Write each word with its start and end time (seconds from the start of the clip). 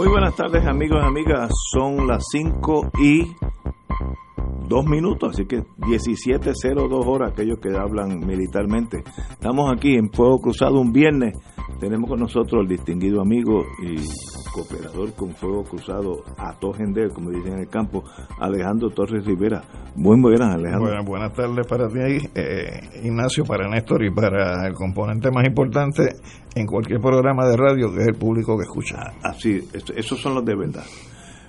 Muy 0.00 0.08
buenas 0.08 0.34
tardes 0.34 0.66
amigos 0.66 0.98
y 1.02 1.06
amigas, 1.06 1.50
son 1.74 2.06
las 2.06 2.24
5 2.32 2.90
y 3.02 3.36
2 4.66 4.86
minutos, 4.86 5.34
así 5.34 5.44
que 5.44 5.58
17.02 5.58 7.06
horas 7.06 7.32
aquellos 7.32 7.58
que 7.58 7.76
hablan 7.76 8.20
militarmente. 8.20 9.04
Estamos 9.30 9.70
aquí 9.70 9.96
en 9.96 10.10
Fuego 10.10 10.38
Cruzado 10.38 10.80
un 10.80 10.90
viernes, 10.90 11.34
tenemos 11.80 12.08
con 12.08 12.18
nosotros 12.18 12.62
el 12.62 12.68
distinguido 12.68 13.20
amigo 13.20 13.62
y 13.82 13.98
cooperador 14.52 15.12
con 15.14 15.34
Fuego 15.34 15.64
Cruzado 15.64 16.24
a 16.36 16.58
Tojender, 16.58 17.10
como 17.10 17.30
dicen 17.30 17.54
en 17.54 17.60
el 17.60 17.68
campo, 17.68 18.04
Alejandro 18.38 18.90
Torres 18.90 19.24
Rivera. 19.24 19.62
Buen 19.94 20.20
buenas, 20.20 20.54
Alejandro. 20.54 20.88
Bueno, 20.88 21.04
buenas 21.04 21.32
tardes 21.32 21.66
para 21.66 21.88
ti, 21.88 22.28
eh, 22.34 23.02
Ignacio, 23.04 23.44
para 23.44 23.68
Néstor 23.68 24.04
y 24.04 24.10
para 24.10 24.66
el 24.66 24.74
componente 24.74 25.30
más 25.30 25.46
importante 25.46 26.16
en 26.54 26.66
cualquier 26.66 27.00
programa 27.00 27.46
de 27.46 27.56
radio, 27.56 27.92
que 27.92 28.02
es 28.02 28.08
el 28.08 28.14
público 28.14 28.56
que 28.56 28.64
escucha. 28.64 28.96
Así, 29.22 29.60
esos 29.96 30.20
son 30.20 30.34
los 30.34 30.44
de 30.44 30.54
verdad. 30.54 30.84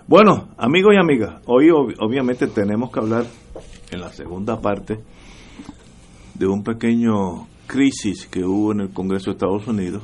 Bueno, 0.07 0.49
amigos 0.57 0.93
y 0.95 0.99
amigas, 0.99 1.41
hoy 1.45 1.69
obviamente 1.71 2.47
tenemos 2.47 2.91
que 2.91 2.99
hablar 2.99 3.25
en 3.91 3.99
la 3.99 4.09
segunda 4.09 4.59
parte 4.59 4.99
de 6.33 6.47
un 6.47 6.63
pequeño 6.63 7.47
crisis 7.67 8.27
que 8.27 8.43
hubo 8.43 8.71
en 8.73 8.81
el 8.81 8.93
Congreso 8.93 9.31
de 9.31 9.31
Estados 9.33 9.67
Unidos 9.67 10.03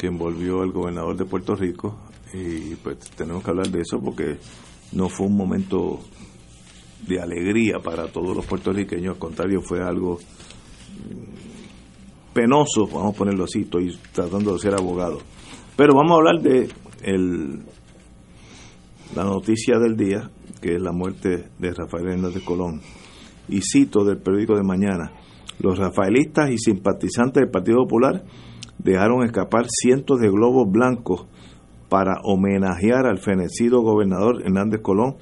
que 0.00 0.06
envolvió 0.06 0.62
al 0.62 0.72
gobernador 0.72 1.14
de 1.14 1.26
Puerto 1.26 1.54
Rico 1.54 1.98
y 2.32 2.74
pues 2.76 2.98
tenemos 3.16 3.44
que 3.44 3.50
hablar 3.50 3.68
de 3.68 3.82
eso 3.82 4.00
porque 4.00 4.38
no 4.92 5.10
fue 5.10 5.26
un 5.26 5.36
momento 5.36 6.00
de 7.06 7.20
alegría 7.20 7.80
para 7.80 8.06
todos 8.06 8.34
los 8.34 8.46
puertorriqueños, 8.46 9.12
al 9.14 9.18
contrario 9.18 9.60
fue 9.60 9.82
algo 9.82 10.18
penoso, 12.32 12.86
vamos 12.86 13.14
a 13.14 13.18
ponerlo 13.18 13.44
así, 13.44 13.60
estoy 13.60 13.94
tratando 14.10 14.54
de 14.54 14.58
ser 14.58 14.72
abogado. 14.72 15.18
Pero 15.76 15.94
vamos 15.94 16.12
a 16.12 16.14
hablar 16.14 16.40
de 16.40 16.68
el, 17.02 17.60
la 19.14 19.24
noticia 19.24 19.78
del 19.78 19.98
día, 19.98 20.30
que 20.62 20.76
es 20.76 20.80
la 20.80 20.92
muerte 20.92 21.50
de 21.58 21.74
Rafael 21.74 22.08
Hernández 22.08 22.42
Colón. 22.42 22.80
Y 23.50 23.60
cito 23.60 24.04
del 24.04 24.18
periódico 24.18 24.56
de 24.56 24.62
mañana, 24.62 25.12
los 25.58 25.78
rafaelistas 25.78 26.50
y 26.50 26.56
simpatizantes 26.56 27.42
del 27.42 27.50
Partido 27.50 27.82
Popular 27.82 28.24
dejaron 28.82 29.24
escapar 29.24 29.66
cientos 29.68 30.20
de 30.20 30.30
globos 30.30 30.70
blancos 30.70 31.26
para 31.88 32.20
homenajear 32.22 33.06
al 33.06 33.18
fenecido 33.18 33.82
gobernador 33.82 34.42
Hernández 34.42 34.80
Colón 34.80 35.16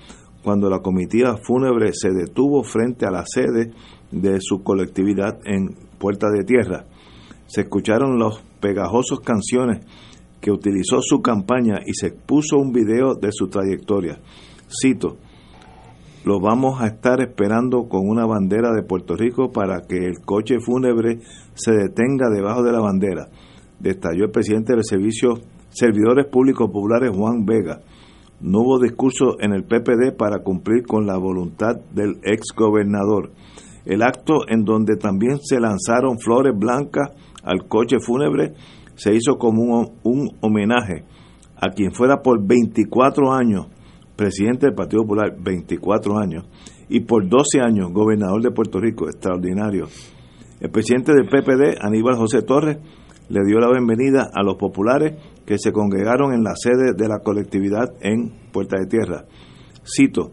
cuando 0.44 0.70
la 0.70 0.80
comitiva 0.80 1.36
fúnebre 1.42 1.90
se 1.92 2.10
detuvo 2.10 2.62
frente 2.62 3.06
a 3.06 3.10
la 3.10 3.24
sede 3.26 3.72
de 4.12 4.38
su 4.40 4.62
colectividad 4.62 5.38
en 5.44 5.74
Puerta 5.98 6.28
de 6.30 6.44
Tierra. 6.44 6.84
Se 7.46 7.62
escucharon 7.62 8.18
las 8.18 8.38
pegajosos 8.60 9.20
canciones 9.20 9.84
que 10.40 10.52
utilizó 10.52 11.00
su 11.00 11.20
campaña 11.20 11.80
y 11.84 11.94
se 11.94 12.12
puso 12.12 12.58
un 12.58 12.72
video 12.72 13.14
de 13.14 13.32
su 13.32 13.48
trayectoria. 13.48 14.20
Cito, 14.68 15.16
lo 16.24 16.40
vamos 16.40 16.80
a 16.80 16.86
estar 16.86 17.20
esperando 17.20 17.88
con 17.88 18.06
una 18.06 18.26
bandera 18.26 18.72
de 18.72 18.82
Puerto 18.82 19.16
Rico 19.16 19.50
para 19.50 19.80
que 19.88 19.96
el 19.96 20.20
coche 20.24 20.60
fúnebre 20.60 21.20
se 21.54 21.72
detenga 21.72 22.28
debajo 22.30 22.62
de 22.62 22.72
la 22.72 22.80
bandera 22.80 23.28
detalló 23.80 24.24
el 24.24 24.30
presidente 24.30 24.74
del 24.74 24.84
Servicio 24.84 25.34
Servidores 25.70 26.26
Públicos 26.26 26.70
Populares 26.70 27.10
Juan 27.14 27.44
Vega. 27.44 27.80
No 28.40 28.60
hubo 28.60 28.78
discurso 28.78 29.40
en 29.40 29.52
el 29.52 29.64
PPD 29.64 30.16
para 30.16 30.42
cumplir 30.42 30.84
con 30.86 31.06
la 31.06 31.18
voluntad 31.18 31.76
del 31.92 32.18
ex 32.22 32.54
gobernador. 32.56 33.32
El 33.84 34.02
acto 34.02 34.48
en 34.48 34.64
donde 34.64 34.96
también 34.96 35.38
se 35.42 35.60
lanzaron 35.60 36.18
flores 36.18 36.52
blancas 36.56 37.10
al 37.42 37.66
coche 37.66 37.96
fúnebre 38.00 38.52
se 38.94 39.14
hizo 39.14 39.38
como 39.38 39.62
un, 39.62 39.92
un 40.02 40.30
homenaje 40.40 41.04
a 41.56 41.70
quien 41.70 41.92
fuera 41.92 42.20
por 42.22 42.44
24 42.46 43.32
años 43.32 43.66
presidente 44.18 44.66
del 44.66 44.74
Partido 44.74 45.02
Popular, 45.02 45.32
24 45.38 46.18
años, 46.18 46.44
y 46.88 47.00
por 47.00 47.28
12 47.28 47.60
años 47.60 47.92
gobernador 47.92 48.42
de 48.42 48.50
Puerto 48.50 48.80
Rico, 48.80 49.08
extraordinario. 49.08 49.86
El 50.60 50.70
presidente 50.70 51.12
del 51.12 51.28
PPD, 51.28 51.78
Aníbal 51.80 52.16
José 52.16 52.42
Torres, 52.42 52.78
le 53.28 53.44
dio 53.44 53.58
la 53.58 53.70
bienvenida 53.70 54.30
a 54.32 54.42
los 54.42 54.56
populares 54.56 55.14
que 55.44 55.58
se 55.58 55.72
congregaron 55.72 56.32
en 56.32 56.42
la 56.42 56.54
sede 56.56 56.94
de 56.96 57.08
la 57.08 57.18
colectividad 57.18 57.92
en 58.00 58.32
Puerta 58.52 58.78
de 58.78 58.86
Tierra. 58.86 59.24
Cito, 59.84 60.30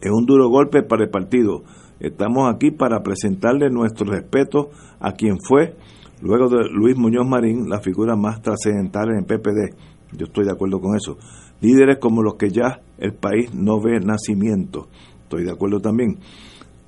es 0.00 0.10
un 0.10 0.26
duro 0.26 0.48
golpe 0.48 0.82
para 0.82 1.04
el 1.04 1.10
partido. 1.10 1.62
Estamos 2.00 2.52
aquí 2.52 2.72
para 2.72 3.02
presentarle 3.02 3.70
nuestro 3.70 4.06
respeto 4.06 4.70
a 4.98 5.12
quien 5.12 5.36
fue, 5.40 5.76
luego 6.20 6.48
de 6.48 6.68
Luis 6.70 6.96
Muñoz 6.96 7.26
Marín, 7.28 7.68
la 7.68 7.80
figura 7.80 8.16
más 8.16 8.42
trascendental 8.42 9.10
en 9.10 9.18
el 9.18 9.24
PPD. 9.24 9.76
Yo 10.16 10.26
estoy 10.26 10.46
de 10.46 10.52
acuerdo 10.52 10.80
con 10.80 10.96
eso. 10.96 11.16
Líderes 11.60 11.98
como 11.98 12.22
los 12.22 12.34
que 12.34 12.50
ya 12.50 12.80
el 12.98 13.14
país 13.14 13.54
no 13.54 13.80
ve 13.80 14.00
nacimiento. 14.00 14.88
Estoy 15.22 15.44
de 15.44 15.52
acuerdo 15.52 15.78
también. 15.80 16.18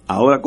Ahora 0.09 0.41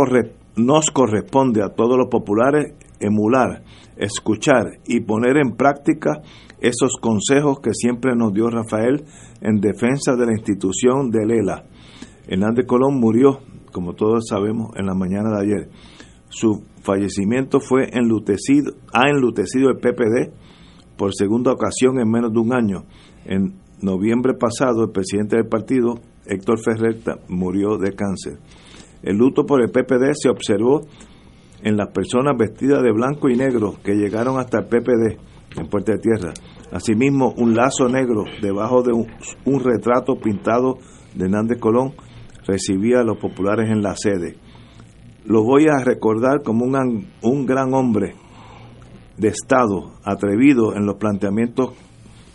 nos 0.58 0.92
corresponde 0.92 1.64
a 1.64 1.70
todos 1.70 1.98
los 1.98 2.08
populares 2.08 2.74
emular 3.00 3.64
escuchar 3.98 4.80
y 4.86 5.02
poner 5.02 5.38
en 5.38 5.56
práctica 5.56 6.22
esos 6.60 6.98
consejos 7.00 7.60
que 7.60 7.74
siempre 7.74 8.16
nos 8.16 8.34
dio 8.34 8.50
Rafael 8.50 9.06
en 9.42 9.60
defensa 9.60 10.16
de 10.16 10.26
la 10.26 10.34
institución 10.34 11.10
de 11.12 11.26
Lela. 11.26 11.66
Hernández 12.28 12.66
Colón 12.66 13.00
murió, 13.00 13.40
como 13.72 13.94
todos 13.94 14.26
sabemos, 14.28 14.72
en 14.76 14.86
la 14.86 14.96
mañana 14.96 15.30
de 15.30 15.44
ayer. 15.44 15.70
Su 16.30 16.64
fallecimiento 16.82 17.60
fue 17.60 17.90
enlutecido, 17.94 18.74
ha 18.94 19.10
enlutecido 19.10 19.70
el 19.70 19.78
PPD 19.78 20.32
por 20.98 21.14
segunda 21.14 21.52
ocasión 21.52 22.00
en 22.00 22.10
menos 22.10 22.34
de 22.34 22.40
un 22.40 22.56
año. 22.56 22.86
En 23.26 23.54
noviembre 23.82 24.34
pasado, 24.34 24.84
el 24.86 24.92
presidente 24.92 25.36
del 25.36 25.48
partido, 25.48 26.00
Héctor 26.26 26.60
Ferrer, 26.64 26.98
murió 27.28 27.78
de 27.78 27.94
cáncer. 27.94 28.40
El 29.04 29.18
luto 29.18 29.46
por 29.46 29.62
el 29.62 29.70
PPD 29.70 30.14
se 30.14 30.30
observó 30.30 30.82
en 31.66 31.78
las 31.78 31.90
personas 31.90 32.38
vestidas 32.38 32.84
de 32.84 32.92
blanco 32.92 33.28
y 33.28 33.36
negro 33.36 33.74
que 33.84 33.96
llegaron 33.96 34.38
hasta 34.38 34.60
el 34.60 34.66
PPD 34.68 35.18
en 35.58 35.68
Puerta 35.68 35.94
de 35.94 35.98
Tierra. 35.98 36.32
Asimismo, 36.72 37.34
un 37.38 37.56
lazo 37.56 37.90
negro 37.90 38.24
debajo 38.40 38.84
de 38.84 38.94
un, 38.94 39.60
retrato 39.60 40.16
pintado 40.16 40.78
de 41.16 41.26
Hernández 41.26 41.60
Colón 41.60 41.94
recibía 42.46 43.00
a 43.00 43.04
los 43.04 43.18
populares 43.18 43.72
en 43.72 43.82
la 43.82 43.96
sede. 43.96 44.36
Lo 45.26 45.44
voy 45.44 45.66
a 45.68 45.84
recordar 45.84 46.44
como 46.44 46.66
un, 46.66 47.08
un 47.24 47.46
gran 47.48 47.74
hombre 47.74 48.14
de 49.18 49.30
Estado, 49.30 49.94
atrevido 50.04 50.76
en 50.76 50.86
los 50.86 50.98
planteamientos 50.98 51.74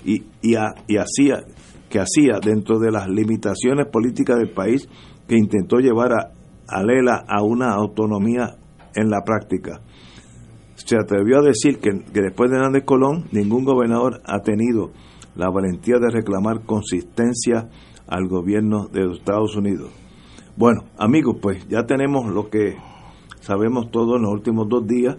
y, 0.04 0.24
y, 0.42 0.56
y 0.88 0.96
hacía, 0.96 1.44
que 1.88 2.00
hacía 2.00 2.40
dentro 2.42 2.80
de 2.80 2.90
las 2.90 3.06
limitaciones 3.08 3.86
políticas 3.92 4.38
del 4.38 4.50
país 4.50 4.88
que 5.28 5.36
intentó 5.36 5.78
llevar 5.78 6.14
a, 6.14 6.32
a 6.66 6.82
Lela 6.82 7.24
a 7.28 7.44
una 7.44 7.74
autonomía 7.74 8.56
en 8.94 9.10
la 9.10 9.22
práctica. 9.24 9.80
Se 10.74 10.96
atrevió 10.96 11.38
a 11.38 11.42
decir 11.42 11.78
que, 11.78 11.90
después 12.12 12.50
de 12.50 12.56
Hernández 12.56 12.84
Colón, 12.84 13.26
ningún 13.32 13.64
gobernador 13.64 14.22
ha 14.24 14.40
tenido 14.40 14.90
la 15.36 15.50
valentía 15.50 15.98
de 15.98 16.10
reclamar 16.10 16.64
consistencia 16.64 17.68
al 18.06 18.28
gobierno 18.28 18.88
de 18.88 19.12
Estados 19.12 19.56
Unidos. 19.56 19.90
Bueno, 20.56 20.84
amigos, 20.98 21.36
pues 21.40 21.66
ya 21.68 21.84
tenemos 21.84 22.26
lo 22.32 22.50
que 22.50 22.76
sabemos 23.40 23.90
todos 23.90 24.16
en 24.16 24.22
los 24.22 24.32
últimos 24.32 24.68
dos 24.68 24.86
días. 24.86 25.16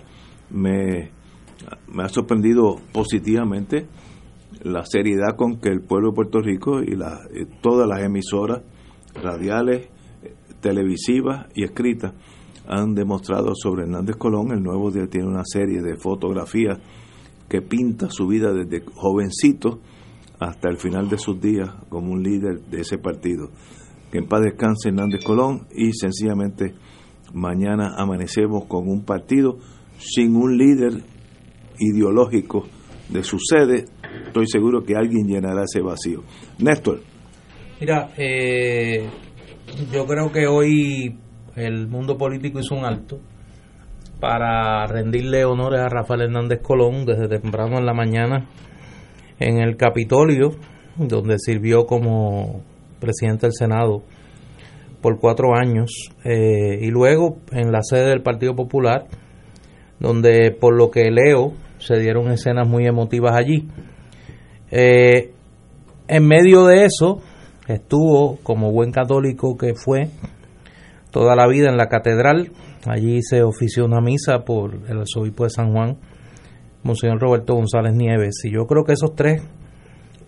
Me, 0.49 1.11
ha 1.97 2.09
sorprendido 2.09 2.75
positivamente 2.91 3.87
la 4.63 4.85
seriedad 4.85 5.35
con 5.37 5.59
que 5.59 5.69
el 5.69 5.81
pueblo 5.81 6.09
de 6.09 6.15
Puerto 6.15 6.41
Rico 6.41 6.81
y 6.81 6.95
la, 6.95 7.21
todas 7.61 7.87
las 7.87 8.01
emisoras 8.01 8.61
radiales, 9.15 9.89
televisivas 10.59 11.47
y 11.55 11.63
escritas 11.63 12.13
han 12.71 12.95
demostrado 12.95 13.53
sobre 13.53 13.83
Hernández 13.83 14.15
Colón. 14.15 14.53
El 14.53 14.63
nuevo 14.63 14.91
día 14.91 15.05
tiene 15.07 15.27
una 15.27 15.43
serie 15.43 15.81
de 15.81 15.97
fotografías 15.97 16.79
que 17.49 17.61
pinta 17.61 18.07
su 18.09 18.27
vida 18.27 18.53
desde 18.53 18.85
jovencito 18.95 19.81
hasta 20.39 20.69
el 20.69 20.77
final 20.77 21.09
de 21.09 21.17
sus 21.17 21.39
días 21.39 21.69
como 21.89 22.13
un 22.13 22.23
líder 22.23 22.61
de 22.61 22.79
ese 22.79 22.97
partido. 22.97 23.49
Que 24.09 24.19
en 24.19 24.27
paz 24.27 24.41
descanse 24.43 24.87
Hernández 24.87 25.21
Colón 25.21 25.67
y 25.75 25.91
sencillamente 25.91 26.73
mañana 27.33 27.93
amanecemos 27.97 28.65
con 28.65 28.87
un 28.87 29.03
partido 29.03 29.57
sin 29.97 30.37
un 30.37 30.57
líder 30.57 31.03
ideológico 31.77 32.67
de 33.09 33.23
su 33.23 33.37
sede. 33.37 33.85
Estoy 34.27 34.47
seguro 34.47 34.83
que 34.83 34.95
alguien 34.95 35.27
llenará 35.27 35.65
ese 35.65 35.81
vacío. 35.81 36.23
Néstor. 36.59 37.01
Mira, 37.81 38.13
eh, 38.17 39.09
yo 39.91 40.05
creo 40.05 40.31
que 40.31 40.47
hoy 40.47 41.17
el 41.55 41.87
mundo 41.87 42.17
político 42.17 42.59
hizo 42.59 42.75
un 42.75 42.85
alto 42.85 43.19
para 44.19 44.85
rendirle 44.87 45.45
honores 45.45 45.81
a 45.81 45.89
Rafael 45.89 46.21
Hernández 46.21 46.61
Colón 46.61 47.05
desde 47.05 47.27
temprano 47.27 47.77
en 47.77 47.85
la 47.85 47.93
mañana 47.93 48.47
en 49.39 49.59
el 49.59 49.75
Capitolio, 49.75 50.51
donde 50.95 51.37
sirvió 51.39 51.85
como 51.85 52.61
presidente 52.99 53.47
del 53.47 53.53
Senado 53.53 54.03
por 55.01 55.19
cuatro 55.19 55.55
años, 55.55 55.91
eh, 56.23 56.77
y 56.79 56.91
luego 56.91 57.37
en 57.51 57.71
la 57.71 57.81
sede 57.81 58.09
del 58.09 58.21
Partido 58.21 58.55
Popular, 58.55 59.07
donde 59.99 60.51
por 60.51 60.77
lo 60.77 60.91
que 60.91 61.09
leo 61.09 61.53
se 61.79 61.97
dieron 61.99 62.31
escenas 62.31 62.67
muy 62.67 62.85
emotivas 62.85 63.35
allí. 63.35 63.67
Eh, 64.69 65.33
en 66.07 66.27
medio 66.27 66.65
de 66.65 66.85
eso 66.85 67.21
estuvo, 67.67 68.37
como 68.43 68.71
buen 68.71 68.91
católico 68.91 69.57
que 69.57 69.73
fue, 69.73 70.09
toda 71.11 71.35
la 71.35 71.47
vida 71.47 71.69
en 71.69 71.77
la 71.77 71.87
catedral. 71.87 72.51
Allí 72.87 73.21
se 73.21 73.43
ofició 73.43 73.85
una 73.85 74.01
misa 74.01 74.39
por 74.45 74.73
el 74.89 74.99
arzobispo 74.99 75.43
de 75.43 75.49
San 75.51 75.71
Juan, 75.71 75.97
Monseñor 76.83 77.19
Roberto 77.19 77.53
González 77.53 77.93
Nieves. 77.93 78.41
Y 78.43 78.51
yo 78.53 78.65
creo 78.65 78.83
que 78.83 78.93
esos 78.93 79.13
tres 79.15 79.43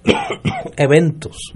eventos 0.78 1.54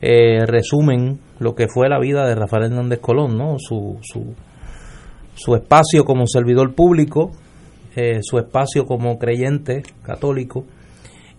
eh, 0.00 0.44
resumen 0.46 1.20
lo 1.38 1.54
que 1.54 1.68
fue 1.68 1.88
la 1.88 1.98
vida 1.98 2.26
de 2.26 2.34
Rafael 2.34 2.64
Hernández 2.64 3.00
Colón, 3.00 3.36
¿no? 3.36 3.56
Su, 3.58 3.98
su, 4.02 5.54
espacio 5.54 6.04
como 6.04 6.26
servidor 6.26 6.74
público, 6.74 7.32
eh, 7.94 8.20
su 8.22 8.38
espacio 8.38 8.84
como 8.86 9.18
creyente 9.18 9.82
católico 10.02 10.64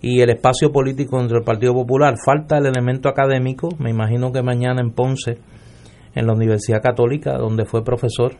y 0.01 0.21
el 0.21 0.30
espacio 0.30 0.71
político 0.71 1.18
dentro 1.18 1.38
del 1.38 1.45
Partido 1.45 1.74
Popular. 1.74 2.15
Falta 2.24 2.57
el 2.57 2.68
elemento 2.68 3.09
académico, 3.09 3.69
me 3.80 3.89
imagino 3.89 4.31
que 4.31 4.44
mañana 4.44 4.81
en 4.81 4.92
Ponce, 4.92 5.39
en 6.18 6.28
la 6.28 6.34
Universidad 6.34 6.81
Católica, 6.81 7.38
donde 7.38 7.66
fue 7.66 7.84
profesor, 7.84 8.34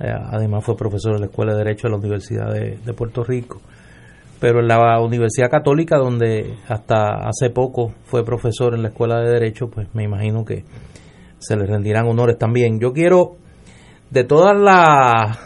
eh, 0.00 0.10
además 0.10 0.64
fue 0.64 0.76
profesor 0.76 1.14
de 1.14 1.20
la 1.20 1.26
Escuela 1.26 1.52
de 1.52 1.58
Derecho 1.58 1.88
de 1.88 1.90
la 1.92 1.98
Universidad 1.98 2.52
de 2.52 2.92
Puerto 2.94 3.24
Rico 3.24 3.60
pero 4.42 4.58
en 4.58 4.66
la 4.66 5.00
Universidad 5.00 5.48
Católica, 5.48 5.98
donde 5.98 6.56
hasta 6.66 7.28
hace 7.28 7.50
poco 7.50 7.92
fue 8.06 8.24
profesor 8.24 8.74
en 8.74 8.82
la 8.82 8.88
Escuela 8.88 9.20
de 9.20 9.30
Derecho, 9.30 9.68
pues 9.70 9.86
me 9.94 10.02
imagino 10.02 10.44
que 10.44 10.64
se 11.38 11.54
le 11.56 11.64
rendirán 11.64 12.08
honores 12.08 12.38
también. 12.38 12.80
Yo 12.80 12.92
quiero, 12.92 13.36
de 14.10 14.24
todas 14.24 14.60
las 14.60 15.38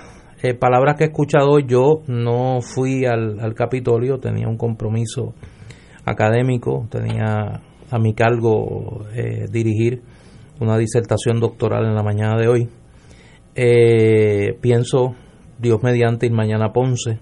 eh, 0.43 0.55
palabras 0.55 0.97
que 0.97 1.05
he 1.05 1.07
escuchado, 1.09 1.59
yo 1.59 2.01
no 2.07 2.63
fui 2.63 3.05
al, 3.05 3.53
Capitolio, 3.55 4.17
tenía 4.17 4.49
un 4.49 4.57
compromiso 4.57 5.35
académico, 6.07 6.87
tenía 6.91 7.61
a 7.91 7.99
mi 7.99 8.15
cargo 8.15 9.05
eh, 9.15 9.45
dirigir 9.51 10.01
una 10.61 10.79
disertación 10.79 11.41
doctoral 11.41 11.85
en 11.85 11.95
la 11.95 12.03
mañana 12.03 12.37
de 12.37 12.49
hoy. 12.49 12.69
Eh, 13.55 14.59
pienso, 14.61 15.15
Dios 15.59 15.83
mediante, 15.83 16.27
ir 16.27 16.33
mañana 16.33 16.73
Ponce 16.73 17.19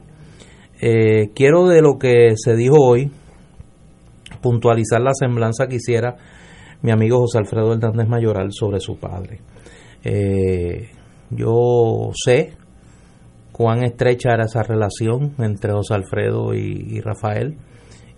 eh, 0.81 1.31
quiero 1.35 1.67
de 1.69 1.81
lo 1.81 1.99
que 1.99 2.35
se 2.37 2.55
dijo 2.57 2.77
hoy 2.79 3.11
puntualizar 4.43 5.01
la 5.01 5.15
semblanza 5.15 5.67
que 5.67 5.77
hiciera 5.77 6.17
mi 6.83 6.91
amigo 6.91 7.21
José 7.21 7.39
Alfredo 7.39 7.73
Hernández 7.73 8.07
Mayoral 8.07 8.53
sobre 8.53 8.81
su 8.81 8.99
padre. 8.99 9.41
Eh, 10.05 10.91
yo 11.31 12.11
sé 12.13 12.53
cuán 13.53 13.83
estrecha 13.85 14.35
era 14.35 14.45
esa 14.45 14.63
relación 14.63 15.35
entre 15.39 15.73
José 15.73 15.95
Alfredo 15.95 16.53
y, 16.53 17.01
Rafael 17.01 17.57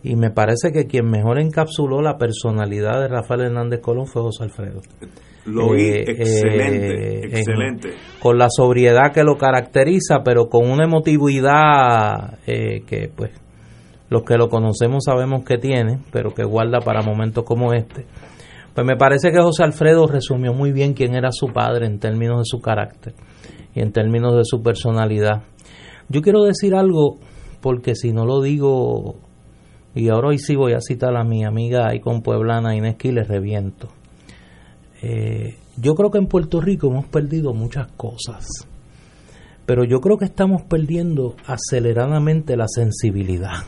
y 0.07 0.15
me 0.15 0.31
parece 0.31 0.71
que 0.73 0.87
quien 0.87 1.11
mejor 1.11 1.41
encapsuló 1.41 2.01
la 2.01 2.17
personalidad 2.17 3.01
de 3.01 3.09
Rafael 3.09 3.43
Hernández 3.43 3.81
Colón 3.81 4.07
fue 4.07 4.23
José 4.23 4.45
Alfredo. 4.45 4.81
Lo 5.47 5.67
oí 5.69 5.83
eh, 5.83 6.05
excelente, 6.07 7.19
eh, 7.19 7.39
excelente. 7.39 7.95
con 8.21 8.39
la 8.39 8.49
sobriedad 8.49 9.13
que 9.13 9.25
lo 9.25 9.37
caracteriza, 9.37 10.23
pero 10.25 10.49
con 10.49 10.71
una 10.71 10.85
emotividad 10.85 12.39
eh, 12.47 12.83
que, 12.87 13.11
pues, 13.15 13.33
los 14.09 14.23
que 14.23 14.37
lo 14.37 14.49
conocemos 14.49 15.05
sabemos 15.05 15.45
que 15.45 15.59
tiene, 15.59 15.99
pero 16.13 16.33
que 16.35 16.45
guarda 16.45 16.81
para 16.81 17.03
momentos 17.03 17.45
como 17.45 17.73
este. 17.73 18.07
Pues 18.75 18.87
me 18.87 18.97
parece 18.97 19.33
que 19.33 19.41
José 19.41 19.65
Alfredo 19.65 20.07
resumió 20.07 20.53
muy 20.53 20.71
bien 20.71 20.95
quién 20.95 21.15
era 21.15 21.33
su 21.33 21.49
padre 21.49 21.87
en 21.87 21.99
términos 21.99 22.39
de 22.39 22.45
su 22.45 22.61
carácter 22.61 23.15
y 23.75 23.81
en 23.81 23.91
términos 23.91 24.37
de 24.37 24.45
su 24.45 24.63
personalidad. 24.63 25.43
Yo 26.09 26.23
quiero 26.23 26.45
decir 26.45 26.75
algo, 26.75 27.19
porque 27.61 27.97
si 27.97 28.13
no 28.13 28.25
lo 28.25 28.41
digo, 28.43 29.17
y 29.97 30.11
ahora 30.11 30.29
hoy 30.29 30.39
sí 30.39 30.57
voy 30.57 30.75
a 30.75 30.81
citar 30.83 31.17
a 31.17 31.25
mi 31.25 31.43
amiga 31.43 31.89
con 32.03 32.21
Pueblana 32.21 32.77
Inés 32.77 32.97
le 33.03 33.25
reviento. 33.25 33.89
Eh, 35.03 35.57
yo 35.79 35.95
creo 35.95 36.11
que 36.11 36.19
en 36.19 36.27
Puerto 36.27 36.61
Rico 36.61 36.89
hemos 36.89 37.07
perdido 37.07 37.55
muchas 37.55 37.91
cosas, 37.93 38.47
pero 39.65 39.85
yo 39.85 40.01
creo 40.01 40.19
que 40.19 40.27
estamos 40.27 40.63
perdiendo 40.65 41.35
aceleradamente 41.47 42.59
la 42.59 42.67
sensibilidad. 42.69 43.65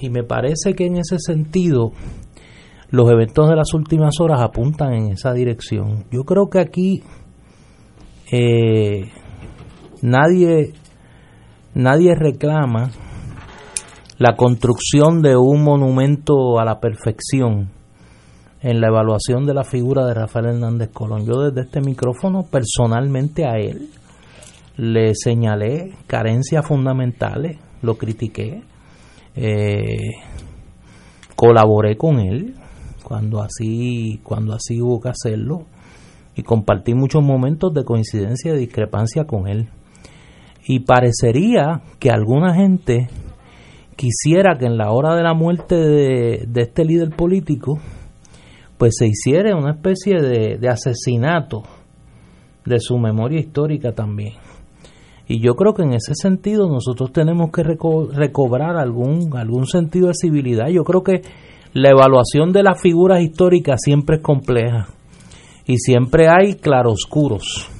Y 0.00 0.10
me 0.10 0.24
parece 0.24 0.74
que 0.74 0.86
en 0.86 0.96
ese 0.96 1.20
sentido 1.20 1.92
los 2.90 3.08
eventos 3.08 3.48
de 3.48 3.54
las 3.54 3.72
últimas 3.72 4.18
horas 4.18 4.42
apuntan 4.42 4.94
en 4.94 5.12
esa 5.12 5.32
dirección. 5.32 6.06
Yo 6.10 6.24
creo 6.24 6.50
que 6.50 6.58
aquí 6.58 7.04
eh, 8.32 9.12
nadie, 10.02 10.72
nadie 11.72 12.16
reclama 12.16 12.90
la 14.18 14.36
construcción 14.36 15.22
de 15.22 15.36
un 15.36 15.64
monumento 15.64 16.58
a 16.60 16.64
la 16.64 16.78
perfección 16.78 17.70
en 18.62 18.80
la 18.80 18.88
evaluación 18.88 19.44
de 19.44 19.54
la 19.54 19.64
figura 19.64 20.06
de 20.06 20.14
Rafael 20.14 20.46
Hernández 20.46 20.90
Colón. 20.92 21.26
Yo 21.26 21.42
desde 21.42 21.62
este 21.62 21.80
micrófono 21.80 22.44
personalmente 22.44 23.44
a 23.44 23.58
él 23.58 23.90
le 24.76 25.14
señalé 25.14 25.92
carencias 26.06 26.66
fundamentales, 26.66 27.58
lo 27.82 27.96
critiqué, 27.96 28.62
eh, 29.34 29.98
colaboré 31.34 31.96
con 31.96 32.20
él 32.20 32.54
cuando 33.02 33.42
así, 33.42 34.20
cuando 34.22 34.54
así 34.54 34.80
hubo 34.80 35.00
que 35.00 35.08
hacerlo 35.08 35.66
y 36.36 36.42
compartí 36.42 36.94
muchos 36.94 37.22
momentos 37.22 37.74
de 37.74 37.84
coincidencia 37.84 38.54
y 38.54 38.58
discrepancia 38.58 39.24
con 39.24 39.48
él. 39.48 39.68
Y 40.66 40.80
parecería 40.80 41.82
que 41.98 42.10
alguna 42.10 42.54
gente 42.54 43.08
quisiera 43.96 44.56
que 44.58 44.66
en 44.66 44.76
la 44.76 44.90
hora 44.90 45.14
de 45.16 45.22
la 45.22 45.34
muerte 45.34 45.76
de, 45.76 46.44
de 46.46 46.62
este 46.62 46.84
líder 46.84 47.10
político, 47.10 47.78
pues 48.78 48.96
se 48.98 49.06
hiciera 49.06 49.56
una 49.56 49.72
especie 49.72 50.20
de, 50.20 50.68
asesinato 50.68 51.62
de 52.64 52.80
su 52.80 52.98
memoria 52.98 53.40
histórica 53.40 53.92
también. 53.92 54.34
Y 55.26 55.40
yo 55.40 55.54
creo 55.54 55.72
que 55.74 55.82
en 55.82 55.94
ese 55.94 56.14
sentido 56.14 56.68
nosotros 56.68 57.12
tenemos 57.12 57.50
que 57.50 57.62
recobrar 57.62 58.76
algún, 58.76 59.34
algún 59.36 59.66
sentido 59.66 60.08
de 60.08 60.14
civilidad. 60.20 60.68
Yo 60.68 60.84
creo 60.84 61.02
que 61.02 61.22
la 61.72 61.90
evaluación 61.90 62.52
de 62.52 62.62
las 62.62 62.80
figuras 62.80 63.22
históricas 63.22 63.80
siempre 63.82 64.16
es 64.16 64.22
compleja 64.22 64.88
y 65.66 65.78
siempre 65.78 66.26
hay 66.28 66.54
claroscuros. 66.54 67.70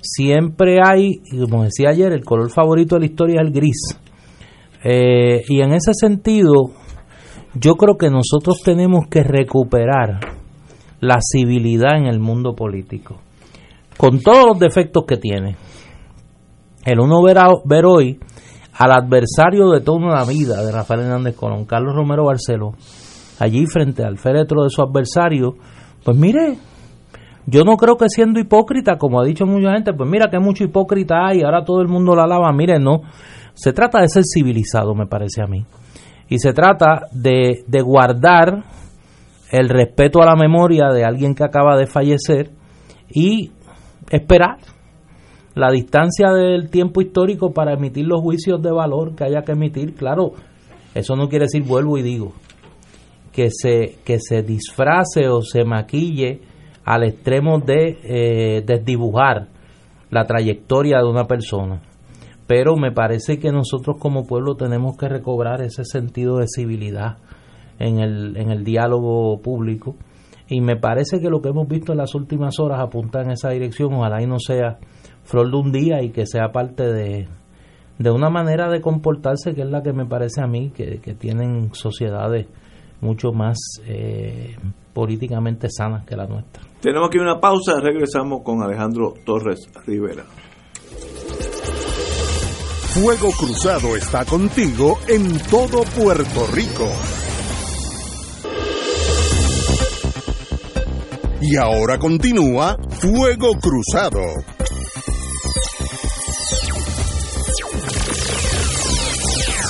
Siempre 0.00 0.78
hay, 0.82 1.20
como 1.38 1.64
decía 1.64 1.90
ayer, 1.90 2.12
el 2.12 2.24
color 2.24 2.50
favorito 2.50 2.94
de 2.94 3.00
la 3.00 3.06
historia 3.06 3.40
es 3.42 3.46
el 3.46 3.52
gris. 3.52 4.00
Eh, 4.82 5.42
y 5.48 5.60
en 5.60 5.72
ese 5.72 5.92
sentido, 5.94 6.70
yo 7.54 7.74
creo 7.76 7.96
que 7.96 8.10
nosotros 8.10 8.62
tenemos 8.64 9.06
que 9.08 9.22
recuperar 9.22 10.20
la 11.00 11.18
civilidad 11.20 11.96
en 11.96 12.06
el 12.06 12.20
mundo 12.20 12.54
político, 12.54 13.16
con 13.96 14.20
todos 14.20 14.46
los 14.46 14.58
defectos 14.58 15.04
que 15.06 15.16
tiene. 15.16 15.56
El 16.84 17.00
uno 17.00 17.22
ver, 17.22 17.38
ver 17.64 17.84
hoy 17.84 18.18
al 18.78 18.92
adversario 18.92 19.70
de 19.70 19.80
toda 19.80 20.14
la 20.14 20.24
vida 20.24 20.62
de 20.62 20.72
Rafael 20.72 21.00
Hernández 21.00 21.36
Colón, 21.36 21.66
Carlos 21.66 21.94
Romero 21.94 22.24
Barceló, 22.24 22.72
allí 23.38 23.66
frente 23.66 24.04
al 24.04 24.18
féretro 24.18 24.62
de 24.62 24.70
su 24.70 24.80
adversario, 24.80 25.56
pues 26.04 26.16
mire, 26.16 26.56
yo 27.46 27.64
no 27.64 27.76
creo 27.76 27.96
que 27.96 28.08
siendo 28.08 28.40
hipócrita, 28.40 28.96
como 28.96 29.20
ha 29.20 29.24
dicho 29.24 29.44
mucha 29.44 29.72
gente, 29.72 29.92
pues 29.92 30.08
mira 30.08 30.30
que 30.30 30.38
mucho 30.38 30.64
hipócrita 30.64 31.26
hay, 31.26 31.42
ahora 31.42 31.64
todo 31.64 31.82
el 31.82 31.88
mundo 31.88 32.14
la 32.14 32.24
alaba, 32.24 32.52
mire, 32.52 32.78
no, 32.78 33.02
se 33.60 33.74
trata 33.74 34.00
de 34.00 34.08
ser 34.08 34.22
civilizado, 34.24 34.94
me 34.94 35.06
parece 35.06 35.42
a 35.42 35.46
mí 35.46 35.66
y 36.30 36.38
se 36.38 36.54
trata 36.54 37.08
de, 37.12 37.62
de 37.66 37.82
guardar 37.82 38.64
el 39.50 39.68
respeto 39.68 40.22
a 40.22 40.24
la 40.24 40.34
memoria 40.34 40.88
de 40.88 41.04
alguien 41.04 41.34
que 41.34 41.44
acaba 41.44 41.76
de 41.76 41.86
fallecer 41.86 42.52
y 43.10 43.50
esperar 44.08 44.56
la 45.54 45.70
distancia 45.70 46.30
del 46.30 46.70
tiempo 46.70 47.02
histórico 47.02 47.52
para 47.52 47.74
emitir 47.74 48.06
los 48.06 48.22
juicios 48.22 48.62
de 48.62 48.70
valor 48.70 49.14
que 49.14 49.24
haya 49.24 49.42
que 49.42 49.52
emitir. 49.52 49.94
Claro, 49.94 50.32
eso 50.94 51.14
no 51.16 51.28
quiere 51.28 51.44
decir, 51.44 51.62
vuelvo 51.62 51.98
y 51.98 52.02
digo, 52.02 52.32
que 53.30 53.50
se, 53.50 53.98
que 54.04 54.18
se 54.20 54.42
disfrace 54.42 55.28
o 55.28 55.42
se 55.42 55.64
maquille 55.64 56.40
al 56.84 57.02
extremo 57.02 57.58
de 57.58 57.98
eh, 58.04 58.62
desdibujar 58.64 59.48
la 60.08 60.24
trayectoria 60.24 60.98
de 60.98 61.08
una 61.10 61.26
persona 61.26 61.82
pero 62.50 62.74
me 62.74 62.90
parece 62.90 63.38
que 63.38 63.52
nosotros 63.52 63.98
como 64.00 64.26
pueblo 64.26 64.56
tenemos 64.56 64.96
que 64.96 65.08
recobrar 65.08 65.62
ese 65.62 65.84
sentido 65.84 66.38
de 66.38 66.46
civilidad 66.52 67.18
en 67.78 68.00
el, 68.00 68.36
en 68.36 68.50
el 68.50 68.64
diálogo 68.64 69.40
público 69.40 69.94
y 70.48 70.60
me 70.60 70.74
parece 70.74 71.20
que 71.20 71.30
lo 71.30 71.40
que 71.42 71.50
hemos 71.50 71.68
visto 71.68 71.92
en 71.92 71.98
las 71.98 72.12
últimas 72.16 72.58
horas 72.58 72.80
apunta 72.80 73.22
en 73.22 73.30
esa 73.30 73.50
dirección, 73.50 73.94
ojalá 73.94 74.20
y 74.20 74.26
no 74.26 74.40
sea 74.40 74.78
flor 75.22 75.48
de 75.48 75.56
un 75.58 75.70
día 75.70 76.02
y 76.02 76.10
que 76.10 76.26
sea 76.26 76.50
parte 76.50 76.92
de, 76.92 77.28
de 78.00 78.10
una 78.10 78.30
manera 78.30 78.68
de 78.68 78.80
comportarse 78.80 79.54
que 79.54 79.62
es 79.62 79.70
la 79.70 79.84
que 79.84 79.92
me 79.92 80.06
parece 80.06 80.42
a 80.42 80.48
mí, 80.48 80.72
que, 80.74 80.98
tienen 81.14 81.72
sociedades 81.72 82.48
mucho 83.00 83.30
más 83.30 83.58
eh, 83.86 84.56
políticamente 84.92 85.68
sanas 85.70 86.04
que 86.04 86.16
la 86.16 86.26
nuestra. 86.26 86.64
Tenemos 86.80 87.10
aquí 87.10 87.18
una 87.18 87.38
pausa, 87.38 87.78
regresamos 87.80 88.42
con 88.42 88.60
Alejandro 88.60 89.14
Torres 89.24 89.70
Rivera. 89.86 90.24
Fuego 92.94 93.30
Cruzado 93.30 93.96
está 93.96 94.24
contigo 94.24 94.98
en 95.06 95.38
todo 95.48 95.84
Puerto 95.84 96.46
Rico. 96.52 96.88
Y 101.40 101.56
ahora 101.56 102.00
continúa 102.00 102.76
Fuego 102.98 103.52
Cruzado. 103.60 104.20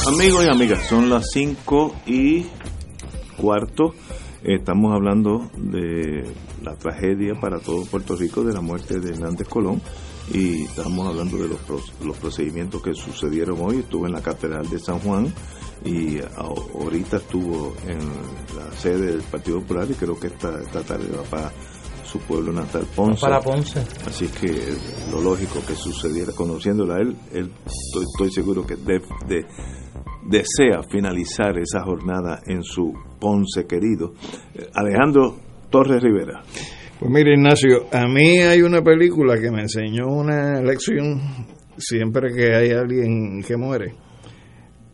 Amigos 0.09 0.47
y 0.47 0.51
amigas, 0.51 0.87
son 0.89 1.11
las 1.11 1.31
5 1.31 1.97
y 2.07 2.47
cuarto. 3.37 3.95
Estamos 4.43 4.95
hablando 4.95 5.51
de 5.59 6.25
la 6.63 6.75
tragedia 6.77 7.35
para 7.39 7.59
todo 7.59 7.85
Puerto 7.85 8.17
Rico 8.17 8.43
de 8.43 8.55
la 8.55 8.63
muerte 8.63 8.99
de 8.99 9.11
Hernández 9.11 9.47
Colón 9.47 9.83
y 10.31 10.65
estamos 10.65 11.09
hablando 11.09 11.37
de 11.39 11.49
los, 11.49 11.61
los 12.05 12.17
procedimientos 12.19 12.83
que 12.83 12.95
sucedieron 12.95 13.59
hoy. 13.61 13.79
Estuve 13.79 14.09
en 14.09 14.15
la 14.15 14.23
Catedral 14.23 14.69
de 14.69 14.79
San 14.79 14.99
Juan 15.01 15.33
y 15.85 16.19
ahorita 16.37 17.17
estuvo 17.17 17.75
en 17.87 17.99
la 18.57 18.71
sede 18.73 19.13
del 19.13 19.23
Partido 19.23 19.61
Popular 19.61 19.89
y 19.91 19.95
creo 19.95 20.19
que 20.19 20.29
esta, 20.29 20.61
esta 20.61 20.83
tarde 20.83 21.09
va 21.17 21.23
para 21.25 21.53
su 22.05 22.19
pueblo 22.21 22.53
natal, 22.53 22.87
Ponce. 22.95 23.21
Para 23.21 23.41
Ponce. 23.41 23.81
Así 24.07 24.27
que 24.29 24.75
lo 25.13 25.21
lógico 25.21 25.61
que 25.67 25.75
sucediera, 25.75 26.33
conociéndola 26.33 26.97
a 26.97 26.99
él, 26.99 27.17
él 27.33 27.53
estoy, 27.67 28.33
seguro 28.33 28.67
que 28.67 28.75
de, 28.77 29.47
desea 30.29 30.83
finalizar 30.91 31.57
esa 31.59 31.83
jornada 31.83 32.41
en 32.47 32.65
su 32.65 32.93
Ponce 33.21 33.67
querido. 33.67 34.15
Alejandro 34.75 35.37
Torres 35.71 36.03
Rivera. 36.03 36.43
Pues 37.01 37.11
mire 37.11 37.33
Ignacio, 37.33 37.87
a 37.93 38.07
mí 38.07 38.41
hay 38.41 38.61
una 38.61 38.83
película 38.83 39.41
que 39.41 39.51
me 39.51 39.63
enseñó 39.63 40.07
una 40.09 40.61
lección 40.61 41.19
siempre 41.79 42.31
que 42.31 42.55
hay 42.55 42.73
alguien 42.73 43.43
que 43.43 43.57
muere, 43.57 43.95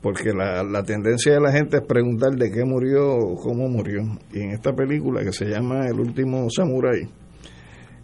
porque 0.01 0.33
la, 0.33 0.63
la 0.63 0.85
tendencia 0.85 1.33
de 1.33 1.41
la 1.41 1.51
gente 1.51 1.79
es 1.79 1.83
preguntar 1.83 2.31
de 2.37 2.53
qué 2.53 2.65
murió 2.65 3.13
o 3.13 3.35
cómo 3.35 3.69
murió. 3.69 4.03
Y 4.33 4.39
en 4.39 4.51
esta 4.53 4.73
película 4.73 5.25
que 5.25 5.33
se 5.33 5.47
llama 5.47 5.89
El 5.89 5.99
último 5.99 6.49
samurái, 6.49 7.09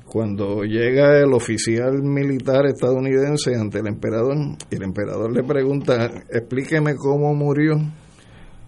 cuando 0.04 0.64
llega 0.64 1.20
el 1.20 1.32
oficial 1.32 2.02
militar 2.02 2.66
estadounidense 2.66 3.54
ante 3.54 3.78
el 3.78 3.86
emperador 3.86 4.36
y 4.68 4.74
el 4.74 4.82
emperador 4.82 5.32
le 5.32 5.44
pregunta, 5.44 6.10
explíqueme 6.28 6.96
cómo 6.96 7.32
murió, 7.36 7.74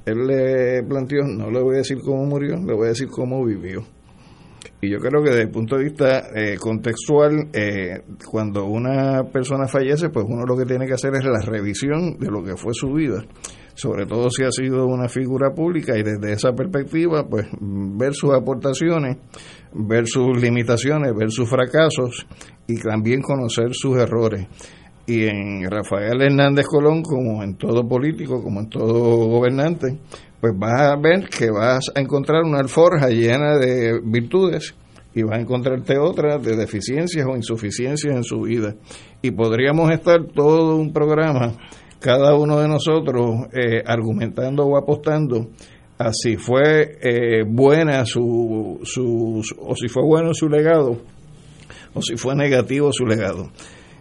él 0.06 0.26
le 0.28 0.84
planteó, 0.84 1.24
no 1.24 1.50
le 1.50 1.60
voy 1.60 1.74
a 1.74 1.78
decir 1.78 1.98
cómo 2.04 2.24
murió, 2.24 2.54
le 2.54 2.72
voy 2.72 2.86
a 2.86 2.90
decir 2.90 3.08
cómo 3.08 3.44
vivió. 3.44 3.84
Y 4.84 4.90
yo 4.90 4.98
creo 4.98 5.22
que 5.22 5.30
desde 5.30 5.44
el 5.44 5.50
punto 5.50 5.78
de 5.78 5.84
vista 5.84 6.28
eh, 6.34 6.56
contextual, 6.58 7.48
eh, 7.54 8.02
cuando 8.30 8.66
una 8.66 9.24
persona 9.24 9.66
fallece, 9.66 10.10
pues 10.10 10.26
uno 10.28 10.44
lo 10.44 10.56
que 10.56 10.66
tiene 10.66 10.86
que 10.86 10.92
hacer 10.92 11.14
es 11.14 11.24
la 11.24 11.40
revisión 11.40 12.18
de 12.18 12.30
lo 12.30 12.42
que 12.42 12.54
fue 12.56 12.74
su 12.74 12.92
vida, 12.92 13.24
sobre 13.74 14.04
todo 14.04 14.28
si 14.28 14.44
ha 14.44 14.50
sido 14.50 14.86
una 14.86 15.08
figura 15.08 15.54
pública 15.54 15.96
y 15.96 16.02
desde 16.02 16.32
esa 16.32 16.52
perspectiva, 16.52 17.26
pues 17.26 17.46
ver 17.60 18.12
sus 18.12 18.34
aportaciones, 18.34 19.16
ver 19.72 20.06
sus 20.06 20.38
limitaciones, 20.38 21.14
ver 21.14 21.30
sus 21.30 21.48
fracasos 21.48 22.26
y 22.66 22.78
también 22.78 23.22
conocer 23.22 23.72
sus 23.72 23.96
errores. 23.96 24.46
Y 25.06 25.24
en 25.24 25.70
Rafael 25.70 26.20
Hernández 26.20 26.66
Colón, 26.66 27.02
como 27.02 27.42
en 27.42 27.56
todo 27.56 27.86
político, 27.86 28.42
como 28.42 28.60
en 28.60 28.68
todo 28.68 29.28
gobernante, 29.28 29.98
pues 30.44 30.58
vas 30.58 30.92
a 30.92 30.96
ver 30.96 31.26
que 31.30 31.50
vas 31.50 31.90
a 31.94 32.00
encontrar 32.00 32.42
una 32.42 32.58
alforja 32.58 33.08
llena 33.08 33.56
de 33.56 33.98
virtudes 34.04 34.74
y 35.14 35.22
vas 35.22 35.38
a 35.38 35.40
encontrarte 35.40 35.96
otras 35.96 36.42
de 36.42 36.54
deficiencias 36.54 37.26
o 37.26 37.34
insuficiencias 37.34 38.14
en 38.14 38.24
su 38.24 38.42
vida. 38.42 38.74
Y 39.22 39.30
podríamos 39.30 39.90
estar 39.90 40.22
todo 40.34 40.76
un 40.76 40.92
programa, 40.92 41.54
cada 41.98 42.34
uno 42.36 42.60
de 42.60 42.68
nosotros, 42.68 43.46
eh, 43.54 43.82
argumentando 43.86 44.66
o 44.66 44.76
apostando 44.76 45.48
a 45.96 46.12
si 46.12 46.36
fue 46.36 46.98
eh, 47.00 47.44
buena 47.48 48.04
su, 48.04 48.80
su, 48.82 49.42
o 49.60 49.74
si 49.74 49.88
fue 49.88 50.02
bueno 50.02 50.34
su 50.34 50.50
legado, 50.50 50.98
o 51.94 52.02
si 52.02 52.18
fue 52.18 52.34
negativo 52.34 52.92
su 52.92 53.06
legado. 53.06 53.50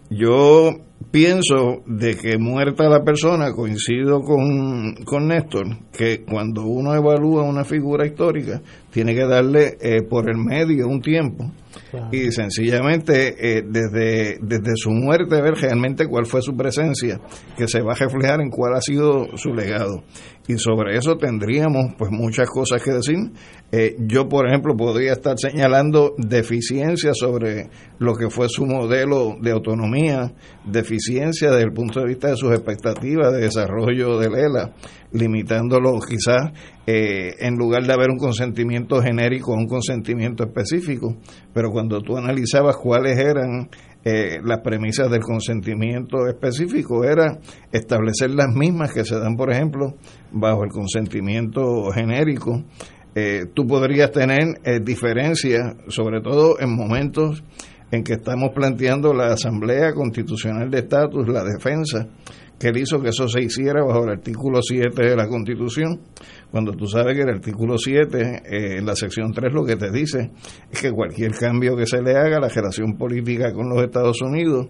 Yo 0.09 0.71
pienso 1.11 1.83
de 1.85 2.15
que 2.15 2.37
muerta 2.37 2.89
la 2.89 3.03
persona, 3.03 3.51
coincido 3.51 4.21
con, 4.21 4.95
con 5.05 5.27
Néstor, 5.27 5.77
que 5.91 6.23
cuando 6.23 6.63
uno 6.63 6.93
evalúa 6.95 7.43
una 7.43 7.63
figura 7.63 8.05
histórica, 8.05 8.61
tiene 8.91 9.13
que 9.13 9.25
darle 9.25 9.77
eh, 9.79 10.01
por 10.01 10.29
el 10.29 10.37
medio 10.37 10.87
un 10.87 11.01
tiempo 11.01 11.51
y 12.11 12.31
sencillamente 12.31 13.57
eh, 13.57 13.63
desde, 13.67 14.37
desde 14.41 14.75
su 14.75 14.91
muerte 14.91 15.41
ver 15.41 15.55
realmente 15.55 16.07
cuál 16.07 16.25
fue 16.25 16.41
su 16.41 16.55
presencia, 16.55 17.19
que 17.57 17.67
se 17.67 17.81
va 17.81 17.93
a 17.93 17.95
reflejar 17.95 18.41
en 18.41 18.49
cuál 18.49 18.75
ha 18.75 18.81
sido 18.81 19.37
su 19.37 19.53
legado. 19.53 20.03
Y 20.47 20.57
sobre 20.57 20.97
eso 20.97 21.15
tendríamos 21.17 21.93
pues 21.97 22.11
muchas 22.11 22.49
cosas 22.49 22.83
que 22.83 22.91
decir. 22.91 23.31
Eh, 23.71 23.95
yo, 23.99 24.27
por 24.27 24.47
ejemplo, 24.47 24.75
podría 24.75 25.13
estar 25.13 25.37
señalando 25.37 26.13
deficiencias 26.17 27.17
sobre 27.17 27.69
lo 27.97 28.13
que 28.15 28.29
fue 28.29 28.49
su 28.49 28.65
modelo 28.65 29.35
de 29.41 29.51
autonomía, 29.51 30.33
deficiencia 30.93 31.49
desde 31.49 31.65
el 31.65 31.73
punto 31.73 31.99
de 31.99 32.07
vista 32.07 32.29
de 32.29 32.37
sus 32.37 32.51
expectativas 32.51 33.33
de 33.33 33.41
desarrollo 33.41 34.19
del 34.19 34.35
ELA, 34.35 34.73
limitándolo 35.11 35.99
quizás 35.99 36.51
eh, 36.85 37.33
en 37.39 37.55
lugar 37.55 37.83
de 37.83 37.93
haber 37.93 38.09
un 38.09 38.17
consentimiento 38.17 39.01
genérico, 39.01 39.53
un 39.53 39.67
consentimiento 39.67 40.43
específico. 40.43 41.17
Pero 41.53 41.71
cuando 41.71 42.01
tú 42.01 42.17
analizabas 42.17 42.77
cuáles 42.77 43.17
eran 43.17 43.69
eh, 44.05 44.39
las 44.43 44.59
premisas 44.61 45.09
del 45.09 45.21
consentimiento 45.21 46.27
específico, 46.27 47.03
era 47.03 47.39
establecer 47.71 48.31
las 48.31 48.53
mismas 48.53 48.93
que 48.93 49.03
se 49.03 49.17
dan, 49.17 49.35
por 49.35 49.51
ejemplo, 49.51 49.95
bajo 50.31 50.63
el 50.63 50.69
consentimiento 50.69 51.89
genérico. 51.91 52.63
Eh, 53.15 53.45
tú 53.53 53.65
podrías 53.67 54.11
tener 54.11 54.59
diferencias, 54.83 55.75
sobre 55.87 56.21
todo 56.21 56.59
en 56.59 56.75
momentos 56.75 57.43
en 57.93 58.03
que 58.03 58.13
estamos 58.13 58.49
planteando 58.55 59.13
la 59.13 59.33
Asamblea 59.33 59.93
Constitucional 59.93 60.67
de 60.71 60.79
Estatus, 60.79 61.27
la 61.27 61.43
defensa, 61.43 62.07
que 62.57 62.69
él 62.69 62.77
hizo 62.77 62.99
que 62.99 63.09
eso 63.09 63.27
se 63.27 63.39
hiciera 63.39 63.83
bajo 63.83 64.03
el 64.05 64.09
artículo 64.09 64.63
7 64.63 64.99
de 64.99 65.15
la 65.15 65.27
Constitución, 65.27 66.01
cuando 66.49 66.71
tú 66.71 66.87
sabes 66.87 67.15
que 67.15 67.21
el 67.21 67.29
artículo 67.29 67.77
7, 67.77 68.41
eh, 68.45 68.77
en 68.79 68.85
la 68.87 68.95
sección 68.95 69.31
3, 69.31 69.53
lo 69.53 69.63
que 69.63 69.75
te 69.75 69.91
dice 69.91 70.31
es 70.71 70.81
que 70.81 70.91
cualquier 70.91 71.33
cambio 71.33 71.75
que 71.75 71.85
se 71.85 72.01
le 72.01 72.17
haga 72.17 72.37
a 72.37 72.41
la 72.41 72.49
relación 72.49 72.97
política 72.97 73.53
con 73.53 73.69
los 73.69 73.83
Estados 73.83 74.19
Unidos 74.23 74.69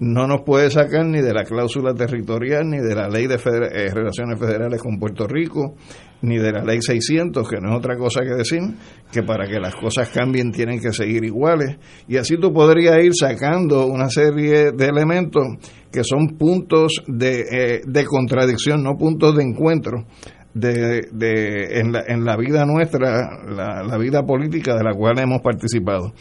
no 0.00 0.26
nos 0.26 0.42
puede 0.42 0.70
sacar 0.70 1.06
ni 1.06 1.20
de 1.20 1.32
la 1.32 1.44
cláusula 1.44 1.94
territorial, 1.94 2.68
ni 2.68 2.78
de 2.78 2.94
la 2.94 3.08
ley 3.08 3.26
de 3.26 3.36
eh, 3.36 3.94
relaciones 3.94 4.38
federales 4.38 4.82
con 4.82 4.98
Puerto 4.98 5.26
Rico, 5.26 5.76
ni 6.22 6.36
de 6.38 6.52
la 6.52 6.64
ley 6.64 6.78
600, 6.80 7.48
que 7.48 7.60
no 7.60 7.70
es 7.70 7.76
otra 7.76 7.96
cosa 7.96 8.20
que 8.22 8.34
decir 8.34 8.60
que 9.12 9.22
para 9.22 9.46
que 9.46 9.60
las 9.60 9.74
cosas 9.74 10.08
cambien 10.08 10.50
tienen 10.50 10.80
que 10.80 10.92
seguir 10.92 11.24
iguales. 11.24 11.76
Y 12.08 12.16
así 12.16 12.36
tú 12.36 12.52
podrías 12.52 13.02
ir 13.04 13.12
sacando 13.14 13.86
una 13.86 14.08
serie 14.08 14.72
de 14.72 14.86
elementos 14.86 15.44
que 15.92 16.02
son 16.02 16.36
puntos 16.36 17.02
de, 17.06 17.40
eh, 17.40 17.80
de 17.86 18.04
contradicción, 18.04 18.82
no 18.82 18.96
puntos 18.96 19.36
de 19.36 19.42
encuentro. 19.44 20.06
De, 20.54 21.08
de, 21.10 21.80
en, 21.80 21.90
la, 21.90 22.04
en 22.06 22.24
la 22.24 22.36
vida 22.36 22.64
nuestra, 22.64 23.28
la, 23.44 23.82
la 23.82 23.98
vida 23.98 24.22
política 24.22 24.76
de 24.76 24.84
la 24.84 24.94
cual 24.94 25.18
hemos 25.18 25.42
participado. 25.42 26.12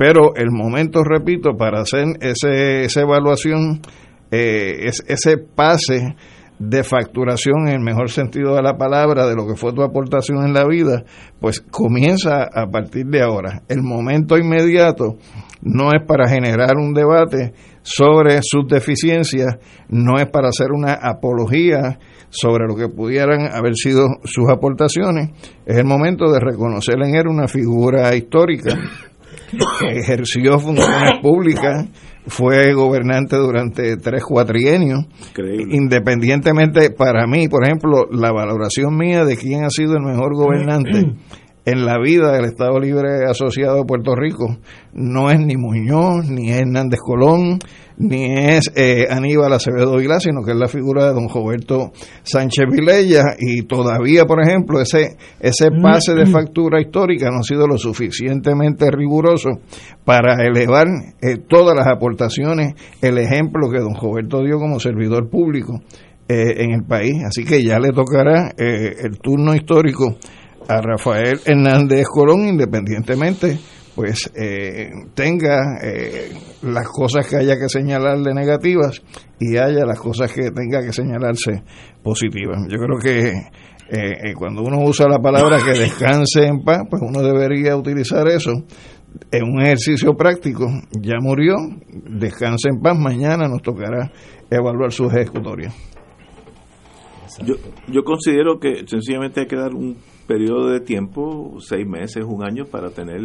Pero 0.00 0.34
el 0.34 0.50
momento, 0.50 1.04
repito, 1.04 1.58
para 1.58 1.82
hacer 1.82 2.06
ese, 2.22 2.84
esa 2.84 3.02
evaluación, 3.02 3.82
eh, 4.30 4.86
es, 4.86 5.04
ese 5.06 5.36
pase 5.36 6.16
de 6.58 6.82
facturación 6.84 7.68
en 7.68 7.74
el 7.74 7.80
mejor 7.80 8.08
sentido 8.08 8.54
de 8.54 8.62
la 8.62 8.78
palabra 8.78 9.26
de 9.26 9.36
lo 9.36 9.46
que 9.46 9.56
fue 9.56 9.74
tu 9.74 9.82
aportación 9.82 10.42
en 10.46 10.54
la 10.54 10.66
vida, 10.66 11.04
pues 11.38 11.60
comienza 11.60 12.44
a 12.44 12.70
partir 12.70 13.08
de 13.08 13.20
ahora. 13.20 13.60
El 13.68 13.82
momento 13.82 14.38
inmediato 14.38 15.18
no 15.60 15.90
es 15.90 16.02
para 16.08 16.30
generar 16.30 16.78
un 16.78 16.94
debate 16.94 17.52
sobre 17.82 18.40
sus 18.40 18.66
deficiencias, 18.68 19.58
no 19.90 20.16
es 20.18 20.30
para 20.30 20.48
hacer 20.48 20.72
una 20.72 20.94
apología 20.94 21.98
sobre 22.30 22.66
lo 22.66 22.74
que 22.74 22.88
pudieran 22.88 23.52
haber 23.52 23.74
sido 23.74 24.06
sus 24.24 24.48
aportaciones, 24.48 25.28
es 25.66 25.76
el 25.76 25.84
momento 25.84 26.32
de 26.32 26.40
reconocer 26.40 26.94
en 27.02 27.16
él 27.16 27.28
una 27.28 27.48
figura 27.48 28.14
histórica 28.14 28.78
ejerció 29.90 30.58
funciones 30.58 31.14
públicas, 31.22 31.88
fue 32.26 32.72
gobernante 32.72 33.36
durante 33.36 33.96
tres 33.96 34.24
cuatrienios. 34.24 35.06
Independientemente, 35.70 36.90
para 36.90 37.26
mí, 37.26 37.48
por 37.48 37.64
ejemplo, 37.64 38.06
la 38.10 38.32
valoración 38.32 38.96
mía 38.96 39.24
de 39.24 39.36
quién 39.36 39.64
ha 39.64 39.70
sido 39.70 39.94
el 39.94 40.02
mejor 40.02 40.34
gobernante 40.34 41.14
en 41.64 41.84
la 41.84 41.98
vida 41.98 42.32
del 42.32 42.46
Estado 42.46 42.78
Libre 42.78 43.24
Asociado 43.28 43.76
de 43.76 43.84
Puerto 43.84 44.14
Rico 44.14 44.56
no 44.92 45.30
es 45.30 45.38
ni 45.38 45.56
Muñoz, 45.56 46.28
ni 46.28 46.50
es 46.50 46.60
Hernández 46.60 47.00
Colón, 47.00 47.58
ni 47.98 48.24
es 48.24 48.72
eh, 48.74 49.06
Aníbal 49.10 49.52
Acevedo 49.52 49.96
Vilá, 49.96 50.18
sino 50.20 50.42
que 50.42 50.52
es 50.52 50.56
la 50.56 50.68
figura 50.68 51.06
de 51.06 51.12
don 51.12 51.28
Roberto 51.28 51.92
Sánchez 52.22 52.64
Vilella 52.70 53.22
y 53.38 53.62
todavía, 53.62 54.24
por 54.24 54.40
ejemplo, 54.42 54.80
ese, 54.80 55.16
ese 55.38 55.70
mm. 55.70 55.82
pase 55.82 56.14
de 56.14 56.26
factura 56.26 56.80
histórica 56.80 57.30
no 57.30 57.40
ha 57.40 57.42
sido 57.42 57.66
lo 57.66 57.76
suficientemente 57.76 58.90
riguroso 58.90 59.50
para 60.04 60.42
elevar 60.44 60.86
eh, 61.20 61.36
todas 61.46 61.76
las 61.76 61.86
aportaciones, 61.86 62.74
el 63.02 63.18
ejemplo 63.18 63.70
que 63.70 63.80
don 63.80 63.94
Roberto 63.94 64.42
dio 64.42 64.58
como 64.58 64.80
servidor 64.80 65.28
público 65.28 65.80
eh, 66.26 66.64
en 66.64 66.72
el 66.72 66.84
país. 66.84 67.22
Así 67.26 67.44
que 67.44 67.62
ya 67.62 67.78
le 67.78 67.92
tocará 67.92 68.52
el 68.56 69.18
turno 69.18 69.54
histórico 69.54 70.16
a 70.70 70.80
Rafael 70.80 71.40
Hernández 71.44 72.06
Colón, 72.06 72.46
independientemente 72.46 73.58
pues 73.94 74.30
eh, 74.34 74.88
tenga 75.14 75.78
eh, 75.82 76.32
las 76.62 76.88
cosas 76.88 77.26
que 77.26 77.36
haya 77.36 77.58
que 77.58 77.68
señalarle 77.68 78.32
negativas 78.32 79.02
y 79.38 79.56
haya 79.56 79.84
las 79.84 79.98
cosas 79.98 80.32
que 80.32 80.50
tenga 80.52 80.80
que 80.80 80.92
señalarse 80.92 81.64
positivas. 82.02 82.58
Yo 82.68 82.78
creo 82.78 82.98
que 83.02 83.32
eh, 83.90 84.32
cuando 84.38 84.62
uno 84.62 84.78
usa 84.84 85.06
la 85.08 85.18
palabra 85.18 85.58
que 85.62 85.78
descanse 85.78 86.46
en 86.46 86.62
paz, 86.62 86.82
pues 86.88 87.02
uno 87.02 87.20
debería 87.20 87.76
utilizar 87.76 88.28
eso 88.28 88.52
en 89.30 89.42
un 89.42 89.60
ejercicio 89.60 90.14
práctico. 90.14 90.66
Ya 90.92 91.16
murió, 91.20 91.56
descanse 92.08 92.68
en 92.72 92.80
paz, 92.80 92.96
mañana 92.96 93.48
nos 93.48 93.60
tocará 93.60 94.10
evaluar 94.48 94.92
su 94.92 95.06
ejecutoria. 95.06 95.72
Yo, 97.44 97.54
yo 97.88 98.02
considero 98.02 98.58
que 98.58 98.86
sencillamente 98.86 99.40
hay 99.40 99.46
que 99.46 99.56
dar 99.56 99.74
un 99.74 99.96
periodo 100.30 100.68
de 100.68 100.78
tiempo, 100.78 101.56
seis 101.58 101.84
meses, 101.84 102.24
un 102.24 102.44
año, 102.44 102.64
para 102.66 102.90
tener 102.90 103.20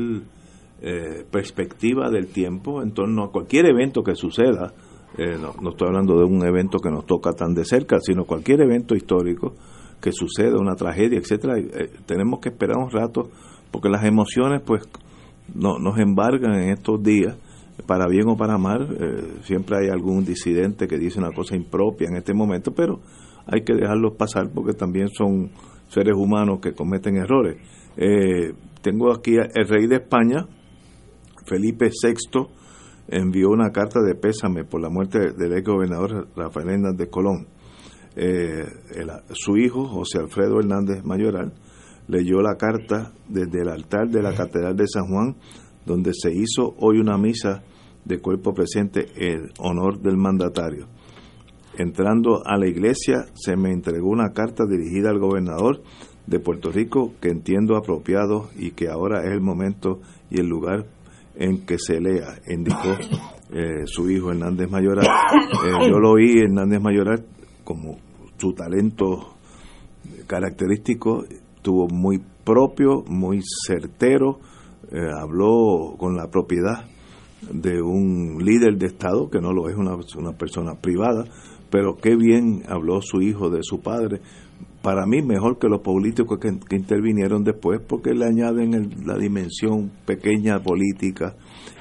eh, 0.82 1.24
perspectiva 1.30 2.10
del 2.10 2.26
tiempo 2.26 2.82
en 2.82 2.94
torno 2.94 3.26
a 3.26 3.32
cualquier 3.32 3.68
evento 3.68 4.02
que 4.02 4.16
suceda. 4.16 4.74
Eh, 5.16 5.38
no, 5.40 5.70
estoy 5.70 5.88
hablando 5.90 6.18
de 6.18 6.26
un 6.26 6.44
evento 6.44 6.80
que 6.80 6.90
nos 6.90 7.06
toca 7.06 7.34
tan 7.34 7.54
de 7.54 7.64
cerca, 7.64 8.00
sino 8.00 8.26
cualquier 8.26 8.62
evento 8.62 8.96
histórico 8.96 9.54
que 10.02 10.12
suceda, 10.12 10.58
una 10.60 10.74
tragedia, 10.74 11.20
etcétera. 11.20 11.60
Eh, 11.60 11.92
tenemos 12.08 12.40
que 12.40 12.50
esperar 12.50 12.78
un 12.78 12.90
rato 12.90 13.30
porque 13.70 13.88
las 13.88 14.04
emociones, 14.04 14.64
pues, 14.66 14.82
no, 15.54 15.78
nos 15.78 16.00
embargan 16.00 16.56
en 16.56 16.72
estos 16.72 17.04
días 17.04 17.38
para 17.86 18.08
bien 18.08 18.28
o 18.30 18.36
para 18.36 18.58
mal, 18.58 18.98
siempre 19.44 19.78
hay 19.78 19.90
algún 19.92 20.26
disidente 20.26 20.88
que 20.88 20.98
dice 20.98 21.20
una 21.20 21.34
cosa 21.34 21.56
impropia 21.56 22.08
en 22.08 22.16
este 22.16 22.34
momento, 22.34 22.72
pero 22.72 23.02
hay 23.46 23.62
que 23.62 23.74
dejarlos 23.74 24.16
pasar 24.16 24.50
porque 24.50 24.74
también 24.74 25.10
son 25.10 25.52
seres 25.88 26.16
humanos 26.16 26.60
que 26.62 26.74
cometen 26.74 27.18
errores. 27.18 27.58
Eh, 27.98 28.54
tengo 28.82 29.12
aquí 29.12 29.36
el 29.36 29.68
rey 29.68 29.88
de 29.88 29.96
España, 29.96 30.46
Felipe 31.46 31.90
VI, 31.90 32.48
envió 33.08 33.50
una 33.50 33.72
carta 33.72 34.02
de 34.02 34.16
pésame 34.16 34.64
por 34.64 34.82
la 34.82 34.90
muerte 34.90 35.34
del 35.38 35.54
ex 35.54 35.64
gobernador 35.68 36.28
Rafael 36.36 36.70
Hernández 36.70 37.10
Colón. 37.10 37.48
Eh, 38.16 38.66
su 39.32 39.58
hijo, 39.58 39.86
José 39.86 40.20
Alfredo 40.20 40.60
Hernández 40.60 41.04
Mayoral, 41.04 41.54
leyó 42.08 42.42
la 42.42 42.56
carta 42.56 43.12
desde 43.28 43.62
el 43.62 43.70
altar 43.70 44.10
de 44.10 44.22
la 44.22 44.34
Catedral 44.34 44.76
de 44.76 44.88
San 44.88 45.08
Juan, 45.08 45.36
donde 45.86 46.12
se 46.14 46.32
hizo 46.32 46.76
hoy 46.80 47.00
una 47.00 47.18
misa 47.18 47.64
de 48.04 48.20
cuerpo 48.20 48.54
presente 48.54 49.08
en 49.16 49.50
honor 49.60 50.00
del 50.00 50.18
mandatario. 50.18 50.88
Entrando 51.78 52.42
a 52.46 52.58
la 52.58 52.68
iglesia 52.68 53.26
se 53.34 53.56
me 53.58 53.72
entregó 53.72 54.10
una 54.10 54.32
carta 54.32 54.64
dirigida 54.66 55.10
al 55.10 55.20
gobernador 55.20 55.82
de 56.28 56.40
Puerto 56.40 56.72
Rico 56.72 57.14
que 57.22 57.30
entiendo 57.30 57.76
apropiado 57.76 58.50
y 58.58 58.72
que 58.72 58.88
ahora 58.88 59.26
es 59.26 59.32
el 59.32 59.42
momento 59.42 60.00
y 60.30 60.40
el 60.40 60.48
lugar 60.48 60.86
en 61.36 61.66
que 61.66 61.78
se 61.78 62.00
lea, 62.00 62.40
indicó 62.48 62.96
eh, 63.52 63.86
su 63.86 64.10
hijo 64.10 64.32
Hernández 64.32 64.70
Mayoral. 64.70 65.06
Eh, 65.06 65.90
yo 65.90 66.00
lo 66.00 66.12
oí, 66.12 66.40
Hernández 66.40 66.82
Mayoral, 66.82 67.26
como 67.64 67.98
su 68.38 68.54
talento 68.54 69.36
característico, 70.28 71.26
tuvo 71.62 71.88
muy 71.88 72.22
propio, 72.44 73.04
muy 73.08 73.42
certero, 73.68 74.40
eh, 74.92 74.98
habló 75.20 75.96
con 75.98 76.16
la 76.16 76.28
propiedad 76.30 76.86
de 77.52 77.82
un 77.82 78.38
líder 78.44 78.78
de 78.78 78.88
Estado, 78.88 79.30
que 79.30 79.40
no 79.40 79.52
lo 79.52 79.70
es 79.70 79.76
una, 79.76 79.96
una 80.18 80.32
persona 80.38 80.76
privada, 80.76 81.26
pero 81.70 81.96
qué 81.98 82.16
bien 82.16 82.64
habló 82.68 83.02
su 83.02 83.22
hijo 83.22 83.50
de 83.50 83.60
su 83.62 83.80
padre. 83.82 84.22
Para 84.82 85.06
mí 85.06 85.22
mejor 85.22 85.58
que 85.58 85.68
los 85.68 85.82
políticos 85.82 86.40
que, 86.40 86.76
intervinieron 86.76 87.44
después 87.44 87.82
porque 87.82 88.14
le 88.14 88.26
añaden 88.26 89.06
la 89.06 89.18
dimensión 89.18 89.92
pequeña 90.06 90.60
política 90.62 91.36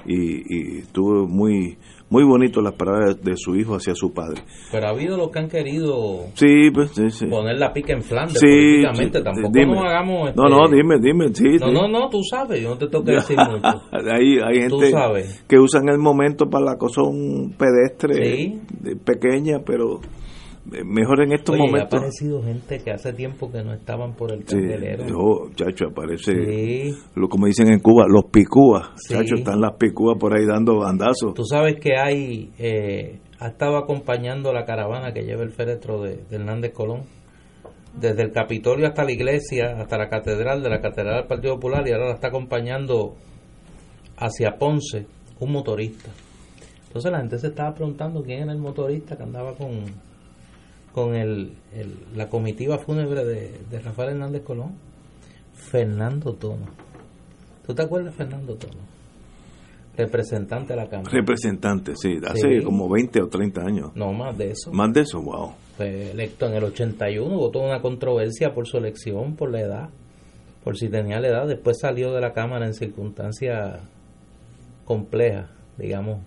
y, 0.06 0.42
y 0.48 0.78
estuvo 0.78 1.26
muy 1.26 1.76
muy 2.14 2.22
bonito 2.22 2.60
las 2.60 2.74
palabras 2.74 3.20
de 3.20 3.32
su 3.36 3.56
hijo 3.56 3.74
hacia 3.74 3.92
su 3.96 4.12
padre. 4.12 4.40
Pero 4.70 4.86
ha 4.86 4.90
habido 4.90 5.16
los 5.16 5.30
que 5.30 5.40
han 5.40 5.48
querido 5.48 6.26
sí, 6.34 6.70
pues, 6.72 6.92
poner 7.28 7.58
la 7.58 7.72
pica 7.72 7.92
en 7.92 8.02
Flandes 8.02 8.40
políticamente. 8.40 9.20
Tampoco 9.20 9.74
nos 9.74 9.84
hagamos. 9.84 10.36
no, 10.36 10.44
no, 10.44 10.64
este, 10.66 10.76
dime, 10.76 10.98
dime. 11.00 11.34
Sí, 11.34 11.56
no, 11.58 11.72
no, 11.72 11.88
no, 11.88 12.08
tú 12.08 12.22
sabes, 12.22 12.62
yo 12.62 12.70
no 12.70 12.78
te 12.78 12.86
tengo 12.86 13.04
que 13.04 13.14
decir 13.14 13.36
mucho. 13.50 13.82
hay, 13.92 14.38
hay 14.38 14.60
gente 14.60 14.92
que 15.48 15.58
usan 15.58 15.88
el 15.88 15.98
momento 15.98 16.46
para 16.46 16.64
la 16.64 16.76
cosa 16.76 17.02
un 17.02 17.52
pedestre 17.58 18.60
pequeña, 19.04 19.58
pero 19.66 19.98
mejor 20.64 21.22
en 21.22 21.32
estos 21.32 21.56
momentos. 21.56 21.94
Ha 21.94 21.96
aparecido 21.98 22.42
gente 22.42 22.78
que 22.78 22.90
hace 22.90 23.12
tiempo 23.12 23.50
que 23.50 23.62
no 23.62 23.72
estaban 23.72 24.14
por 24.14 24.32
el 24.32 24.44
candelero. 24.44 25.04
Sí, 25.04 25.54
chacho, 25.56 25.88
aparece, 25.88 26.32
lo 27.14 27.28
como 27.28 27.46
dicen 27.46 27.68
en 27.68 27.80
Cuba, 27.80 28.06
los 28.08 28.24
picúas. 28.30 28.90
Chacho, 29.08 29.36
están 29.36 29.60
las 29.60 29.76
picúas 29.76 30.16
por 30.18 30.34
ahí 30.34 30.46
dando 30.46 30.78
bandazos. 30.78 31.34
Tú 31.34 31.44
sabes 31.44 31.76
que 31.80 31.96
hay, 31.96 32.50
eh, 32.58 33.20
ha 33.38 33.48
estado 33.48 33.76
acompañando 33.76 34.52
la 34.52 34.64
caravana 34.64 35.12
que 35.12 35.22
lleva 35.22 35.42
el 35.42 35.52
féretro 35.52 36.02
de, 36.02 36.24
Hernández 36.30 36.72
Colón. 36.72 37.02
Desde 37.94 38.22
el 38.22 38.32
Capitolio 38.32 38.88
hasta 38.88 39.04
la 39.04 39.12
iglesia, 39.12 39.76
hasta 39.78 39.96
la 39.96 40.08
catedral, 40.08 40.64
de 40.64 40.68
la 40.68 40.80
catedral 40.80 41.18
del 41.18 41.28
Partido 41.28 41.54
Popular, 41.54 41.86
y 41.86 41.92
ahora 41.92 42.08
la 42.08 42.14
está 42.14 42.26
acompañando 42.26 43.14
hacia 44.16 44.56
Ponce 44.58 45.06
un 45.38 45.52
motorista. 45.52 46.10
Entonces 46.88 47.12
la 47.12 47.18
gente 47.18 47.38
se 47.38 47.48
estaba 47.48 47.72
preguntando 47.72 48.22
quién 48.22 48.42
era 48.42 48.52
el 48.52 48.58
motorista 48.58 49.16
que 49.16 49.22
andaba 49.22 49.54
con, 49.54 49.84
con 50.94 51.16
el, 51.16 51.54
la 52.14 52.28
comitiva 52.28 52.78
fúnebre 52.78 53.24
de, 53.24 53.80
Rafael 53.80 54.10
Hernández 54.10 54.42
Colón, 54.42 54.76
Fernando 55.52 56.34
Tono. 56.34 56.66
¿Tú 57.66 57.74
te 57.74 57.82
acuerdas 57.82 58.12
de 58.12 58.24
Fernando 58.24 58.54
Tono? 58.54 58.80
Representante 59.96 60.72
de 60.72 60.76
la 60.76 60.88
Cámara. 60.88 61.10
Representante, 61.10 61.94
sí, 61.96 62.16
hace 62.24 62.62
como 62.62 62.88
20 62.88 63.22
o 63.22 63.28
30 63.28 63.60
años. 63.60 63.90
No, 63.96 64.12
más 64.12 64.38
de 64.38 64.52
eso. 64.52 64.72
Más 64.72 64.92
de 64.92 65.00
eso, 65.00 65.20
wow. 65.20 65.52
Fue 65.76 66.12
electo 66.12 66.46
en 66.46 66.54
el 66.54 66.64
81, 66.64 67.36
hubo 67.36 67.50
toda 67.50 67.66
una 67.66 67.80
controversia 67.80 68.54
por 68.54 68.68
su 68.68 68.76
elección, 68.78 69.34
por 69.34 69.50
la 69.50 69.60
edad, 69.60 69.90
por 70.62 70.76
si 70.76 70.88
tenía 70.88 71.18
la 71.20 71.28
edad. 71.28 71.48
Después 71.48 71.78
salió 71.80 72.12
de 72.12 72.20
la 72.20 72.32
Cámara 72.32 72.66
en 72.66 72.74
circunstancias 72.74 73.80
complejas, 74.84 75.50
digamos, 75.76 76.20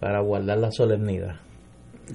para 0.00 0.20
guardar 0.20 0.58
la 0.58 0.70
solemnidad 0.70 1.40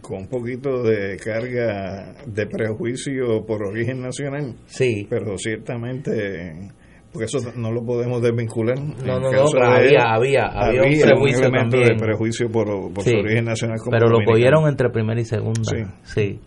con 0.01 0.19
un 0.19 0.27
poquito 0.27 0.83
de 0.83 1.17
carga 1.17 2.13
de 2.25 2.47
prejuicio 2.47 3.45
por 3.45 3.63
origen 3.63 4.01
nacional. 4.01 4.55
Sí. 4.65 5.07
Pero 5.09 5.37
ciertamente, 5.37 6.71
porque 7.11 7.25
eso 7.25 7.39
no 7.55 7.71
lo 7.71 7.83
podemos 7.83 8.21
desvincular. 8.21 8.77
No, 8.79 9.19
no, 9.19 9.31
no, 9.31 9.63
había, 9.63 10.13
había, 10.13 10.45
había, 10.45 10.83
un 10.83 11.01
prejuicio 11.01 11.47
elemento 11.47 11.77
de 11.77 11.95
prejuicio 11.95 12.49
por, 12.49 12.67
su 13.01 13.17
origen 13.17 13.45
nacional. 13.45 13.77
pero 13.89 14.09
lo 14.09 14.23
cogieron 14.25 14.67
entre 14.67 14.89
primera 14.89 15.19
y 15.19 15.25
segunda. 15.25 15.99
Sí. 16.03 16.39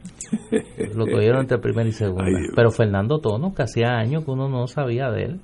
lo 0.94 1.06
cogieron 1.06 1.40
entre 1.40 1.58
primera 1.58 1.88
y 1.88 1.92
segunda. 1.92 2.26
pero 2.54 2.70
Fernando 2.70 3.18
Tono, 3.18 3.54
que 3.54 3.62
hacía 3.62 3.96
años 3.98 4.24
que 4.24 4.30
uno 4.30 4.48
no 4.48 4.66
sabía 4.66 5.10
de 5.10 5.22
él, 5.22 5.40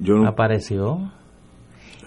Yo 0.00 0.14
apareció 0.26 1.12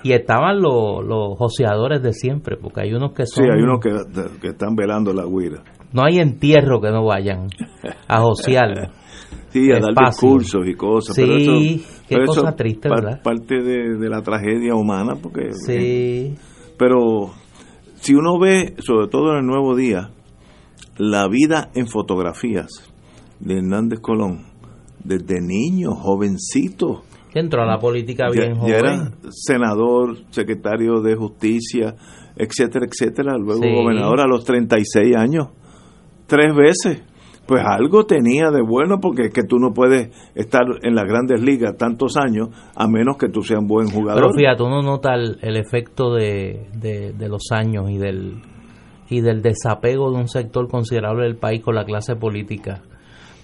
y 0.03 0.13
estaban 0.13 0.61
los, 0.61 1.05
los 1.05 1.37
joseadores 1.37 2.01
de 2.01 2.13
siempre, 2.13 2.57
porque 2.57 2.81
hay 2.81 2.93
unos 2.93 3.13
que 3.13 3.25
son... 3.25 3.45
Sí, 3.45 3.49
hay 3.51 3.61
unos 3.61 3.79
que, 3.79 4.47
están 4.47 4.75
velando 4.75 5.13
la 5.13 5.27
huira. 5.27 5.63
No 5.93 6.03
hay 6.03 6.19
entierro 6.19 6.81
que 6.81 6.89
no 6.89 7.05
vayan 7.05 7.47
a 8.07 8.21
josear. 8.21 8.91
sí, 9.49 9.71
a 9.71 9.79
dar 9.79 9.93
discursos 10.07 10.67
y 10.67 10.73
cosas. 10.73 11.15
Sí, 11.15 11.85
qué 12.07 12.25
cosa 12.25 12.55
triste, 12.55 12.89
¿verdad? 12.89 13.21
Parte 13.23 13.61
de, 13.61 14.09
la 14.09 14.21
tragedia 14.21 14.75
humana, 14.75 15.15
porque... 15.21 15.51
Sí. 15.53 16.35
Pero 16.77 17.31
si 17.95 18.15
uno 18.15 18.39
ve, 18.39 18.75
sobre 18.79 19.07
todo 19.07 19.33
en 19.33 19.39
el 19.39 19.45
Nuevo 19.45 19.75
Día, 19.75 20.09
la 20.97 21.27
vida 21.27 21.69
en 21.75 21.87
fotografías 21.87 22.69
de 23.39 23.57
Hernández 23.57 23.99
Colón, 23.99 24.45
desde 25.03 25.41
niño, 25.41 25.91
jovencito, 25.95 27.03
entró 27.39 27.63
a 27.63 27.65
la 27.65 27.79
política 27.79 28.27
bien 28.31 28.55
joven. 28.55 28.73
era 28.73 29.11
senador, 29.29 30.17
secretario 30.29 31.01
de 31.01 31.15
justicia, 31.15 31.95
etcétera, 32.35 32.85
etcétera. 32.85 33.37
Luego 33.37 33.61
gobernador 33.61 34.19
a 34.21 34.27
los 34.27 34.43
36 34.43 35.15
años, 35.15 35.49
tres 36.27 36.53
veces. 36.55 37.03
pues 37.47 37.63
algo 37.65 38.05
tenía 38.05 38.49
de 38.49 38.61
bueno 38.61 38.99
porque 39.01 39.23
es 39.23 39.33
que 39.33 39.43
tú 39.43 39.57
no 39.57 39.73
puedes 39.73 40.09
estar 40.35 40.63
en 40.83 40.95
las 40.95 41.05
grandes 41.05 41.41
ligas 41.41 41.75
tantos 41.75 42.15
años 42.15 42.49
a 42.75 42.87
menos 42.87 43.17
que 43.17 43.27
tú 43.27 43.41
seas 43.41 43.59
un 43.59 43.67
buen 43.67 43.87
jugador. 43.89 44.21
Pero 44.21 44.33
fíjate, 44.33 44.63
uno 44.63 44.81
nota 44.81 45.15
el, 45.15 45.57
efecto 45.57 46.13
de, 46.13 46.67
de, 46.73 47.27
los 47.27 47.51
años 47.51 47.89
y 47.89 47.97
del, 47.97 48.41
y 49.09 49.21
del 49.21 49.41
desapego 49.41 50.11
de 50.11 50.17
un 50.17 50.27
sector 50.27 50.69
considerable 50.69 51.23
del 51.23 51.35
país 51.35 51.61
con 51.61 51.75
la 51.75 51.83
clase 51.83 52.15
política. 52.15 52.83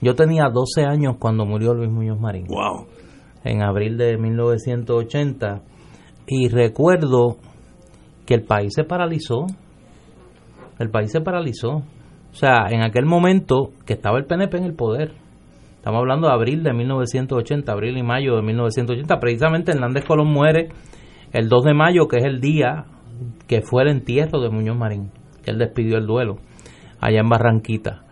Yo 0.01 0.13
tenía 0.15 0.49
12 0.49 0.85
años 0.85 1.15
cuando 1.19 1.45
murió 1.45 1.73
Luis 1.73 1.89
Muñoz 1.89 2.19
Marín. 2.19 2.45
Wow. 2.47 2.85
En 3.47 3.63
abril 3.63 3.97
de 3.97 4.17
1980. 4.17 5.61
Y 6.27 6.49
recuerdo 6.49 7.37
que 8.25 8.35
el 8.35 8.43
país 8.43 8.73
se 8.75 8.83
paralizó. 8.83 9.45
El 10.79 10.89
país 10.89 11.11
se 11.11 11.21
paralizó 11.21 11.83
o 12.37 12.39
sea, 12.39 12.67
en 12.69 12.83
aquel 12.83 13.07
momento 13.07 13.71
que 13.83 13.93
estaba 13.93 14.19
el 14.19 14.25
PNP 14.25 14.57
en 14.57 14.63
el 14.63 14.75
poder, 14.75 15.13
estamos 15.77 15.97
hablando 15.97 16.27
de 16.27 16.33
abril 16.33 16.61
de 16.61 16.71
1980, 16.71 17.71
abril 17.71 17.97
y 17.97 18.03
mayo 18.03 18.35
de 18.35 18.43
1980, 18.43 19.19
precisamente 19.19 19.71
Hernández 19.71 20.05
Colón 20.05 20.31
muere 20.31 20.69
el 21.33 21.49
2 21.49 21.63
de 21.63 21.73
mayo, 21.73 22.07
que 22.07 22.17
es 22.17 22.25
el 22.25 22.39
día 22.39 22.85
que 23.47 23.63
fue 23.63 23.81
el 23.81 23.89
entierro 23.89 24.39
de 24.39 24.51
Muñoz 24.51 24.77
Marín, 24.77 25.09
que 25.43 25.49
él 25.49 25.57
despidió 25.57 25.97
el 25.97 26.05
duelo 26.05 26.37
allá 26.99 27.21
en 27.21 27.27
Barranquita. 27.27 28.03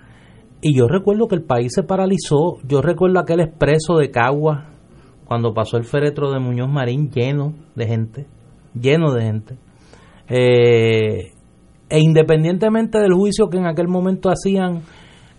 Y 0.59 0.75
yo 0.75 0.87
recuerdo 0.87 1.27
que 1.27 1.35
el 1.35 1.43
país 1.43 1.73
se 1.75 1.83
paralizó, 1.83 2.57
yo 2.67 2.81
recuerdo 2.81 3.19
aquel 3.19 3.41
expreso 3.41 3.97
de 3.97 4.09
Cagua, 4.09 4.71
cuando 5.25 5.53
pasó 5.53 5.77
el 5.77 5.83
féretro 5.85 6.31
de 6.31 6.39
Muñoz 6.39 6.69
Marín 6.69 7.09
lleno 7.09 7.53
de 7.75 7.87
gente, 7.87 8.25
lleno 8.79 9.11
de 9.11 9.21
gente. 9.21 9.57
Eh, 10.27 11.31
e 11.89 11.99
independientemente 11.99 12.99
del 12.99 13.13
juicio 13.13 13.47
que 13.49 13.57
en 13.57 13.67
aquel 13.67 13.87
momento 13.87 14.29
hacían 14.29 14.81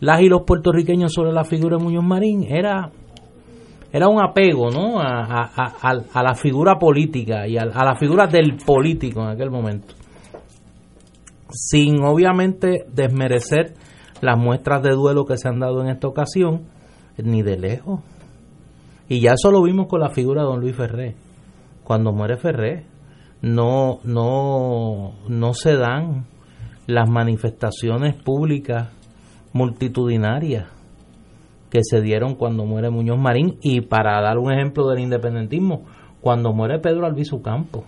las 0.00 0.20
y 0.20 0.28
los 0.28 0.42
puertorriqueños 0.42 1.12
sobre 1.12 1.32
la 1.32 1.44
figura 1.44 1.76
de 1.76 1.84
Muñoz 1.84 2.04
Marín, 2.04 2.44
era, 2.44 2.90
era 3.92 4.08
un 4.08 4.22
apego 4.22 4.70
¿no? 4.70 5.00
a, 5.00 5.50
a, 6.12 6.22
la 6.22 6.34
figura 6.34 6.78
política 6.78 7.48
y 7.48 7.56
a, 7.56 7.64
la 7.64 7.96
figura 7.96 8.26
del 8.26 8.56
político 8.56 9.22
en 9.22 9.28
aquel 9.28 9.50
momento. 9.50 9.94
Sin 11.48 12.02
obviamente 12.02 12.84
desmerecer 12.92 13.74
las 14.20 14.38
muestras 14.38 14.82
de 14.82 14.90
duelo 14.90 15.24
que 15.24 15.36
se 15.36 15.48
han 15.48 15.60
dado 15.60 15.82
en 15.82 15.88
esta 15.88 16.08
ocasión, 16.08 16.62
ni 17.16 17.42
de 17.42 17.56
lejos. 17.56 18.00
Y 19.08 19.20
ya 19.20 19.32
eso 19.32 19.50
lo 19.50 19.62
vimos 19.62 19.86
con 19.86 20.00
la 20.00 20.10
figura 20.10 20.42
de 20.42 20.48
don 20.48 20.60
Luis 20.60 20.76
Ferré. 20.76 21.14
Cuando 21.84 22.12
muere 22.12 22.36
Ferré, 22.36 22.86
no, 23.42 24.00
no, 24.04 25.14
no 25.28 25.54
se 25.54 25.76
dan 25.76 26.26
las 26.86 27.08
manifestaciones 27.08 28.14
públicas 28.14 28.88
multitudinarias 29.52 30.66
que 31.70 31.80
se 31.82 32.00
dieron 32.00 32.34
cuando 32.34 32.64
muere 32.64 32.90
Muñoz 32.90 33.18
Marín 33.18 33.58
y 33.62 33.80
para 33.80 34.20
dar 34.20 34.38
un 34.38 34.52
ejemplo 34.52 34.88
del 34.88 35.00
independentismo, 35.00 35.84
cuando 36.20 36.52
muere 36.52 36.78
Pedro 36.78 37.06
Albizu 37.06 37.42
Campos 37.42 37.84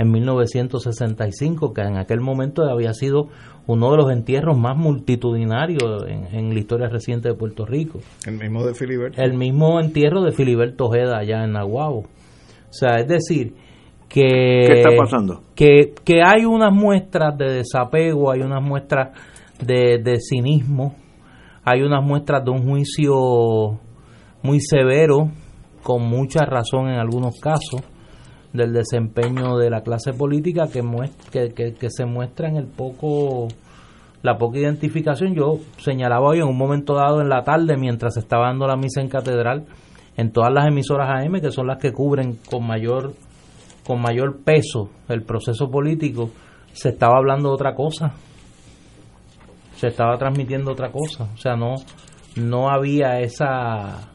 en 0.00 0.10
1965, 0.10 1.74
que 1.74 1.82
en 1.82 1.98
aquel 1.98 2.20
momento 2.20 2.64
había 2.64 2.94
sido 2.94 3.28
uno 3.66 3.90
de 3.90 3.96
los 3.98 4.10
entierros 4.10 4.56
más 4.58 4.74
multitudinarios 4.74 6.06
en, 6.06 6.54
la 6.54 6.58
historia 6.58 6.88
reciente 6.88 7.28
de 7.28 7.34
Puerto 7.34 7.66
Rico. 7.66 7.98
El 8.26 8.38
mismo 8.38 8.64
de 8.64 8.74
Filiberto. 8.74 9.20
El 9.20 9.34
mismo 9.34 9.78
entierro 9.78 10.22
de 10.22 10.32
Filiberto 10.32 10.86
Ojeda 10.86 11.18
allá 11.18 11.44
en 11.44 11.52
Nahuatl. 11.52 12.06
O 12.06 12.72
sea, 12.72 12.96
es 12.96 13.08
decir, 13.08 13.52
que, 14.08 14.22
¿Qué 14.66 14.72
está 14.72 14.90
pasando? 14.96 15.42
Que, 15.54 15.92
que 16.02 16.22
hay 16.24 16.46
unas 16.46 16.72
muestras 16.72 17.36
de 17.36 17.52
desapego, 17.56 18.32
hay 18.32 18.40
unas 18.40 18.62
muestras 18.62 19.10
de, 19.62 20.00
de 20.02 20.16
cinismo, 20.18 20.94
hay 21.62 21.82
unas 21.82 22.02
muestras 22.02 22.42
de 22.42 22.50
un 22.50 22.66
juicio 22.66 23.78
muy 24.42 24.60
severo, 24.60 25.30
con 25.82 26.08
mucha 26.08 26.46
razón 26.46 26.88
en 26.88 26.98
algunos 26.98 27.38
casos, 27.38 27.82
del 28.52 28.72
desempeño 28.72 29.56
de 29.56 29.70
la 29.70 29.82
clase 29.82 30.12
política 30.12 30.66
que, 30.66 30.82
que, 31.30 31.74
que, 31.74 31.90
se 31.90 32.04
muestra 32.04 32.48
en 32.48 32.56
el 32.56 32.66
poco 32.66 33.48
la 34.22 34.36
poca 34.38 34.58
identificación. 34.58 35.34
Yo 35.34 35.58
señalaba 35.78 36.28
hoy 36.28 36.38
en 36.38 36.48
un 36.48 36.58
momento 36.58 36.94
dado 36.94 37.20
en 37.20 37.28
la 37.28 37.42
tarde, 37.42 37.76
mientras 37.76 38.16
estaba 38.16 38.48
dando 38.48 38.66
la 38.66 38.76
misa 38.76 39.00
en 39.00 39.08
catedral, 39.08 39.66
en 40.16 40.32
todas 40.32 40.52
las 40.52 40.66
emisoras 40.66 41.08
AM, 41.08 41.40
que 41.40 41.52
son 41.52 41.66
las 41.66 41.78
que 41.78 41.92
cubren 41.92 42.38
con 42.48 42.66
mayor 42.66 43.14
con 43.86 44.00
mayor 44.00 44.44
peso 44.44 44.90
el 45.08 45.22
proceso 45.22 45.70
político, 45.70 46.30
se 46.72 46.90
estaba 46.90 47.16
hablando 47.16 47.48
de 47.48 47.54
otra 47.54 47.74
cosa. 47.74 48.14
Se 49.74 49.88
estaba 49.88 50.16
transmitiendo 50.18 50.72
otra 50.72 50.92
cosa. 50.92 51.24
O 51.34 51.36
sea, 51.38 51.56
no, 51.56 51.74
no 52.36 52.68
había 52.70 53.20
esa 53.20 54.10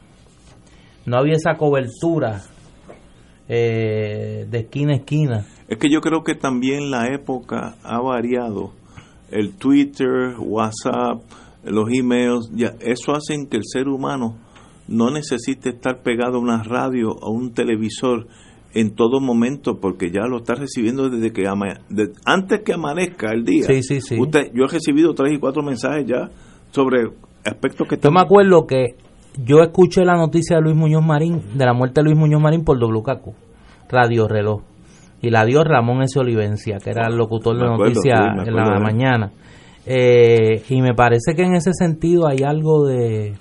no 1.04 1.18
había 1.18 1.34
esa 1.34 1.56
cobertura 1.56 2.42
eh, 3.48 4.46
de 4.50 4.58
esquina 4.58 4.92
a 4.92 4.96
esquina. 4.96 5.46
Es 5.68 5.78
que 5.78 5.90
yo 5.90 6.00
creo 6.00 6.22
que 6.22 6.34
también 6.34 6.90
la 6.90 7.06
época 7.08 7.76
ha 7.82 8.00
variado. 8.00 8.72
El 9.30 9.54
Twitter, 9.56 10.34
WhatsApp, 10.38 11.22
los 11.64 11.88
emails, 11.92 12.50
ya, 12.54 12.74
eso 12.80 13.12
hacen 13.12 13.48
que 13.48 13.56
el 13.56 13.64
ser 13.64 13.88
humano 13.88 14.36
no 14.88 15.10
necesite 15.10 15.70
estar 15.70 16.02
pegado 16.02 16.36
a 16.36 16.40
una 16.40 16.62
radio 16.62 17.10
o 17.10 17.32
un 17.32 17.52
televisor 17.52 18.26
en 18.72 18.94
todo 18.94 19.20
momento 19.20 19.80
porque 19.80 20.10
ya 20.10 20.26
lo 20.28 20.38
está 20.38 20.54
recibiendo 20.54 21.08
desde 21.08 21.32
que 21.32 21.44
antes 22.24 22.60
que 22.60 22.72
amanezca 22.74 23.32
el 23.32 23.44
día. 23.44 23.66
Sí, 23.66 23.82
sí, 23.82 24.00
sí. 24.00 24.20
Usted, 24.20 24.52
yo 24.52 24.64
he 24.64 24.68
recibido 24.68 25.14
tres 25.14 25.32
y 25.32 25.38
cuatro 25.38 25.62
mensajes 25.62 26.06
ya 26.06 26.30
sobre 26.72 27.08
aspectos 27.44 27.88
que 27.88 27.96
Yo 27.96 28.10
me 28.10 28.20
acuerdo 28.20 28.66
que 28.66 28.96
yo 29.44 29.62
escuché 29.62 30.04
la 30.04 30.16
noticia 30.16 30.56
de 30.56 30.62
Luis 30.62 30.76
Muñoz 30.76 31.04
Marín, 31.04 31.42
de 31.54 31.64
la 31.64 31.72
muerte 31.72 32.00
de 32.00 32.04
Luis 32.04 32.16
Muñoz 32.16 32.40
Marín 32.40 32.64
por 32.64 32.78
WKQ, 32.78 33.34
Radio 33.90 34.28
Reloj. 34.28 34.62
Y 35.22 35.30
la 35.30 35.44
dio 35.44 35.64
Ramón 35.64 36.02
S. 36.02 36.18
Olivencia, 36.18 36.78
que 36.78 36.90
era 36.90 37.06
el 37.08 37.16
locutor 37.16 37.56
de 37.56 37.64
noticias 37.64 38.20
en 38.46 38.54
la 38.54 38.78
mañana. 38.78 39.32
Eh, 39.86 40.62
y 40.68 40.82
me 40.82 40.94
parece 40.94 41.34
que 41.34 41.42
en 41.42 41.54
ese 41.54 41.72
sentido 41.72 42.26
hay 42.26 42.38
algo 42.44 42.86
de... 42.86 43.34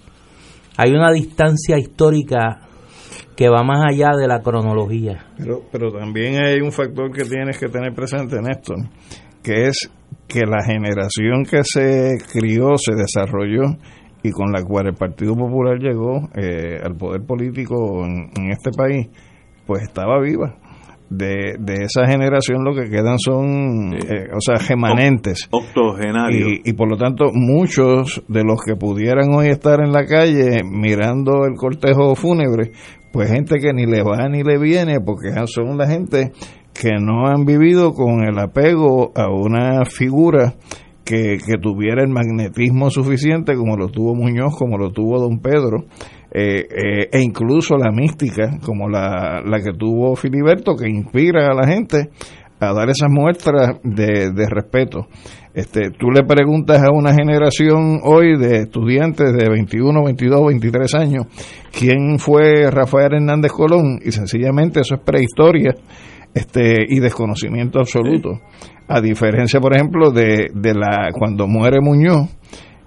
Hay 0.77 0.91
una 0.91 1.11
distancia 1.11 1.77
histórica 1.77 2.61
que 3.35 3.49
va 3.49 3.63
más 3.63 3.83
allá 3.89 4.11
de 4.17 4.27
la 4.27 4.41
cronología. 4.41 5.25
Pero, 5.37 5.61
pero 5.71 5.91
también 5.91 6.43
hay 6.43 6.61
un 6.61 6.71
factor 6.71 7.11
que 7.11 7.23
tienes 7.23 7.57
que 7.57 7.67
tener 7.67 7.93
presente 7.93 8.37
en 8.37 8.49
esto, 8.49 8.73
que 9.43 9.67
es 9.67 9.89
que 10.27 10.41
la 10.41 10.63
generación 10.65 11.43
que 11.49 11.63
se 11.63 12.17
crió, 12.31 12.77
se 12.77 12.93
desarrolló 12.95 13.77
y 14.25 14.31
con 14.31 14.51
la 14.51 14.63
cual 14.63 14.87
el 14.87 14.95
Partido 14.95 15.35
Popular 15.35 15.77
llegó 15.77 16.29
eh, 16.35 16.79
al 16.83 16.95
poder 16.95 17.21
político 17.21 18.03
en, 18.05 18.49
este 18.49 18.71
país, 18.71 19.07
pues 19.67 19.83
estaba 19.83 20.19
viva. 20.19 20.55
De, 21.07 21.57
de 21.59 21.83
esa 21.83 22.07
generación 22.07 22.63
lo 22.63 22.73
que 22.73 22.89
quedan 22.89 23.19
son, 23.19 23.93
eh, 23.93 24.27
o 24.35 24.41
sea, 24.41 24.57
gemanentes. 24.57 25.47
Octogenarios. 25.51 26.49
Y, 26.49 26.71
y 26.71 26.73
por 26.73 26.89
lo 26.89 26.97
tanto, 26.97 27.25
muchos 27.31 28.23
de 28.27 28.43
los 28.43 28.59
que 28.65 28.75
pudieran 28.75 29.31
hoy 29.31 29.49
estar 29.49 29.79
en 29.81 29.91
la 29.91 30.05
calle 30.05 30.63
mirando 30.63 31.45
el 31.45 31.53
cortejo 31.55 32.15
fúnebre, 32.15 32.71
pues 33.11 33.31
gente 33.31 33.59
que 33.59 33.71
ni 33.71 33.85
le 33.85 34.01
va 34.01 34.27
ni 34.27 34.41
le 34.41 34.57
viene, 34.57 34.99
porque 34.99 35.29
son 35.45 35.77
la 35.77 35.87
gente 35.87 36.31
que 36.73 36.93
no 36.99 37.27
han 37.27 37.45
vivido 37.45 37.93
con 37.93 38.23
el 38.27 38.39
apego 38.39 39.11
a 39.15 39.29
una 39.29 39.85
figura 39.85 40.55
que, 41.05 41.37
tuviera 41.61 42.01
el 42.01 42.09
magnetismo 42.09 42.89
suficiente 42.89 43.55
como 43.55 43.77
lo 43.77 43.87
tuvo 43.89 44.15
Muñoz, 44.15 44.55
como 44.57 44.77
lo 44.77 44.91
tuvo 44.91 45.19
Don 45.19 45.39
Pedro, 45.39 45.85
eh, 46.31 46.67
eh, 46.69 47.09
e 47.11 47.21
incluso 47.21 47.77
la 47.77 47.91
mística 47.91 48.57
como 48.65 48.89
la, 48.89 49.41
la 49.45 49.59
que 49.59 49.71
tuvo 49.77 50.15
Filiberto, 50.15 50.75
que 50.75 50.89
inspira 50.89 51.47
a 51.47 51.53
la 51.53 51.67
gente 51.67 52.09
a 52.59 52.73
dar 52.73 52.89
esas 52.89 53.09
muestras 53.09 53.77
de, 53.83 54.31
de 54.31 54.49
respeto. 54.49 55.07
Este, 55.53 55.91
tú 55.91 56.11
le 56.11 56.23
preguntas 56.23 56.81
a 56.81 56.91
una 56.91 57.13
generación 57.13 57.99
hoy 58.03 58.37
de 58.37 58.63
estudiantes 58.63 59.31
de 59.31 59.49
21, 59.49 60.03
22, 60.03 60.47
23 60.47 60.95
años 60.95 61.27
quién 61.71 62.19
fue 62.19 62.69
Rafael 62.69 63.13
Hernández 63.13 63.53
Colón 63.53 63.99
y 64.03 64.11
sencillamente 64.11 64.81
eso 64.81 64.95
es 64.95 65.01
prehistoria 65.01 65.73
este, 66.35 66.85
y 66.87 66.99
desconocimiento 66.99 67.79
absoluto. 67.79 68.41
A 68.87 69.01
diferencia, 69.01 69.59
por 69.59 69.73
ejemplo, 69.73 70.11
de, 70.11 70.49
de 70.53 70.73
la 70.75 71.09
cuando 71.11 71.47
muere 71.47 71.79
Muñoz, 71.81 72.29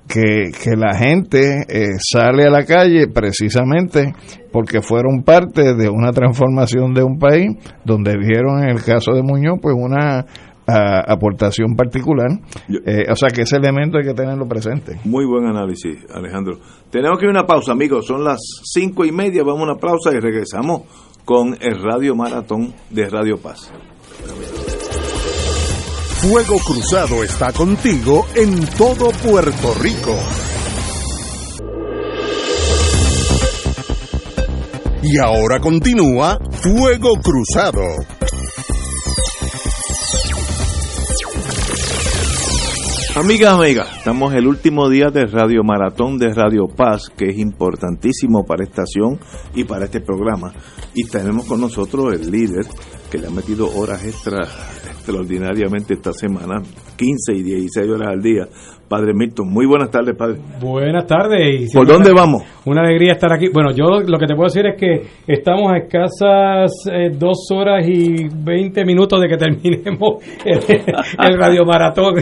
que, 0.07 0.51
que 0.63 0.77
la 0.77 0.95
gente 0.95 1.65
eh, 1.69 1.97
sale 1.99 2.45
a 2.45 2.51
la 2.51 2.65
calle 2.65 3.09
precisamente 3.09 4.15
porque 4.53 4.81
fueron 4.81 5.23
parte 5.23 5.75
de 5.75 5.89
una 5.89 6.13
transformación 6.13 6.95
de 6.95 7.03
un 7.03 7.19
país 7.19 7.57
donde 7.85 8.17
vieron 8.17 8.63
en 8.63 8.71
el 8.71 8.83
caso 8.83 9.13
de 9.13 9.23
Muñoz 9.23 9.59
pues 9.61 9.75
una 9.77 10.25
aportación 10.69 11.75
particular. 11.77 12.29
Eh, 12.85 13.05
o 13.11 13.17
sea 13.17 13.31
que 13.31 13.43
ese 13.43 13.57
elemento 13.57 13.99
hay 13.99 14.05
que 14.05 14.15
tenerlo 14.15 14.47
presente. 14.47 14.99
Muy 15.05 15.25
buen 15.25 15.47
análisis, 15.47 16.05
Alejandro. 16.13 16.59
Tenemos 16.91 17.19
que 17.19 17.25
ir 17.25 17.29
a 17.29 17.41
una 17.41 17.47
pausa, 17.47 17.73
amigos. 17.73 18.07
Son 18.07 18.23
las 18.23 18.39
cinco 18.65 19.05
y 19.05 19.13
media. 19.13 19.43
Vamos 19.43 19.63
a 19.63 19.73
una 19.73 19.77
pausa 19.77 20.11
y 20.13 20.21
regresamos 20.21 20.83
con 21.29 21.59
el 21.61 21.83
Radio 21.83 22.17
Maratón 22.17 22.73
de 22.89 23.07
Radio 23.07 23.37
Paz. 23.37 23.71
Fuego 26.23 26.57
Cruzado 26.59 27.23
está 27.23 27.53
contigo 27.53 28.25
en 28.35 28.65
todo 28.79 29.11
Puerto 29.11 29.75
Rico. 29.75 30.17
Y 35.03 35.19
ahora 35.19 35.61
continúa 35.61 36.39
Fuego 36.63 37.21
Cruzado. 37.23 38.18
Amigas, 43.19 43.55
amigas, 43.55 43.97
estamos 43.97 44.33
el 44.33 44.47
último 44.47 44.89
día 44.89 45.11
del 45.11 45.29
Radio 45.33 45.65
Maratón 45.65 46.19
de 46.19 46.33
Radio 46.33 46.69
Paz, 46.69 47.11
que 47.17 47.31
es 47.31 47.39
importantísimo 47.39 48.45
para 48.47 48.63
estación 48.63 49.19
y 49.57 49.65
para 49.65 49.87
este 49.87 50.01
programa. 50.01 50.53
Y 50.95 51.03
tenemos 51.03 51.45
con 51.47 51.61
nosotros 51.61 52.15
el 52.15 52.31
líder, 52.31 52.65
que 53.11 53.19
le 53.19 53.27
ha 53.27 53.31
metido 53.31 53.69
horas 53.75 54.05
extras 54.05 54.49
extraordinariamente 54.89 55.95
esta 55.95 56.13
semana, 56.13 56.63
15 56.97 57.33
y 57.35 57.43
16 57.43 57.91
horas 57.91 58.09
al 58.13 58.23
día, 58.23 58.49
Padre 58.89 59.13
Milton. 59.15 59.49
Muy 59.51 59.67
buenas 59.67 59.91
tardes, 59.91 60.17
Padre. 60.17 60.39
Buenas 60.61 61.07
tardes. 61.07 61.71
¿Por 61.75 61.87
dónde 61.87 62.13
vamos? 62.13 62.43
Una 62.65 62.81
alegría 62.81 63.13
estar 63.13 63.33
aquí. 63.33 63.49
Bueno, 63.53 63.71
yo 63.71 64.01
lo 64.01 64.19
que 64.19 64.27
te 64.27 64.35
puedo 64.35 64.47
decir 64.47 64.67
es 64.67 64.77
que 64.77 65.03
estamos 65.27 65.71
a 65.73 65.77
escasas 65.77 66.73
eh, 66.91 67.11
dos 67.13 67.49
horas 67.53 67.87
y 67.87 68.29
20 68.35 68.85
minutos 68.85 69.21
de 69.21 69.29
que 69.29 69.37
terminemos 69.39 70.25
el, 70.45 71.39
radio 71.39 71.65
maratón. 71.67 72.15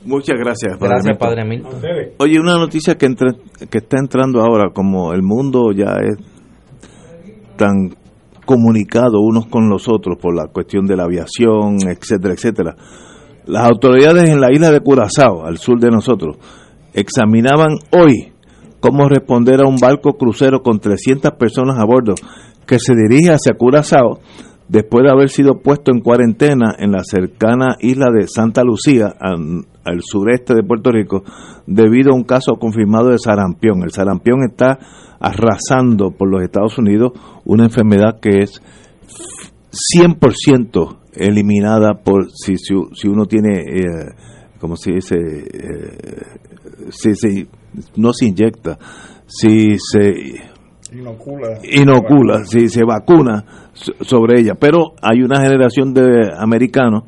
Muchas 0.06 0.38
gracias, 0.38 0.78
Padre 0.78 0.96
Gracias, 0.96 1.18
Padre 1.18 1.46
Milton. 1.46 1.82
Oye, 2.18 2.40
una 2.40 2.56
noticia 2.58 2.96
que, 2.96 3.08
que 3.70 3.78
está 3.78 3.98
entrando 4.00 4.42
ahora, 4.42 4.72
como 4.74 5.14
el 5.14 5.24
mundo 5.24 5.72
ya 5.74 5.96
es 6.02 6.18
tan 7.58 7.96
comunicado 8.46 9.22
unos 9.22 9.48
con 9.48 9.70
los 9.70 9.88
otros 9.88 10.18
por 10.22 10.36
la 10.36 10.48
cuestión 10.48 10.86
de 10.86 10.98
la 10.98 11.04
aviación, 11.04 11.78
etcétera, 11.88 12.34
etcétera. 12.34 12.76
Las 13.46 13.66
autoridades 13.66 14.30
en 14.30 14.40
la 14.40 14.52
isla 14.52 14.72
de 14.72 14.82
Curazao, 14.82 15.46
al 15.46 15.58
sur 15.58 15.80
de 15.80 15.90
nosotros, 15.90 16.38
examinaban 16.94 17.76
hoy 17.92 18.34
cómo 18.80 19.08
responder 19.08 19.62
a 19.62 19.68
un 19.68 19.78
barco 19.78 20.14
crucero 20.14 20.62
con 20.62 20.80
300 20.80 21.32
personas 21.40 21.78
a 21.80 21.86
bordo 21.86 22.16
que 22.66 22.80
se 22.80 22.94
dirige 22.96 23.32
hacia 23.32 23.58
Curazao 23.58 24.20
después 24.68 25.04
de 25.04 25.12
haber 25.12 25.30
sido 25.30 25.60
puesto 25.60 25.92
en 25.92 26.02
cuarentena 26.02 26.76
en 26.78 26.92
la 26.92 27.04
cercana 27.04 27.78
isla 27.80 28.08
de 28.12 28.28
Santa 28.28 28.64
Lucía, 28.64 29.14
al 29.20 30.02
sureste 30.02 30.54
de 30.54 30.64
Puerto 30.64 30.92
Rico, 30.92 31.24
debido 31.68 32.12
a 32.12 32.16
un 32.16 32.24
caso 32.24 32.54
confirmado 32.60 33.10
de 33.10 33.18
sarampión. 33.18 33.84
El 33.84 33.92
sarampión 33.92 34.40
está 34.50 34.80
arrasando 35.20 36.12
por 36.12 36.30
los 36.30 36.44
Estados 36.44 36.78
Unidos 36.78 37.14
una 37.46 37.66
enfermedad 37.66 38.20
que 38.20 38.40
es 38.40 38.62
100% 39.98 40.98
eliminada 41.14 41.94
por 42.04 42.30
si, 42.32 42.56
si, 42.58 43.08
uno 43.08 43.26
tiene, 43.26 43.60
eh, 43.60 44.12
como 44.60 44.76
se 44.76 44.94
dice, 44.94 45.16
eh, 45.16 46.24
si, 46.90 47.48
no 47.96 48.14
se 48.14 48.26
inyecta, 48.26 48.78
si 49.26 49.78
se 49.80 50.53
inocula, 50.94 51.60
inocula 51.64 52.46
si 52.46 52.68
se 52.68 52.84
vacuna 52.84 53.46
sobre 53.74 54.40
ella. 54.40 54.56
Pero 54.56 54.94
hay 55.02 55.22
una 55.22 55.42
generación 55.42 55.94
de 55.94 56.32
americanos 56.38 57.04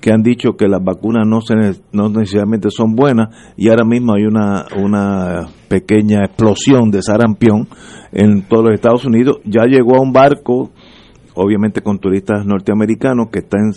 que 0.00 0.12
han 0.12 0.22
dicho 0.22 0.56
que 0.56 0.68
las 0.68 0.82
vacunas 0.82 1.26
no, 1.26 1.40
se, 1.40 1.54
no 1.92 2.08
necesariamente 2.08 2.68
son 2.70 2.94
buenas 2.94 3.28
y 3.56 3.68
ahora 3.68 3.84
mismo 3.84 4.14
hay 4.14 4.24
una, 4.24 4.66
una 4.76 5.48
pequeña 5.68 6.24
explosión 6.24 6.90
de 6.90 7.02
sarampión 7.02 7.68
en 8.12 8.42
todos 8.42 8.66
los 8.66 8.74
Estados 8.74 9.04
Unidos. 9.04 9.38
Ya 9.44 9.64
llegó 9.64 9.96
a 9.96 10.02
un 10.02 10.12
barco, 10.12 10.70
obviamente 11.34 11.80
con 11.80 11.98
turistas 11.98 12.46
norteamericanos, 12.46 13.30
que 13.32 13.40
está 13.40 13.58
en, 13.58 13.72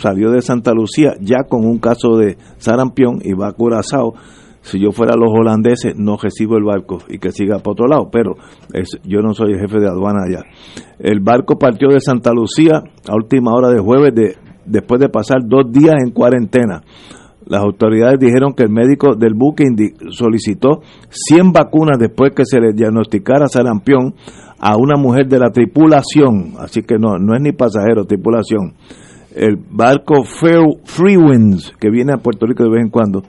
salió 0.00 0.30
de 0.30 0.42
Santa 0.42 0.72
Lucía 0.72 1.14
ya 1.20 1.44
con 1.48 1.64
un 1.64 1.78
caso 1.78 2.16
de 2.16 2.36
sarampión 2.58 3.20
y 3.22 3.32
va 3.32 3.48
a 3.48 3.52
Curazao 3.52 4.14
si 4.62 4.80
yo 4.80 4.92
fuera 4.92 5.16
los 5.16 5.30
holandeses 5.32 5.96
no 5.96 6.16
recibo 6.16 6.56
el 6.56 6.64
barco 6.64 6.98
y 7.08 7.18
que 7.18 7.32
siga 7.32 7.58
para 7.58 7.72
otro 7.72 7.86
lado, 7.86 8.08
pero 8.10 8.34
yo 9.04 9.20
no 9.20 9.34
soy 9.34 9.52
el 9.52 9.60
jefe 9.60 9.80
de 9.80 9.88
aduana 9.88 10.24
allá. 10.26 10.44
El 10.98 11.20
barco 11.20 11.58
partió 11.58 11.88
de 11.88 12.00
Santa 12.00 12.32
Lucía 12.32 12.82
a 13.08 13.14
última 13.14 13.52
hora 13.54 13.70
de 13.70 13.80
jueves 13.80 14.14
de, 14.14 14.36
después 14.66 15.00
de 15.00 15.08
pasar 15.08 15.38
dos 15.46 15.70
días 15.72 15.96
en 16.04 16.10
cuarentena. 16.10 16.82
Las 17.46 17.62
autoridades 17.62 18.18
dijeron 18.20 18.52
que 18.52 18.64
el 18.64 18.70
médico 18.70 19.14
del 19.14 19.32
buque 19.32 19.64
solicitó 20.10 20.82
100 21.08 21.52
vacunas 21.52 21.98
después 21.98 22.32
que 22.34 22.44
se 22.44 22.60
le 22.60 22.74
diagnosticara 22.74 23.48
sarampión 23.48 24.14
a 24.58 24.76
una 24.76 24.96
mujer 25.00 25.28
de 25.28 25.38
la 25.38 25.50
tripulación, 25.50 26.54
así 26.58 26.82
que 26.82 26.98
no, 26.98 27.16
no 27.18 27.34
es 27.34 27.40
ni 27.40 27.52
pasajero, 27.52 28.04
tripulación. 28.04 28.74
El 29.34 29.56
barco 29.56 30.24
Free 30.24 31.16
Winds, 31.16 31.72
que 31.80 31.90
viene 31.90 32.12
a 32.12 32.18
Puerto 32.18 32.44
Rico 32.44 32.64
de 32.64 32.70
vez 32.70 32.82
en 32.82 32.90
cuando, 32.90 33.22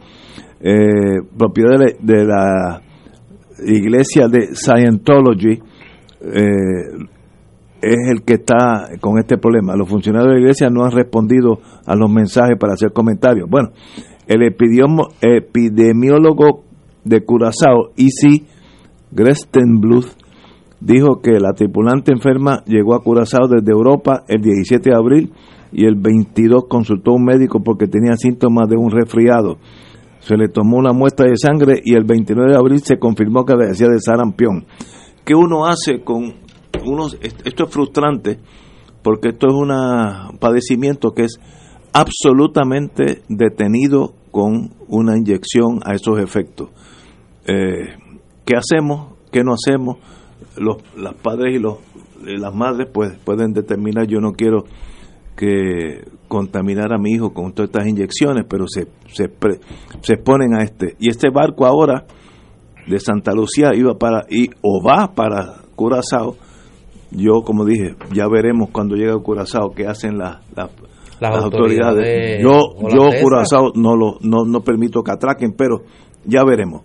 eh, 0.61 1.21
propiedad 1.37 1.77
de, 1.99 2.25
la 2.25 2.81
iglesia 3.65 4.27
de 4.27 4.55
Scientology, 4.55 5.61
eh, 6.21 7.05
es 7.81 8.09
el 8.11 8.23
que 8.23 8.33
está 8.33 8.89
con 8.99 9.17
este 9.19 9.37
problema. 9.37 9.73
Los 9.75 9.87
funcionarios 9.89 10.29
de 10.29 10.35
la 10.35 10.41
iglesia 10.41 10.69
no 10.69 10.83
han 10.83 10.91
respondido 10.91 11.59
a 11.85 11.95
los 11.95 12.11
mensajes 12.11 12.57
para 12.59 12.73
hacer 12.73 12.91
comentarios. 12.91 13.49
Bueno, 13.49 13.69
el 14.27 14.43
epidemiólogo 14.43 16.65
de 17.03 17.23
Curazao, 17.23 17.91
Isi 17.95 18.45
Grestenbluth, 19.11 20.07
dijo 20.81 21.21
que 21.21 21.39
la 21.39 21.53
tripulante 21.53 22.11
enferma 22.11 22.63
llegó 22.65 22.95
a 22.95 23.01
Curazao 23.01 23.47
desde 23.47 23.71
Europa 23.71 24.25
el 24.27 24.41
17 24.41 24.89
de 24.89 24.95
abril 24.95 25.31
y 25.71 25.85
el 25.85 25.95
22 25.95 26.65
consultó 26.69 27.11
a 27.11 27.15
un 27.15 27.25
médico 27.25 27.61
porque 27.63 27.87
tenía 27.87 28.15
síntomas 28.15 28.69
de 28.69 28.77
un 28.77 28.91
resfriado. 28.91 29.57
Se 30.19 30.35
le 30.35 30.49
tomó 30.49 30.77
una 30.77 30.93
muestra 30.93 31.27
de 31.27 31.37
sangre 31.37 31.81
y 31.83 31.95
el 31.95 32.03
29 32.03 32.51
de 32.51 32.57
abril 32.57 32.81
se 32.83 32.99
confirmó 32.99 33.45
que 33.45 33.55
decía 33.55 33.87
de 33.87 33.99
sarampión. 33.99 34.65
¿Qué 35.25 35.35
uno 35.35 35.65
hace 35.65 36.01
con 36.03 36.35
unos? 36.85 37.17
Esto 37.21 37.65
es 37.65 37.69
frustrante 37.69 38.39
porque 39.01 39.29
esto 39.29 39.47
es 39.47 39.53
un 39.53 40.37
padecimiento 40.39 41.11
que 41.11 41.23
es 41.23 41.39
absolutamente 41.93 43.21
detenido 43.29 44.13
con 44.31 44.71
una 44.87 45.17
inyección 45.17 45.79
a 45.85 45.93
esos 45.93 46.19
efectos. 46.19 46.69
Eh, 47.45 47.95
¿Qué 48.45 48.55
hacemos? 48.55 49.13
¿Qué 49.31 49.43
no 49.43 49.53
hacemos? 49.53 49.97
los, 50.57 50.77
las 50.95 51.13
padres 51.15 51.55
y 51.55 51.59
los, 51.59 51.77
las 52.21 52.53
madres 52.53 52.87
pues 52.91 53.17
pueden 53.23 53.53
determinar, 53.53 54.07
yo 54.07 54.19
no 54.19 54.33
quiero 54.33 54.65
que 55.35 56.05
contaminar 56.29 56.93
a 56.93 56.97
mi 56.97 57.11
hijo 57.11 57.33
con 57.33 57.51
todas 57.51 57.71
estas 57.71 57.87
inyecciones, 57.87 58.45
pero 58.49 58.65
se, 58.67 58.87
se, 59.11 59.29
se 60.01 60.13
exponen 60.13 60.53
a 60.55 60.63
este. 60.63 60.95
Y 60.99 61.09
este 61.09 61.29
barco 61.29 61.65
ahora 61.65 62.05
de 62.87 62.99
Santa 62.99 63.33
Lucía 63.33 63.71
iba 63.75 63.95
para, 63.95 64.25
y, 64.29 64.49
o 64.61 64.81
va 64.81 65.13
para 65.13 65.55
Curazao. 65.75 66.37
Yo, 67.11 67.41
como 67.43 67.65
dije, 67.65 67.95
ya 68.13 68.27
veremos 68.31 68.69
cuando 68.71 68.95
llegue 68.95 69.11
a 69.11 69.17
Curazao 69.17 69.71
qué 69.75 69.87
hacen 69.87 70.17
las, 70.17 70.37
las, 70.55 70.69
autoridades. 71.43 72.41
Yo, 72.41 72.75
yo 72.89 73.09
Curazao 73.21 73.71
no, 73.75 73.97
lo, 73.97 74.19
no, 74.21 74.45
no 74.45 74.61
permito 74.61 75.01
que 75.01 75.11
atraquen, 75.11 75.53
pero 75.57 75.81
ya 76.23 76.45
veremos. 76.45 76.83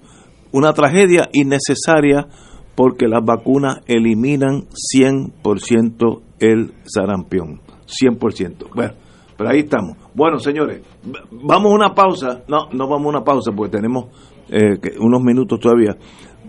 Una 0.53 0.73
tragedia 0.73 1.29
innecesaria 1.33 2.27
porque 2.75 3.07
las 3.07 3.25
vacunas 3.25 3.81
eliminan 3.87 4.65
100% 4.97 6.23
el 6.41 6.73
sarampión. 6.85 7.61
100%. 7.87 8.75
Bueno, 8.75 8.95
pero 9.37 9.51
ahí 9.51 9.61
estamos. 9.61 9.97
Bueno, 10.15 10.39
señores, 10.39 10.83
vamos 11.31 11.73
a 11.73 11.75
una 11.75 11.95
pausa. 11.95 12.43
No, 12.49 12.69
no 12.73 12.89
vamos 12.89 13.07
a 13.07 13.09
una 13.09 13.25
pausa 13.25 13.53
porque 13.53 13.77
tenemos 13.77 14.07
eh, 14.49 14.79
unos 15.01 15.23
minutos 15.23 15.59
todavía. 15.61 15.97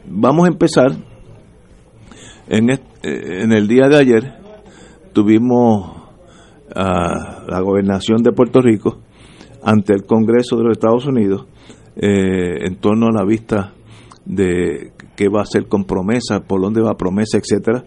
Vamos 0.07 0.45
a 0.45 0.51
empezar. 0.51 0.91
En, 2.47 2.69
eh, 2.69 2.79
en 3.01 3.51
el 3.51 3.67
día 3.67 3.87
de 3.87 3.97
ayer 3.97 4.33
tuvimos 5.13 5.95
a 6.75 7.43
la 7.47 7.59
gobernación 7.61 8.21
de 8.21 8.31
Puerto 8.31 8.61
Rico 8.61 8.99
ante 9.63 9.93
el 9.93 10.05
Congreso 10.05 10.57
de 10.57 10.63
los 10.63 10.73
Estados 10.73 11.07
Unidos 11.07 11.47
eh, 11.95 12.65
en 12.67 12.75
torno 12.75 13.07
a 13.07 13.11
la 13.11 13.25
vista 13.25 13.73
de 14.25 14.91
qué 15.15 15.29
va 15.29 15.39
a 15.39 15.43
hacer 15.43 15.67
con 15.67 15.85
promesa, 15.85 16.41
por 16.41 16.61
dónde 16.61 16.81
va 16.81 16.97
promesa, 16.97 17.37
etcétera. 17.37 17.85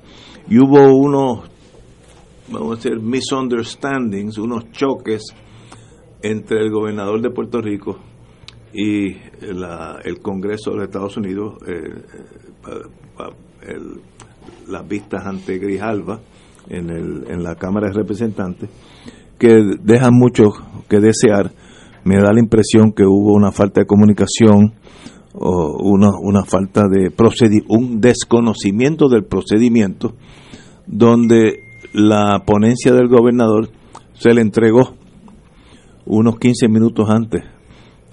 Y 0.48 0.58
hubo 0.58 0.96
unos, 0.96 1.48
vamos 2.50 2.72
a 2.72 2.76
decir, 2.76 3.00
misunderstandings, 3.00 4.38
unos 4.38 4.70
choques 4.72 5.22
entre 6.22 6.60
el 6.60 6.70
gobernador 6.70 7.20
de 7.20 7.30
Puerto 7.30 7.60
Rico 7.60 7.98
y 8.72 9.12
el 9.12 10.20
Congreso 10.20 10.72
de 10.72 10.84
Estados 10.84 11.16
Unidos, 11.16 11.54
eh, 11.66 12.02
las 14.68 14.86
vistas 14.86 15.26
ante 15.26 15.58
Grijalva 15.58 16.20
en, 16.68 16.90
el, 16.90 17.30
en 17.30 17.42
la 17.42 17.54
Cámara 17.54 17.88
de 17.88 17.94
Representantes, 17.94 18.68
que 19.38 19.76
dejan 19.82 20.14
mucho 20.14 20.50
que 20.88 21.00
desear. 21.00 21.52
Me 22.04 22.16
da 22.16 22.32
la 22.32 22.40
impresión 22.40 22.92
que 22.92 23.04
hubo 23.04 23.34
una 23.34 23.52
falta 23.52 23.80
de 23.80 23.86
comunicación, 23.86 24.74
o 25.40 25.76
una, 25.82 26.44
falta 26.44 26.88
de 26.88 27.12
un 27.68 28.00
desconocimiento 28.00 29.08
del 29.08 29.24
procedimiento 29.24 30.14
donde 30.86 31.67
la 31.92 32.42
ponencia 32.44 32.92
del 32.92 33.08
gobernador 33.08 33.70
se 34.14 34.34
le 34.34 34.40
entregó 34.40 34.94
unos 36.06 36.38
15 36.38 36.68
minutos 36.68 37.08
antes 37.08 37.44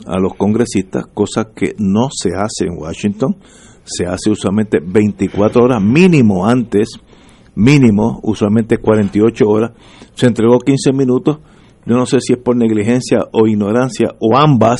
a 0.05 0.19
los 0.19 0.35
congresistas, 0.35 1.05
cosa 1.13 1.49
que 1.55 1.73
no 1.77 2.09
se 2.11 2.29
hace 2.35 2.65
en 2.65 2.77
Washington, 2.77 3.37
se 3.83 4.05
hace 4.05 4.29
usualmente 4.29 4.79
24 4.85 5.63
horas 5.63 5.81
mínimo 5.81 6.45
antes, 6.45 6.89
mínimo, 7.55 8.19
usualmente 8.23 8.77
48 8.77 9.47
horas, 9.47 9.71
se 10.13 10.27
entregó 10.27 10.59
15 10.59 10.91
minutos, 10.91 11.39
yo 11.85 11.95
no 11.95 12.05
sé 12.05 12.19
si 12.19 12.33
es 12.33 12.39
por 12.39 12.55
negligencia 12.55 13.19
o 13.31 13.47
ignorancia 13.47 14.09
o 14.19 14.37
ambas, 14.37 14.79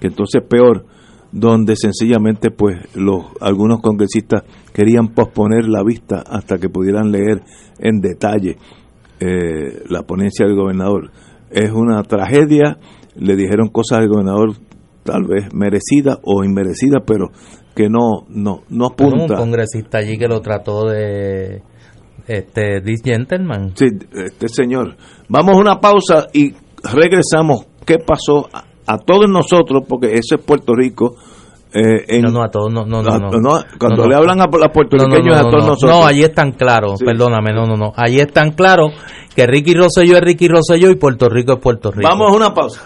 que 0.00 0.08
entonces 0.08 0.42
peor, 0.48 0.86
donde 1.32 1.76
sencillamente 1.76 2.50
pues 2.50 2.76
los 2.94 3.26
algunos 3.40 3.80
congresistas 3.80 4.42
querían 4.72 5.08
posponer 5.08 5.66
la 5.66 5.82
vista 5.82 6.22
hasta 6.26 6.58
que 6.58 6.68
pudieran 6.68 7.10
leer 7.10 7.42
en 7.78 8.00
detalle 8.00 8.56
eh, 9.20 9.82
la 9.88 10.02
ponencia 10.02 10.46
del 10.46 10.56
gobernador. 10.56 11.10
Es 11.50 11.70
una 11.70 12.02
tragedia, 12.02 12.78
le 13.16 13.36
dijeron 13.36 13.68
cosas 13.68 13.98
al 13.98 14.08
gobernador 14.08 14.52
tal 15.02 15.24
vez 15.26 15.52
merecidas 15.52 16.18
o 16.24 16.44
inmerecidas, 16.44 17.02
pero 17.06 17.30
que 17.74 17.88
no 17.88 18.26
no 18.28 18.62
no 18.68 18.86
apunta. 18.86 19.34
un 19.34 19.40
congresista 19.40 19.98
allí 19.98 20.18
que 20.18 20.28
lo 20.28 20.40
trató 20.40 20.88
de 20.88 21.62
este 22.26 22.80
this 22.82 23.02
gentleman. 23.02 23.72
Sí, 23.74 23.86
este 24.12 24.48
señor. 24.48 24.96
Vamos 25.28 25.56
a 25.56 25.58
una 25.58 25.80
pausa 25.80 26.26
y 26.32 26.54
regresamos. 26.82 27.66
¿Qué 27.84 27.96
pasó 27.98 28.48
a 28.90 28.98
todos 28.98 29.30
nosotros, 29.30 29.84
porque 29.88 30.14
eso 30.14 30.34
es 30.36 30.42
Puerto 30.44 30.74
Rico. 30.74 31.14
Eh, 31.72 32.20
no, 32.20 32.30
no, 32.30 32.42
a 32.42 32.50
todos, 32.50 32.72
no, 32.72 32.84
no, 32.84 33.00
no. 33.02 33.64
cuando 33.78 34.06
le 34.06 34.16
hablan 34.16 34.40
a 34.40 34.46
los 34.46 34.68
puertorriqueños, 34.72 35.36
a 35.36 35.42
todos 35.42 35.66
nosotros. 35.66 35.98
No, 35.98 36.04
allí 36.04 36.24
están 36.24 36.52
claros, 36.52 37.00
perdóname, 37.04 37.52
no, 37.52 37.64
no, 37.66 37.76
no. 37.76 37.92
Allí 37.96 38.18
están 38.18 38.52
claros 38.52 38.92
que 39.36 39.46
Ricky 39.46 39.74
Rosselló 39.74 40.16
es 40.16 40.20
Ricky 40.20 40.48
Rosselló 40.48 40.90
y 40.90 40.96
Puerto 40.96 41.28
Rico 41.28 41.52
es 41.52 41.60
Puerto 41.60 41.92
Rico. 41.92 42.08
Vamos 42.08 42.32
a 42.32 42.36
una 42.36 42.52
pausa. 42.52 42.82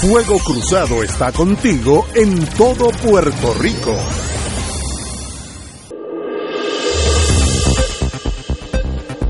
Fuego 0.00 0.38
Cruzado 0.44 1.02
está 1.02 1.32
contigo 1.32 2.06
en 2.14 2.44
todo 2.56 2.90
Puerto 2.90 3.54
Rico. 3.60 3.94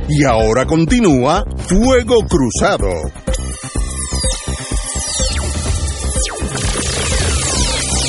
Y 0.09 0.25
ahora 0.25 0.65
continúa 0.67 1.45
Fuego 1.69 2.17
Cruzado. 2.29 2.89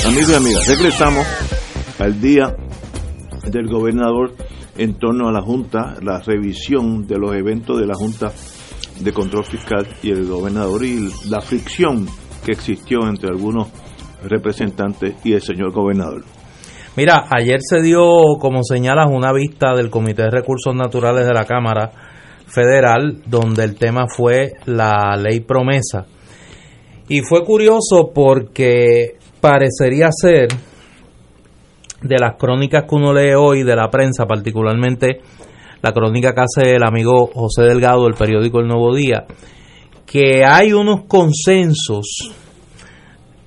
Amigos 0.08 0.30
y 0.30 0.34
amigas, 0.36 0.66
regresamos 0.66 1.26
al 1.98 2.18
día 2.18 2.56
del 3.44 3.68
gobernador 3.68 4.32
en 4.78 4.98
torno 4.98 5.28
a 5.28 5.32
la 5.32 5.42
Junta, 5.42 5.96
la 6.00 6.18
revisión 6.20 7.06
de 7.06 7.18
los 7.18 7.34
eventos 7.34 7.78
de 7.78 7.86
la 7.86 7.92
Junta 7.92 8.32
de 9.00 9.12
Control 9.12 9.44
Fiscal 9.44 9.86
y 10.02 10.10
el 10.10 10.24
gobernador 10.24 10.82
y 10.82 11.10
la 11.28 11.42
fricción 11.42 12.06
que 12.42 12.52
existió 12.52 13.06
entre 13.06 13.28
algunos 13.28 13.68
representantes 14.24 15.14
y 15.24 15.34
el 15.34 15.42
señor 15.42 15.72
gobernador. 15.72 16.24
Mira, 16.96 17.26
ayer 17.28 17.58
se 17.60 17.82
dio, 17.82 18.00
como 18.40 18.62
señalas, 18.62 19.10
una 19.10 19.34
vista 19.34 19.74
del 19.74 19.90
Comité 19.90 20.22
de 20.22 20.30
Recursos 20.30 20.74
Naturales 20.74 21.26
de 21.26 21.34
la 21.34 21.44
Cámara 21.44 21.92
Federal, 22.46 23.20
donde 23.26 23.62
el 23.62 23.74
tema 23.74 24.06
fue 24.08 24.52
la 24.64 25.18
ley 25.18 25.40
promesa. 25.40 26.06
Y 27.10 27.20
fue 27.20 27.44
curioso 27.44 28.10
porque 28.14 29.18
parecería 29.40 30.08
ser, 30.10 30.48
de 32.02 32.18
las 32.18 32.36
crónicas 32.36 32.84
que 32.84 32.94
uno 32.94 33.12
lee 33.12 33.34
hoy 33.34 33.64
de 33.64 33.74
la 33.74 33.90
prensa, 33.90 34.26
particularmente 34.26 35.20
la 35.82 35.92
crónica 35.92 36.34
que 36.34 36.40
hace 36.40 36.76
el 36.76 36.82
amigo 36.82 37.26
José 37.32 37.62
Delgado 37.62 38.04
del 38.04 38.14
periódico 38.14 38.60
El 38.60 38.68
Nuevo 38.68 38.94
Día, 38.94 39.26
que 40.06 40.44
hay 40.44 40.72
unos 40.72 41.04
consensos 41.06 42.32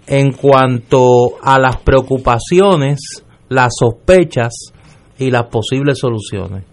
en 0.07 0.31
cuanto 0.33 1.41
a 1.41 1.59
las 1.59 1.77
preocupaciones, 1.77 3.23
las 3.49 3.73
sospechas 3.77 4.73
y 5.17 5.31
las 5.31 5.45
posibles 5.45 5.99
soluciones. 5.99 6.65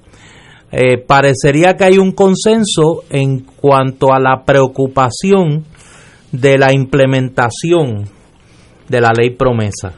Eh, 0.71 0.99
parecería 0.99 1.77
que 1.77 1.85
hay 1.85 1.99
un 1.99 2.13
consenso 2.13 3.05
en 3.09 3.41
cuanto 3.41 4.13
a 4.13 4.21
la 4.21 4.45
preocupación 4.45 5.65
de 6.31 6.59
la 6.59 6.73
implementación 6.73 8.18
de 8.89 9.01
la 9.01 9.13
ley 9.13 9.31
promesa. 9.31 9.95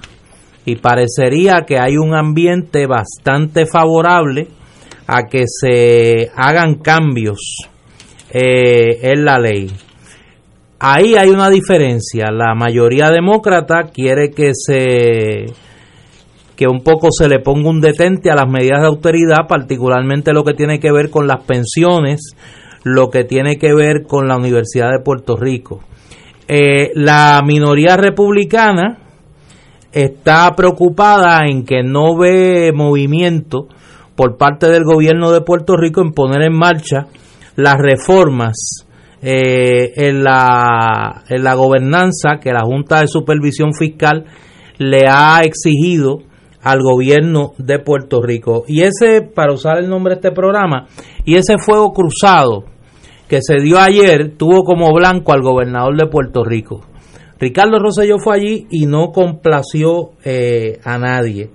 Y 0.64 0.76
parecería 0.76 1.62
que 1.62 1.78
hay 1.78 1.96
un 1.96 2.14
ambiente 2.14 2.86
bastante 2.86 3.66
favorable 3.66 4.48
a 5.06 5.24
que 5.24 5.44
se 5.46 6.30
hagan 6.36 6.76
cambios 6.76 7.40
eh, 8.32 8.98
en 9.02 9.24
la 9.24 9.38
ley. 9.38 9.70
Ahí 10.78 11.14
hay 11.14 11.30
una 11.30 11.50
diferencia. 11.50 12.30
La 12.30 12.54
mayoría 12.54 13.10
demócrata 13.10 13.90
quiere 13.92 14.30
que 14.30 14.52
se 14.54 15.46
que 16.56 16.68
un 16.68 16.82
poco 16.82 17.08
se 17.10 17.26
le 17.26 17.38
ponga 17.38 17.70
un 17.70 17.80
detente 17.80 18.30
a 18.30 18.34
las 18.34 18.46
medidas 18.46 18.82
de 18.82 18.86
autoridad, 18.86 19.48
particularmente 19.48 20.34
lo 20.34 20.44
que 20.44 20.52
tiene 20.52 20.78
que 20.78 20.92
ver 20.92 21.08
con 21.08 21.26
las 21.26 21.42
pensiones, 21.44 22.34
lo 22.84 23.08
que 23.08 23.24
tiene 23.24 23.56
que 23.56 23.72
ver 23.74 24.02
con 24.06 24.28
la 24.28 24.36
Universidad 24.36 24.90
de 24.90 25.02
Puerto 25.02 25.36
Rico. 25.36 25.80
Eh, 26.52 26.90
la 26.96 27.40
minoría 27.46 27.96
republicana 27.96 28.98
está 29.92 30.52
preocupada 30.56 31.42
en 31.46 31.64
que 31.64 31.84
no 31.84 32.18
ve 32.18 32.72
movimiento 32.74 33.68
por 34.16 34.36
parte 34.36 34.66
del 34.66 34.82
gobierno 34.82 35.30
de 35.30 35.42
Puerto 35.42 35.76
Rico 35.76 36.00
en 36.00 36.10
poner 36.10 36.42
en 36.42 36.58
marcha 36.58 37.06
las 37.54 37.76
reformas 37.78 38.84
eh, 39.22 39.92
en, 39.94 40.24
la, 40.24 41.22
en 41.28 41.44
la 41.44 41.54
gobernanza 41.54 42.40
que 42.42 42.50
la 42.52 42.64
Junta 42.64 42.98
de 43.00 43.06
Supervisión 43.06 43.72
Fiscal 43.72 44.24
le 44.78 45.04
ha 45.08 45.42
exigido 45.44 46.18
al 46.62 46.80
gobierno 46.82 47.52
de 47.58 47.78
Puerto 47.78 48.20
Rico. 48.20 48.64
Y 48.66 48.82
ese, 48.82 49.22
para 49.22 49.52
usar 49.52 49.78
el 49.78 49.88
nombre 49.88 50.14
de 50.14 50.20
este 50.20 50.32
programa, 50.32 50.88
y 51.24 51.36
ese 51.36 51.58
fuego 51.58 51.92
cruzado 51.92 52.64
que 53.30 53.42
se 53.42 53.62
dio 53.62 53.78
ayer 53.78 54.32
tuvo 54.36 54.64
como 54.64 54.92
blanco 54.92 55.32
al 55.32 55.40
gobernador 55.40 55.96
de 55.96 56.08
Puerto 56.08 56.42
Rico. 56.42 56.80
Ricardo 57.38 57.78
Rosselló 57.78 58.18
fue 58.18 58.36
allí 58.36 58.66
y 58.70 58.86
no 58.86 59.12
complació 59.12 60.10
eh, 60.24 60.80
a 60.82 60.98
nadie. 60.98 61.48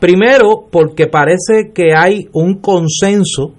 Primero, 0.00 0.66
porque 0.68 1.06
parece 1.06 1.70
que 1.72 1.94
hay 1.94 2.28
un 2.32 2.60
consenso 2.60 3.54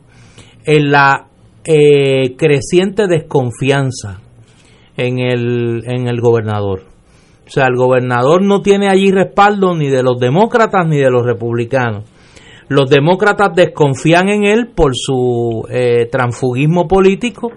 en 0.66 0.92
la 0.92 1.28
eh, 1.64 2.36
creciente 2.36 3.08
desconfianza 3.08 4.20
en 4.98 5.20
el, 5.20 5.84
en 5.86 6.10
el 6.10 6.20
gobernador. 6.20 6.82
O 7.48 7.50
sea, 7.50 7.68
el 7.68 7.78
gobernador 7.78 8.44
no 8.44 8.62
tiene 8.62 8.90
allí 8.90 9.10
respaldo 9.10 9.74
ni 9.74 9.88
de 9.88 10.04
los 10.04 10.20
demócratas 10.20 10.86
ni 10.86 10.98
de 10.98 11.10
los 11.10 11.26
republicanos. 11.26 12.04
Los 12.68 12.90
demócratas 12.90 13.54
desconfían 13.56 14.30
en 14.30 14.46
él 14.46 14.72
por 14.74 14.94
su 14.96 15.68
eh, 15.70 16.08
transfugismo 16.12 16.88
político, 16.88 17.52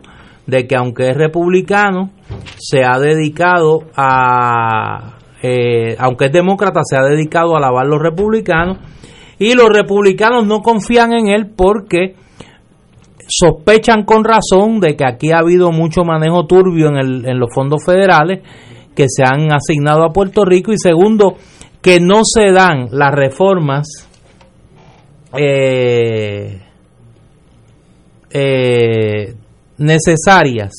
de 0.46 0.66
que 0.66 0.76
aunque 0.76 1.10
es 1.10 1.16
republicano, 1.16 2.10
se 2.56 2.84
ha 2.84 2.98
dedicado 2.98 3.80
a, 3.96 5.16
eh, 5.42 5.96
aunque 5.98 6.26
es 6.26 6.32
demócrata, 6.32 6.80
se 6.84 6.96
ha 6.96 7.02
dedicado 7.02 7.54
a 7.54 7.58
alabar 7.58 7.86
los 7.86 8.00
republicanos, 8.00 8.78
y 9.38 9.54
los 9.54 9.68
republicanos 9.68 10.46
no 10.46 10.60
confían 10.60 11.12
en 11.12 11.28
él 11.28 11.50
porque 11.54 12.14
sospechan 13.28 14.04
con 14.04 14.24
razón 14.24 14.80
de 14.80 14.96
que 14.96 15.04
aquí 15.04 15.32
ha 15.32 15.38
habido 15.38 15.72
mucho 15.72 16.04
manejo 16.04 16.46
turbio 16.46 16.88
en, 16.88 16.96
el, 16.96 17.28
en 17.28 17.38
los 17.38 17.52
fondos 17.52 17.84
federales 17.84 18.42
que 18.94 19.06
se 19.08 19.24
han 19.24 19.52
asignado 19.52 20.04
a 20.04 20.12
Puerto 20.12 20.44
Rico 20.44 20.72
y 20.72 20.78
segundo, 20.78 21.36
que 21.82 22.00
no 22.00 22.22
se 22.24 22.50
dan 22.50 22.88
las 22.90 23.14
reformas 23.14 24.08
eh, 25.34 26.60
eh, 28.30 29.34
necesarias 29.78 30.72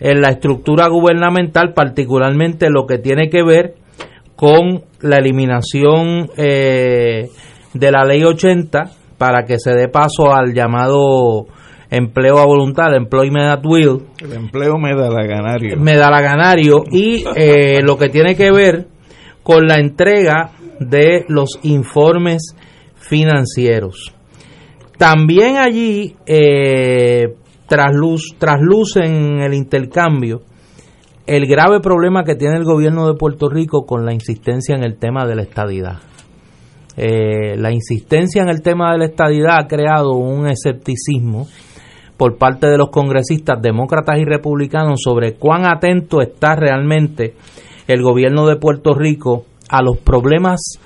en 0.00 0.20
la 0.20 0.30
estructura 0.30 0.88
gubernamental, 0.88 1.72
particularmente 1.72 2.68
lo 2.70 2.86
que 2.86 2.98
tiene 2.98 3.30
que 3.30 3.42
ver 3.42 3.74
con 4.36 4.82
la 5.00 5.16
eliminación 5.16 6.28
eh, 6.36 7.28
de 7.72 7.90
la 7.90 8.04
ley 8.04 8.24
80 8.24 8.90
para 9.18 9.44
que 9.44 9.58
se 9.58 9.74
dé 9.74 9.88
paso 9.88 10.34
al 10.34 10.52
llamado 10.52 11.46
empleo 11.90 12.38
a 12.38 12.44
voluntad, 12.44 12.94
employment 12.94 13.46
at 13.46 13.64
will. 13.64 14.02
El 14.20 14.32
empleo 14.32 14.76
medalaganario. 14.76 15.76
Medalaganario 15.78 16.84
y 16.90 17.24
eh, 17.36 17.80
lo 17.82 17.96
que 17.96 18.08
tiene 18.08 18.34
que 18.34 18.50
ver 18.50 18.86
con 19.42 19.66
la 19.66 19.76
entrega 19.76 20.50
de 20.80 21.24
los 21.28 21.60
informes 21.62 22.56
financieros. 23.08 24.14
También 24.98 25.56
allí 25.56 26.14
eh, 26.26 27.34
trasluz, 27.66 28.34
traslucen 28.38 29.40
el 29.40 29.54
intercambio 29.54 30.42
el 31.26 31.46
grave 31.46 31.80
problema 31.80 32.22
que 32.24 32.34
tiene 32.34 32.56
el 32.56 32.64
gobierno 32.64 33.06
de 33.06 33.14
Puerto 33.14 33.48
Rico 33.48 33.86
con 33.86 34.04
la 34.04 34.12
insistencia 34.12 34.74
en 34.74 34.84
el 34.84 34.98
tema 34.98 35.24
de 35.26 35.34
la 35.34 35.42
estadidad. 35.42 36.00
Eh, 36.96 37.56
la 37.56 37.72
insistencia 37.72 38.42
en 38.42 38.50
el 38.50 38.62
tema 38.62 38.92
de 38.92 38.98
la 38.98 39.04
estadidad 39.06 39.58
ha 39.58 39.66
creado 39.66 40.12
un 40.12 40.46
escepticismo 40.46 41.48
por 42.16 42.36
parte 42.36 42.68
de 42.68 42.78
los 42.78 42.90
congresistas 42.90 43.60
demócratas 43.60 44.18
y 44.18 44.24
republicanos 44.24 45.00
sobre 45.02 45.34
cuán 45.34 45.66
atento 45.66 46.20
está 46.20 46.54
realmente 46.54 47.34
el 47.88 48.02
gobierno 48.02 48.46
de 48.46 48.56
Puerto 48.56 48.94
Rico 48.94 49.46
a 49.68 49.82
los 49.82 49.96
problemas 49.98 50.78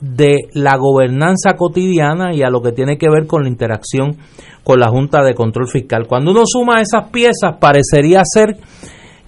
de 0.00 0.48
la 0.52 0.76
gobernanza 0.76 1.54
cotidiana 1.56 2.34
y 2.34 2.42
a 2.42 2.50
lo 2.50 2.60
que 2.62 2.72
tiene 2.72 2.98
que 2.98 3.08
ver 3.08 3.26
con 3.26 3.42
la 3.42 3.48
interacción 3.48 4.16
con 4.62 4.80
la 4.80 4.88
Junta 4.88 5.22
de 5.22 5.34
Control 5.34 5.68
Fiscal. 5.68 6.06
Cuando 6.06 6.32
uno 6.32 6.42
suma 6.44 6.80
esas 6.80 7.10
piezas, 7.10 7.56
parecería 7.60 8.22
ser 8.24 8.56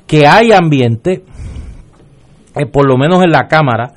que 0.06 0.26
hay 0.26 0.52
ambiente, 0.52 1.22
eh, 2.56 2.66
por 2.66 2.86
lo 2.86 2.96
menos 2.96 3.22
en 3.22 3.30
la 3.30 3.46
Cámara, 3.46 3.92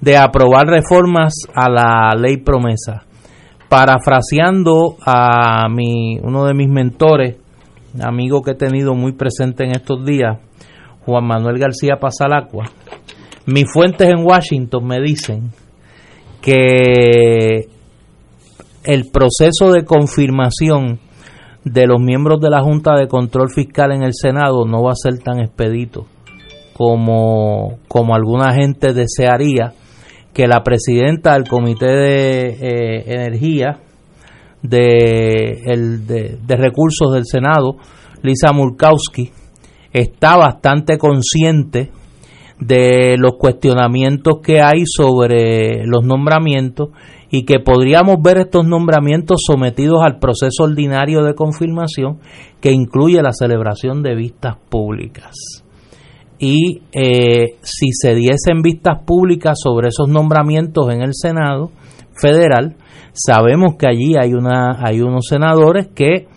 de 0.00 0.16
aprobar 0.16 0.66
reformas 0.66 1.34
a 1.54 1.68
la 1.68 2.14
ley 2.16 2.38
promesa 2.38 3.06
parafraseando 3.68 4.96
a 5.04 5.68
mi, 5.68 6.18
uno 6.22 6.44
de 6.44 6.54
mis 6.54 6.68
mentores, 6.68 7.36
amigo 8.00 8.42
que 8.42 8.52
he 8.52 8.54
tenido 8.54 8.94
muy 8.94 9.12
presente 9.12 9.64
en 9.64 9.72
estos 9.72 10.04
días, 10.04 10.38
Juan 11.04 11.26
Manuel 11.26 11.58
García 11.58 11.96
Pasalacua, 12.00 12.66
mis 13.46 13.70
fuentes 13.70 14.08
en 14.08 14.24
Washington 14.24 14.86
me 14.86 15.00
dicen 15.00 15.50
que 16.46 17.66
el 18.84 19.10
proceso 19.12 19.72
de 19.72 19.84
confirmación 19.84 21.00
de 21.64 21.88
los 21.88 22.00
miembros 22.00 22.40
de 22.40 22.50
la 22.50 22.62
Junta 22.62 22.94
de 22.94 23.08
Control 23.08 23.50
Fiscal 23.50 23.90
en 23.90 24.04
el 24.04 24.12
Senado 24.14 24.64
no 24.64 24.84
va 24.84 24.92
a 24.92 24.94
ser 24.94 25.18
tan 25.18 25.40
expedito 25.40 26.06
como, 26.72 27.78
como 27.88 28.14
alguna 28.14 28.54
gente 28.54 28.92
desearía 28.92 29.72
que 30.32 30.46
la 30.46 30.62
presidenta 30.62 31.32
del 31.32 31.48
Comité 31.48 31.86
de 31.86 32.46
eh, 32.60 33.04
Energía 33.08 33.80
de, 34.62 35.62
el, 35.66 36.06
de, 36.06 36.56
Recursos 36.56 37.12
del 37.12 37.24
Senado, 37.26 37.78
Lisa 38.22 38.52
Murkowski, 38.52 39.32
está 39.92 40.36
bastante 40.36 40.96
consciente 40.96 41.90
de 42.58 43.16
los 43.18 43.34
cuestionamientos 43.38 44.38
que 44.42 44.60
hay 44.60 44.84
sobre 44.86 45.84
los 45.86 46.04
nombramientos 46.04 46.90
y 47.30 47.44
que 47.44 47.58
podríamos 47.58 48.16
ver 48.22 48.38
estos 48.38 48.66
nombramientos 48.66 49.42
sometidos 49.46 50.02
al 50.02 50.18
proceso 50.18 50.64
ordinario 50.64 51.22
de 51.22 51.34
confirmación 51.34 52.18
que 52.60 52.72
incluye 52.72 53.20
la 53.20 53.32
celebración 53.32 54.02
de 54.02 54.14
vistas 54.14 54.56
públicas. 54.68 55.34
Y 56.38 56.82
eh, 56.92 57.56
si 57.62 57.92
se 57.92 58.14
diesen 58.14 58.62
vistas 58.62 59.02
públicas 59.04 59.58
sobre 59.62 59.88
esos 59.88 60.08
nombramientos 60.08 60.92
en 60.92 61.02
el 61.02 61.14
Senado 61.14 61.70
federal, 62.14 62.76
sabemos 63.12 63.76
que 63.78 63.88
allí 63.88 64.14
hay, 64.20 64.34
una, 64.34 64.78
hay 64.82 65.00
unos 65.00 65.26
senadores 65.28 65.88
que 65.94 66.28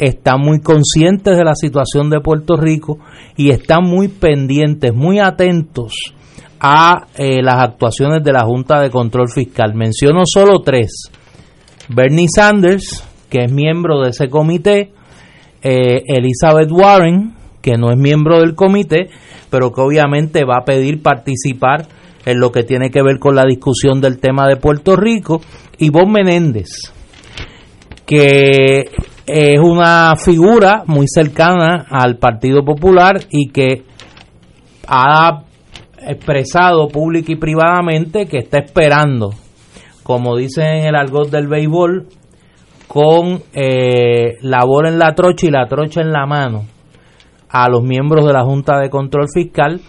están 0.00 0.40
muy 0.40 0.60
conscientes 0.60 1.36
de 1.36 1.44
la 1.44 1.54
situación 1.54 2.08
de 2.08 2.20
Puerto 2.20 2.56
Rico 2.56 2.98
y 3.36 3.50
están 3.50 3.84
muy 3.84 4.08
pendientes, 4.08 4.94
muy 4.94 5.18
atentos 5.18 5.92
a 6.58 7.06
eh, 7.16 7.42
las 7.42 7.56
actuaciones 7.56 8.24
de 8.24 8.32
la 8.32 8.44
Junta 8.44 8.80
de 8.80 8.90
Control 8.90 9.28
Fiscal. 9.28 9.74
Menciono 9.74 10.22
solo 10.24 10.60
tres. 10.62 11.10
Bernie 11.88 12.28
Sanders, 12.34 13.04
que 13.28 13.44
es 13.44 13.52
miembro 13.52 14.00
de 14.00 14.10
ese 14.10 14.28
comité, 14.28 14.92
eh, 15.62 16.02
Elizabeth 16.06 16.70
Warren, 16.72 17.34
que 17.60 17.76
no 17.76 17.90
es 17.90 17.98
miembro 17.98 18.40
del 18.40 18.54
comité, 18.54 19.10
pero 19.50 19.70
que 19.70 19.82
obviamente 19.82 20.44
va 20.44 20.58
a 20.62 20.64
pedir 20.64 21.02
participar 21.02 21.86
en 22.24 22.40
lo 22.40 22.52
que 22.52 22.62
tiene 22.62 22.90
que 22.90 23.02
ver 23.02 23.18
con 23.18 23.34
la 23.34 23.44
discusión 23.44 24.00
del 24.00 24.18
tema 24.18 24.46
de 24.46 24.56
Puerto 24.56 24.96
Rico, 24.96 25.42
y 25.78 25.88
Bob 25.90 26.08
Menéndez, 26.08 26.92
que 28.06 28.90
es 29.32 29.60
una 29.60 30.14
figura 30.16 30.82
muy 30.86 31.06
cercana 31.08 31.86
al 31.88 32.18
Partido 32.18 32.64
Popular 32.64 33.20
y 33.30 33.50
que 33.50 33.84
ha 34.88 35.44
expresado 36.00 36.88
pública 36.88 37.32
y 37.32 37.36
privadamente 37.36 38.26
que 38.26 38.38
está 38.38 38.58
esperando, 38.58 39.30
como 40.02 40.36
dicen 40.36 40.66
en 40.66 40.86
el 40.86 40.96
argot 40.96 41.30
del 41.30 41.46
béisbol, 41.46 42.08
con 42.88 43.42
eh, 43.52 44.36
la 44.40 44.64
bola 44.64 44.88
en 44.88 44.98
la 44.98 45.14
trocha 45.14 45.46
y 45.46 45.50
la 45.50 45.68
trocha 45.68 46.00
en 46.00 46.10
la 46.10 46.26
mano, 46.26 46.64
a 47.48 47.68
los 47.68 47.84
miembros 47.84 48.26
de 48.26 48.32
la 48.32 48.42
Junta 48.42 48.80
de 48.80 48.90
Control 48.90 49.26
Fiscal 49.32 49.80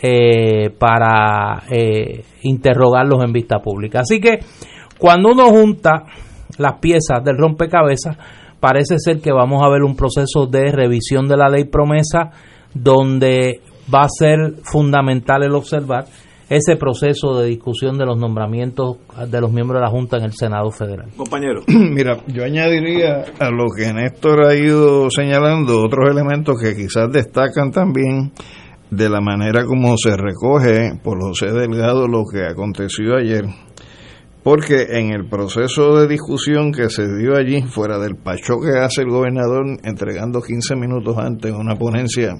eh, 0.00 0.70
para 0.70 1.64
eh, 1.68 2.22
interrogarlos 2.42 3.24
en 3.24 3.32
vista 3.32 3.58
pública. 3.58 4.00
Así 4.00 4.20
que 4.20 4.38
cuando 4.98 5.30
uno 5.30 5.46
junta 5.46 6.04
las 6.58 6.78
piezas 6.78 7.24
del 7.24 7.38
rompecabezas, 7.38 8.16
parece 8.64 8.98
ser 8.98 9.20
que 9.20 9.30
vamos 9.30 9.62
a 9.62 9.68
ver 9.68 9.82
un 9.82 9.94
proceso 9.94 10.46
de 10.46 10.72
revisión 10.72 11.28
de 11.28 11.36
la 11.36 11.50
ley 11.50 11.64
promesa 11.64 12.30
donde 12.72 13.60
va 13.94 14.04
a 14.04 14.08
ser 14.08 14.54
fundamental 14.62 15.42
el 15.42 15.54
observar 15.54 16.06
ese 16.48 16.76
proceso 16.76 17.38
de 17.38 17.48
discusión 17.48 17.98
de 17.98 18.06
los 18.06 18.16
nombramientos 18.16 18.96
de 19.30 19.40
los 19.42 19.52
miembros 19.52 19.80
de 19.80 19.84
la 19.84 19.90
Junta 19.90 20.16
en 20.16 20.24
el 20.24 20.32
Senado 20.32 20.70
Federal. 20.70 21.10
Compañero. 21.14 21.60
Mira, 21.68 22.16
yo 22.26 22.42
añadiría 22.42 23.24
a 23.38 23.50
lo 23.50 23.66
que 23.76 23.92
Néstor 23.92 24.46
ha 24.46 24.54
ido 24.54 25.10
señalando 25.10 25.82
otros 25.82 26.10
elementos 26.10 26.58
que 26.58 26.74
quizás 26.74 27.12
destacan 27.12 27.70
también 27.70 28.32
de 28.90 29.10
la 29.10 29.20
manera 29.20 29.66
como 29.66 29.94
se 29.98 30.16
recoge 30.16 30.98
por 31.02 31.20
José 31.20 31.52
Delgado 31.52 32.08
lo 32.08 32.22
que 32.24 32.46
aconteció 32.46 33.16
ayer. 33.16 33.44
Porque 34.44 34.88
en 34.90 35.10
el 35.10 35.26
proceso 35.26 35.96
de 35.96 36.06
discusión 36.06 36.70
que 36.70 36.90
se 36.90 37.02
dio 37.16 37.34
allí, 37.34 37.62
fuera 37.62 37.98
del 37.98 38.14
pacho 38.16 38.60
que 38.60 38.78
hace 38.78 39.00
el 39.00 39.08
gobernador 39.08 39.64
entregando 39.82 40.42
15 40.42 40.76
minutos 40.76 41.16
antes 41.16 41.50
una 41.50 41.76
ponencia 41.76 42.34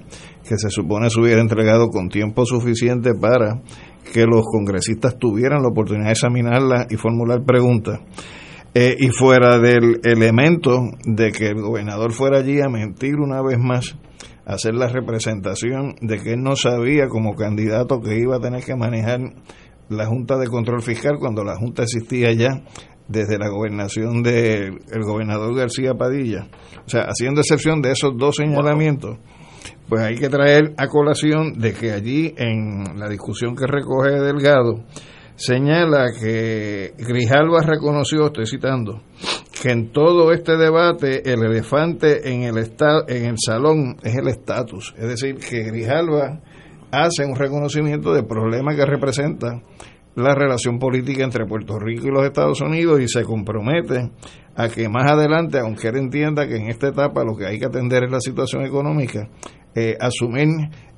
que 0.47 0.59
se 0.59 0.69
supone 0.69 1.09
se 1.09 1.19
hubiera 1.19 1.41
entregado 1.41 1.89
con 1.89 2.11
tiempo 2.11 2.45
suficiente 2.45 3.15
para 3.15 3.63
que 4.13 4.27
los 4.27 4.45
congresistas 4.45 5.17
tuvieran 5.19 5.63
la 5.63 5.69
oportunidad 5.69 6.09
de 6.09 6.13
examinarla 6.13 6.87
y 6.91 6.97
formular 6.97 7.43
preguntas. 7.43 8.01
Eh, 8.75 8.97
y 8.99 9.09
fuera 9.09 9.59
del 9.59 10.01
elemento 10.05 10.83
de 11.07 11.33
que 11.33 11.47
el 11.47 11.63
gobernador 11.63 12.13
fuera 12.13 12.41
allí 12.41 12.61
a 12.61 12.69
mentir 12.69 13.15
una 13.17 13.41
vez 13.41 13.57
más, 13.59 13.97
hacer 14.45 14.75
la 14.75 14.89
representación 14.89 15.95
de 16.03 16.19
que 16.19 16.33
él 16.33 16.43
no 16.43 16.55
sabía 16.55 17.09
como 17.09 17.35
candidato 17.35 18.01
que 18.01 18.19
iba 18.19 18.37
a 18.37 18.41
tener 18.41 18.63
que 18.63 18.77
manejar 18.77 19.21
la 19.89 20.07
Junta 20.07 20.37
de 20.39 20.47
Control 20.47 20.82
Fiscal 20.82 21.18
cuando 21.18 21.45
la 21.45 21.57
Junta 21.57 21.82
existía 21.82 22.32
ya 22.32 22.62
desde 23.09 23.39
la 23.39 23.49
gobernación 23.49 24.22
del 24.22 24.78
gobernador 25.03 25.55
García 25.55 25.95
Padilla. 25.95 26.49
O 26.87 26.89
sea, 26.89 27.03
haciendo 27.03 27.41
excepción 27.41 27.82
de 27.82 27.93
esos 27.93 28.12
dos 28.16 28.37
señalamientos, 28.37 29.18
pues 29.89 30.03
hay 30.03 30.16
que 30.16 30.28
traer 30.28 30.74
a 30.78 30.89
colación 30.89 31.59
de 31.59 31.72
que 31.74 31.93
allí 31.93 32.35
en 32.37 32.99
la 32.99 33.09
discusión 33.09 33.55
que 33.55 33.66
recoge 33.66 34.20
Delgado 34.20 34.85
señala 35.37 36.07
que 36.18 36.95
Grijalva 36.97 37.61
reconoció, 37.61 38.26
estoy 38.26 38.47
citando, 38.47 39.03
que 39.61 39.70
en 39.70 39.93
todo 39.93 40.32
este 40.32 40.57
debate 40.57 41.30
el 41.30 41.43
elefante 41.45 42.30
en 42.32 42.43
el 42.43 42.57
en 43.09 43.24
el 43.24 43.37
salón 43.45 43.97
es 44.03 44.14
el 44.16 44.28
estatus, 44.28 44.95
es 44.97 45.09
decir, 45.09 45.37
que 45.37 45.64
Grijalva 45.64 46.41
hace 47.03 47.25
un 47.25 47.37
reconocimiento 47.37 48.13
del 48.13 48.27
problema 48.27 48.75
que 48.75 48.85
representa 48.85 49.61
la 50.17 50.35
relación 50.35 50.79
política 50.79 51.25
entre 51.25 51.47
Puerto 51.47 51.79
Rico 51.79 52.07
y 52.07 52.11
los 52.11 52.25
Estados 52.25 52.61
Unidos 52.61 53.01
y 53.01 53.09
se 53.09 53.25
compromete 53.25 54.11
a 54.55 54.69
que 54.69 54.89
más 54.89 55.11
adelante, 55.11 55.59
aunque 55.59 55.89
él 55.89 55.97
entienda 55.97 56.47
que 56.47 56.57
en 56.57 56.69
esta 56.69 56.89
etapa 56.89 57.25
lo 57.25 57.37
que 57.37 57.47
hay 57.47 57.59
que 57.59 57.67
atender 57.67 58.05
es 58.05 58.11
la 58.11 58.21
situación 58.21 58.65
económica, 58.65 59.29
eh, 59.75 59.97
asumir 60.01 60.49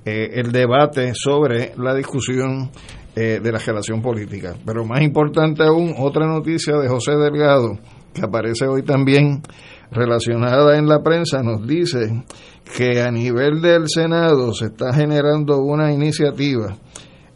eh, 0.04 0.30
el 0.34 0.52
debate 0.52 1.12
sobre 1.14 1.72
la 1.78 1.94
discusión 1.94 2.70
eh, 3.14 3.40
de 3.42 3.52
la 3.52 3.58
relación 3.58 4.02
política. 4.02 4.54
Pero 4.64 4.84
más 4.84 5.00
importante 5.00 5.62
aún, 5.64 5.94
otra 5.98 6.26
noticia 6.26 6.76
de 6.76 6.88
José 6.88 7.12
Delgado, 7.12 7.78
que 8.12 8.22
aparece 8.22 8.66
hoy 8.66 8.82
también 8.82 9.40
relacionada 9.90 10.78
en 10.78 10.88
la 10.88 11.02
prensa, 11.02 11.42
nos 11.42 11.66
dice 11.66 12.24
que 12.76 13.00
a 13.02 13.10
nivel 13.10 13.60
del 13.60 13.88
Senado 13.88 14.52
se 14.52 14.66
está 14.66 14.92
generando 14.92 15.58
una 15.58 15.92
iniciativa 15.92 16.76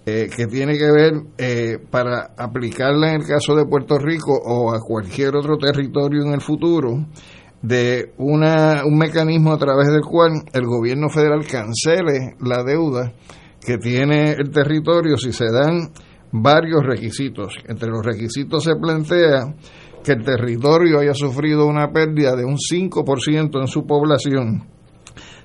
que 0.04 0.46
tiene 0.50 0.76
que 0.76 0.90
ver 0.90 1.78
para 1.90 2.30
aplicarla 2.36 3.10
en 3.10 3.20
el 3.20 3.26
caso 3.28 3.54
de 3.54 3.64
Puerto 3.64 3.96
Rico 3.96 4.32
o 4.32 4.72
a 4.72 4.80
cualquier 4.80 5.36
otro 5.36 5.56
territorio 5.56 6.22
en 6.22 6.32
el 6.32 6.40
futuro 6.40 7.06
de 7.62 8.12
una, 8.16 8.84
un 8.84 8.96
mecanismo 8.96 9.52
a 9.52 9.58
través 9.58 9.88
del 9.88 10.02
cual 10.02 10.42
el 10.52 10.66
gobierno 10.66 11.08
federal 11.10 11.46
cancele 11.46 12.34
la 12.40 12.64
deuda 12.64 13.12
que 13.60 13.76
tiene 13.76 14.32
el 14.32 14.50
territorio 14.50 15.16
si 15.18 15.32
se 15.32 15.50
dan 15.50 15.90
varios 16.32 16.82
requisitos. 16.84 17.54
Entre 17.66 17.88
los 17.88 18.04
requisitos 18.04 18.64
se 18.64 18.76
plantea 18.76 19.54
que 20.04 20.12
el 20.12 20.24
territorio 20.24 21.00
haya 21.00 21.14
sufrido 21.14 21.66
una 21.66 21.90
pérdida 21.92 22.34
de 22.36 22.44
un 22.44 22.56
5% 22.56 23.60
en 23.60 23.66
su 23.66 23.86
población. 23.86 24.66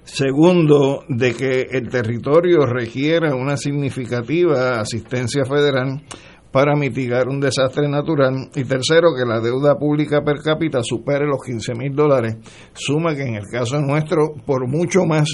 Segundo, 0.04 1.04
de 1.10 1.34
que 1.34 1.68
el 1.72 1.90
territorio 1.90 2.66
requiera 2.66 3.36
una 3.36 3.58
significativa 3.58 4.80
asistencia 4.80 5.44
federal 5.46 6.04
para 6.52 6.76
mitigar 6.76 7.28
un 7.28 7.42
desastre 7.42 7.90
natural. 7.90 8.50
Y 8.56 8.64
tercero, 8.64 9.10
que 9.14 9.26
la 9.26 9.42
deuda 9.42 9.76
pública 9.78 10.22
per 10.24 10.38
cápita 10.42 10.80
supere 10.84 11.26
los 11.26 11.44
15 11.44 11.74
mil 11.74 11.94
dólares. 11.94 12.38
Suma 12.72 13.14
que 13.14 13.24
en 13.24 13.36
el 13.36 13.46
caso 13.52 13.82
nuestro, 13.82 14.36
por 14.46 14.66
mucho 14.66 15.06
más, 15.06 15.28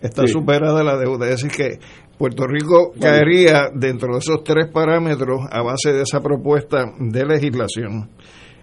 está 0.00 0.26
superada 0.28 0.84
la 0.84 0.96
deuda. 0.96 1.28
Es 1.28 1.42
decir, 1.42 1.50
que 1.50 1.78
Puerto 2.16 2.46
Rico 2.46 2.92
caería 3.00 3.70
dentro 3.74 4.12
de 4.12 4.18
esos 4.18 4.44
tres 4.44 4.68
parámetros 4.72 5.40
a 5.50 5.62
base 5.62 5.92
de 5.92 6.02
esa 6.02 6.20
propuesta 6.20 6.92
de 6.98 7.24
legislación. 7.24 8.10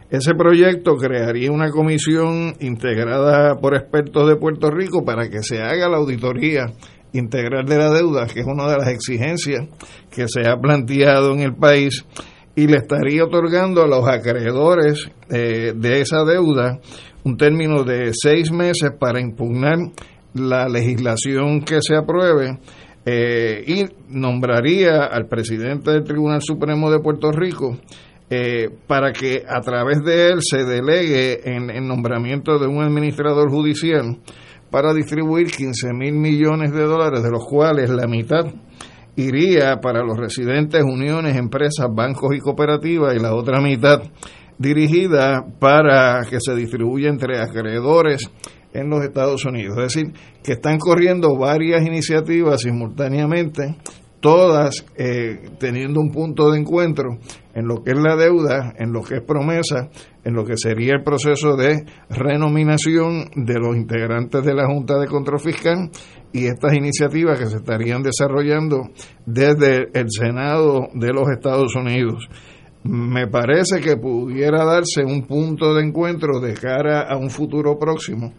Ese 0.10 0.36
proyecto 0.36 0.98
crearía 0.98 1.52
una 1.52 1.72
comisión 1.72 2.56
integrada 2.60 3.56
por 3.56 3.76
expertos 3.76 4.28
de 4.28 4.36
Puerto 4.36 4.70
Rico 4.70 5.04
para 5.04 5.30
que 5.30 5.42
se 5.42 5.62
haga 5.62 5.90
la 5.90 5.98
auditoría 5.98 6.68
integral 7.14 7.66
de 7.66 7.78
la 7.78 7.92
deuda, 7.92 8.28
que 8.28 8.42
es 8.42 8.46
una 8.46 8.68
de 8.68 8.78
las 8.78 8.90
exigencias 8.90 9.68
que 10.12 10.28
se 10.28 10.48
ha 10.48 10.58
planteado 10.58 11.34
en 11.34 11.40
el 11.40 11.56
país, 11.56 12.06
y 12.56 12.68
le 12.68 12.78
estaría 12.78 13.24
otorgando 13.24 13.84
a 13.84 13.88
los 13.88 14.08
acreedores 14.08 15.10
eh, 15.30 15.74
de 15.76 16.02
esa 16.02 16.24
deuda 16.24 16.80
un 17.24 17.38
término 17.38 17.84
de 17.84 18.12
seis 18.14 18.52
meses 18.52 18.92
para 18.98 19.20
impugnar 19.20 19.78
la 20.34 20.70
legislación 20.70 21.62
que 21.62 21.80
se 21.82 21.96
apruebe 21.96 22.60
eh, 23.06 23.64
y 23.66 23.86
nombraría 24.10 25.06
al 25.06 25.28
presidente 25.28 25.92
del 25.92 26.04
Tribunal 26.04 26.42
Supremo 26.42 26.92
de 26.92 27.00
Puerto 27.00 27.32
Rico 27.32 27.78
eh, 28.30 28.70
para 28.88 29.14
que 29.14 29.44
a 29.48 29.62
través 29.62 30.04
de 30.04 30.30
él 30.30 30.40
se 30.42 30.64
delegue 30.64 31.48
en 31.56 31.70
el 31.70 31.88
nombramiento 31.88 32.58
de 32.58 32.68
un 32.68 32.84
administrador 32.84 33.50
judicial 33.50 34.18
para 34.72 34.94
distribuir 34.94 35.52
15 35.52 35.94
mil 35.94 36.14
millones 36.14 36.72
de 36.72 36.84
dólares, 36.84 37.22
de 37.24 37.32
los 37.32 37.46
cuales 37.46 37.90
la 37.90 38.08
mitad 38.08 38.46
iría 39.16 39.78
para 39.80 40.04
los 40.04 40.18
residentes, 40.18 40.84
uniones, 40.84 41.38
empresas, 41.38 41.88
bancos 41.94 42.36
y 42.36 42.40
cooperativas 42.40 43.16
y 43.16 43.20
la 43.20 43.34
otra 43.36 43.62
mitad 43.62 44.02
dirigida 44.58 45.46
para 45.60 46.22
que 46.30 46.38
se 46.40 46.56
distribuya 46.56 47.10
entre 47.10 47.40
acreedores 47.40 48.30
en 48.74 48.90
los 48.90 49.04
Estados 49.04 49.46
Unidos. 49.46 49.78
Es 49.78 49.94
decir, 49.94 50.14
que 50.44 50.54
están 50.54 50.78
corriendo 50.78 51.38
varias 51.38 51.86
iniciativas 51.86 52.62
simultáneamente 52.62 53.76
todas 54.20 54.86
eh, 54.98 55.52
teniendo 55.60 56.00
un 56.00 56.12
punto 56.12 56.52
de 56.52 56.60
encuentro 56.60 57.18
en 57.54 57.68
lo 57.68 57.84
que 57.84 57.92
es 57.92 57.98
la 57.98 58.16
deuda, 58.16 58.74
en 58.78 58.92
lo 58.92 59.02
que 59.02 59.16
es 59.16 59.22
promesa, 59.22 59.90
en 60.24 60.34
lo 60.34 60.44
que 60.44 60.58
sería 60.58 60.94
el 60.94 61.04
proceso 61.04 61.56
de 61.56 61.86
renominación 62.10 63.30
de 63.36 63.60
los 63.60 63.76
integrantes 63.76 64.44
de 64.44 64.54
la 64.54 64.66
Junta 64.66 65.00
de 65.00 65.08
Control 65.08 65.40
Fiscal 65.40 65.90
y 66.34 66.48
estas 66.48 66.74
iniciativas 66.74 67.40
que 67.40 67.46
se 67.46 67.58
estarían 67.58 68.04
desarrollando 68.04 68.90
desde 69.26 69.88
el 69.94 70.08
Senado 70.10 70.90
de 70.94 71.14
los 71.14 71.30
Estados 71.30 71.76
Unidos. 71.76 72.28
Me 72.84 73.28
parece 73.28 73.80
que 73.80 73.96
pudiera 73.96 74.66
darse 74.66 75.04
un 75.04 75.26
punto 75.26 75.74
de 75.74 75.84
encuentro 75.84 76.40
de 76.40 76.54
cara 76.54 77.08
a 77.10 77.18
un 77.18 77.30
futuro 77.30 77.80
próximo 77.80 78.34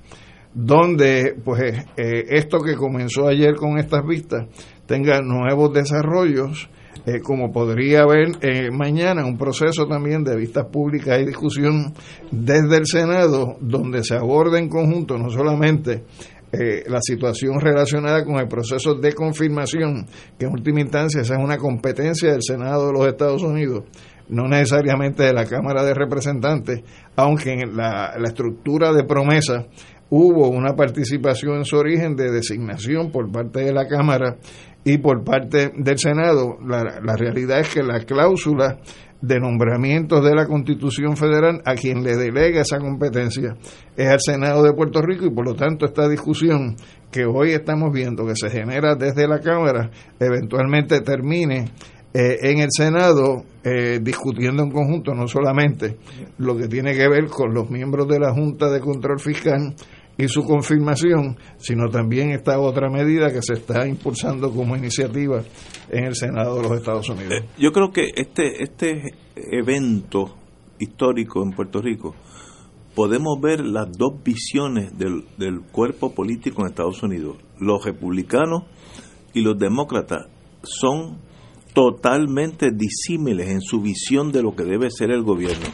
donde 0.58 1.36
pues 1.44 1.60
eh, 1.98 2.24
esto 2.30 2.60
que 2.60 2.76
comenzó 2.76 3.28
ayer 3.28 3.54
con 3.56 3.78
estas 3.78 4.06
vistas 4.06 4.46
tenga 4.86 5.20
nuevos 5.20 5.72
desarrollos, 5.72 6.68
eh, 7.04 7.20
como 7.20 7.52
podría 7.52 8.02
haber 8.02 8.32
eh, 8.40 8.70
mañana 8.70 9.26
un 9.26 9.36
proceso 9.36 9.86
también 9.86 10.24
de 10.24 10.36
vistas 10.36 10.66
públicas 10.66 11.20
y 11.20 11.26
discusión 11.26 11.92
desde 12.30 12.78
el 12.78 12.86
Senado, 12.86 13.56
donde 13.60 14.02
se 14.02 14.16
aborde 14.16 14.58
en 14.58 14.68
conjunto 14.68 15.18
no 15.18 15.30
solamente 15.30 16.04
eh, 16.52 16.84
la 16.86 17.00
situación 17.02 17.60
relacionada 17.60 18.24
con 18.24 18.36
el 18.36 18.48
proceso 18.48 18.94
de 18.94 19.12
confirmación, 19.12 20.06
que 20.38 20.46
en 20.46 20.52
última 20.52 20.80
instancia 20.80 21.20
esa 21.20 21.34
es 21.34 21.40
una 21.40 21.58
competencia 21.58 22.32
del 22.32 22.42
Senado 22.42 22.86
de 22.86 22.92
los 22.92 23.06
Estados 23.06 23.42
Unidos, 23.42 23.84
no 24.28 24.48
necesariamente 24.48 25.24
de 25.24 25.32
la 25.32 25.44
Cámara 25.44 25.84
de 25.84 25.92
Representantes, 25.92 26.82
aunque 27.14 27.52
en 27.52 27.76
la, 27.76 28.14
la 28.18 28.28
estructura 28.28 28.92
de 28.92 29.04
promesa 29.04 29.66
hubo 30.10 30.48
una 30.48 30.74
participación 30.74 31.56
en 31.56 31.64
su 31.64 31.76
origen 31.76 32.16
de 32.16 32.30
designación 32.30 33.10
por 33.10 33.30
parte 33.30 33.60
de 33.60 33.72
la 33.72 33.86
Cámara 33.86 34.36
y 34.84 34.98
por 34.98 35.24
parte 35.24 35.72
del 35.76 35.98
Senado. 35.98 36.58
La, 36.64 37.16
realidad 37.16 37.60
es 37.60 37.74
que 37.74 37.82
la 37.82 38.00
cláusula 38.00 38.78
de 39.20 39.40
nombramientos 39.40 40.24
de 40.24 40.34
la 40.34 40.46
Constitución 40.46 41.16
Federal, 41.16 41.60
a 41.64 41.74
quien 41.74 42.04
le 42.04 42.16
delega 42.16 42.60
esa 42.60 42.78
competencia 42.78 43.56
es 43.96 44.08
al 44.08 44.20
Senado 44.20 44.62
de 44.62 44.74
Puerto 44.74 45.00
Rico 45.00 45.24
y 45.24 45.30
por 45.30 45.44
lo 45.44 45.54
tanto 45.54 45.86
esta 45.86 46.06
discusión 46.06 46.76
que 47.10 47.24
hoy 47.24 47.52
estamos 47.52 47.92
viendo 47.92 48.26
que 48.26 48.36
se 48.36 48.50
genera 48.50 48.94
desde 48.94 49.26
la 49.26 49.40
Cámara 49.40 49.90
eventualmente 50.20 51.00
termine 51.00 51.70
eh, 52.12 52.38
en 52.42 52.58
el 52.58 52.68
Senado 52.70 53.44
eh, 53.64 54.00
discutiendo 54.02 54.62
en 54.62 54.70
conjunto 54.70 55.14
no 55.14 55.26
solamente 55.26 55.96
lo 56.38 56.56
que 56.56 56.68
tiene 56.68 56.94
que 56.94 57.08
ver 57.08 57.26
con 57.26 57.52
los 57.52 57.70
miembros 57.70 58.06
de 58.08 58.20
la 58.20 58.32
Junta 58.32 58.70
de 58.70 58.80
Control 58.80 59.18
Fiscal 59.18 59.74
y 60.18 60.28
su 60.28 60.42
confirmación, 60.44 61.36
sino 61.58 61.88
también 61.90 62.30
esta 62.30 62.58
otra 62.58 62.88
medida 62.88 63.32
que 63.32 63.42
se 63.42 63.54
está 63.54 63.86
impulsando 63.86 64.50
como 64.50 64.76
iniciativa 64.76 65.42
en 65.90 66.04
el 66.04 66.14
Senado 66.14 66.56
de 66.56 66.62
los 66.62 66.72
Estados 66.72 67.08
Unidos. 67.08 67.32
Eh, 67.32 67.48
yo 67.58 67.72
creo 67.72 67.90
que 67.90 68.12
este, 68.16 68.62
este 68.62 69.14
evento 69.36 70.34
histórico 70.78 71.42
en 71.42 71.52
Puerto 71.52 71.80
Rico, 71.80 72.14
podemos 72.94 73.40
ver 73.40 73.60
las 73.60 73.88
dos 73.92 74.22
visiones 74.24 74.96
del, 74.96 75.24
del 75.36 75.60
cuerpo 75.60 76.14
político 76.14 76.62
en 76.62 76.68
Estados 76.68 77.02
Unidos. 77.02 77.36
Los 77.58 77.84
republicanos 77.84 78.64
y 79.34 79.42
los 79.42 79.58
demócratas 79.58 80.26
son 80.62 81.18
totalmente 81.74 82.70
disímiles 82.72 83.50
en 83.50 83.60
su 83.60 83.82
visión 83.82 84.32
de 84.32 84.42
lo 84.42 84.56
que 84.56 84.64
debe 84.64 84.90
ser 84.90 85.10
el 85.10 85.22
gobierno. 85.22 85.66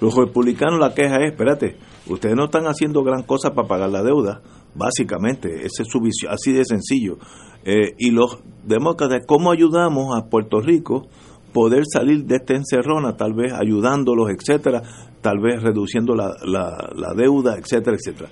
Los 0.00 0.14
republicanos 0.14 0.78
la 0.78 0.94
queja 0.94 1.16
es, 1.24 1.32
espérate, 1.32 1.76
ustedes 2.08 2.36
no 2.36 2.44
están 2.44 2.64
haciendo 2.64 3.02
gran 3.02 3.22
cosa 3.22 3.54
para 3.54 3.68
pagar 3.68 3.90
la 3.90 4.02
deuda, 4.02 4.42
básicamente, 4.74 5.66
esa 5.66 5.82
es 5.82 5.88
su 5.88 6.00
visión, 6.00 6.32
así 6.32 6.52
de 6.52 6.64
sencillo. 6.64 7.18
Eh, 7.64 7.94
y 7.98 8.10
los 8.10 8.38
demócratas, 8.64 9.24
¿cómo 9.26 9.50
ayudamos 9.50 10.16
a 10.16 10.28
Puerto 10.28 10.60
Rico 10.60 11.06
poder 11.52 11.84
salir 11.90 12.24
de 12.24 12.36
esta 12.36 12.54
encerrona, 12.54 13.16
tal 13.16 13.34
vez 13.34 13.52
ayudándolos, 13.52 14.30
etcétera, 14.30 14.82
tal 15.20 15.40
vez 15.40 15.62
reduciendo 15.62 16.14
la, 16.14 16.34
la, 16.44 16.90
la 16.94 17.14
deuda, 17.14 17.56
etcétera, 17.56 17.96
etcétera? 17.96 18.30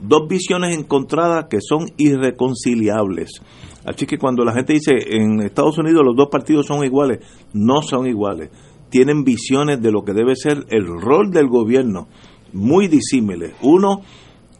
Dos 0.00 0.28
visiones 0.28 0.76
encontradas 0.76 1.46
que 1.50 1.58
son 1.60 1.86
irreconciliables. 1.96 3.30
Así 3.84 4.06
que 4.06 4.18
cuando 4.18 4.44
la 4.44 4.52
gente 4.52 4.74
dice 4.74 4.92
en 5.10 5.40
Estados 5.40 5.78
Unidos 5.78 6.02
los 6.04 6.14
dos 6.14 6.28
partidos 6.30 6.66
son 6.66 6.84
iguales, 6.84 7.20
no 7.52 7.82
son 7.82 8.06
iguales. 8.06 8.50
Tienen 8.90 9.24
visiones 9.24 9.80
de 9.80 9.90
lo 9.90 10.02
que 10.02 10.12
debe 10.12 10.36
ser 10.36 10.66
el 10.68 10.86
rol 10.86 11.30
del 11.30 11.48
gobierno 11.48 12.08
muy 12.52 12.88
disímiles. 12.88 13.52
Uno, 13.62 14.02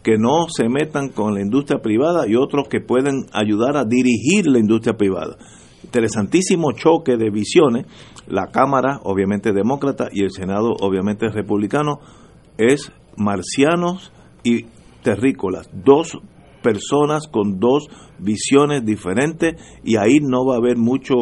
que 0.02 0.16
no 0.16 0.46
se 0.48 0.68
metan 0.68 1.10
con 1.10 1.34
la 1.34 1.42
industria 1.42 1.80
privada 1.80 2.26
y 2.26 2.34
otros 2.34 2.68
que 2.68 2.80
pueden 2.80 3.26
ayudar 3.32 3.76
a 3.76 3.84
dirigir 3.84 4.46
la 4.46 4.58
industria 4.58 4.96
privada. 4.96 5.36
Interesantísimo 5.84 6.72
choque 6.72 7.16
de 7.16 7.30
visiones. 7.30 7.86
La 8.26 8.46
Cámara, 8.46 9.00
obviamente 9.04 9.52
demócrata, 9.52 10.08
y 10.12 10.22
el 10.22 10.30
Senado, 10.30 10.72
obviamente 10.80 11.28
republicano, 11.28 12.00
es 12.56 12.92
marcianos 13.16 14.12
y 14.44 14.66
terrícolas. 15.02 15.68
Dos 15.72 16.18
personas 16.62 17.28
con 17.28 17.58
dos 17.58 17.88
visiones 18.18 18.84
diferentes 18.84 19.54
y 19.84 19.96
ahí 19.96 20.20
no 20.20 20.44
va 20.44 20.54
a 20.54 20.58
haber 20.58 20.76
mucho 20.76 21.14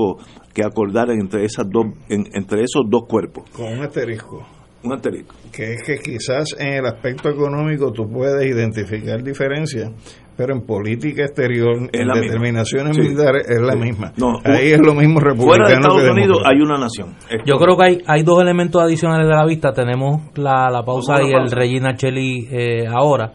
que 0.54 0.64
acordar 0.64 1.10
entre 1.10 1.44
esas 1.44 1.66
dos 1.68 1.86
entre 2.08 2.62
esos 2.62 2.84
dos 2.88 3.02
cuerpos 3.06 3.44
con 3.50 3.66
un 3.66 3.84
asterisco 3.84 4.55
un 4.86 4.94
asterisco 4.94 5.34
que 5.52 5.74
es 5.74 5.82
que 5.82 5.98
quizás 5.98 6.54
en 6.58 6.74
el 6.74 6.86
aspecto 6.86 7.28
económico 7.28 7.92
tú 7.92 8.08
puedes 8.10 8.46
identificar 8.46 9.22
diferencias 9.22 9.90
pero 10.36 10.54
en 10.54 10.66
política 10.66 11.24
exterior 11.24 11.88
en 11.92 12.08
determinaciones 12.08 12.96
militares 12.98 13.46
es 13.48 13.60
la 13.60 13.74
misma. 13.74 14.12
Ahí 14.44 14.72
es 14.72 14.80
lo 14.80 14.94
mismo 14.94 15.18
republicano 15.18 15.64
fuera 15.64 15.68
de 15.68 15.74
Estados 15.74 16.10
Unidos 16.10 16.42
hay 16.44 16.60
una 16.60 16.78
nación. 16.78 17.16
Yo 17.46 17.56
creo 17.56 17.76
que 17.76 17.84
hay, 17.84 18.02
hay 18.06 18.22
dos 18.22 18.42
elementos 18.42 18.82
adicionales 18.82 19.26
de 19.26 19.34
la 19.34 19.46
vista. 19.46 19.72
Tenemos 19.72 20.20
la, 20.34 20.68
la 20.70 20.84
pausa 20.84 21.22
y 21.22 21.32
el 21.32 21.50
Regina 21.50 21.96
Cheli 21.96 22.48
eh, 22.50 22.86
ahora. 22.86 23.32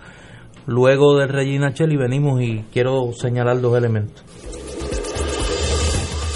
Luego 0.68 1.18
de 1.18 1.26
Regina 1.26 1.74
Cheli 1.74 1.98
venimos 1.98 2.40
y 2.42 2.66
quiero 2.72 3.12
señalar 3.14 3.60
dos 3.60 3.76
elementos. 3.76 4.24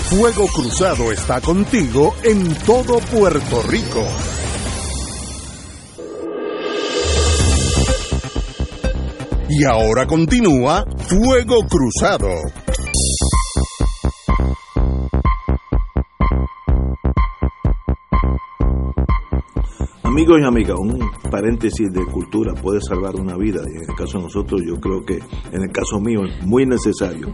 Fuego 0.10 0.46
Cruzado 0.48 1.12
está 1.12 1.42
contigo 1.42 2.16
en 2.24 2.56
todo 2.66 3.00
Puerto 3.12 3.62
Rico. 3.70 4.04
Y 9.48 9.64
ahora 9.64 10.08
continúa 10.08 10.84
Fuego 11.08 11.58
Cruzado. 11.70 12.30
Amigos 20.04 20.40
y 20.42 20.44
amigas, 20.46 20.78
un 20.80 21.00
paréntesis 21.30 21.92
de 21.92 22.04
cultura 22.06 22.54
puede 22.56 22.80
salvar 22.82 23.16
una 23.16 23.38
vida 23.38 23.62
y 23.72 23.78
en 23.78 23.90
el 23.92 23.96
caso 23.96 24.18
de 24.18 24.24
nosotros 24.24 24.62
yo 24.66 24.80
creo 24.80 25.06
que 25.06 25.20
en 25.52 25.62
el 25.62 25.72
caso 25.72 26.00
mío 26.00 26.26
es 26.26 26.44
muy 26.44 26.66
necesario. 26.66 27.32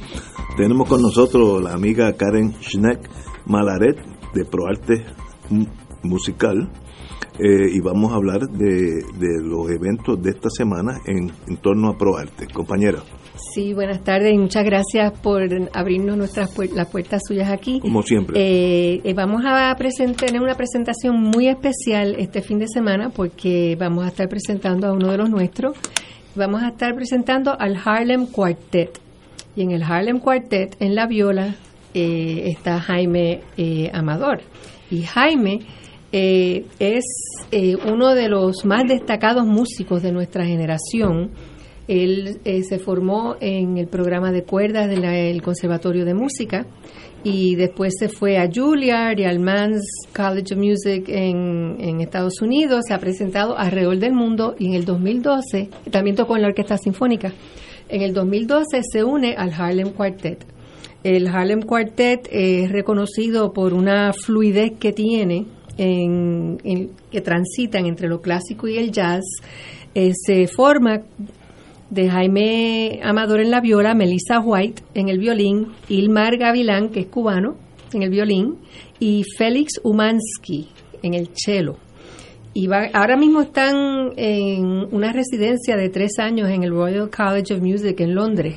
Tenemos 0.57 0.89
con 0.89 1.01
nosotros 1.01 1.63
la 1.63 1.73
amiga 1.73 2.11
Karen 2.13 2.53
Schneck 2.61 3.09
Malaret 3.45 3.97
de 4.33 4.43
ProArte 4.43 5.05
Musical 6.03 6.69
eh, 7.39 7.69
y 7.73 7.79
vamos 7.79 8.11
a 8.11 8.15
hablar 8.15 8.41
de, 8.49 9.03
los 9.41 9.69
eventos 9.71 10.21
de 10.21 10.31
esta 10.31 10.49
semana 10.49 10.99
en, 11.05 11.31
en 11.47 11.57
torno 11.57 11.89
a 11.89 11.97
ProArte. 11.97 12.47
Compañera. 12.47 12.99
Sí, 13.53 13.73
buenas 13.73 14.03
tardes 14.03 14.33
y 14.33 14.37
muchas 14.37 14.63
gracias 14.63 15.11
por 15.19 15.41
abrirnos 15.73 16.17
nuestras 16.17 16.51
las 16.73 16.87
puertas 16.89 17.21
suyas 17.27 17.49
aquí. 17.49 17.79
Como 17.79 18.03
siempre. 18.03 18.39
Eh, 18.39 19.01
eh, 19.03 19.13
vamos 19.13 19.43
a 19.45 19.75
tener 19.75 20.41
una 20.41 20.55
presentación 20.55 21.19
muy 21.19 21.47
especial 21.47 22.15
este 22.19 22.41
fin 22.41 22.59
de 22.59 22.67
semana 22.67 23.09
porque 23.09 23.75
vamos 23.79 24.05
a 24.05 24.09
estar 24.09 24.27
presentando 24.29 24.87
a 24.87 24.93
uno 24.93 25.11
de 25.11 25.17
los 25.17 25.29
nuestros. 25.29 25.77
Vamos 26.35 26.61
a 26.61 26.69
estar 26.69 26.93
presentando 26.95 27.59
al 27.59 27.77
Harlem 27.83 28.27
Quartet. 28.27 28.99
Y 29.55 29.63
en 29.63 29.71
el 29.71 29.83
Harlem 29.83 30.19
Quartet, 30.19 30.75
en 30.79 30.95
la 30.95 31.07
viola, 31.07 31.55
eh, 31.93 32.43
está 32.45 32.79
Jaime 32.79 33.41
Amador. 33.91 34.41
Y 34.89 35.03
Jaime 35.03 35.59
es 36.11 37.05
uno 37.85 38.13
de 38.13 38.27
los 38.27 38.65
más 38.65 38.87
destacados 38.87 39.45
músicos 39.45 40.01
de 40.03 40.11
nuestra 40.11 40.45
generación 40.45 41.31
él 41.91 42.39
eh, 42.45 42.63
se 42.63 42.79
formó 42.79 43.35
en 43.41 43.77
el 43.77 43.87
programa 43.87 44.31
de 44.31 44.43
cuerdas 44.43 44.87
del 44.89 45.41
Conservatorio 45.41 46.05
de 46.05 46.13
Música 46.13 46.65
y 47.23 47.55
después 47.55 47.93
se 47.99 48.07
fue 48.07 48.37
a 48.37 48.49
Juilliard 48.49 49.19
y 49.19 49.25
al 49.25 49.39
Man's 49.39 49.83
College 50.15 50.53
of 50.53 50.59
Music 50.59 51.05
en, 51.07 51.99
Estados 51.99 52.41
Unidos. 52.41 52.85
Se 52.87 52.93
ha 52.93 52.99
presentado 52.99 53.57
alrededor 53.57 53.97
del 53.97 54.13
mundo 54.13 54.55
y 54.57 54.67
en 54.67 54.73
el 54.73 54.85
2012 54.85 55.69
también 55.91 56.15
tocó 56.15 56.37
en 56.37 56.43
la 56.43 56.47
Orquesta 56.47 56.77
Sinfónica. 56.77 57.33
En 57.89 58.01
el 58.01 58.13
2012 58.13 58.81
se 58.89 59.03
une 59.03 59.35
al 59.35 59.51
Harlem 59.51 59.91
Quartet. 59.91 60.45
El 61.03 61.27
Harlem 61.27 61.61
Quartet 61.61 62.29
es 62.31 62.71
reconocido 62.71 63.51
por 63.51 63.73
una 63.73 64.13
fluidez 64.13 64.73
que 64.79 64.93
tiene, 64.93 65.45
en, 65.77 66.57
que 67.11 67.21
transitan 67.21 67.85
entre 67.85 68.07
lo 68.07 68.21
clásico 68.21 68.67
y 68.67 68.77
el 68.77 68.91
jazz. 68.91 69.23
Eh, 69.93 70.11
se 70.13 70.47
forma 70.47 71.01
de 71.89 72.09
Jaime 72.09 73.01
Amador 73.03 73.41
en 73.41 73.51
la 73.51 73.59
viola, 73.59 73.93
Melissa 73.93 74.39
White 74.39 74.83
en 74.93 75.09
el 75.09 75.19
violín, 75.19 75.67
Ilmar 75.89 76.37
Gavilán, 76.37 76.89
que 76.89 77.01
es 77.01 77.07
cubano, 77.07 77.55
en 77.93 78.03
el 78.03 78.09
violín, 78.09 78.57
y 78.99 79.23
Félix 79.37 79.81
Umansky 79.83 80.69
en 81.03 81.13
el 81.13 81.29
cello. 81.33 81.77
Y 82.53 82.69
ahora 82.71 83.15
mismo 83.15 83.41
están 83.41 84.11
en 84.17 84.87
una 84.91 85.13
residencia 85.13 85.77
de 85.77 85.89
tres 85.89 86.19
años 86.19 86.49
en 86.49 86.63
el 86.63 86.71
Royal 86.71 87.09
College 87.09 87.53
of 87.53 87.61
Music 87.61 87.99
en 87.99 88.13
Londres. 88.13 88.55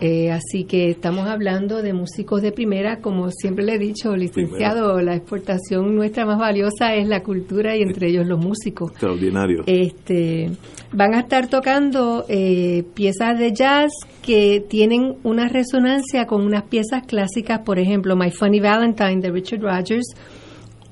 Eh, 0.00 0.30
así 0.30 0.64
que 0.64 0.90
estamos 0.90 1.26
hablando 1.26 1.82
de 1.82 1.92
músicos 1.92 2.42
de 2.42 2.52
primera, 2.52 2.98
como 3.00 3.30
siempre 3.30 3.64
le 3.64 3.74
he 3.74 3.78
dicho, 3.78 4.16
licenciado, 4.16 5.00
la 5.00 5.14
exportación 5.14 5.94
nuestra 5.94 6.24
más 6.24 6.38
valiosa 6.38 6.94
es 6.94 7.08
la 7.08 7.22
cultura 7.22 7.76
y 7.76 7.82
entre 7.82 8.08
ellos 8.08 8.26
los 8.26 8.38
músicos. 8.38 8.90
Extraordinario. 8.92 9.64
Este, 9.66 10.50
van 10.92 11.14
a 11.14 11.20
estar 11.20 11.48
tocando 11.48 12.24
eh, 12.28 12.84
piezas 12.94 13.38
de 13.38 13.52
jazz 13.52 13.92
que 14.22 14.64
tienen 14.68 15.16
una 15.22 15.48
resonancia 15.48 16.26
con 16.26 16.42
unas 16.42 16.64
piezas 16.64 17.06
clásicas, 17.06 17.60
por 17.60 17.78
ejemplo, 17.78 18.16
My 18.16 18.30
Funny 18.30 18.60
Valentine 18.60 19.20
de 19.20 19.30
Richard 19.30 19.60
Rogers, 19.60 20.14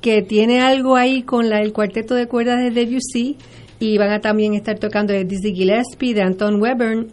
que 0.01 0.23
tiene 0.23 0.61
algo 0.61 0.97
ahí 0.97 1.23
con 1.23 1.49
la, 1.49 1.61
el 1.61 1.73
cuarteto 1.73 2.15
de 2.15 2.27
cuerdas 2.27 2.59
de 2.61 2.71
Debussy 2.71 3.37
y 3.79 3.99
van 3.99 4.11
a 4.11 4.21
también 4.21 4.55
estar 4.55 4.79
tocando 4.79 5.13
de 5.13 5.25
Dizzy 5.25 5.55
Gillespie, 5.55 6.15
de 6.15 6.23
Anton 6.23 6.61
Webern 6.61 7.09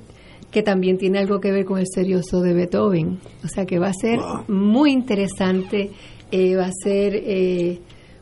que 0.54 0.62
también 0.62 0.98
tiene 0.98 1.20
algo 1.20 1.42
que 1.42 1.52
ver 1.52 1.66
con 1.66 1.80
el 1.80 1.88
serioso 1.88 2.42
de 2.42 2.54
Beethoven. 2.54 3.20
O 3.44 3.48
sea 3.48 3.66
que 3.66 3.80
va 3.80 3.88
a 3.88 3.94
ser 3.94 4.20
muy 4.48 4.92
interesante, 4.92 5.90
eh, 6.32 6.56
va 6.56 6.68
a 6.68 6.72
ser, 6.72 7.16
eh, 7.16 7.80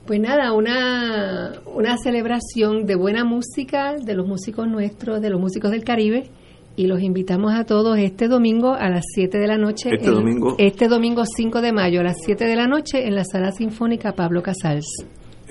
pues 0.08 0.20
nada, 0.22 0.54
una, 0.54 1.52
una 1.76 1.98
celebración 1.98 2.86
de 2.86 2.96
buena 2.96 3.26
música, 3.26 3.98
de 3.98 4.16
los 4.16 4.26
músicos 4.26 4.68
nuestros, 4.68 5.22
de 5.22 5.30
los 5.30 5.42
músicos 5.42 5.72
del 5.72 5.84
Caribe. 5.84 6.30
Y 6.78 6.88
los 6.88 7.02
invitamos 7.02 7.54
a 7.54 7.66
todos 7.66 8.00
este 8.00 8.30
domingo 8.30 8.74
a 8.74 8.90
las 8.90 9.04
7 9.14 9.38
de 9.38 9.48
la 9.48 9.58
noche. 9.58 9.90
Este 9.92 10.10
domingo. 10.10 10.56
Este 10.58 10.88
domingo 10.88 11.24
5 11.26 11.62
de 11.62 11.74
mayo 11.74 12.00
a 12.00 12.04
las 12.04 12.18
7 12.24 12.46
de 12.46 12.56
la 12.56 12.66
noche 12.66 13.06
en 13.08 13.14
la 13.14 13.26
Sala 13.26 13.52
Sinfónica 13.52 14.14
Pablo 14.14 14.42
Casals. 14.42 14.88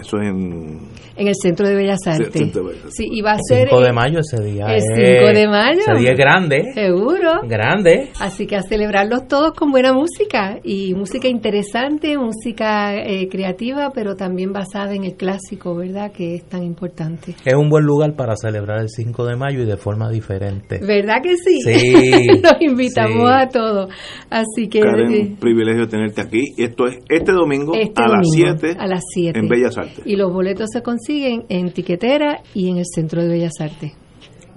Eso 0.01 0.16
es 0.18 0.28
en... 0.28 0.78
En 1.16 1.28
el 1.28 1.34
Centro 1.34 1.68
de 1.68 1.74
Bellas 1.74 1.98
Artes. 2.07 2.32
Centro 2.32 2.62
de 2.62 2.68
Bellas 2.68 2.84
Artes. 2.84 2.94
Sí, 2.96 3.07
y 3.11 3.20
va 3.20 3.32
a 3.32 3.38
ser... 3.46 3.68
5 3.68 3.80
de 3.82 3.92
mayo 3.92 4.18
ese 4.20 4.42
día. 4.42 4.64
El 4.68 4.76
es- 4.76 4.84
5 4.84 5.38
de 5.38 5.48
mayo. 5.48 5.80
Ese 5.80 5.98
día 6.01 6.12
es 6.12 6.18
grande. 6.18 6.64
Seguro. 6.74 7.40
Grande. 7.46 8.09
Así 8.20 8.46
que 8.46 8.57
a 8.57 8.62
celebrarlos 8.62 9.28
todos 9.28 9.53
con 9.53 9.70
buena 9.70 9.92
música 9.92 10.59
y 10.64 10.94
música 10.94 11.28
interesante, 11.28 12.16
música 12.16 12.94
eh, 12.94 13.28
creativa, 13.28 13.90
pero 13.94 14.14
también 14.16 14.53
basada 14.53 14.94
en 14.94 15.05
el 15.05 15.14
clásico, 15.14 15.74
¿verdad? 15.74 16.11
Que 16.12 16.36
es 16.36 16.44
tan 16.44 16.62
importante. 16.62 17.34
Es 17.44 17.55
un 17.55 17.68
buen 17.68 17.84
lugar 17.84 18.14
para 18.16 18.34
celebrar 18.36 18.80
el 18.80 18.88
5 18.88 19.24
de 19.26 19.36
mayo 19.36 19.62
y 19.62 19.66
de 19.66 19.76
forma 19.76 20.09
diferente. 20.11 20.80
¿Verdad 20.86 21.16
que 21.22 21.36
sí? 21.36 21.61
Sí, 21.61 22.26
Los 22.42 22.55
invitamos 22.61 23.28
sí. 23.28 23.34
a 23.42 23.48
todos. 23.48 23.90
Así 24.30 24.68
que 24.68 24.80
Karen, 24.80 25.12
eh, 25.12 25.20
un 25.30 25.36
privilegio 25.36 25.86
tenerte 25.88 26.20
aquí. 26.22 26.40
Esto 26.57 26.86
es 26.86 26.98
este 27.09 27.32
domingo 27.32 27.72
este 27.74 28.01
a 28.01 28.07
las 28.09 28.22
domingo, 28.22 28.57
7 28.61 28.76
a 28.78 28.86
las 28.86 29.03
7 29.12 29.38
en 29.38 29.48
Bellas 29.48 29.76
Artes. 29.76 29.89
Y 30.05 30.16
los 30.16 30.32
boletos 30.32 30.68
se 30.72 30.82
consiguen 30.82 31.45
en 31.49 31.72
Tiquetera 31.72 32.41
y 32.55 32.70
en 32.70 32.78
el 32.78 32.84
Centro 32.86 33.22
de 33.22 33.28
Bellas 33.28 33.55
Artes. 33.61 33.93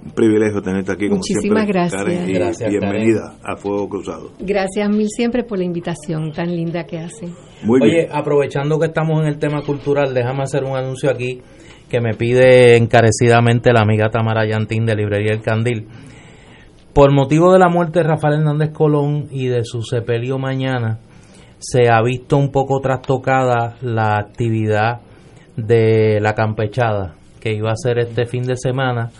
Un 0.04 0.10
privilegio 0.10 0.60
tenerte 0.60 0.92
aquí 0.92 1.08
como 1.08 1.16
Muchísimas 1.18 1.64
siempre. 1.64 1.72
gracias. 1.72 2.02
Karen, 2.04 2.28
y 2.28 2.32
Gracias, 2.34 2.68
bienvenida 2.70 3.36
a 3.42 3.56
Fuego 3.56 3.88
Cruzado. 3.88 4.32
Gracias 4.38 4.90
mil 4.90 5.08
siempre 5.08 5.44
por 5.44 5.56
la 5.58 5.64
invitación 5.64 6.30
tan 6.32 6.54
linda 6.54 6.84
que 6.84 6.98
hacen. 6.98 7.32
Muy 7.62 7.80
Oye, 7.80 7.90
bien. 7.90 8.08
aprovechando 8.12 8.78
que 8.78 8.86
estamos 8.86 9.22
en 9.22 9.28
el 9.28 9.38
tema 9.38 9.62
cultural, 9.62 10.12
déjame 10.12 10.42
hacer 10.42 10.64
un 10.64 10.76
anuncio 10.76 11.10
aquí 11.10 11.40
que 11.88 12.00
me 12.02 12.12
pide 12.14 12.76
encarecidamente 12.76 13.72
la 13.72 13.80
amiga 13.80 14.10
Tamara 14.10 14.46
Yantín 14.46 14.84
de 14.84 14.94
Librería 14.94 15.32
El 15.32 15.40
Candil. 15.40 15.86
Por 16.92 17.12
motivo 17.12 17.52
de 17.52 17.58
la 17.58 17.68
muerte 17.68 18.00
de 18.00 18.04
Rafael 18.04 18.40
Hernández 18.40 18.72
Colón 18.72 19.28
y 19.30 19.46
de 19.46 19.64
su 19.64 19.82
sepelio 19.82 20.38
mañana, 20.38 20.98
se 21.58 21.88
ha 21.90 22.02
visto 22.02 22.36
un 22.36 22.50
poco 22.52 22.80
trastocada 22.80 23.76
la 23.80 24.18
actividad 24.18 25.00
de 25.56 26.20
la 26.20 26.34
campechada 26.34 27.14
que 27.40 27.52
iba 27.52 27.70
a 27.70 27.76
ser 27.76 27.98
este 27.98 28.26
fin 28.26 28.44
de 28.44 28.56
semana. 28.56 29.10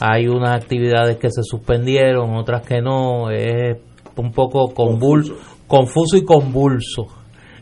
Hay 0.00 0.28
unas 0.28 0.54
actividades 0.62 1.16
que 1.16 1.30
se 1.30 1.42
suspendieron, 1.42 2.36
otras 2.36 2.66
que 2.66 2.80
no. 2.82 3.30
Es 3.30 3.78
un 4.16 4.32
poco 4.32 4.74
convulso, 4.74 5.34
confuso 5.66 6.16
y 6.16 6.24
convulso 6.24 7.06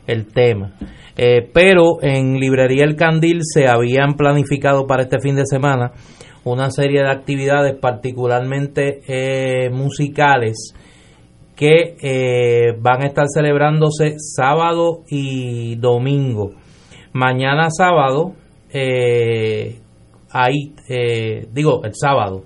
el 0.07 0.27
tema. 0.27 0.73
Eh, 1.17 1.49
pero 1.53 2.03
en 2.03 2.41
Librería 2.41 2.85
El 2.85 2.97
Candil 2.97 3.41
se 3.43 3.69
habían 3.69 4.15
planificado 4.15 4.87
para 4.87 5.03
este 5.03 5.21
fin 5.21 5.37
de 5.37 5.45
semana 5.45 5.93
una 6.45 6.71
serie 6.71 7.03
de 7.03 7.11
actividades 7.11 7.77
particularmente 7.79 9.03
eh, 9.07 9.71
musicales 9.71 10.75
que 11.55 11.97
eh, 12.03 12.73
van 12.81 13.03
a 13.03 13.07
estar 13.07 13.27
celebrándose 13.33 14.15
sábado 14.19 15.05
y 15.09 15.77
domingo. 15.77 16.55
Mañana 17.13 17.69
sábado 17.71 18.33
eh, 18.71 19.79
hay, 20.31 20.75
eh, 20.89 21.47
digo, 21.53 21.85
el 21.85 21.95
sábado, 21.95 22.45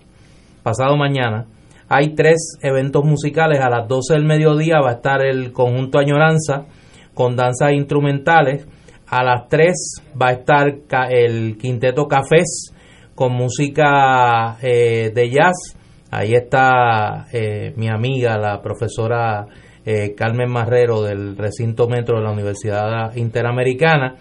pasado 0.62 0.96
mañana, 0.96 1.46
hay 1.88 2.14
tres 2.14 2.58
eventos 2.62 3.04
musicales. 3.04 3.60
A 3.60 3.70
las 3.70 3.88
12 3.88 4.14
del 4.14 4.24
mediodía 4.24 4.80
va 4.80 4.90
a 4.90 4.94
estar 4.94 5.24
el 5.24 5.52
conjunto 5.52 5.98
Añoranza 5.98 6.66
con 7.14 7.36
danzas 7.36 7.72
instrumentales. 7.72 8.66
A 9.08 9.22
las 9.22 9.48
3 9.48 9.72
va 10.20 10.28
a 10.28 10.32
estar 10.32 10.66
el 11.10 11.56
quinteto 11.58 12.08
Cafés 12.08 12.72
con 13.14 13.32
música 13.32 14.58
eh, 14.60 15.10
de 15.14 15.30
jazz. 15.30 15.76
Ahí 16.10 16.34
está 16.34 17.26
eh, 17.32 17.72
mi 17.76 17.88
amiga, 17.88 18.36
la 18.38 18.60
profesora 18.60 19.46
eh, 19.84 20.14
Carmen 20.16 20.50
Marrero 20.50 21.02
del 21.02 21.36
recinto 21.36 21.88
metro 21.88 22.18
de 22.18 22.24
la 22.24 22.32
Universidad 22.32 23.14
Interamericana. 23.16 24.16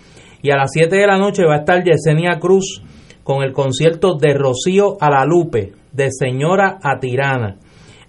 Y 0.46 0.52
a 0.52 0.58
las 0.58 0.70
7 0.74 0.96
de 0.96 1.08
la 1.08 1.18
noche 1.18 1.44
va 1.44 1.56
a 1.56 1.60
estar 1.62 1.84
Yesenia 1.84 2.38
Cruz 2.38 2.84
con 3.24 3.42
el 3.42 3.52
concierto 3.52 4.14
de 4.14 4.36
Rocío 4.36 4.96
a 5.02 5.10
la 5.10 5.26
Lupe, 5.26 5.74
de 5.92 6.10
Señora 6.12 6.78
a 6.84 7.00
Tirana. 7.00 7.56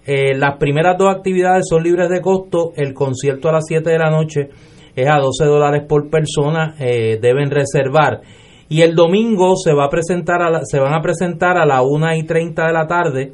Eh, 0.05 0.37
las 0.37 0.57
primeras 0.57 0.99
dos 0.99 1.09
actividades 1.09 1.65
son 1.67 1.81
libres 1.81 2.09
de 2.09 2.21
costo. 2.21 2.73
El 2.75 2.93
concierto 2.93 3.49
a 3.49 3.53
las 3.53 3.65
7 3.67 3.89
de 3.89 3.97
la 3.97 4.11
noche 4.11 4.49
es 4.95 5.09
a 5.09 5.17
12 5.17 5.45
dólares 5.45 5.85
por 5.89 6.11
persona. 6.11 6.75
eh, 6.77 7.17
deben 7.19 7.49
reservar. 7.49 8.21
Y 8.69 8.81
el 8.81 8.93
domingo 8.93 9.55
se, 9.55 9.73
va 9.73 9.85
a 9.85 9.89
presentar 9.89 10.39
se 10.65 10.79
van 10.79 10.93
a 10.93 11.01
presentar 11.01 11.57
a 11.57 11.65
las 11.65 11.81
1 11.83 12.17
y 12.17 12.23
30 12.23 12.67
de 12.67 12.73
la 12.73 12.85
tarde 12.85 13.33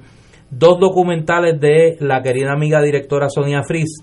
dos 0.49 0.79
documentales 0.79 1.59
de 1.59 1.97
la 1.99 2.21
querida 2.21 2.53
amiga 2.53 2.81
directora 2.81 3.27
Sonia 3.27 3.63
Fris. 3.67 3.97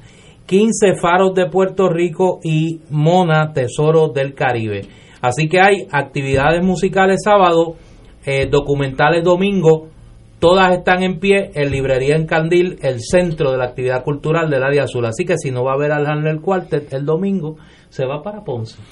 15 0.51 0.97
faros 1.01 1.33
de 1.33 1.47
Puerto 1.47 1.89
Rico 1.89 2.41
y 2.43 2.81
Mona, 2.91 3.53
Tesoro 3.53 4.09
del 4.09 4.35
Caribe. 4.35 4.81
Así 5.23 5.49
que 5.49 5.61
hay 5.61 5.87
actividades 5.93 6.65
musicales 6.67 7.21
sábado, 7.25 7.77
eh, 8.27 8.49
documentales 8.51 9.23
domingo, 9.23 9.91
todas 10.41 10.77
están 10.77 11.05
en 11.05 11.21
pie 11.21 11.53
en 11.55 11.71
Librería 11.71 12.17
en 12.17 12.27
Candil, 12.27 12.79
el 12.83 12.99
centro 13.01 13.53
de 13.53 13.59
la 13.59 13.67
actividad 13.67 14.03
cultural 14.03 14.51
del 14.51 14.65
área 14.65 14.85
azul. 14.85 15.07
Así 15.07 15.25
que 15.25 15.37
si 15.37 15.53
no 15.53 15.63
va 15.63 15.75
a 15.75 15.79
ver 15.79 15.93
al 15.93 16.05
Handler 16.05 16.41
Quartet 16.41 16.93
el 16.95 17.05
domingo, 17.05 17.55
se 17.89 18.05
va 18.05 18.21
para 18.21 18.43
Ponce. 18.43 18.83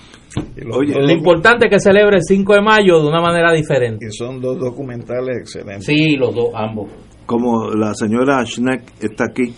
Oye, 0.72 0.94
Lo 0.94 1.10
importante 1.10 1.66
es 1.66 1.72
que 1.72 1.80
celebre 1.80 2.18
el 2.18 2.22
5 2.22 2.54
de 2.54 2.62
mayo 2.62 3.00
de 3.00 3.08
una 3.08 3.20
manera 3.20 3.52
diferente. 3.52 4.06
Y 4.06 4.12
son 4.12 4.40
dos 4.40 4.60
documentales 4.60 5.38
excelentes. 5.40 5.86
Sí, 5.86 6.14
los 6.14 6.32
dos, 6.32 6.50
ambos. 6.54 6.88
como 7.26 7.68
la 7.70 7.94
señora 7.94 8.44
Schneck 8.46 9.02
está 9.02 9.24
aquí, 9.28 9.52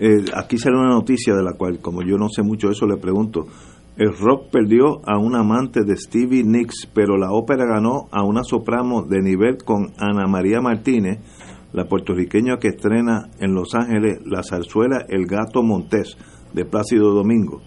eh, 0.00 0.24
aquí 0.34 0.58
sale 0.58 0.76
una 0.76 0.90
noticia 0.90 1.34
de 1.34 1.42
la 1.42 1.52
cual, 1.52 1.78
como 1.80 2.02
yo 2.02 2.16
no 2.16 2.28
sé 2.28 2.42
mucho 2.42 2.68
de 2.68 2.72
eso, 2.72 2.86
le 2.86 2.96
pregunto. 2.96 3.46
El 3.96 4.12
rock 4.16 4.50
perdió 4.50 5.00
a 5.08 5.18
un 5.18 5.36
amante 5.36 5.84
de 5.84 5.96
Stevie 5.96 6.42
Nicks, 6.42 6.90
pero 6.92 7.16
la 7.16 7.30
ópera 7.30 7.64
ganó 7.64 8.08
a 8.10 8.24
una 8.24 8.42
soprano 8.42 9.02
de 9.02 9.22
nivel 9.22 9.58
con 9.64 9.92
Ana 9.98 10.26
María 10.26 10.60
Martínez, 10.60 11.20
la 11.72 11.84
puertorriqueña 11.84 12.58
que 12.58 12.68
estrena 12.68 13.30
en 13.38 13.54
Los 13.54 13.74
Ángeles 13.74 14.18
la 14.24 14.42
zarzuela 14.42 15.04
El 15.08 15.26
Gato 15.26 15.62
Montés 15.62 16.16
de 16.52 16.64
Plácido 16.64 17.12
Domingo. 17.12 17.62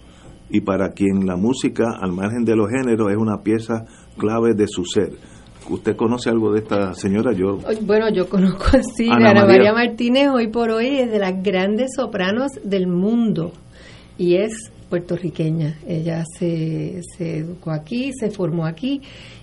Y 0.50 0.60
para 0.60 0.92
quien 0.92 1.26
la 1.26 1.36
música, 1.36 1.96
al 1.98 2.12
margen 2.12 2.44
de 2.44 2.56
los 2.56 2.68
géneros, 2.70 3.10
es 3.10 3.16
una 3.16 3.42
pieza 3.42 3.86
clave 4.18 4.52
de 4.54 4.66
su 4.66 4.84
ser. 4.84 5.12
¿Usted 5.70 5.96
conoce 5.96 6.30
algo 6.30 6.52
de 6.52 6.60
esta 6.60 6.94
señora? 6.94 7.32
Yo 7.32 7.58
Bueno, 7.82 8.08
yo 8.10 8.28
conozco 8.28 8.64
sí, 8.96 9.08
Ana 9.10 9.30
Ana, 9.30 9.40
María. 9.42 9.72
María 9.72 9.72
Martínez 9.72 10.28
hoy 10.28 10.48
por 10.48 10.70
hoy 10.70 10.98
es 10.98 11.10
de 11.10 11.18
las 11.18 11.42
grandes 11.42 11.90
sopranos 11.96 12.52
del 12.64 12.86
mundo 12.86 13.52
y 14.16 14.36
es 14.36 14.70
puertorriqueña. 14.88 15.78
Ella 15.86 16.24
se, 16.38 17.02
se 17.16 17.38
educó 17.38 17.70
aquí, 17.70 18.12
se 18.18 18.30
formó 18.30 18.66
aquí 18.66 19.02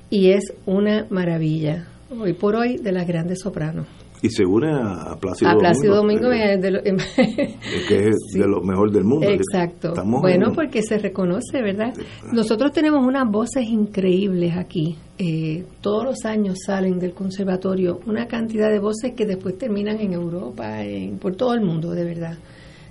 y 0.09 0.31
es 0.31 0.53
una 0.65 1.05
maravilla. 1.09 1.87
Hoy 2.09 2.33
por 2.33 2.55
hoy 2.55 2.77
de 2.77 2.91
las 2.91 3.07
grandes 3.07 3.39
sopranos. 3.41 3.87
Y 4.21 4.29
se 4.29 4.43
une 4.45 4.71
a, 4.71 5.11
a 5.11 5.15
Plácido 5.17 5.51
A 5.51 5.57
Plácido 5.57 5.95
Domingo, 5.95 6.29
Domingo 6.29 6.43
eh, 6.43 6.53
es 6.55 6.61
de 6.61 6.71
lo- 6.71 6.81
que 7.87 8.07
es 8.07 8.15
Sí. 8.31 8.39
de 8.39 8.47
lo 8.47 8.61
mejor 8.61 8.91
del 8.91 9.03
mundo. 9.03 9.27
Exacto. 9.29 9.93
Bueno, 10.21 10.47
en- 10.47 10.53
porque 10.55 10.81
se 10.81 10.97
reconoce, 10.97 11.61
¿verdad? 11.61 11.93
Nosotros 12.31 12.71
tenemos 12.71 13.05
unas 13.05 13.29
voces 13.29 13.67
increíbles 13.67 14.55
aquí. 14.57 14.95
Eh, 15.17 15.63
todos 15.81 16.03
los 16.05 16.25
años 16.25 16.57
salen 16.65 16.99
del 16.99 17.13
conservatorio 17.13 17.99
una 18.05 18.27
cantidad 18.27 18.69
de 18.69 18.79
voces 18.79 19.13
que 19.15 19.25
después 19.25 19.57
terminan 19.57 19.99
en 19.99 20.13
Europa, 20.13 20.83
en, 20.83 21.17
por 21.19 21.35
todo 21.35 21.53
el 21.53 21.61
mundo, 21.61 21.91
de 21.91 22.03
verdad. 22.03 22.37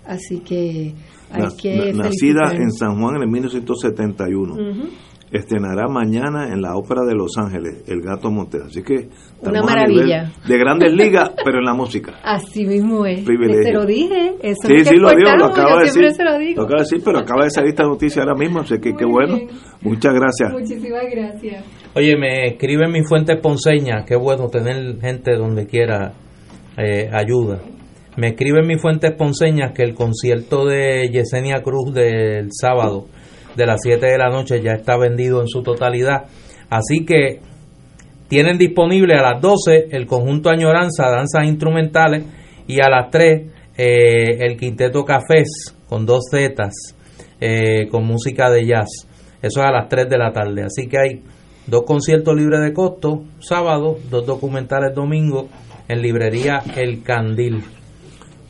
Así 0.07 0.41
que 0.41 0.95
hay 1.31 1.43
na- 1.43 1.49
que 1.61 1.93
na- 1.95 2.05
nacida 2.05 2.55
en 2.55 2.71
San 2.71 3.01
Juan 3.01 3.17
en 3.17 3.23
el 3.23 3.29
1971. 3.29 4.55
Ujú. 4.55 4.89
Estrenará 5.31 5.89
mañana 5.89 6.53
en 6.53 6.63
la 6.63 6.77
Ópera 6.77 7.03
de 7.05 7.15
Los 7.15 7.37
Ángeles, 7.39 7.83
El 7.89 8.03
Gato 8.03 8.31
Montes. 8.31 8.63
Así 8.67 8.83
que 8.83 9.09
Una 9.43 9.63
maravilla. 9.63 10.31
de 10.47 10.59
grandes 10.59 10.93
ligas, 10.97 11.33
pero 11.45 11.59
en 11.59 11.65
la 11.65 11.75
música. 11.75 12.13
Así 12.23 12.65
mismo 12.65 13.05
es. 13.05 13.25
Privilegio. 13.25 13.65
Te 13.65 13.73
lo 13.73 13.85
dije. 13.85 14.35
Eso 14.43 14.69
Sí, 14.69 14.75
es 14.77 14.89
sí, 14.89 14.97
lo 14.97 15.11
digo, 15.11 15.31
lo 15.37 15.47
acabo 15.47 15.79
de 15.79 15.85
decir. 15.87 16.11
se 16.13 16.23
lo 16.25 16.39
digo. 16.39 16.61
Lo 16.61 16.67
acabo 16.67 16.79
de 16.79 16.85
decir, 16.85 17.03
pero 17.05 17.19
acaba 17.19 17.45
de 17.45 17.51
salir 17.51 17.71
esta 17.71 17.83
noticia 17.85 18.23
ahora 18.23 18.35
mismo, 18.37 18.61
así 18.61 18.79
que 18.79 18.95
qué 18.95 19.05
bueno. 19.05 19.37
bien. 19.37 19.49
Muchas 19.81 20.15
gracias. 20.15 20.53
Muchísimas 20.53 21.03
gracias. 21.11 21.65
Oye, 21.97 22.17
me 22.17 22.47
escriben 22.49 22.93
mis 22.93 23.09
fuentes 23.09 23.41
ponceñas, 23.41 24.05
qué 24.07 24.15
bueno 24.17 24.49
tener 24.49 25.01
gente 25.01 25.35
donde 25.37 25.67
quiera 25.67 26.13
eh, 26.77 27.11
ayuda. 27.13 27.61
Me 28.17 28.29
escriben 28.29 28.67
mis 28.69 28.81
fuentes 28.81 29.13
ponceñas 29.17 29.73
que 29.73 29.83
el 29.83 29.95
concierto 29.95 30.65
de 30.67 31.09
Yesenia 31.13 31.63
Cruz 31.63 31.93
del 31.93 32.49
sábado 32.53 33.07
de 33.57 33.67
las 33.67 33.81
7 33.83 34.07
de 34.07 34.19
la 34.19 34.31
noche 34.31 34.61
ya 34.63 34.73
está 34.73 34.97
vendido 34.97 35.41
en 35.41 35.49
su 35.49 35.63
totalidad. 35.63 36.25
Así 36.71 37.05
que 37.05 37.41
tienen 38.29 38.59
disponible 38.59 39.15
a 39.15 39.23
las 39.23 39.41
12 39.41 39.89
el 39.91 40.07
conjunto 40.07 40.51
Añoranza, 40.51 41.11
danzas 41.11 41.45
instrumentales, 41.47 42.25
y 42.67 42.81
a 42.81 42.89
las 42.89 43.11
3 43.11 43.51
eh, 43.77 44.39
el 44.41 44.57
quinteto 44.57 45.05
Cafés 45.05 45.75
con 45.89 46.07
dos 46.07 46.25
zetas 46.31 46.73
eh, 47.41 47.89
con 47.91 48.05
música 48.05 48.51
de 48.51 48.67
jazz. 48.67 48.89
Eso 49.43 49.61
es 49.61 49.67
a 49.67 49.73
las 49.73 49.89
3 49.89 50.09
de 50.09 50.19
la 50.19 50.33
tarde. 50.33 50.63
Así 50.63 50.89
que 50.89 50.99
hay 50.99 51.23
dos 51.67 51.83
conciertos 51.85 52.35
libres 52.35 52.61
de 52.61 52.73
costo 52.73 53.25
sábado, 53.41 53.99
dos 54.11 54.25
documentales 54.27 54.95
domingo 54.95 55.49
en 55.89 56.01
librería 56.01 56.63
El 56.77 57.03
Candil. 57.03 57.63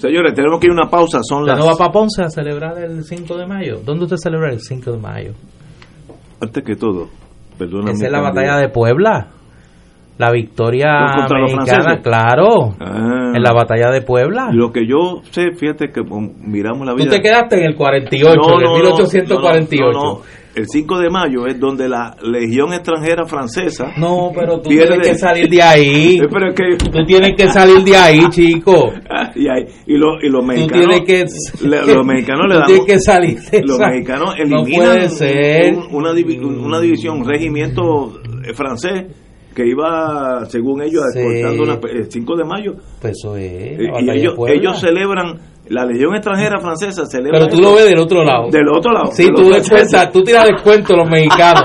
Señores, 0.08 0.34
tenemos 0.34 0.60
que 0.60 0.66
ir 0.66 0.70
a 0.72 0.74
una 0.74 0.90
pausa. 0.90 1.18
Son 1.22 1.40
¿Usted 1.42 1.52
las. 1.52 1.60
no 1.60 1.66
va 1.70 1.76
para 1.76 1.92
Ponce 1.92 2.22
a 2.22 2.28
celebrar 2.28 2.78
el 2.78 3.04
5 3.04 3.36
de 3.36 3.46
mayo? 3.46 3.80
¿Dónde 3.84 4.04
usted 4.04 4.16
celebra 4.16 4.50
el 4.52 4.60
5 4.60 4.92
de 4.92 4.98
mayo? 4.98 5.32
Antes 6.40 6.62
que 6.64 6.76
todo, 6.76 7.08
Perdona 7.58 7.92
Esa 7.92 8.06
es 8.06 8.12
la 8.12 8.20
batalla 8.20 8.56
de 8.58 8.68
Puebla. 8.68 9.28
La 10.18 10.30
victoria 10.30 10.90
¿Contra 11.16 11.38
los 11.40 11.54
mexicana, 11.54 12.00
claro. 12.02 12.74
Ah. 12.80 13.32
En 13.34 13.42
la 13.42 13.52
batalla 13.52 13.90
de 13.90 14.02
Puebla. 14.02 14.48
Lo 14.52 14.70
que 14.72 14.86
yo 14.86 15.22
sé, 15.30 15.52
fíjate 15.56 15.90
que 15.90 16.02
miramos 16.02 16.86
la 16.86 16.92
Tú 16.92 16.98
vida. 16.98 17.10
te 17.10 17.20
quedaste 17.20 17.56
en 17.58 17.64
el 17.64 17.74
48, 17.74 18.34
No, 18.36 18.42
en 18.42 18.48
no, 18.48 18.56
el 18.58 18.64
no, 18.64 18.74
1848. 18.74 19.82
no, 19.84 19.92
no, 19.92 20.14
no. 20.16 20.20
El 20.54 20.68
5 20.68 20.98
de 20.98 21.10
mayo 21.10 21.46
es 21.46 21.58
donde 21.58 21.88
la 21.88 22.16
Legión 22.22 22.72
extranjera 22.72 23.24
francesa. 23.26 23.92
No, 23.96 24.30
pero 24.34 24.60
tú 24.60 24.68
Pierde. 24.70 24.88
tienes 24.88 25.08
que 25.08 25.18
salir 25.18 25.48
de 25.48 25.62
ahí. 25.62 26.20
Pero 26.32 26.48
es 26.50 26.54
que. 26.54 26.90
Tú 26.90 27.04
tienes 27.06 27.32
que 27.36 27.50
salir 27.50 27.82
de 27.82 27.96
ahí, 27.96 28.20
chico. 28.30 28.92
y, 29.34 29.48
ahí- 29.48 29.66
y, 29.86 29.96
lo- 29.96 30.20
y 30.22 30.28
los 30.30 30.42
Tú 30.42 30.46
mexicanos. 30.46 30.86
tienes 31.04 31.30
que, 31.60 31.66
le- 31.68 31.94
los 31.94 32.06
mexicanos 32.06 32.46
le 32.48 32.54
damos. 32.54 32.66
tienes 32.68 32.86
que 32.86 32.98
salir 33.00 33.40
de 33.40 33.62
los 33.62 33.76
esa- 33.80 33.88
mexicanos 33.90 34.34
No 34.36 34.42
eliminan 34.60 34.86
puede 34.86 35.08
ser. 35.08 35.74
un- 35.74 35.88
una, 35.94 36.12
divi- 36.12 36.38
una 36.40 36.80
división, 36.80 37.18
un 37.22 37.28
regimiento 37.28 38.20
eh, 38.44 38.54
francés 38.54 39.04
que 39.54 39.66
iba, 39.66 40.44
según 40.46 40.82
ellos, 40.82 41.02
Sí. 41.12 41.20
exportando 41.20 41.88
el 41.88 42.10
5 42.10 42.36
de 42.36 42.44
mayo. 42.44 42.72
Pues 43.00 43.12
eso 43.18 43.36
es. 43.36 43.44
Eh, 43.52 43.78
y 44.00 44.10
ellos, 44.10 44.34
ellos 44.48 44.80
celebran, 44.80 45.38
la 45.68 45.86
Legión 45.86 46.14
extranjera 46.14 46.60
francesa 46.60 47.06
celebra. 47.06 47.38
Pero 47.38 47.48
tú 47.48 47.60
lo 47.62 47.74
ves 47.74 47.86
del 47.86 47.98
otro 47.98 48.22
lado. 48.24 48.48
del 48.50 48.68
otro 48.68 48.92
lado. 48.92 49.12
Sí, 49.12 49.28
tú 49.34 49.48
descuentas, 49.50 50.12
tú 50.12 50.22
tiras 50.22 50.46
descuento 50.46 50.94
los 50.96 51.08
mexicanos. 51.08 51.62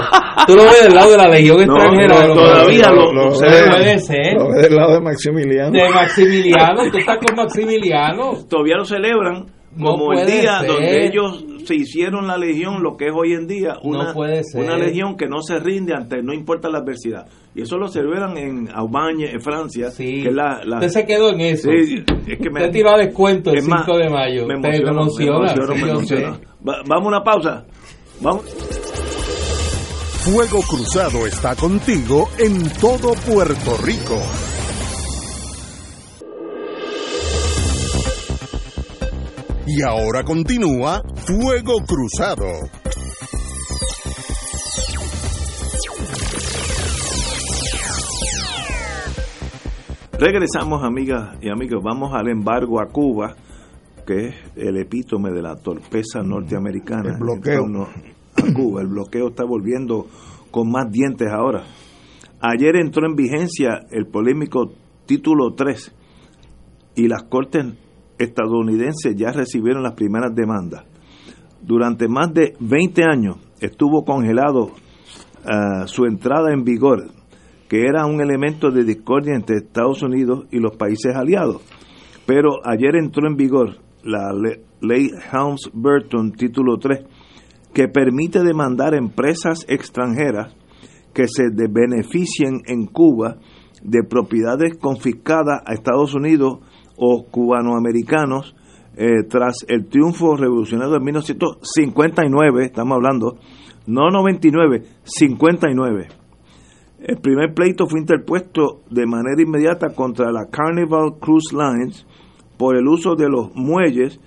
Tú 0.47 0.55
lo 0.55 0.63
ves 0.63 0.83
del 0.83 0.93
lado 0.95 1.11
de 1.11 1.17
la 1.17 1.27
legión 1.27 1.59
extranjera. 1.61 2.27
no, 2.27 2.33
todavía 2.33 2.89
lo- 2.91 3.11
lo, 3.13 3.31
se 3.31 3.45
ve- 3.45 3.61
ve- 3.61 3.67
puede 3.69 3.99
ser. 3.99 4.33
lo 4.37 4.49
ve 4.51 4.61
del 4.61 4.75
lado 4.75 4.93
de 4.93 5.01
Maximiliano. 5.01 5.71
De 5.71 5.89
Maximiliano, 5.89 6.91
tú 6.91 6.97
estás 6.97 7.17
con 7.17 7.35
Maximiliano. 7.35 8.31
todavía 8.49 8.77
lo 8.77 8.85
celebran 8.85 9.45
No 9.75 9.91
como 9.91 10.13
el 10.13 10.25
día 10.25 10.59
ser. 10.59 10.67
donde 10.67 11.05
ellos 11.07 11.45
se 11.65 11.75
hicieron 11.75 12.25
la 12.27 12.37
legión, 12.37 12.81
lo 12.81 12.97
que 12.97 13.05
es 13.07 13.11
hoy 13.15 13.33
en 13.33 13.45
día 13.47 13.75
una, 13.83 14.05
No 14.05 14.13
puede 14.13 14.43
ser. 14.43 14.63
una 14.63 14.75
legión 14.77 15.15
que 15.15 15.27
no 15.27 15.41
se 15.41 15.59
rinde 15.59 15.93
ante, 15.93 16.23
no 16.23 16.33
importa 16.33 16.69
la 16.69 16.79
adversidad. 16.79 17.27
Y 17.53 17.61
eso 17.61 17.77
lo 17.77 17.87
celebran 17.87 18.35
en 18.37 18.69
Aubagne, 18.73 19.31
en 19.31 19.41
Francia, 19.41 19.91
Sí. 19.91 20.23
que 20.23 20.29
es 20.29 20.33
la, 20.35 20.61
la- 20.65 20.77
Usted 20.77 20.89
se 20.89 21.05
quedó 21.05 21.29
en 21.31 21.41
eso. 21.41 21.69
Sí, 21.69 22.03
es 22.27 22.37
que 22.39 22.49
me, 22.49 22.61
Usted 22.61 22.71
tiró 22.71 22.89
a 22.91 22.97
descuento 22.97 23.51
el 23.51 23.57
es 23.59 23.67
más, 23.67 23.85
5 23.85 23.97
de 23.97 24.09
mayo. 24.09 24.47
Me 24.47 24.59
Te 24.59 24.77
emociona. 24.77 26.39
Va- 26.67 26.81
vamos 26.87 27.05
a 27.05 27.07
una 27.07 27.23
pausa. 27.23 27.65
Vamos. 28.21 28.43
Fuego 30.23 30.59
Cruzado 30.67 31.25
está 31.25 31.55
contigo 31.55 32.29
en 32.37 32.69
todo 32.79 33.13
Puerto 33.13 33.77
Rico. 33.83 34.19
Y 39.71 39.83
ahora 39.83 40.23
continúa 40.23 41.03
Fuego 41.27 41.75
Cruzado. 41.85 42.47
Regresamos, 50.19 50.83
amigas 50.83 51.37
y 51.43 51.51
amigos. 51.51 51.83
Vamos 51.83 52.15
al 52.15 52.29
embargo 52.29 52.81
a 52.81 52.87
Cuba, 52.87 53.35
que 54.07 54.29
es 54.29 54.35
el 54.55 54.77
epítome 54.77 55.29
de 55.29 55.43
la 55.43 55.55
torpeza 55.55 56.23
norteamericana. 56.23 57.11
El 57.11 57.19
bloqueo. 57.19 57.65
A 58.37 58.53
Cuba. 58.55 58.81
El 58.81 58.87
bloqueo 58.87 59.27
está 59.29 59.43
volviendo 59.43 60.07
con 60.49 60.71
más 60.71 60.91
dientes 60.91 61.27
ahora. 61.31 61.63
Ayer 62.41 62.75
entró 62.75 63.05
en 63.05 63.15
vigencia 63.15 63.81
el 63.91 64.07
polémico 64.07 64.71
título 65.05 65.53
3 65.53 65.93
y 66.95 67.07
las 67.07 67.21
cortes 67.25 67.67
estadounidenses 68.19 69.15
ya 69.15 69.31
recibieron 69.31 69.81
las 69.83 69.93
primeras 69.93 70.35
demandas. 70.35 70.83
Durante 71.61 72.07
más 72.07 72.33
de 72.33 72.53
20 72.59 73.03
años 73.03 73.37
estuvo 73.59 74.03
congelado 74.05 74.71
ah, 75.45 75.87
su 75.87 76.05
entrada 76.05 76.53
en 76.53 76.63
vigor, 76.63 77.07
que 77.67 77.85
era 77.85 78.05
un 78.05 78.21
elemento 78.21 78.71
de 78.71 78.83
discordia 78.83 79.35
entre 79.35 79.57
Estados 79.57 80.01
Unidos 80.03 80.45
y 80.51 80.59
los 80.59 80.75
países 80.75 81.15
aliados. 81.15 81.61
Pero 82.25 82.59
ayer 82.63 82.95
entró 82.95 83.27
en 83.27 83.35
vigor 83.35 83.77
la 84.03 84.31
le- 84.33 84.61
ley 84.81 85.09
Helms-Burton, 85.31 86.31
título 86.33 86.77
3, 86.77 86.99
que 87.73 87.87
permite 87.87 88.43
demandar 88.43 88.93
empresas 88.93 89.65
extranjeras 89.67 90.53
que 91.13 91.27
se 91.27 91.49
beneficien 91.69 92.61
en 92.65 92.85
Cuba 92.85 93.37
de 93.83 94.03
propiedades 94.03 94.77
confiscadas 94.77 95.61
a 95.65 95.73
Estados 95.73 96.13
Unidos 96.15 96.59
o 96.99 97.25
cubanoamericanos 97.29 98.55
eh, 98.97 99.23
tras 99.29 99.65
el 99.67 99.87
triunfo 99.87 100.35
revolucionario 100.35 100.93
de 100.93 100.99
1959, 100.99 102.65
estamos 102.65 102.95
hablando, 102.95 103.37
no 103.87 104.09
99, 104.09 104.83
59. 105.03 106.07
El 107.01 107.17
primer 107.21 107.53
pleito 107.53 107.87
fue 107.87 108.01
interpuesto 108.01 108.81
de 108.89 109.05
manera 109.05 109.41
inmediata 109.41 109.95
contra 109.95 110.31
la 110.33 110.47
Carnival 110.51 111.13
Cruise 111.19 111.53
Lines 111.53 112.05
por 112.57 112.75
el 112.75 112.87
uso 112.87 113.15
de 113.15 113.29
los 113.29 113.55
muelles 113.55 114.19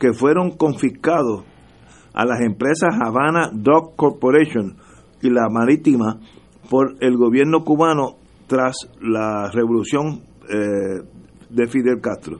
que 0.00 0.12
fueron 0.12 0.50
confiscados 0.50 1.44
a 2.12 2.24
las 2.24 2.40
empresas 2.40 2.96
Havana 3.00 3.50
Dock 3.52 3.94
Corporation 3.94 4.76
y 5.22 5.30
la 5.30 5.48
Marítima 5.48 6.18
por 6.68 6.96
el 6.98 7.16
gobierno 7.16 7.62
cubano 7.62 8.16
tras 8.48 8.74
la 9.00 9.50
revolución 9.52 10.22
eh, 10.48 11.02
de 11.56 11.66
Fidel 11.66 12.00
Castro. 12.00 12.38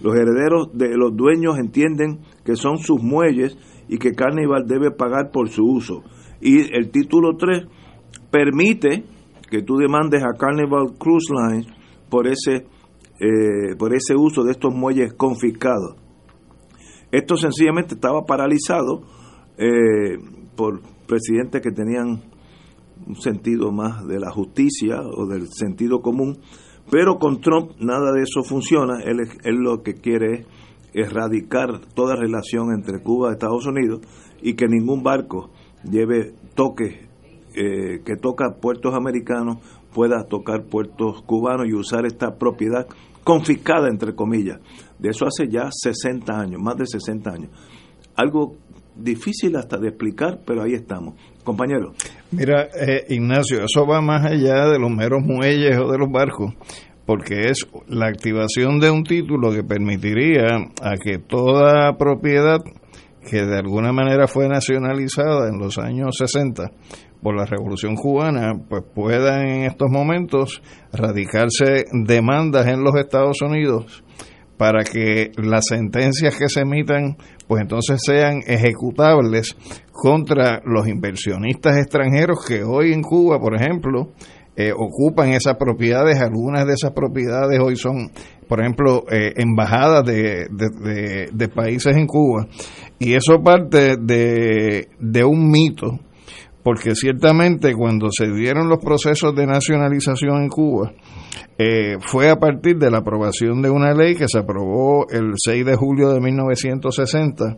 Los 0.00 0.14
herederos 0.14 0.70
de 0.72 0.96
los 0.96 1.14
dueños 1.14 1.58
entienden 1.58 2.20
que 2.44 2.56
son 2.56 2.78
sus 2.78 3.02
muelles 3.02 3.56
y 3.88 3.98
que 3.98 4.12
Carnival 4.12 4.66
debe 4.66 4.90
pagar 4.90 5.30
por 5.30 5.48
su 5.50 5.64
uso. 5.64 6.02
Y 6.40 6.74
el 6.74 6.90
título 6.90 7.36
3 7.36 7.66
permite 8.30 9.04
que 9.50 9.62
tú 9.62 9.76
demandes 9.76 10.22
a 10.24 10.36
Carnival 10.36 10.94
Cruise 10.98 11.28
Lines 11.30 11.66
por 12.08 12.26
ese, 12.26 12.66
eh, 13.20 13.76
por 13.78 13.94
ese 13.94 14.16
uso 14.16 14.42
de 14.42 14.52
estos 14.52 14.74
muelles 14.74 15.12
confiscados. 15.12 15.96
Esto 17.10 17.36
sencillamente 17.36 17.94
estaba 17.94 18.24
paralizado 18.24 19.02
eh, 19.58 20.18
por 20.56 20.80
presidentes 21.06 21.60
que 21.60 21.70
tenían 21.70 22.22
un 23.06 23.16
sentido 23.16 23.70
más 23.70 24.06
de 24.06 24.18
la 24.18 24.30
justicia 24.30 25.00
o 25.02 25.26
del 25.26 25.48
sentido 25.48 26.00
común, 26.00 26.38
pero 26.92 27.18
con 27.18 27.40
Trump 27.40 27.70
nada 27.80 28.12
de 28.12 28.20
eso 28.20 28.42
funciona. 28.42 29.02
Él, 29.02 29.20
él 29.44 29.56
lo 29.60 29.82
que 29.82 29.94
quiere 29.94 30.40
es 30.92 31.08
erradicar 31.08 31.80
toda 31.94 32.16
relación 32.16 32.66
entre 32.74 33.02
Cuba 33.02 33.30
y 33.30 33.32
Estados 33.32 33.64
Unidos 33.64 34.02
y 34.42 34.52
que 34.56 34.68
ningún 34.68 35.02
barco 35.02 35.48
lleve 35.90 36.34
toques 36.54 37.08
eh, 37.54 38.02
que 38.04 38.16
toca 38.16 38.56
puertos 38.60 38.94
americanos 38.94 39.56
pueda 39.94 40.24
tocar 40.24 40.64
puertos 40.64 41.22
cubanos 41.22 41.66
y 41.66 41.72
usar 41.72 42.04
esta 42.04 42.36
propiedad 42.36 42.86
confiscada, 43.24 43.88
entre 43.88 44.14
comillas. 44.14 44.60
De 44.98 45.08
eso 45.08 45.24
hace 45.24 45.48
ya 45.48 45.70
60 45.70 46.30
años, 46.30 46.60
más 46.60 46.76
de 46.76 46.84
60 46.84 47.30
años. 47.30 47.50
Algo 48.16 48.56
difícil 48.94 49.56
hasta 49.56 49.78
de 49.78 49.88
explicar, 49.88 50.40
pero 50.44 50.62
ahí 50.62 50.74
estamos. 50.74 51.14
Compañero. 51.42 51.94
Mira, 52.32 52.68
eh, 52.74 53.04
Ignacio, 53.10 53.62
eso 53.62 53.86
va 53.86 54.00
más 54.00 54.24
allá 54.24 54.66
de 54.68 54.78
los 54.78 54.90
meros 54.90 55.22
muelles 55.22 55.76
o 55.78 55.92
de 55.92 55.98
los 55.98 56.10
barcos, 56.10 56.54
porque 57.04 57.50
es 57.50 57.66
la 57.88 58.06
activación 58.06 58.80
de 58.80 58.90
un 58.90 59.04
título 59.04 59.52
que 59.52 59.62
permitiría 59.62 60.46
a 60.82 60.94
que 60.96 61.18
toda 61.18 61.98
propiedad 61.98 62.60
que 63.28 63.44
de 63.44 63.58
alguna 63.58 63.92
manera 63.92 64.26
fue 64.26 64.48
nacionalizada 64.48 65.50
en 65.50 65.58
los 65.58 65.76
años 65.76 66.16
60 66.16 66.70
por 67.22 67.36
la 67.36 67.44
Revolución 67.44 67.96
Cubana, 67.96 68.54
pues 68.66 68.82
pueda 68.94 69.42
en 69.42 69.64
estos 69.64 69.90
momentos 69.90 70.62
radicarse 70.90 71.84
demandas 71.92 72.66
en 72.66 72.82
los 72.82 72.94
Estados 72.96 73.42
Unidos 73.42 74.02
para 74.62 74.84
que 74.84 75.32
las 75.38 75.64
sentencias 75.66 76.36
que 76.38 76.48
se 76.48 76.60
emitan 76.60 77.16
pues 77.48 77.62
entonces 77.62 77.98
sean 78.06 78.42
ejecutables 78.46 79.56
contra 79.90 80.62
los 80.64 80.86
inversionistas 80.86 81.78
extranjeros 81.78 82.44
que 82.46 82.62
hoy 82.62 82.92
en 82.92 83.02
Cuba, 83.02 83.40
por 83.40 83.56
ejemplo, 83.56 84.12
eh, 84.54 84.70
ocupan 84.72 85.30
esas 85.30 85.56
propiedades. 85.56 86.20
Algunas 86.20 86.64
de 86.64 86.74
esas 86.74 86.92
propiedades 86.92 87.58
hoy 87.58 87.74
son, 87.74 88.12
por 88.46 88.60
ejemplo, 88.60 89.02
eh, 89.10 89.32
embajadas 89.34 90.04
de, 90.04 90.46
de- 90.52 91.28
de- 91.32 91.48
países 91.48 91.96
en 91.96 92.06
Cuba. 92.06 92.46
Y 93.00 93.14
eso 93.14 93.42
parte 93.42 93.96
de, 94.00 94.86
de 95.00 95.24
un 95.24 95.50
mito, 95.50 95.98
porque 96.62 96.94
ciertamente 96.94 97.74
cuando 97.74 98.10
se 98.16 98.28
dieron 98.30 98.68
los 98.68 98.78
procesos 98.78 99.34
de 99.34 99.44
nacionalización 99.44 100.42
en 100.44 100.48
Cuba, 100.48 100.92
eh, 101.58 101.96
fue 102.00 102.30
a 102.30 102.36
partir 102.36 102.78
de 102.78 102.90
la 102.90 102.98
aprobación 102.98 103.62
de 103.62 103.70
una 103.70 103.94
ley 103.94 104.14
que 104.14 104.28
se 104.28 104.38
aprobó 104.38 105.06
el 105.10 105.32
6 105.36 105.64
de 105.64 105.76
julio 105.76 106.10
de 106.10 106.20
1960, 106.20 107.56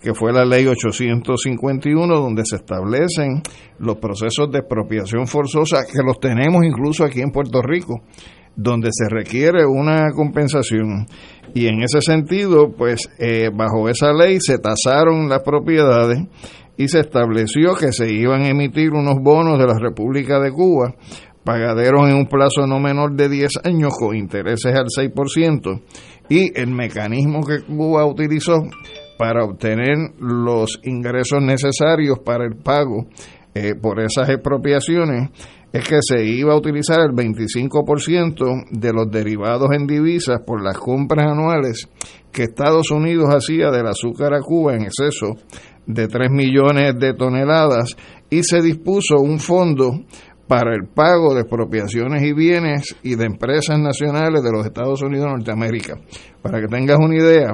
que 0.00 0.14
fue 0.14 0.32
la 0.32 0.44
ley 0.44 0.66
851, 0.66 2.14
donde 2.14 2.44
se 2.44 2.56
establecen 2.56 3.42
los 3.78 3.96
procesos 3.96 4.50
de 4.50 4.58
expropiación 4.58 5.26
forzosa, 5.26 5.84
que 5.84 6.02
los 6.04 6.20
tenemos 6.20 6.64
incluso 6.64 7.04
aquí 7.04 7.20
en 7.20 7.30
Puerto 7.30 7.62
Rico, 7.62 8.02
donde 8.54 8.90
se 8.92 9.08
requiere 9.08 9.64
una 9.66 10.10
compensación. 10.12 11.06
Y 11.54 11.66
en 11.66 11.82
ese 11.82 12.00
sentido, 12.00 12.72
pues 12.76 13.10
eh, 13.18 13.50
bajo 13.54 13.88
esa 13.88 14.12
ley 14.12 14.38
se 14.40 14.58
tasaron 14.58 15.28
las 15.28 15.42
propiedades 15.42 16.18
y 16.76 16.88
se 16.88 17.00
estableció 17.00 17.74
que 17.74 17.92
se 17.92 18.12
iban 18.12 18.42
a 18.42 18.48
emitir 18.48 18.92
unos 18.92 19.16
bonos 19.22 19.58
de 19.58 19.66
la 19.66 19.78
República 19.78 20.40
de 20.40 20.52
Cuba 20.52 20.94
pagaderos 21.46 22.08
en 22.08 22.16
un 22.16 22.26
plazo 22.26 22.66
no 22.66 22.80
menor 22.80 23.14
de 23.14 23.28
10 23.28 23.60
años 23.64 23.94
con 23.96 24.16
intereses 24.16 24.74
al 24.74 24.86
6% 24.86 25.80
y 26.28 26.58
el 26.58 26.66
mecanismo 26.72 27.40
que 27.46 27.62
Cuba 27.62 28.04
utilizó 28.04 28.64
para 29.16 29.44
obtener 29.44 29.96
los 30.18 30.80
ingresos 30.82 31.40
necesarios 31.40 32.18
para 32.18 32.44
el 32.44 32.56
pago 32.56 33.06
eh, 33.54 33.74
por 33.80 34.00
esas 34.00 34.28
expropiaciones 34.28 35.30
es 35.72 35.88
que 35.88 35.98
se 36.00 36.24
iba 36.24 36.52
a 36.52 36.58
utilizar 36.58 37.00
el 37.00 37.12
25% 37.12 38.70
de 38.70 38.92
los 38.92 39.10
derivados 39.10 39.68
en 39.72 39.86
divisas 39.86 40.40
por 40.44 40.62
las 40.62 40.76
compras 40.76 41.30
anuales 41.30 41.88
que 42.32 42.42
Estados 42.42 42.90
Unidos 42.90 43.28
hacía 43.32 43.70
del 43.70 43.86
azúcar 43.86 44.34
a 44.34 44.40
Cuba 44.40 44.74
en 44.74 44.82
exceso 44.82 45.36
de 45.86 46.08
3 46.08 46.30
millones 46.30 46.98
de 46.98 47.14
toneladas 47.14 47.96
y 48.30 48.42
se 48.42 48.60
dispuso 48.60 49.16
un 49.20 49.38
fondo 49.38 50.00
para 50.48 50.74
el 50.74 50.86
pago 50.86 51.34
de 51.34 51.40
expropiaciones 51.40 52.22
y 52.22 52.32
bienes 52.32 52.96
y 53.02 53.16
de 53.16 53.24
empresas 53.24 53.78
nacionales 53.78 54.42
de 54.42 54.52
los 54.52 54.64
Estados 54.64 55.02
Unidos 55.02 55.26
de 55.26 55.32
Norteamérica. 55.32 56.00
Para 56.42 56.60
que 56.60 56.68
tengas 56.68 56.98
una 56.98 57.16
idea, 57.16 57.52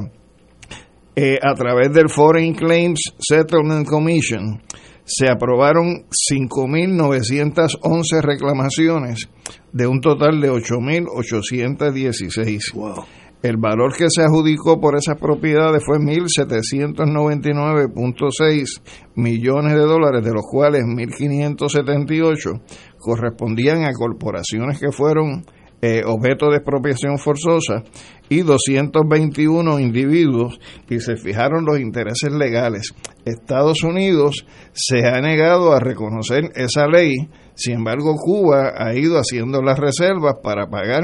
eh, 1.16 1.38
a 1.43 1.55
través 1.55 1.93
del 1.93 2.09
Foreign 2.09 2.55
Claims 2.55 3.14
Settlement 3.18 3.84
Commission, 3.86 4.62
se 5.05 5.28
aprobaron 5.28 6.07
5.911 6.30 8.22
reclamaciones 8.22 9.28
de 9.72 9.86
un 9.86 10.01
total 10.01 10.40
de 10.40 10.51
8.816. 10.51 12.72
Wow. 12.74 13.05
El 13.43 13.57
valor 13.57 13.97
que 13.97 14.07
se 14.09 14.22
adjudicó 14.22 14.80
por 14.80 14.97
esas 14.97 15.18
propiedades 15.18 15.82
fue 15.84 15.99
1.799.6 15.99 18.80
millones 19.16 19.72
de 19.72 19.80
dólares, 19.80 20.24
de 20.24 20.32
los 20.32 20.45
cuales 20.49 20.84
1.578 20.84 22.62
correspondían 22.99 23.84
a 23.84 23.93
corporaciones 23.93 24.78
que 24.78 24.93
fueron 24.93 25.45
eh, 25.84 26.03
objeto 26.07 26.49
de 26.51 26.59
expropiación 26.59 27.18
forzosa 27.18 27.82
y 28.28 28.43
221 28.43 29.80
individuos 29.80 30.61
y 30.88 31.01
se 31.01 31.16
fijaron 31.16 31.64
los 31.64 31.80
intereses 31.80 32.30
legales. 32.30 32.95
Estados 33.24 33.82
Unidos 33.82 34.47
se 34.72 35.09
ha 35.09 35.20
negado 35.20 35.72
a 35.72 35.80
reconocer 35.80 36.53
esa 36.55 36.86
ley, 36.86 37.28
sin 37.55 37.78
embargo 37.78 38.14
Cuba 38.14 38.74
ha 38.76 38.95
ido 38.95 39.18
haciendo 39.18 39.61
las 39.61 39.76
reservas 39.76 40.34
para 40.40 40.68
pagar 40.68 41.03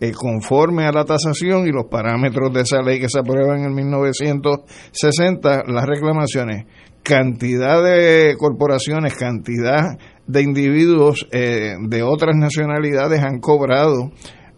eh, 0.00 0.12
conforme 0.12 0.86
a 0.86 0.92
la 0.92 1.04
tasación 1.04 1.66
y 1.66 1.72
los 1.72 1.86
parámetros 1.86 2.52
de 2.52 2.60
esa 2.62 2.82
ley 2.82 3.00
que 3.00 3.08
se 3.08 3.18
aprueba 3.18 3.56
en 3.56 3.64
el 3.64 3.72
1960 3.72 5.64
las 5.66 5.86
reclamaciones. 5.86 6.66
Cantidad 7.02 7.82
de 7.82 8.36
corporaciones, 8.38 9.14
cantidad 9.14 9.98
de 10.26 10.42
individuos 10.42 11.26
eh, 11.32 11.74
de 11.80 12.02
otras 12.02 12.36
nacionalidades 12.36 13.22
han 13.22 13.40
cobrado 13.40 14.10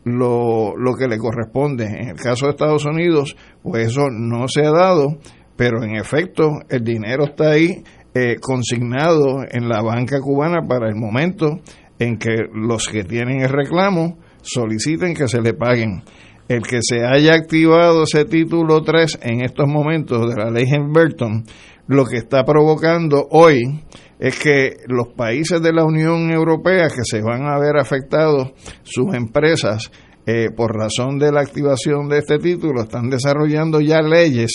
lo, 0.05 0.77
lo 0.77 0.95
que 0.95 1.07
le 1.07 1.19
corresponde. 1.19 1.87
En 1.87 2.09
el 2.09 2.17
caso 2.17 2.47
de 2.47 2.53
Estados 2.53 2.85
Unidos, 2.87 3.37
pues 3.63 3.89
eso 3.89 4.09
no 4.11 4.49
se 4.49 4.67
ha 4.67 4.71
dado, 4.71 5.19
pero 5.57 5.83
en 5.83 5.97
efecto 5.97 6.51
el 6.69 6.83
dinero 6.83 7.25
está 7.25 7.51
ahí 7.51 7.83
eh, 8.13 8.37
consignado 8.41 9.45
en 9.49 9.69
la 9.69 9.83
banca 9.83 10.19
cubana 10.21 10.67
para 10.67 10.89
el 10.89 10.97
momento 10.97 11.61
en 12.01 12.19
que 12.19 12.47
los 12.53 12.89
que 12.89 13.05
tienen 13.05 13.43
el 13.43 13.51
reclamo 13.51 14.19
soliciten 14.43 15.15
que 15.15 15.29
se 15.29 15.41
le 15.41 15.55
paguen. 15.55 16.03
El 16.49 16.63
que 16.63 16.81
se 16.83 17.05
haya 17.07 17.35
activado 17.35 18.03
ese 18.03 18.25
título 18.25 18.83
3 18.83 19.21
en 19.23 19.45
estos 19.45 19.69
momentos 19.69 20.29
de 20.29 20.43
la 20.43 20.51
ley 20.51 20.67
Burton, 20.89 21.45
lo 21.87 22.05
que 22.05 22.17
está 22.17 22.45
provocando 22.45 23.27
hoy 23.31 23.83
es 24.19 24.39
que 24.39 24.77
los 24.87 25.09
países 25.09 25.63
de 25.63 25.73
la 25.73 25.85
Unión 25.85 26.31
Europea 26.31 26.89
que 26.89 27.05
se 27.05 27.23
van 27.23 27.47
a 27.47 27.59
ver 27.59 27.77
afectados, 27.79 28.53
sus 28.83 29.15
empresas, 29.15 29.91
eh, 30.27 30.49
por 30.55 30.77
razón 30.77 31.19
de 31.19 31.33
la 31.33 31.41
activación 31.41 32.09
de 32.09 32.19
este 32.19 32.39
título, 32.39 32.83
están 32.83 33.09
desarrollando 33.09 33.81
ya 33.81 34.03
leyes 34.03 34.53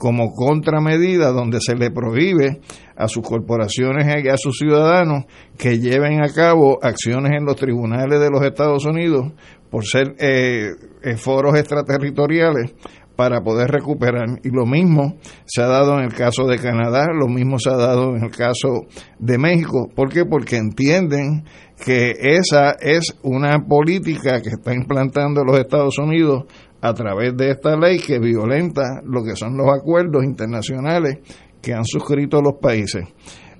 como 0.00 0.32
contramedida 0.32 1.30
donde 1.30 1.58
se 1.60 1.76
le 1.76 1.90
prohíbe 1.90 2.62
a 2.96 3.06
sus 3.06 3.22
corporaciones 3.22 4.06
y 4.24 4.28
a 4.30 4.38
sus 4.38 4.56
ciudadanos 4.56 5.26
que 5.58 5.78
lleven 5.78 6.24
a 6.24 6.32
cabo 6.32 6.78
acciones 6.82 7.32
en 7.36 7.44
los 7.44 7.56
tribunales 7.56 8.18
de 8.18 8.30
los 8.30 8.42
Estados 8.42 8.86
Unidos 8.86 9.32
por 9.70 9.84
ser 9.84 10.14
eh, 10.18 10.70
eh, 11.02 11.16
foros 11.16 11.54
extraterritoriales 11.54 12.74
para 13.14 13.42
poder 13.42 13.68
recuperar. 13.68 14.40
Y 14.42 14.48
lo 14.48 14.64
mismo 14.64 15.18
se 15.44 15.60
ha 15.60 15.66
dado 15.66 15.98
en 15.98 16.06
el 16.06 16.14
caso 16.14 16.46
de 16.46 16.58
Canadá, 16.58 17.08
lo 17.12 17.28
mismo 17.28 17.58
se 17.58 17.68
ha 17.68 17.76
dado 17.76 18.16
en 18.16 18.24
el 18.24 18.30
caso 18.30 18.86
de 19.18 19.36
México. 19.36 19.90
¿Por 19.94 20.08
qué? 20.08 20.24
Porque 20.24 20.56
entienden 20.56 21.44
que 21.84 22.14
esa 22.18 22.72
es 22.80 23.14
una 23.22 23.66
política 23.68 24.40
que 24.40 24.48
está 24.48 24.72
implantando 24.72 25.44
los 25.44 25.58
Estados 25.58 25.98
Unidos 25.98 26.44
a 26.80 26.94
través 26.94 27.36
de 27.36 27.50
esta 27.50 27.76
ley 27.76 27.98
que 27.98 28.18
violenta 28.18 29.00
lo 29.04 29.22
que 29.22 29.36
son 29.36 29.56
los 29.56 29.68
acuerdos 29.68 30.24
internacionales 30.24 31.18
que 31.60 31.74
han 31.74 31.84
suscrito 31.84 32.40
los 32.40 32.54
países. 32.60 33.04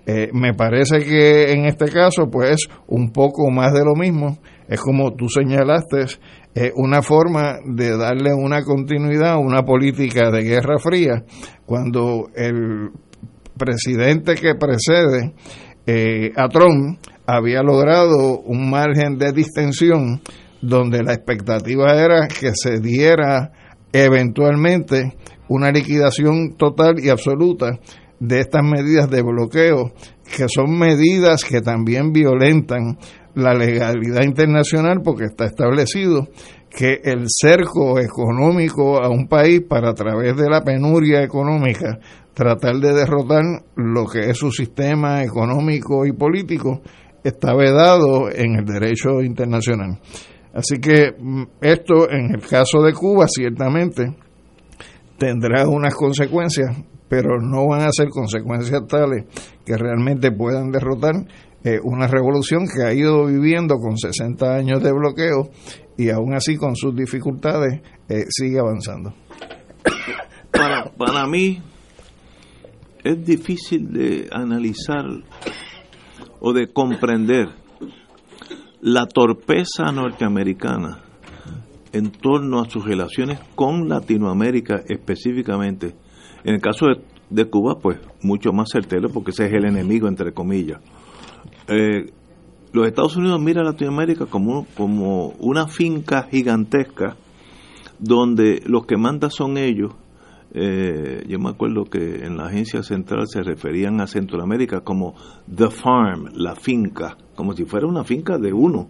Eh, 0.07 0.31
me 0.33 0.55
parece 0.55 1.01
que 1.01 1.53
en 1.53 1.67
este 1.67 1.87
caso, 1.91 2.29
pues, 2.31 2.69
un 2.89 3.13
poco 3.13 3.51
más 3.51 3.73
de 3.73 3.85
lo 3.85 3.95
mismo. 3.95 4.39
Es 4.67 4.81
como 4.81 5.15
tú 5.15 5.29
señalaste, 5.29 6.03
es 6.55 6.73
una 6.75 7.03
forma 7.03 7.59
de 7.65 7.97
darle 7.97 8.33
una 8.33 8.63
continuidad 8.63 9.33
a 9.33 9.39
una 9.39 9.63
política 9.63 10.31
de 10.31 10.43
guerra 10.43 10.79
fría, 10.79 11.25
cuando 11.67 12.29
el 12.35 12.91
presidente 13.57 14.35
que 14.35 14.55
precede 14.55 15.35
eh, 15.87 16.33
a 16.37 16.49
Trump 16.49 16.99
había 17.27 17.63
logrado 17.63 18.41
un 18.41 18.71
margen 18.71 19.19
de 19.19 19.33
distensión 19.33 20.21
donde 20.63 21.03
la 21.03 21.15
expectativa 21.15 21.95
era 21.95 22.29
que 22.29 22.53
se 22.55 22.81
diera 22.81 23.53
eventualmente 23.93 25.17
una 25.49 25.71
liquidación 25.71 26.57
total 26.57 27.01
y 27.03 27.09
absoluta 27.09 27.79
de 28.21 28.41
estas 28.41 28.63
medidas 28.63 29.11
de 29.11 29.23
bloqueo, 29.23 29.93
que 30.37 30.47
son 30.49 30.79
medidas 30.79 31.45
que 31.45 31.61
también 31.61 32.13
violentan 32.13 32.99
la 33.35 33.55
legalidad 33.55 34.23
internacional 34.23 35.01
porque 35.03 35.25
está 35.25 35.47
establecido 35.47 36.29
que 36.69 37.01
el 37.03 37.25
cerco 37.27 37.99
económico 37.99 39.03
a 39.03 39.09
un 39.09 39.27
país 39.27 39.63
para 39.69 39.91
a 39.91 39.95
través 39.95 40.37
de 40.37 40.49
la 40.49 40.63
penuria 40.63 41.23
económica 41.23 41.99
tratar 42.33 42.77
de 42.77 42.93
derrotar 42.93 43.43
lo 43.75 44.07
que 44.07 44.31
es 44.31 44.39
su 44.39 44.53
sistema 44.53 45.23
económico 45.25 46.07
y 46.07 46.13
político 46.13 46.81
está 47.25 47.55
vedado 47.55 48.31
en 48.31 48.57
el 48.57 48.65
derecho 48.65 49.21
internacional. 49.21 49.99
Así 50.53 50.81
que 50.81 51.13
mm, 51.17 51.43
esto 51.61 52.11
en 52.11 52.35
el 52.35 52.41
caso 52.41 52.83
de 52.83 52.93
Cuba 52.93 53.27
ciertamente 53.29 54.15
tendrá 55.19 55.69
unas 55.69 55.95
consecuencias, 55.95 56.77
pero 57.09 57.41
no 57.41 57.69
van 57.69 57.83
a 57.83 57.93
ser 57.93 58.09
consecuencias 58.09 58.87
tales 58.87 59.25
que 59.65 59.77
realmente 59.77 60.33
puedan 60.33 60.71
derrotar 60.71 61.15
eh, 61.63 61.79
una 61.83 62.07
revolución 62.07 62.67
que 62.67 62.85
ha 62.85 62.95
ido 62.95 63.27
viviendo 63.27 63.77
con 63.77 63.99
60 63.99 64.55
años 64.55 64.83
de 64.83 64.93
bloqueo 64.93 65.51
y 65.97 66.09
aún 66.09 66.35
así 66.35 66.57
con 66.57 66.75
sus 66.75 66.97
dificultades 66.97 67.83
eh, 68.09 68.25
sigue 68.31 68.59
avanzando. 68.59 69.13
Para, 70.51 70.91
para 70.97 71.27
mí 71.27 71.63
es 73.05 73.25
difícil 73.25 73.93
de 73.93 74.29
analizar 74.33 75.05
o 76.41 76.53
de 76.53 76.73
comprender 76.73 77.60
la 78.81 79.07
torpeza 79.07 79.93
norteamericana 79.93 81.01
en 81.93 82.11
torno 82.11 82.61
a 82.61 82.71
sus 82.71 82.85
relaciones 82.85 83.41
con 83.55 83.89
Latinoamérica 83.89 84.83
específicamente. 84.89 85.95
En 86.45 86.55
el 86.55 86.61
caso 86.61 86.87
de, 87.29 87.45
Cuba, 87.47 87.79
pues 87.81 87.99
mucho 88.23 88.53
más 88.53 88.71
certero 88.71 89.09
porque 89.09 89.31
ese 89.31 89.47
es 89.47 89.53
el 89.53 89.67
enemigo, 89.67 90.09
entre 90.09 90.33
comillas 90.33 90.81
eh, 91.69 92.13
los 92.73 92.87
Estados 92.87 93.17
Unidos 93.17 93.41
miran 93.41 93.67
a 93.67 93.71
Latinoamérica 93.71 94.27
como, 94.27 94.67
como 94.77 95.29
una 95.39 95.67
finca 95.67 96.25
gigantesca 96.31 97.17
donde 97.99 98.63
los 98.65 98.87
que 98.87 98.97
mandan 98.97 99.31
son 99.31 99.57
ellos. 99.59 99.93
Eh, 100.53 101.25
yo 101.29 101.39
me 101.39 101.51
acuerdo 101.51 101.85
que 101.85 102.25
en 102.25 102.37
la 102.37 102.47
agencia 102.47 102.83
central 102.83 103.27
se 103.29 103.43
referían 103.43 104.01
a 104.01 104.07
Centroamérica 104.07 104.81
como 104.81 105.15
The 105.55 105.71
Farm, 105.71 106.31
la 106.35 106.57
finca, 106.57 107.17
como 107.37 107.53
si 107.55 107.65
fuera 107.65 107.87
una 107.87 108.03
finca 108.05 108.37
de 108.39 108.53
uno. 108.53 108.89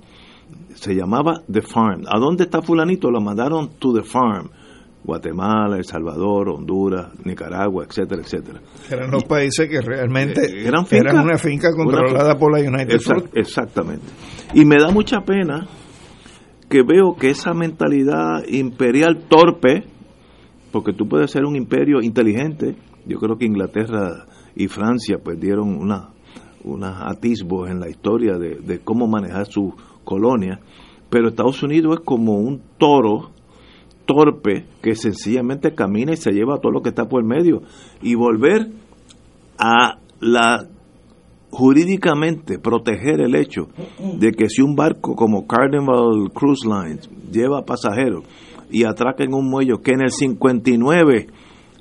Se 0.75 0.95
llamaba 0.95 1.43
The 1.51 1.61
Farm. 1.63 2.05
¿A 2.09 2.19
dónde 2.19 2.45
está 2.45 2.63
fulanito? 2.63 3.11
Lo 3.11 3.21
mandaron 3.21 3.71
to 3.79 3.93
The 3.93 4.03
Farm. 4.03 4.51
Guatemala, 5.03 5.79
El 5.79 5.85
Salvador, 5.85 6.51
Honduras, 6.51 7.09
Nicaragua, 7.25 7.85
etcétera, 7.89 8.21
etcétera. 8.21 8.61
Eran 8.91 9.11
los 9.11 9.25
países 9.25 9.67
que 9.69 9.81
realmente 9.81 10.43
Eh, 10.45 10.67
eran, 10.69 10.85
una 11.25 11.39
finca 11.39 11.73
controlada 11.75 12.37
por 12.39 12.53
la 12.53 12.59
United 12.59 12.97
Exact- 12.97 13.21
Fruit. 13.21 13.37
Exactamente. 13.37 14.05
Y 14.53 14.67
me 14.67 14.77
da 14.79 14.91
mucha 14.91 15.23
pena 15.23 15.67
que 16.69 16.83
veo 16.83 17.17
que 17.19 17.31
esa 17.31 17.55
mentalidad 17.55 18.45
imperial 18.47 19.25
torpe, 19.27 19.85
porque 20.73 20.93
tú 20.93 21.09
puedes 21.09 21.31
ser 21.31 21.45
un 21.45 21.57
imperio 21.57 22.01
inteligente, 22.03 22.77
yo 23.07 23.19
creo 23.19 23.37
que 23.37 23.47
Inglaterra 23.47 24.27
y 24.55 24.69
Francia 24.69 25.19
pues 25.23 25.41
dieron 25.41 25.77
una, 25.77 26.11
unos 26.65 26.97
atisbos 27.01 27.71
en 27.71 27.81
la 27.81 27.89
historia 27.89 28.39
de, 28.39 28.57
de 28.57 28.79
cómo 28.81 29.07
manejar 29.07 29.47
su 29.47 29.75
colonia, 30.05 30.61
pero 31.09 31.29
Estados 31.29 31.63
Unidos 31.63 31.99
es 31.99 32.05
como 32.05 32.35
un 32.35 32.61
toro 32.79 33.31
torpe 34.07 34.67
que 34.83 34.95
sencillamente 34.95 35.75
camina 35.75 36.13
y 36.13 36.17
se 36.17 36.33
lleva 36.33 36.59
todo 36.59 36.73
lo 36.73 36.83
que 36.83 36.89
está 36.89 37.09
por 37.09 37.23
el 37.23 37.29
medio. 37.29 37.63
Y 38.03 38.15
volver 38.15 38.69
a 39.59 39.99
la 40.21 40.67
jurídicamente 41.51 42.59
proteger 42.59 43.21
el 43.21 43.35
hecho 43.35 43.69
de 44.19 44.31
que 44.33 44.49
si 44.49 44.63
un 44.63 44.77
barco 44.77 45.17
como 45.17 45.47
Carnival 45.47 46.31
Cruise 46.33 46.65
Lines 46.65 47.11
lleva 47.31 47.65
pasajeros 47.65 48.25
y 48.71 48.85
atraca 48.85 49.25
en 49.25 49.35
un 49.35 49.49
muelle 49.49 49.75
que 49.83 49.93
en 49.93 50.03
el 50.03 50.11
59 50.11 51.27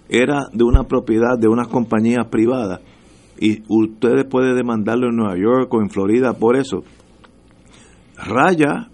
era 0.10 0.48
de 0.52 0.64
una 0.64 0.84
propiedad 0.84 1.38
de 1.38 1.48
unas 1.48 1.68
compañías 1.68 2.28
privadas 2.28 2.82
y 3.40 3.64
ustedes 3.68 4.26
pueden 4.26 4.56
demandarlo 4.56 5.10
en 5.10 5.16
Nueva 5.16 5.38
York 5.38 5.74
o 5.74 5.82
en 5.82 5.90
Florida 5.90 6.34
por 6.34 6.58
eso, 6.58 6.84
raya 8.18 8.90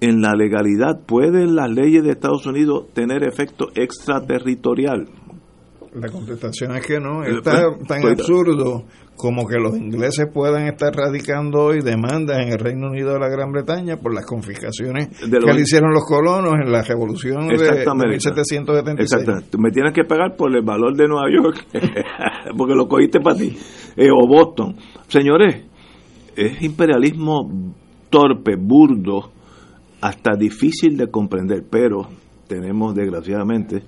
en 0.00 0.20
la 0.20 0.34
legalidad. 0.34 1.00
¿Pueden 1.06 1.54
las 1.54 1.70
leyes 1.70 2.02
de 2.02 2.10
Estados 2.10 2.46
Unidos 2.46 2.86
tener 2.92 3.22
efecto 3.22 3.68
extraterritorial? 3.74 5.08
La 5.94 6.08
contestación 6.08 6.76
es 6.76 6.86
que 6.86 7.00
no. 7.00 7.24
Es 7.24 7.42
tan, 7.42 7.84
tan 7.86 8.06
absurdo 8.06 8.84
como 9.18 9.46
que 9.46 9.58
los 9.58 9.76
ingleses 9.76 10.26
puedan 10.32 10.68
estar 10.68 10.94
radicando 10.94 11.64
hoy 11.64 11.80
demandas 11.82 12.38
en 12.38 12.52
el 12.52 12.58
Reino 12.58 12.86
Unido 12.86 13.14
de 13.14 13.18
la 13.18 13.28
Gran 13.28 13.50
Bretaña 13.50 13.96
por 13.96 14.14
las 14.14 14.24
confiscaciones 14.24 15.08
que 15.18 15.26
le 15.28 15.60
hicieron 15.60 15.92
los 15.92 16.04
colonos 16.06 16.54
en 16.54 16.70
la 16.70 16.82
revolución 16.82 17.48
de, 17.48 17.56
1776. 17.56 19.00
Exactamente. 19.00 19.58
Me 19.58 19.70
tienes 19.70 19.92
que 19.92 20.04
pagar 20.04 20.36
por 20.36 20.54
el 20.54 20.62
valor 20.62 20.96
de 20.96 21.08
Nueva 21.08 21.28
York, 21.30 21.66
porque 22.56 22.74
lo 22.74 22.86
cogiste 22.86 23.18
para 23.20 23.36
ti, 23.36 23.58
eh, 23.96 24.08
o 24.10 24.26
Boston. 24.26 24.76
Señores, 25.08 25.64
es 26.36 26.62
imperialismo 26.62 27.74
torpe, 28.10 28.54
burdo, 28.56 29.32
hasta 30.00 30.36
difícil 30.36 30.96
de 30.96 31.10
comprender, 31.10 31.64
pero 31.68 32.08
tenemos 32.46 32.94
desgraciadamente 32.94 33.82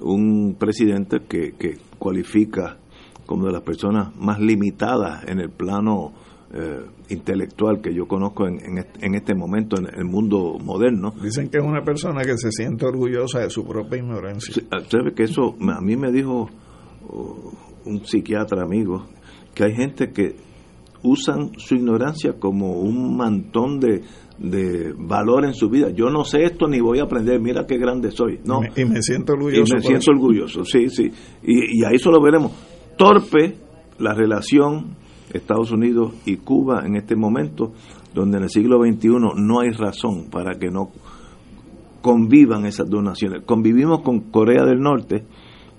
un 0.00 0.56
presidente 0.58 1.20
que, 1.28 1.52
que 1.52 1.78
cualifica 1.98 2.78
como 3.26 3.46
de 3.46 3.52
las 3.52 3.62
personas 3.62 4.14
más 4.16 4.40
limitadas 4.40 5.24
en 5.28 5.40
el 5.40 5.50
plano 5.50 6.12
eh, 6.52 6.84
intelectual 7.10 7.80
que 7.80 7.94
yo 7.94 8.08
conozco 8.08 8.48
en, 8.48 8.58
en, 8.58 9.14
este 9.14 9.36
momento 9.36 9.78
en 9.78 9.86
el 9.86 10.04
mundo 10.04 10.58
moderno. 10.58 11.12
Dicen 11.22 11.48
que 11.48 11.58
es 11.58 11.64
una 11.64 11.84
persona 11.84 12.22
que 12.22 12.36
se 12.36 12.50
siente 12.50 12.86
orgullosa 12.86 13.38
de 13.38 13.50
su 13.50 13.64
propia 13.64 13.98
ignorancia. 14.00 14.64
Ah, 14.72 14.80
¿Sabe 14.88 15.14
que 15.14 15.22
eso 15.22 15.54
a 15.60 15.80
mí 15.80 15.96
me 15.96 16.10
dijo 16.10 16.48
oh, 17.08 17.52
un 17.84 18.04
psiquiatra 18.04 18.64
amigo 18.64 19.06
que 19.54 19.62
hay 19.62 19.74
gente 19.76 20.10
que 20.10 20.34
usan 21.04 21.52
su 21.56 21.76
ignorancia 21.76 22.32
como 22.38 22.80
un 22.80 23.16
mantón 23.16 23.78
de, 23.78 24.02
de 24.40 24.94
valor 24.96 25.44
en 25.44 25.54
su 25.54 25.68
vida. 25.68 25.90
Yo 25.90 26.10
no 26.10 26.24
sé 26.24 26.44
esto 26.44 26.66
ni 26.66 26.80
voy 26.80 26.98
a 26.98 27.04
aprender, 27.04 27.40
mira 27.40 27.66
qué 27.66 27.76
grande 27.76 28.10
soy. 28.10 28.40
No. 28.44 28.60
Y 28.74 28.84
me, 28.86 29.02
siento 29.02 29.34
orgulloso. 29.34 29.74
Y 29.74 29.76
me 29.76 29.82
siento 29.82 30.10
orgulloso, 30.10 30.64
sí, 30.64 30.88
sí. 30.88 31.10
Y, 31.42 31.80
y 31.80 31.84
ahí 31.84 31.98
solo 31.98 32.20
veremos 32.22 32.52
torpe 32.96 33.56
la 33.98 34.14
relación 34.14 34.96
Estados 35.32 35.70
Unidos 35.70 36.12
y 36.26 36.36
Cuba 36.38 36.82
en 36.84 36.96
este 36.96 37.16
momento, 37.16 37.72
donde 38.14 38.38
en 38.38 38.44
el 38.44 38.50
siglo 38.50 38.78
XXI 38.82 39.08
no 39.36 39.60
hay 39.60 39.70
razón 39.70 40.28
para 40.30 40.58
que 40.58 40.70
no 40.70 40.90
convivan 42.00 42.66
esas 42.66 42.88
dos 42.88 43.02
naciones. 43.02 43.42
Convivimos 43.44 44.00
con 44.00 44.30
Corea 44.30 44.64
del 44.64 44.80
Norte, 44.80 45.24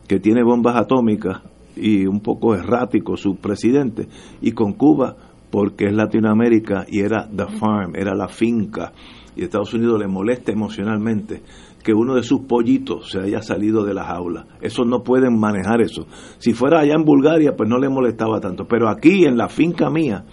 que 0.08 0.20
tiene 0.20 0.44
bombas 0.44 0.76
atómicas 0.76 1.42
y 1.76 2.06
un 2.06 2.20
poco 2.22 2.56
errático 2.56 3.18
su 3.18 3.38
presidente, 3.38 4.08
y 4.42 4.52
con 4.52 4.74
Cuba, 4.74 5.16
porque 5.52 5.86
es 5.86 5.94
Latinoamérica 5.94 6.86
y 6.88 7.02
era 7.02 7.28
the 7.28 7.46
farm, 7.60 7.96
era 7.96 8.16
la 8.16 8.28
finca, 8.28 8.94
y 9.36 9.44
Estados 9.44 9.74
Unidos 9.74 10.00
le 10.00 10.08
molesta 10.08 10.52
emocionalmente 10.52 11.42
que 11.84 11.94
uno 11.94 12.16
de 12.16 12.24
sus 12.24 12.42
pollitos 12.42 13.10
se 13.12 13.20
haya 13.20 13.42
salido 13.42 13.84
de 13.84 13.94
la 13.94 14.04
jaula. 14.04 14.46
Eso 14.62 14.86
no 14.86 15.04
pueden 15.04 15.40
manejar 15.40 15.82
eso. 15.82 16.06
Si 16.38 16.54
fuera 16.54 16.80
allá 16.80 16.94
en 16.94 17.04
Bulgaria, 17.04 17.56
pues 17.56 17.68
no 17.70 17.80
le 17.80 17.90
molestaba 17.90 18.40
tanto. 18.40 18.66
Pero 18.68 18.90
aquí, 18.90 19.26
en 19.26 19.38
la 19.38 19.50
finca 19.50 19.90
mía, 19.90 20.26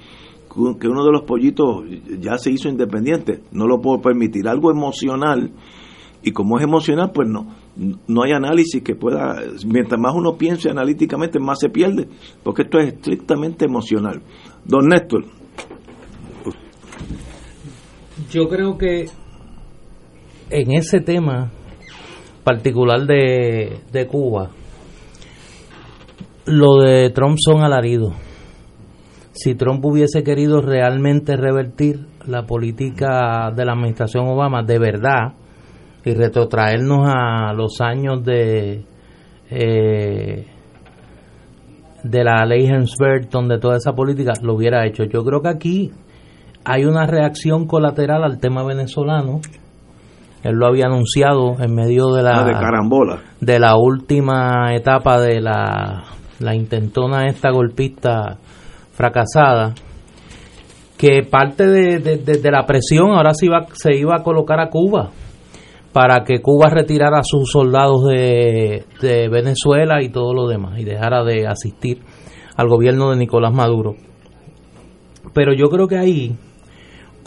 que 0.78 0.88
uno 0.88 1.04
de 1.04 1.12
los 1.12 1.22
pollitos 1.22 1.84
ya 2.20 2.36
se 2.38 2.50
hizo 2.50 2.68
independiente, 2.68 3.42
no 3.52 3.66
lo 3.66 3.80
puedo 3.80 4.00
permitir. 4.00 4.48
Algo 4.48 4.70
emocional, 4.70 5.52
y 6.22 6.32
como 6.32 6.58
es 6.58 6.64
emocional, 6.64 7.12
pues 7.14 7.28
no, 7.28 7.46
no 8.08 8.22
hay 8.22 8.32
análisis 8.32 8.82
que 8.82 8.96
pueda, 8.96 9.40
mientras 9.66 10.00
más 10.00 10.14
uno 10.14 10.36
piense 10.36 10.68
analíticamente, 10.68 11.38
más 11.38 11.60
se 11.60 11.70
pierde, 11.70 12.08
porque 12.42 12.62
esto 12.62 12.78
es 12.78 12.94
estrictamente 12.94 13.64
emocional. 13.64 14.20
Don 14.68 14.86
Néstor. 14.86 15.24
Yo 18.30 18.48
creo 18.50 18.76
que 18.76 19.06
en 20.50 20.72
ese 20.72 21.00
tema 21.00 21.50
particular 22.44 23.06
de, 23.06 23.80
de 23.90 24.06
Cuba, 24.06 24.50
lo 26.44 26.82
de 26.82 27.08
Trump 27.10 27.38
son 27.38 27.62
alaridos. 27.64 28.12
Si 29.32 29.54
Trump 29.54 29.82
hubiese 29.86 30.22
querido 30.22 30.60
realmente 30.60 31.36
revertir 31.36 32.06
la 32.26 32.42
política 32.42 33.50
de 33.50 33.64
la 33.64 33.72
administración 33.72 34.28
Obama 34.28 34.62
de 34.62 34.78
verdad 34.78 35.32
y 36.04 36.12
retrotraernos 36.12 37.08
a 37.08 37.54
los 37.54 37.80
años 37.80 38.22
de 38.22 38.84
eh, 39.50 40.46
de 42.02 42.24
la 42.24 42.44
ley 42.44 42.66
Hensberton, 42.66 43.48
de 43.48 43.58
toda 43.58 43.76
esa 43.76 43.92
política, 43.92 44.32
lo 44.42 44.54
hubiera 44.54 44.86
hecho. 44.86 45.04
Yo 45.04 45.24
creo 45.24 45.40
que 45.40 45.48
aquí 45.48 45.90
hay 46.64 46.84
una 46.84 47.06
reacción 47.06 47.66
colateral 47.66 48.24
al 48.24 48.38
tema 48.38 48.64
venezolano. 48.64 49.40
Él 50.42 50.54
lo 50.54 50.66
había 50.66 50.86
anunciado 50.86 51.56
en 51.58 51.74
medio 51.74 52.12
de 52.12 52.22
la 52.22 52.40
ah, 52.40 52.44
de, 53.40 53.58
la 53.58 53.76
última 53.76 54.72
etapa 54.72 55.20
de 55.20 55.40
la, 55.40 56.04
la 56.38 56.54
intentona 56.54 57.26
esta 57.26 57.50
golpista 57.50 58.36
fracasada 58.92 59.74
que 60.96 61.22
parte 61.28 61.66
de, 61.66 61.98
de, 61.98 62.50
la 62.50 62.66
presión 62.66 63.10
ahora 63.10 63.32
se 63.34 63.46
iba, 63.46 63.66
se 63.72 63.96
iba 63.96 64.16
a 64.16 64.22
colocar 64.22 64.60
a 64.60 64.68
Cuba 64.68 65.10
para 65.92 66.24
que 66.24 66.40
Cuba 66.40 66.68
retirara 66.70 67.20
a 67.20 67.24
sus 67.24 67.50
soldados 67.50 68.04
de, 68.06 68.84
de 69.00 69.28
Venezuela 69.28 70.02
y 70.02 70.10
todo 70.10 70.34
lo 70.34 70.46
demás 70.46 70.78
y 70.78 70.84
dejara 70.84 71.24
de 71.24 71.46
asistir 71.46 72.00
al 72.56 72.68
gobierno 72.68 73.10
de 73.10 73.16
Nicolás 73.16 73.52
Maduro. 73.52 73.94
Pero 75.34 75.52
yo 75.54 75.68
creo 75.68 75.88
que 75.88 75.98
ahí 75.98 76.36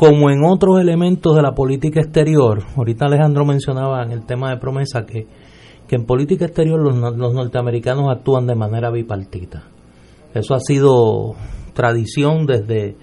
como 0.02 0.32
en 0.32 0.44
otros 0.44 0.80
elementos 0.80 1.36
de 1.36 1.44
la 1.44 1.54
política 1.54 2.00
exterior, 2.00 2.64
ahorita 2.76 3.06
Alejandro 3.06 3.46
mencionaba 3.46 4.02
en 4.02 4.12
el 4.12 4.26
tema 4.26 4.50
de 4.50 4.58
promesa 4.58 5.06
que, 5.06 5.28
que 5.88 5.96
en 5.96 6.08
política 6.08 6.46
exterior 6.46 6.82
los, 6.82 7.16
los 7.16 7.34
norteamericanos 7.36 8.10
actúan 8.10 8.48
de 8.48 8.56
manera 8.56 8.90
bipartita. 8.90 9.62
Eso 10.34 10.56
ha 10.56 10.60
sido 10.60 11.36
tradición 11.76 12.48
desde, 12.48 12.96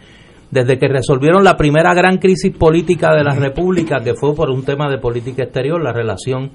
desde 0.50 0.78
que 0.78 0.88
resolvieron 0.88 1.44
la 1.44 1.56
primera 1.56 1.92
gran 1.94 2.18
crisis 2.18 2.56
política 2.56 3.14
de 3.14 3.24
la 3.24 3.34
República, 3.34 4.00
que 4.02 4.14
fue 4.14 4.34
por 4.34 4.50
un 4.50 4.64
tema 4.64 4.90
de 4.90 4.98
política 4.98 5.44
exterior, 5.44 5.82
la 5.82 5.92
relación, 5.92 6.52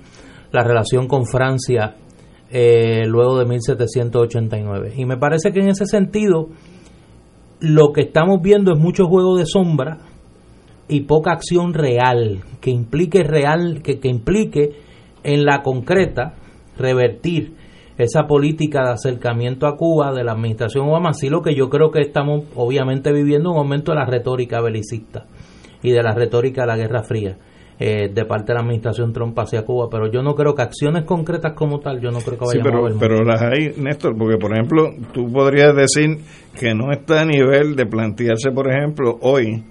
la 0.52 0.64
relación 0.64 1.08
con 1.08 1.26
Francia 1.26 1.96
eh, 2.50 3.04
luego 3.06 3.40
de 3.40 3.46
1789. 3.46 4.94
Y 4.98 5.06
me 5.06 5.18
parece 5.18 5.52
que 5.52 5.60
en 5.60 5.70
ese 5.70 5.86
sentido 5.86 6.50
lo 7.60 7.94
que 7.94 8.02
estamos 8.02 8.42
viendo 8.42 8.74
es 8.74 8.80
mucho 8.80 9.06
juego 9.06 9.38
de 9.38 9.46
sombra 9.46 10.00
y 10.88 11.02
poca 11.02 11.32
acción 11.32 11.74
real 11.74 12.42
que 12.62 12.72
implique 12.72 13.24
real 13.24 13.82
que, 13.84 14.00
que 14.00 14.10
implique 14.10 14.72
en 15.24 15.46
la 15.46 15.62
concreta 15.62 16.34
revertir 16.78 17.56
esa 17.98 18.24
política 18.28 18.84
de 18.84 18.94
acercamiento 18.94 19.68
a 19.68 19.78
Cuba 19.78 20.14
de 20.14 20.24
la 20.24 20.34
administración 20.34 20.88
Obama, 20.88 21.10
así 21.10 21.30
lo 21.30 21.42
que 21.42 21.56
yo 21.56 21.70
creo 21.70 21.92
que 21.92 22.02
estamos 22.02 22.46
obviamente 22.56 23.12
viviendo 23.12 23.52
un 23.52 23.58
momento 23.58 23.92
de 23.92 24.00
la 24.00 24.06
retórica 24.06 24.62
belicista 24.62 25.26
y 25.82 25.92
de 25.92 26.02
la 26.02 26.14
retórica 26.14 26.62
de 26.62 26.68
la 26.68 26.78
Guerra 26.78 27.04
Fría 27.04 27.38
eh, 27.80 28.10
de 28.14 28.26
parte 28.26 28.48
de 28.48 28.54
la 28.54 28.62
administración 28.62 29.12
Trump 29.12 29.38
hacia 29.40 29.66
Cuba, 29.66 29.88
pero 29.90 30.10
yo 30.12 30.22
no 30.22 30.36
creo 30.36 30.54
que 30.54 30.62
acciones 30.62 31.06
concretas 31.06 31.54
como 31.54 31.80
tal, 31.80 32.00
yo 32.00 32.12
no 32.12 32.20
creo 32.20 32.38
que 32.38 32.46
vaya 32.46 32.62
pero, 32.64 32.88
a 32.88 33.00
Pero 33.00 33.24
las 33.24 33.42
hay, 33.42 33.74
Néstor, 33.78 34.16
porque 34.18 34.38
por 34.38 34.54
ejemplo, 34.54 34.92
tú 35.12 35.32
podrías 35.32 35.76
decir 35.76 36.20
que 36.60 36.74
no 36.76 36.92
está 36.92 37.22
a 37.22 37.26
nivel 37.26 37.76
de 37.76 37.86
plantearse, 37.86 38.52
por 38.52 38.72
ejemplo, 38.72 39.18
hoy 39.22 39.64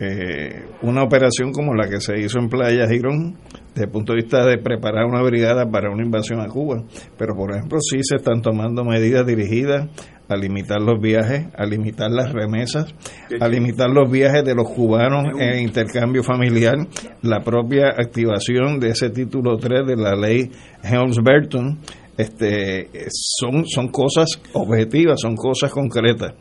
eh, 0.00 0.64
una 0.82 1.02
operación 1.02 1.52
como 1.52 1.74
la 1.74 1.88
que 1.88 2.00
se 2.00 2.18
hizo 2.20 2.38
en 2.38 2.48
Playa 2.48 2.88
Girón, 2.88 3.36
desde 3.68 3.86
el 3.86 3.90
punto 3.90 4.12
de 4.12 4.22
vista 4.22 4.44
de 4.44 4.58
preparar 4.58 5.04
una 5.06 5.22
brigada 5.22 5.68
para 5.70 5.90
una 5.90 6.04
invasión 6.04 6.40
a 6.40 6.46
Cuba. 6.46 6.82
Pero, 7.16 7.34
por 7.34 7.52
ejemplo, 7.52 7.78
sí 7.80 7.98
se 8.02 8.16
están 8.16 8.42
tomando 8.42 8.84
medidas 8.84 9.26
dirigidas 9.26 9.88
a 10.28 10.36
limitar 10.36 10.80
los 10.80 11.00
viajes, 11.00 11.46
a 11.56 11.66
limitar 11.66 12.10
las 12.10 12.32
remesas, 12.32 12.94
a 13.40 13.48
limitar 13.48 13.90
los 13.90 14.10
viajes 14.10 14.44
de 14.44 14.54
los 14.54 14.70
cubanos 14.70 15.26
en 15.38 15.60
intercambio 15.60 16.22
familiar, 16.22 16.76
la 17.22 17.40
propia 17.40 17.88
activación 17.88 18.80
de 18.80 18.90
ese 18.90 19.10
título 19.10 19.58
3 19.58 19.86
de 19.86 19.96
la 19.96 20.16
ley 20.16 20.50
Helms-Burton, 20.82 21.78
este, 22.16 22.88
son, 23.10 23.66
son 23.66 23.88
cosas 23.88 24.40
objetivas, 24.52 25.20
son 25.20 25.34
cosas 25.34 25.70
concretas. 25.70 26.34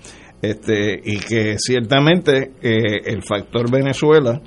Este, 0.44 1.00
y 1.02 1.20
que 1.20 1.56
ciertamente 1.58 2.52
eh, 2.62 3.02
el 3.06 3.24
factor 3.24 3.72
Venezuela 3.72 4.42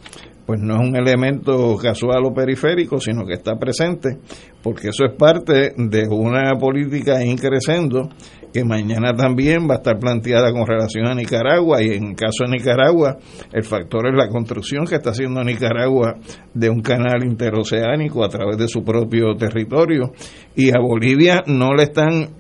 pues 0.45 0.61
no 0.61 0.75
es 0.75 0.89
un 0.89 0.95
elemento 0.95 1.77
casual 1.77 2.25
o 2.25 2.35
periférico, 2.35 3.01
sino 3.01 3.27
que 3.27 3.33
está 3.33 3.57
presente, 3.57 4.19
porque 4.63 4.91
eso 4.91 5.05
es 5.05 5.15
parte 5.19 5.73
de 5.77 6.07
una 6.09 6.53
política 6.61 7.25
increciendo 7.25 8.11
que 8.53 8.63
mañana 8.65 9.13
también 9.15 9.69
va 9.69 9.75
a 9.75 9.79
estar 9.79 9.99
planteada 9.99 10.53
con 10.53 10.67
relación 10.67 11.07
a 11.07 11.15
Nicaragua 11.15 11.83
y 11.83 11.95
en 11.95 12.11
el 12.11 12.15
caso 12.15 12.45
de 12.45 12.53
Nicaragua 12.59 13.17
el 13.53 13.65
factor 13.65 14.07
es 14.07 14.15
la 14.17 14.29
construcción 14.29 14.87
que 14.87 14.95
está 14.95 15.11
haciendo 15.11 15.43
Nicaragua 15.43 16.15
de 16.55 16.71
un 16.71 16.81
canal 16.81 17.25
interoceánico 17.25 18.25
a 18.25 18.29
través 18.29 18.57
de 18.57 18.69
su 18.69 18.85
propio 18.85 19.35
territorio 19.37 20.13
y 20.55 20.71
a 20.71 20.79
Bolivia 20.81 21.43
no 21.47 21.75
le 21.75 21.83
están 21.83 22.37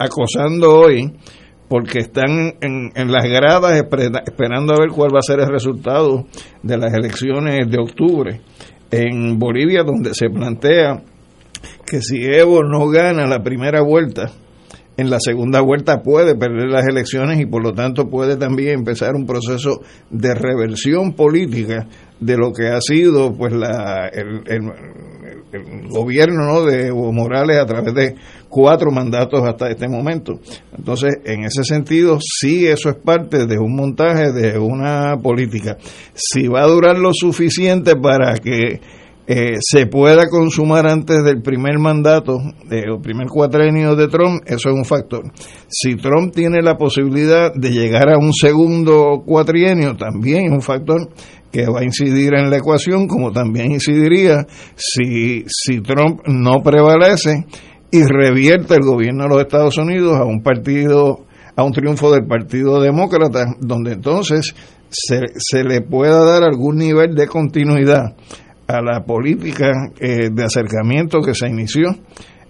acosando 0.00 0.74
hoy 0.74 1.12
porque 1.68 2.00
están 2.00 2.54
en, 2.60 2.90
en 2.96 3.12
las 3.12 3.24
gradas 3.24 3.76
esperando 3.76 4.72
a 4.72 4.80
ver 4.80 4.88
cuál 4.88 5.14
va 5.14 5.20
a 5.20 5.22
ser 5.22 5.38
el 5.38 5.48
resultado 5.48 6.26
de 6.62 6.76
las 6.76 6.92
elecciones 6.92 7.70
de 7.70 7.78
octubre 7.78 8.40
en 8.90 9.38
Bolivia, 9.38 9.84
donde 9.84 10.14
se 10.14 10.28
plantea 10.30 11.02
que 11.86 12.00
si 12.00 12.24
Evo 12.24 12.64
no 12.64 12.88
gana 12.88 13.26
la 13.26 13.42
primera 13.42 13.82
vuelta, 13.82 14.32
en 14.96 15.08
la 15.08 15.18
segunda 15.18 15.60
vuelta 15.60 16.02
puede 16.02 16.34
perder 16.34 16.68
las 16.68 16.86
elecciones 16.86 17.40
y 17.40 17.46
por 17.46 17.62
lo 17.62 17.72
tanto 17.72 18.10
puede 18.10 18.36
también 18.36 18.80
empezar 18.80 19.14
un 19.14 19.26
proceso 19.26 19.80
de 20.10 20.34
reversión 20.34 21.14
política 21.14 21.86
de 22.18 22.36
lo 22.36 22.52
que 22.52 22.68
ha 22.68 22.80
sido 22.80 23.32
pues 23.32 23.52
la, 23.52 24.08
el, 24.12 24.42
gobierno 25.88 26.44
¿no? 26.46 26.64
de 26.64 26.92
Morales 26.92 27.58
a 27.58 27.66
través 27.66 27.94
de 27.94 28.14
cuatro 28.48 28.90
mandatos 28.90 29.42
hasta 29.44 29.70
este 29.70 29.88
momento. 29.88 30.40
Entonces, 30.76 31.18
en 31.24 31.44
ese 31.44 31.64
sentido, 31.64 32.18
sí, 32.20 32.66
eso 32.66 32.90
es 32.90 32.96
parte 32.96 33.46
de 33.46 33.58
un 33.58 33.74
montaje, 33.74 34.32
de 34.32 34.58
una 34.58 35.16
política. 35.22 35.76
Si 36.14 36.46
va 36.48 36.62
a 36.62 36.68
durar 36.68 36.98
lo 36.98 37.12
suficiente 37.12 37.94
para 37.96 38.34
que 38.34 38.80
eh, 39.32 39.58
se 39.60 39.86
pueda 39.86 40.28
consumar 40.28 40.88
antes 40.88 41.22
del 41.22 41.40
primer 41.40 41.78
mandato, 41.78 42.40
el 42.68 43.00
primer 43.00 43.28
cuatrenio 43.28 43.94
de 43.94 44.08
Trump, 44.08 44.42
eso 44.44 44.70
es 44.70 44.74
un 44.74 44.84
factor. 44.84 45.22
Si 45.68 45.94
Trump 45.94 46.34
tiene 46.34 46.60
la 46.62 46.76
posibilidad 46.76 47.54
de 47.54 47.70
llegar 47.70 48.08
a 48.08 48.18
un 48.18 48.32
segundo 48.32 49.22
cuatrienio, 49.24 49.94
también 49.94 50.46
es 50.46 50.50
un 50.50 50.62
factor 50.62 51.10
que 51.52 51.64
va 51.66 51.78
a 51.78 51.84
incidir 51.84 52.34
en 52.34 52.50
la 52.50 52.56
ecuación, 52.56 53.06
como 53.06 53.30
también 53.30 53.70
incidiría 53.70 54.48
si, 54.74 55.44
si 55.46 55.80
Trump 55.80 56.22
no 56.26 56.60
prevalece 56.64 57.46
y 57.92 58.02
revierte 58.02 58.74
el 58.74 58.82
gobierno 58.82 59.22
de 59.22 59.28
los 59.28 59.42
Estados 59.42 59.78
Unidos 59.78 60.16
a 60.16 60.24
un 60.24 60.42
partido, 60.42 61.20
a 61.54 61.62
un 61.62 61.70
triunfo 61.70 62.10
del 62.10 62.26
Partido 62.26 62.80
Demócrata, 62.80 63.54
donde 63.60 63.92
entonces 63.92 64.56
se, 64.88 65.20
se 65.36 65.62
le 65.62 65.82
pueda 65.82 66.24
dar 66.24 66.42
algún 66.42 66.78
nivel 66.78 67.14
de 67.14 67.28
continuidad 67.28 68.16
a 68.70 68.82
la 68.82 69.04
política 69.04 69.70
eh, 69.98 70.30
de 70.32 70.44
acercamiento 70.44 71.20
que 71.20 71.34
se 71.34 71.48
inició 71.48 71.94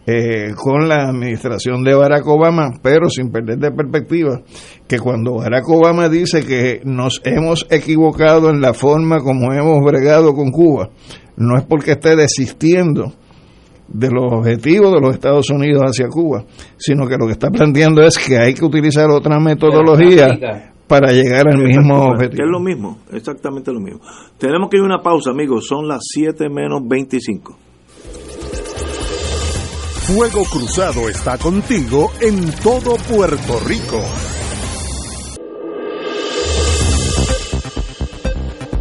eh, 0.06 0.54
con 0.56 0.88
la 0.88 1.08
administración 1.08 1.84
de 1.84 1.94
Barack 1.94 2.26
Obama, 2.26 2.70
pero 2.82 3.08
sin 3.08 3.30
perder 3.30 3.58
de 3.58 3.70
perspectiva 3.70 4.40
que 4.88 4.98
cuando 4.98 5.36
Barack 5.36 5.68
Obama 5.68 6.08
dice 6.08 6.44
que 6.44 6.80
nos 6.84 7.20
hemos 7.24 7.66
equivocado 7.70 8.50
en 8.50 8.60
la 8.60 8.74
forma 8.74 9.18
como 9.20 9.52
hemos 9.52 9.80
bregado 9.84 10.34
con 10.34 10.50
Cuba, 10.50 10.90
no 11.36 11.56
es 11.56 11.64
porque 11.64 11.92
esté 11.92 12.16
desistiendo 12.16 13.12
de 13.88 14.08
los 14.10 14.32
objetivos 14.32 14.92
de 14.92 15.00
los 15.00 15.14
Estados 15.14 15.50
Unidos 15.50 15.82
hacia 15.84 16.08
Cuba, 16.08 16.44
sino 16.76 17.06
que 17.06 17.16
lo 17.18 17.26
que 17.26 17.32
está 17.32 17.50
planteando 17.50 18.02
es 18.02 18.18
que 18.18 18.38
hay 18.38 18.54
que 18.54 18.64
utilizar 18.64 19.10
otra 19.10 19.38
metodología 19.38 20.38
para 20.90 21.12
llegar 21.12 21.46
al 21.46 21.58
mismo 21.58 22.06
objetivo. 22.06 22.42
es 22.42 22.50
lo 22.50 22.58
mismo, 22.58 22.98
exactamente 23.12 23.72
lo 23.72 23.78
mismo. 23.78 24.00
Tenemos 24.36 24.68
que 24.68 24.76
ir 24.76 24.82
a 24.82 24.86
una 24.86 25.00
pausa, 25.00 25.30
amigos, 25.30 25.64
son 25.68 25.86
las 25.86 26.00
7 26.02 26.48
menos 26.50 26.80
25. 26.84 27.56
Fuego 30.08 30.42
Cruzado 30.50 31.08
está 31.08 31.38
contigo 31.38 32.10
en 32.20 32.50
todo 32.60 32.96
Puerto 33.08 33.60
Rico. 33.68 34.02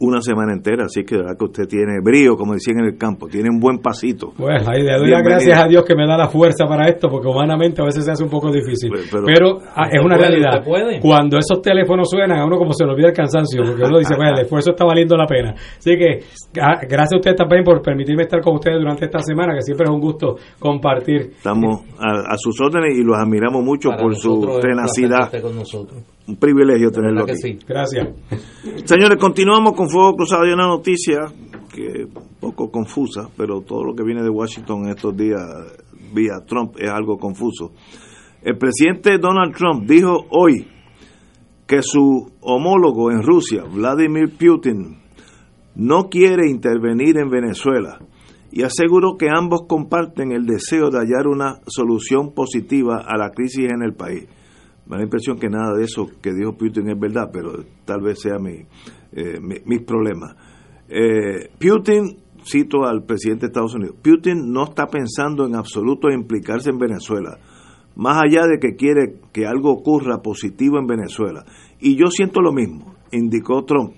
una 0.00 0.20
semana 0.20 0.52
entera, 0.52 0.84
así 0.84 1.04
que 1.04 1.16
verdad 1.16 1.36
que 1.36 1.44
usted 1.44 1.66
tiene 1.66 2.00
brío, 2.02 2.36
como 2.36 2.54
decían 2.54 2.78
en 2.78 2.86
el 2.86 2.96
campo, 2.96 3.26
tiene 3.26 3.48
un 3.50 3.58
buen 3.58 3.78
pasito. 3.78 4.32
Pues 4.36 4.66
ahí 4.68 4.82
le 4.82 4.96
doy 4.96 5.10
las 5.10 5.22
gracias 5.22 5.58
a 5.58 5.66
Dios 5.66 5.84
que 5.84 5.94
me 5.96 6.06
da 6.06 6.16
la 6.16 6.28
fuerza 6.28 6.66
para 6.66 6.88
esto, 6.88 7.08
porque 7.08 7.26
humanamente 7.26 7.82
a 7.82 7.84
veces 7.84 8.04
se 8.04 8.12
hace 8.12 8.22
un 8.22 8.30
poco 8.30 8.52
difícil. 8.52 8.90
Pero, 9.26 9.58
ah, 9.74 9.88
es 9.90 10.04
una 10.04 10.16
realidad. 10.16 10.62
Cuando 11.00 11.38
esos 11.38 11.60
teléfonos 11.60 12.08
suenan, 12.10 12.38
a 12.38 12.44
uno 12.44 12.58
como 12.58 12.72
se 12.72 12.84
le 12.84 12.92
olvida 12.92 13.08
el 13.08 13.14
cansancio, 13.14 13.62
porque 13.64 13.82
uno 13.82 13.98
dice, 13.98 14.14
bueno, 14.16 14.34
el 14.34 14.42
esfuerzo 14.42 14.70
está 14.70 14.84
valiendo 14.84 15.16
la 15.16 15.26
pena. 15.26 15.54
Así 15.54 15.96
que 15.96 16.20
ah, 16.60 16.78
gracias 16.88 17.14
a 17.14 17.16
usted 17.16 17.34
también 17.34 17.64
por 17.64 17.82
permitirme 17.82 18.22
estar 18.22 18.40
con 18.40 18.54
ustedes 18.54 18.78
durante 18.78 19.06
esta 19.06 19.20
semana, 19.20 19.54
que 19.54 19.62
siempre 19.62 19.84
es 19.84 19.90
un 19.90 20.00
gusto 20.00 20.36
compartir. 20.58 21.32
Estamos 21.36 21.82
a, 21.98 22.36
sus 22.36 22.60
órdenes 22.60 22.96
y 22.96 23.02
los 23.02 23.16
admiramos 23.16 23.64
mucho 23.64 23.90
por 23.98 24.14
su 24.14 24.60
tenacidad. 24.60 25.30
Un 26.28 26.36
privilegio 26.36 26.90
tenerlo 26.90 27.22
aquí. 27.22 27.58
Gracias. 27.66 28.08
Señores, 28.84 29.18
continuamos 29.18 29.72
con 29.72 29.87
Fuego 29.88 30.16
Cruzado. 30.16 30.44
Hay 30.44 30.52
una 30.52 30.66
noticia 30.66 31.26
que 31.74 32.06
poco 32.40 32.70
confusa, 32.70 33.28
pero 33.36 33.60
todo 33.62 33.84
lo 33.84 33.94
que 33.94 34.04
viene 34.04 34.22
de 34.22 34.30
Washington 34.30 34.88
estos 34.88 35.16
días 35.16 35.40
vía 36.12 36.40
Trump 36.46 36.76
es 36.78 36.90
algo 36.90 37.18
confuso. 37.18 37.72
El 38.42 38.56
presidente 38.56 39.18
Donald 39.18 39.54
Trump 39.54 39.88
dijo 39.88 40.26
hoy 40.30 40.66
que 41.66 41.82
su 41.82 42.30
homólogo 42.40 43.10
en 43.10 43.22
Rusia, 43.22 43.64
Vladimir 43.64 44.36
Putin, 44.38 44.98
no 45.74 46.08
quiere 46.08 46.48
intervenir 46.48 47.18
en 47.18 47.30
Venezuela 47.30 47.98
y 48.50 48.62
aseguró 48.62 49.16
que 49.18 49.28
ambos 49.30 49.62
comparten 49.68 50.32
el 50.32 50.46
deseo 50.46 50.90
de 50.90 50.98
hallar 50.98 51.26
una 51.26 51.60
solución 51.66 52.32
positiva 52.32 53.04
a 53.06 53.16
la 53.18 53.30
crisis 53.30 53.70
en 53.70 53.82
el 53.82 53.94
país. 53.94 54.26
Me 54.86 54.92
da 54.92 54.98
la 54.98 55.04
impresión 55.04 55.38
que 55.38 55.50
nada 55.50 55.76
de 55.76 55.84
eso 55.84 56.08
que 56.22 56.32
dijo 56.32 56.56
Putin 56.56 56.88
es 56.88 56.98
verdad, 56.98 57.28
pero 57.30 57.64
tal 57.84 58.00
vez 58.00 58.20
sea 58.20 58.38
mi, 58.38 58.64
eh, 59.12 59.38
mis 59.40 59.82
problemas. 59.82 60.36
Eh, 60.88 61.50
Putin, 61.58 62.18
cito 62.44 62.84
al 62.84 63.04
presidente 63.04 63.42
de 63.42 63.46
Estados 63.48 63.74
Unidos, 63.74 63.96
Putin 64.02 64.52
no 64.52 64.64
está 64.64 64.86
pensando 64.86 65.46
en 65.46 65.54
absoluto 65.54 66.10
implicarse 66.10 66.70
en 66.70 66.78
Venezuela, 66.78 67.38
más 67.96 68.22
allá 68.22 68.46
de 68.46 68.58
que 68.58 68.76
quiere 68.76 69.20
que 69.32 69.46
algo 69.46 69.72
ocurra 69.72 70.22
positivo 70.22 70.78
en 70.78 70.86
Venezuela. 70.86 71.44
Y 71.80 71.96
yo 71.96 72.06
siento 72.06 72.40
lo 72.40 72.52
mismo, 72.52 72.94
indicó 73.12 73.64
Trump 73.64 73.92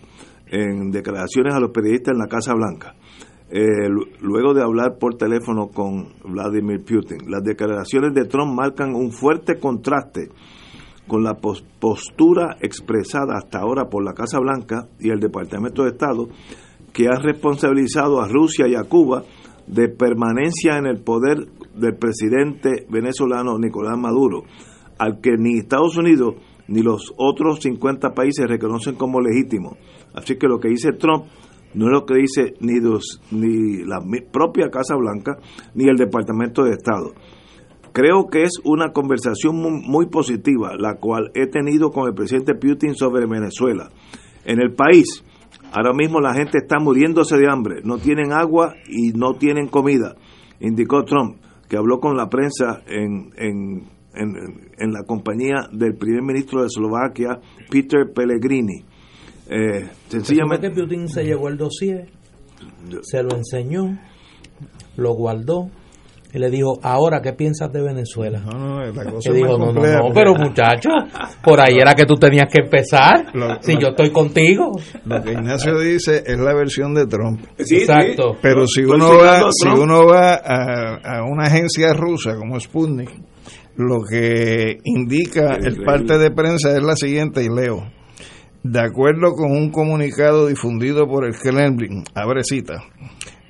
en 0.47 0.91
declaraciones 0.91 1.55
a 1.55 1.61
los 1.61 1.71
periodistas 1.71 2.15
en 2.15 2.19
la 2.19 2.27
Casa 2.27 2.55
Blanca. 2.55 2.95
Eh, 3.53 3.89
luego 4.21 4.55
de 4.55 4.63
hablar 4.63 4.97
por 4.99 5.17
teléfono 5.17 5.69
con 5.69 6.13
Vladimir 6.25 6.85
Putin. 6.85 7.29
Las 7.29 7.43
declaraciones 7.43 8.15
de 8.15 8.25
Trump 8.27 8.55
marcan 8.55 8.95
un 8.95 9.11
fuerte 9.11 9.59
contraste 9.59 10.29
con 11.11 11.25
la 11.25 11.35
postura 11.35 12.57
expresada 12.61 13.35
hasta 13.37 13.59
ahora 13.59 13.89
por 13.91 14.05
la 14.05 14.15
Casa 14.15 14.39
Blanca 14.39 14.87
y 15.01 15.11
el 15.11 15.19
Departamento 15.19 15.83
de 15.83 15.89
Estado, 15.89 16.29
que 16.93 17.09
ha 17.09 17.19
responsabilizado 17.21 18.21
a 18.21 18.29
Rusia 18.29 18.69
y 18.69 18.77
a 18.77 18.85
Cuba 18.85 19.25
de 19.67 19.89
permanencia 19.89 20.79
en 20.79 20.87
el 20.87 21.03
poder 21.03 21.49
del 21.75 21.97
presidente 21.97 22.87
venezolano 22.89 23.59
Nicolás 23.59 23.99
Maduro, 23.99 24.45
al 24.99 25.21
que 25.21 25.33
ni 25.37 25.59
Estados 25.59 25.97
Unidos 25.97 26.37
ni 26.69 26.81
los 26.83 27.13
otros 27.17 27.59
50 27.59 28.11
países 28.15 28.47
reconocen 28.47 28.95
como 28.95 29.21
legítimo. 29.21 29.79
Así 30.15 30.37
que 30.37 30.47
lo 30.47 30.61
que 30.61 30.69
dice 30.69 30.93
Trump 30.93 31.25
no 31.75 31.87
es 31.87 31.93
lo 31.93 32.07
que 32.07 32.15
dice 32.15 32.55
ni, 32.61 32.75
ni 33.33 33.85
la 33.85 34.01
propia 34.31 34.71
Casa 34.71 34.95
Blanca 34.95 35.39
ni 35.75 35.89
el 35.89 35.97
Departamento 35.97 36.63
de 36.63 36.71
Estado. 36.71 37.15
Creo 37.93 38.29
que 38.31 38.43
es 38.45 38.53
una 38.65 38.93
conversación 38.93 39.57
muy, 39.57 40.07
positiva 40.07 40.75
la 40.79 40.97
cual 40.97 41.31
he 41.35 41.47
tenido 41.47 41.91
con 41.91 42.07
el 42.07 42.15
presidente 42.15 42.55
Putin 42.55 42.95
sobre 42.95 43.27
Venezuela. 43.27 43.91
En 44.45 44.61
el 44.61 44.73
país, 44.75 45.25
ahora 45.73 45.93
mismo 45.93 46.21
la 46.21 46.35
gente 46.35 46.59
está 46.59 46.79
muriéndose 46.79 47.37
de 47.37 47.51
hambre, 47.51 47.81
no 47.85 47.99
tienen 47.99 48.33
agua 48.33 48.75
y 48.89 49.11
no 49.13 49.35
tienen 49.35 49.69
comida, 49.69 50.15
indicó 50.61 51.05
Trump, 51.05 51.37
que 51.69 51.77
habló 51.77 51.99
con 51.99 52.17
la 52.17 52.29
prensa 52.29 52.83
en, 52.87 53.33
en, 53.37 53.89
en, 54.15 54.93
la 54.93 55.05
compañía 55.05 55.69
del 55.73 55.95
primer 55.95 56.23
ministro 56.23 56.61
de 56.61 56.67
Eslovaquia, 56.67 57.41
Peter 57.71 58.11
Pellegrini. 58.13 58.85
Eh, 59.49 59.89
sencillamente 60.09 60.71
Putin 60.71 61.09
se 61.09 61.25
llevó 61.25 61.49
el 61.49 61.57
dossier, 61.57 62.09
se 63.03 63.23
lo 63.23 63.37
enseñó, 63.37 63.99
lo 64.97 65.15
guardó 65.15 65.71
y 66.33 66.39
le 66.39 66.51
dijo, 66.51 66.79
ahora, 66.83 67.21
¿qué 67.21 67.33
piensas 67.33 67.73
de 67.73 67.83
Venezuela? 67.83 68.41
No, 68.41 68.59
no, 68.59 68.93
la 68.93 69.05
cosa 69.05 69.33
dijo, 69.33 69.59
no, 69.59 69.73
no, 69.73 69.83
no, 69.83 70.15
pero 70.15 70.35
muchacho, 70.35 70.91
por 71.43 71.61
ahí 71.61 71.79
era 71.81 71.95
que 71.95 72.07
tú 72.07 72.15
tenías 72.15 72.47
que 72.53 72.63
empezar. 72.63 73.33
si 73.61 73.77
yo 73.79 73.89
estoy 73.89 74.11
contigo. 74.11 74.73
Lo 75.05 75.23
que 75.23 75.33
Ignacio 75.33 75.79
dice 75.81 76.23
es 76.25 76.39
la 76.39 76.55
versión 76.55 76.95
de 76.95 77.07
Trump. 77.07 77.45
Exacto. 77.59 78.37
Pero 78.41 78.67
si 78.67 78.83
uno 78.83 79.19
va, 79.19 79.51
si 79.51 79.69
uno 79.69 80.07
va 80.07 80.35
a, 80.35 81.19
a 81.19 81.25
una 81.25 81.45
agencia 81.45 81.93
rusa 81.93 82.37
como 82.37 82.59
Sputnik, 82.61 83.11
lo 83.77 84.03
que 84.09 84.79
indica 84.85 85.57
el 85.57 85.83
parte 85.83 86.19
de 86.19 86.31
prensa 86.31 86.77
es 86.77 86.83
la 86.83 86.97
siguiente, 86.97 87.43
y 87.43 87.49
leo. 87.49 87.91
De 88.63 88.81
acuerdo 88.81 89.33
con 89.33 89.53
un 89.53 89.71
comunicado 89.71 90.47
difundido 90.47 91.07
por 91.07 91.25
el 91.25 91.35
Kremlin, 91.35 92.05
abre 92.15 92.45
cita, 92.45 92.85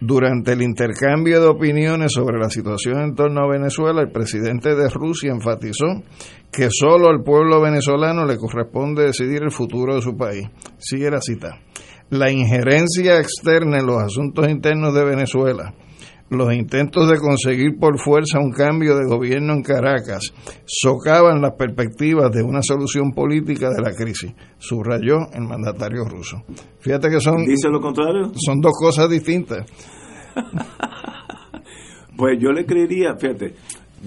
durante 0.01 0.53
el 0.53 0.63
intercambio 0.63 1.41
de 1.41 1.47
opiniones 1.47 2.13
sobre 2.13 2.39
la 2.39 2.49
situación 2.49 3.03
en 3.03 3.15
torno 3.15 3.43
a 3.43 3.49
Venezuela, 3.49 4.01
el 4.01 4.11
presidente 4.11 4.75
de 4.75 4.89
Rusia 4.89 5.31
enfatizó 5.31 6.03
que 6.51 6.69
solo 6.71 7.09
al 7.09 7.23
pueblo 7.23 7.61
venezolano 7.61 8.25
le 8.25 8.39
corresponde 8.39 9.05
decidir 9.05 9.43
el 9.43 9.51
futuro 9.51 9.95
de 9.95 10.03
su 10.03 10.17
país. 10.17 10.49
Sigue 10.79 11.11
la 11.11 11.21
cita. 11.21 11.61
La 12.09 12.31
injerencia 12.31 13.21
externa 13.21 13.79
en 13.79 13.87
los 13.87 14.03
asuntos 14.03 14.49
internos 14.49 14.95
de 14.95 15.05
Venezuela, 15.05 15.75
los 16.31 16.55
intentos 16.55 17.09
de 17.11 17.19
conseguir 17.19 17.79
por 17.79 17.99
fuerza 17.99 18.39
un 18.39 18.53
cambio 18.53 18.97
de 18.97 19.07
gobierno 19.07 19.53
en 19.53 19.63
Caracas 19.63 20.33
socavan 20.65 21.43
las 21.43 21.55
perspectivas 21.55 22.31
de 22.31 22.43
una 22.43 22.63
solución 22.63 23.13
política 23.13 23.69
de 23.71 23.83
la 23.83 23.93
crisis, 23.93 24.33
subrayó 24.59 25.19
el 25.33 25.43
mandatario 25.43 26.05
ruso. 26.05 26.43
Fíjate 26.79 27.11
que 27.11 27.21
son... 27.21 27.45
Dice 27.45 27.69
lo 27.69 27.81
contrario. 27.81 28.33
Son 28.37 28.61
dos 28.61 28.73
cosas 28.79 29.11
distintas. 29.11 29.67
pues 32.17 32.39
yo 32.41 32.53
le 32.53 32.65
creería, 32.65 33.17
fíjate, 33.17 33.55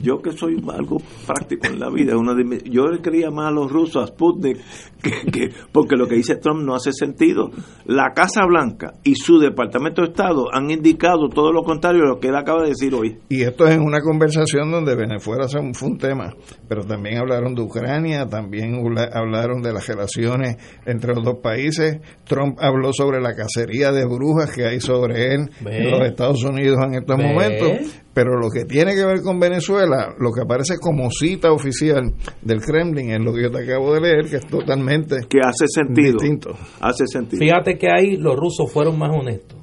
yo 0.02 0.22
que 0.22 0.32
soy 0.32 0.62
algo 0.74 0.98
práctico 1.28 1.68
en 1.68 1.80
la 1.80 1.90
vida, 1.90 2.18
una 2.18 2.34
yo 2.66 2.88
le 2.88 3.02
creía 3.02 3.30
más 3.30 3.48
a 3.48 3.52
los 3.52 3.72
rusos, 3.72 4.04
a 4.04 4.08
Sputnik, 4.08 4.58
que, 5.02 5.50
porque 5.72 5.96
lo 5.96 6.08
que 6.08 6.16
dice 6.16 6.38
Trump 6.38 6.64
no 6.64 6.76
hace 6.76 6.92
sentido. 6.92 7.52
La 7.86 8.14
Casa 8.14 8.46
Blanca 8.46 8.94
y 9.04 9.16
su 9.16 9.40
Departamento 9.40 10.02
de 10.02 10.10
Estado 10.10 10.46
han 10.52 10.72
indicado 10.72 11.30
todo 11.30 11.52
lo 11.52 11.64
contrario 11.64 12.04
a 12.04 12.08
lo 12.08 12.20
que 12.20 12.30
él 12.30 12.36
acaba 12.36 12.64
de 12.64 12.70
decir 12.70 12.94
hoy. 12.96 13.20
Y 13.30 13.44
esto 13.44 13.68
es 13.68 13.76
en 13.76 13.82
una 13.82 14.02
conversación 14.02 14.72
donde 14.72 14.96
Venezuela 14.96 15.48
fue 15.48 15.88
un 15.88 15.98
tema, 15.98 16.34
pero 16.68 16.84
también 16.84 17.20
hablaron 17.20 17.54
de 17.54 17.62
Ucrania, 17.62 18.28
también 18.28 18.76
hablaron 19.14 19.62
de 19.62 19.74
las 19.74 19.88
relaciones 19.88 20.58
entre 20.86 21.14
los 21.14 21.24
dos 21.24 21.38
países. 21.42 22.00
Trump 22.26 22.58
habló 22.60 22.94
sobre 22.94 23.22
la 23.22 23.36
cacería 23.36 23.92
de 23.92 24.06
brujas 24.06 24.52
que 24.52 24.66
hay 24.66 24.80
sobre 24.80 25.34
él 25.34 25.50
en 25.66 25.92
los 25.92 26.02
Estados 26.02 26.44
Unidos 26.44 26.80
en 26.84 26.96
estos 26.96 27.18
momentos 27.18 28.03
pero 28.14 28.40
lo 28.40 28.50
que 28.50 28.66
tiene 28.66 28.94
que 28.94 29.06
ver 29.06 29.22
con 29.24 29.40
Venezuela, 29.40 30.14
lo 30.20 30.32
que 30.32 30.42
aparece 30.42 30.76
como 30.80 31.10
cita 31.10 31.52
oficial 31.52 32.14
del 32.42 32.62
Kremlin 32.62 33.12
es 33.12 33.20
lo 33.20 33.34
que 33.34 33.44
yo 33.44 33.52
te 33.52 33.64
acabo 33.64 33.94
de 33.94 34.02
leer, 34.02 34.30
que 34.30 34.36
es 34.38 34.48
totalmente 34.48 35.16
que 35.28 35.40
hace 35.40 35.66
sentido. 35.68 36.14
distinto. 36.14 36.52
Hace 36.80 37.08
sentido. 37.08 37.40
Fíjate 37.40 37.78
que 37.78 37.88
ahí 37.90 38.18
los 38.18 38.36
rusos 38.36 38.72
fueron 38.72 39.00
más 39.00 39.10
honestos. 39.10 39.60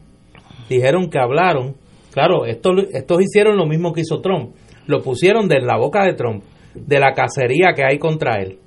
Dijeron 0.69 1.09
que 1.09 1.19
hablaron. 1.19 1.77
Claro, 2.13 2.45
estos, 2.45 2.73
estos 2.93 3.23
hicieron 3.23 3.57
lo 3.57 3.67
mismo 3.67 3.93
que 3.93 4.01
hizo 4.01 4.21
Trump. 4.21 4.57
Lo 4.87 5.01
pusieron 5.01 5.47
de 5.47 5.61
la 5.61 5.77
boca 5.77 6.05
de 6.05 6.15
Trump, 6.15 6.43
de 6.75 6.99
la 6.99 7.13
cacería 7.13 7.73
que 7.77 7.85
hay 7.85 7.99
contra 8.01 8.43
él. 8.43 8.59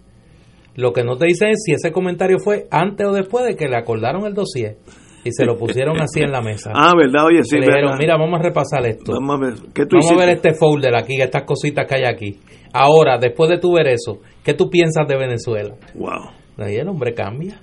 Lo 0.76 0.94
que 0.94 1.04
no 1.04 1.18
te 1.18 1.28
dicen 1.28 1.50
es 1.50 1.62
si 1.66 1.74
ese 1.74 1.92
comentario 1.92 2.40
fue 2.40 2.68
antes 2.72 3.06
o 3.06 3.12
después 3.12 3.46
de 3.46 3.56
que 3.56 3.68
le 3.68 3.76
acordaron 3.76 4.26
el 4.26 4.34
dossier 4.34 4.78
y 5.24 5.32
se 5.32 5.45
lo 5.45 5.58
pusieron 5.58 6.00
así 6.02 6.22
en 6.22 6.32
la 6.32 6.41
mesa. 6.41 6.72
Ah, 6.86 6.91
¿verdad? 6.98 7.26
Oye, 7.28 7.44
sí, 7.44 7.56
le 7.56 7.68
dijeron, 7.68 7.91
verdad. 7.91 7.98
mira, 8.00 8.18
vamos 8.18 8.40
a 8.40 8.44
repasar 8.44 8.86
esto. 8.86 9.14
Vamos 9.14 9.36
a 9.36 9.45
ver, 9.45 9.54
¿qué 9.74 9.86
tú 9.86 9.98
Vamos 9.98 10.12
a 10.12 10.26
ver 10.26 10.30
este 10.36 10.54
folder 10.54 10.95
aquí, 10.95 11.22
estas 11.22 11.44
cositas 11.44 11.88
que 11.88 11.95
hay 11.95 12.04
aquí. 12.04 12.40
Ahora, 12.74 13.18
después 13.18 13.50
de 13.50 13.58
tu 13.58 13.74
ver 13.74 13.88
eso, 13.88 14.20
¿qué 14.44 14.54
tú 14.54 14.70
piensas 14.70 15.08
de 15.08 15.16
Venezuela? 15.16 15.76
Wow. 15.95 16.32
Ahí 16.58 16.76
el 16.76 16.90
hombre 16.90 17.14
cambia. 17.14 17.62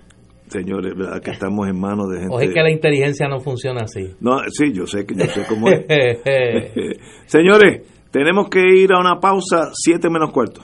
Señores, 0.48 0.94
¿verdad? 0.96 1.20
que 1.20 1.30
estamos 1.32 1.68
en 1.68 1.78
manos 1.78 2.08
de 2.10 2.20
gente... 2.20 2.34
O 2.34 2.40
es 2.40 2.52
que 2.52 2.62
la 2.62 2.70
inteligencia 2.70 3.28
no 3.28 3.40
funciona 3.40 3.82
así. 3.82 4.14
No, 4.20 4.38
sí, 4.48 4.72
yo 4.72 4.86
sé 4.86 5.04
que 5.04 5.14
yo 5.14 5.26
sé 5.26 5.44
cómo 5.46 5.68
es. 5.68 5.86
Señores, 7.26 7.82
tenemos 8.10 8.48
que 8.48 8.60
ir 8.60 8.92
a 8.92 8.98
una 8.98 9.20
pausa, 9.20 9.70
siete 9.74 10.08
menos 10.08 10.32
cuarto. 10.32 10.62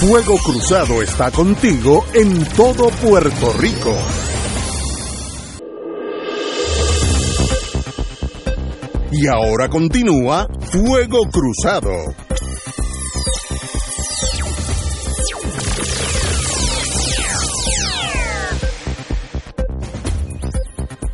Fuego 0.00 0.36
Cruzado 0.42 1.02
está 1.02 1.30
contigo 1.30 2.04
en 2.14 2.44
todo 2.56 2.88
Puerto 3.02 3.52
Rico. 3.58 3.94
Y 9.12 9.26
ahora 9.26 9.68
continúa 9.68 10.46
Fuego 10.72 11.20
Cruzado. 11.30 11.90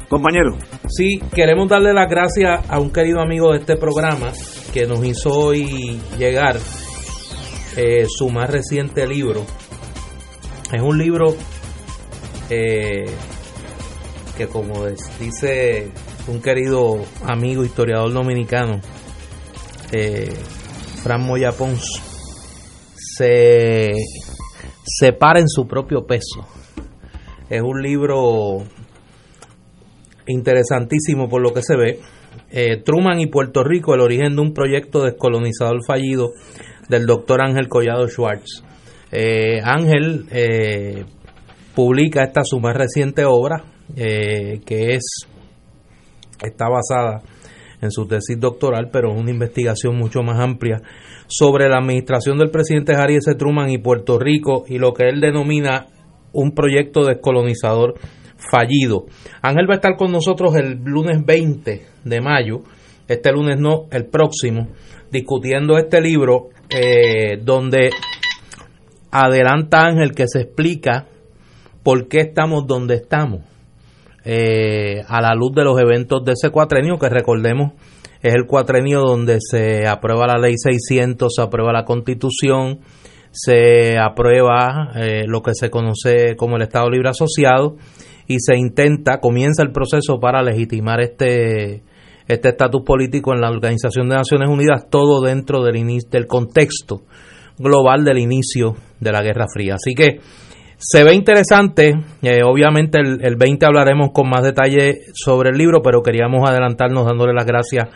Compañero, 0.08 0.56
Sí, 0.88 1.20
queremos 1.34 1.68
darle 1.68 1.92
las 1.92 2.08
gracias 2.08 2.60
a 2.68 2.78
un 2.78 2.90
querido 2.90 3.20
amigo 3.20 3.52
de 3.52 3.58
este 3.58 3.76
programa 3.76 4.32
que 4.72 4.86
nos 4.86 5.04
hizo 5.04 5.30
hoy 5.30 6.00
llegar 6.16 6.58
eh, 7.76 8.06
su 8.08 8.30
más 8.30 8.48
reciente 8.48 9.06
libro. 9.06 9.44
Es 10.72 10.80
un 10.80 10.96
libro 10.96 11.34
eh, 12.48 13.04
que 14.38 14.46
como 14.46 14.86
dice 15.18 15.90
un 16.28 16.40
querido 16.40 17.04
amigo 17.24 17.64
historiador 17.64 18.12
dominicano, 18.12 18.80
eh, 19.92 20.32
Fran 21.02 21.24
Moya 21.24 21.52
Pons, 21.52 22.02
se, 22.94 23.92
se 24.84 25.12
para 25.12 25.40
en 25.40 25.48
su 25.48 25.66
propio 25.66 26.04
peso. 26.06 26.46
Es 27.48 27.62
un 27.62 27.80
libro 27.80 28.64
interesantísimo 30.26 31.28
por 31.28 31.42
lo 31.42 31.52
que 31.52 31.62
se 31.62 31.76
ve. 31.76 32.00
Eh, 32.50 32.82
Truman 32.82 33.20
y 33.20 33.28
Puerto 33.28 33.62
Rico, 33.62 33.94
el 33.94 34.00
origen 34.00 34.34
de 34.34 34.42
un 34.42 34.52
proyecto 34.52 35.04
descolonizador 35.04 35.84
fallido 35.86 36.32
del 36.88 37.06
doctor 37.06 37.40
Ángel 37.40 37.68
Collado 37.68 38.08
Schwartz. 38.08 38.64
Eh, 39.12 39.60
Ángel 39.62 40.26
publica 41.74 42.24
esta 42.24 42.42
su 42.42 42.58
más 42.58 42.74
reciente 42.74 43.24
obra, 43.24 43.62
que 43.94 44.94
es 44.94 45.28
está 46.44 46.68
basada 46.68 47.22
en 47.80 47.90
su 47.90 48.06
tesis 48.06 48.38
doctoral, 48.38 48.88
pero 48.90 49.12
es 49.12 49.20
una 49.20 49.30
investigación 49.30 49.96
mucho 49.96 50.22
más 50.22 50.40
amplia 50.40 50.82
sobre 51.26 51.68
la 51.68 51.78
administración 51.78 52.38
del 52.38 52.50
presidente 52.50 52.94
Harry 52.94 53.16
S. 53.16 53.34
Truman 53.34 53.70
y 53.70 53.78
Puerto 53.78 54.18
Rico 54.18 54.64
y 54.68 54.78
lo 54.78 54.92
que 54.92 55.08
él 55.08 55.20
denomina 55.20 55.86
un 56.32 56.52
proyecto 56.52 57.04
descolonizador 57.04 57.94
fallido. 58.36 59.06
Ángel 59.42 59.68
va 59.68 59.74
a 59.74 59.76
estar 59.76 59.96
con 59.96 60.12
nosotros 60.12 60.54
el 60.56 60.78
lunes 60.84 61.24
20 61.24 61.86
de 62.04 62.20
mayo, 62.20 62.62
este 63.08 63.32
lunes 63.32 63.58
no, 63.58 63.86
el 63.90 64.06
próximo, 64.06 64.68
discutiendo 65.10 65.78
este 65.78 66.00
libro 66.00 66.48
eh, 66.68 67.38
donde 67.42 67.90
adelanta 69.10 69.84
Ángel 69.84 70.12
que 70.12 70.26
se 70.26 70.42
explica 70.42 71.06
por 71.82 72.08
qué 72.08 72.20
estamos 72.20 72.66
donde 72.66 72.96
estamos 72.96 73.42
eh, 74.28 75.04
a 75.06 75.20
la 75.20 75.34
luz 75.36 75.52
de 75.54 75.62
los 75.62 75.78
eventos 75.80 76.24
de 76.24 76.32
ese 76.32 76.50
cuatrenio, 76.50 76.98
que 76.98 77.08
recordemos 77.08 77.74
es 78.20 78.34
el 78.34 78.46
cuatrenio 78.46 79.02
donde 79.02 79.38
se 79.40 79.86
aprueba 79.86 80.26
la 80.26 80.38
ley 80.38 80.54
600, 80.56 81.32
se 81.32 81.42
aprueba 81.42 81.72
la 81.72 81.84
constitución, 81.84 82.80
se 83.30 83.98
aprueba 83.98 84.90
eh, 84.96 85.24
lo 85.28 85.42
que 85.42 85.52
se 85.54 85.70
conoce 85.70 86.34
como 86.36 86.56
el 86.56 86.62
Estado 86.62 86.90
Libre 86.90 87.10
Asociado 87.10 87.76
y 88.26 88.40
se 88.40 88.56
intenta, 88.56 89.20
comienza 89.20 89.62
el 89.62 89.70
proceso 89.70 90.18
para 90.18 90.42
legitimar 90.42 91.00
este 91.00 91.84
este 92.26 92.48
estatus 92.48 92.82
político 92.82 93.32
en 93.32 93.40
la 93.40 93.50
Organización 93.50 94.08
de 94.08 94.16
Naciones 94.16 94.48
Unidas, 94.50 94.88
todo 94.90 95.20
dentro 95.20 95.62
del, 95.62 96.00
del 96.10 96.26
contexto 96.26 97.02
global 97.56 98.04
del 98.04 98.18
inicio 98.18 98.74
de 98.98 99.12
la 99.12 99.22
Guerra 99.22 99.46
Fría. 99.52 99.76
Así 99.76 99.94
que 99.94 100.18
se 100.78 101.04
ve 101.04 101.14
interesante, 101.14 101.94
eh, 102.22 102.42
obviamente 102.44 102.98
el, 102.98 103.24
el 103.24 103.36
20 103.36 103.66
hablaremos 103.66 104.10
con 104.12 104.28
más 104.28 104.42
detalle 104.42 105.00
sobre 105.14 105.50
el 105.50 105.56
libro, 105.56 105.80
pero 105.82 106.02
queríamos 106.02 106.48
adelantarnos 106.48 107.06
dándole 107.06 107.32
las 107.32 107.46
gracias 107.46 107.88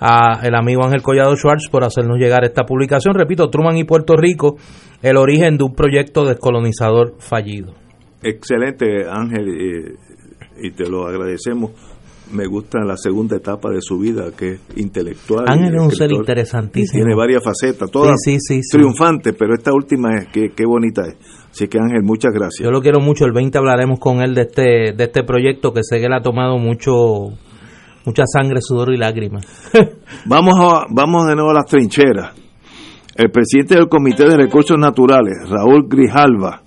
a 0.00 0.40
el 0.42 0.54
amigo 0.54 0.84
Ángel 0.84 1.02
Collado 1.02 1.36
Schwartz 1.36 1.68
por 1.70 1.84
hacernos 1.84 2.18
llegar 2.18 2.44
esta 2.44 2.64
publicación. 2.64 3.14
Repito, 3.14 3.48
Truman 3.50 3.76
y 3.76 3.84
Puerto 3.84 4.16
Rico, 4.16 4.56
el 5.02 5.16
origen 5.16 5.58
de 5.58 5.64
un 5.64 5.74
proyecto 5.74 6.24
descolonizador 6.24 7.14
fallido. 7.18 7.74
excelente 8.22 9.04
Ángel, 9.08 9.96
y 10.60 10.70
te 10.70 10.88
lo 10.88 11.06
agradecemos. 11.06 11.72
Me 12.32 12.46
gusta 12.46 12.78
la 12.82 12.96
segunda 12.96 13.36
etapa 13.36 13.68
de 13.70 13.82
su 13.82 13.98
vida, 13.98 14.30
que 14.34 14.52
es 14.52 14.60
intelectual. 14.76 15.44
Ángel 15.46 15.74
es 15.74 15.82
un 15.82 15.90
ser 15.90 16.12
interesantísimo. 16.12 17.04
Tiene 17.04 17.14
varias 17.14 17.44
facetas, 17.44 17.90
todas 17.90 18.18
Sí, 18.24 18.38
sí, 18.38 18.38
sí, 18.40 18.60
sí. 18.62 18.78
triunfantes, 18.78 19.34
pero 19.38 19.54
esta 19.54 19.72
última 19.74 20.16
es 20.16 20.28
que 20.28 20.48
qué 20.50 20.64
bonita 20.64 21.02
es. 21.06 21.16
Así 21.52 21.68
que 21.68 21.78
Ángel, 21.78 22.02
muchas 22.02 22.32
gracias. 22.32 22.64
Yo 22.64 22.70
lo 22.70 22.80
quiero 22.80 22.98
mucho, 22.98 23.26
el 23.26 23.32
20 23.32 23.58
hablaremos 23.58 23.98
con 24.00 24.22
él 24.22 24.34
de 24.34 24.40
este, 24.42 24.92
de 24.96 25.04
este 25.04 25.22
proyecto 25.22 25.72
que 25.72 25.82
sé 25.82 26.00
que 26.00 26.08
le 26.08 26.16
ha 26.16 26.22
tomado 26.22 26.56
mucho 26.56 27.36
mucha 28.06 28.24
sangre, 28.26 28.60
sudor 28.60 28.92
y 28.92 28.96
lágrimas. 28.96 29.46
Vamos, 30.26 30.54
a, 30.58 30.86
vamos 30.90 31.26
de 31.28 31.34
nuevo 31.34 31.50
a 31.50 31.54
las 31.54 31.66
trincheras. 31.66 32.32
El 33.14 33.30
presidente 33.30 33.74
del 33.74 33.88
Comité 33.88 34.24
de 34.24 34.36
Recursos 34.36 34.78
Naturales, 34.78 35.48
Raúl 35.48 35.86
Grijalva, 35.88 36.62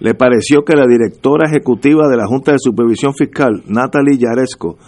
le 0.00 0.14
pareció 0.14 0.64
que 0.64 0.74
la 0.74 0.86
directora 0.86 1.48
ejecutiva 1.48 2.08
de 2.08 2.16
la 2.16 2.26
Junta 2.26 2.52
de 2.52 2.58
Supervisión 2.58 3.14
Fiscal, 3.14 3.62
Natalie 3.66 4.16
Yaresco, 4.16 4.78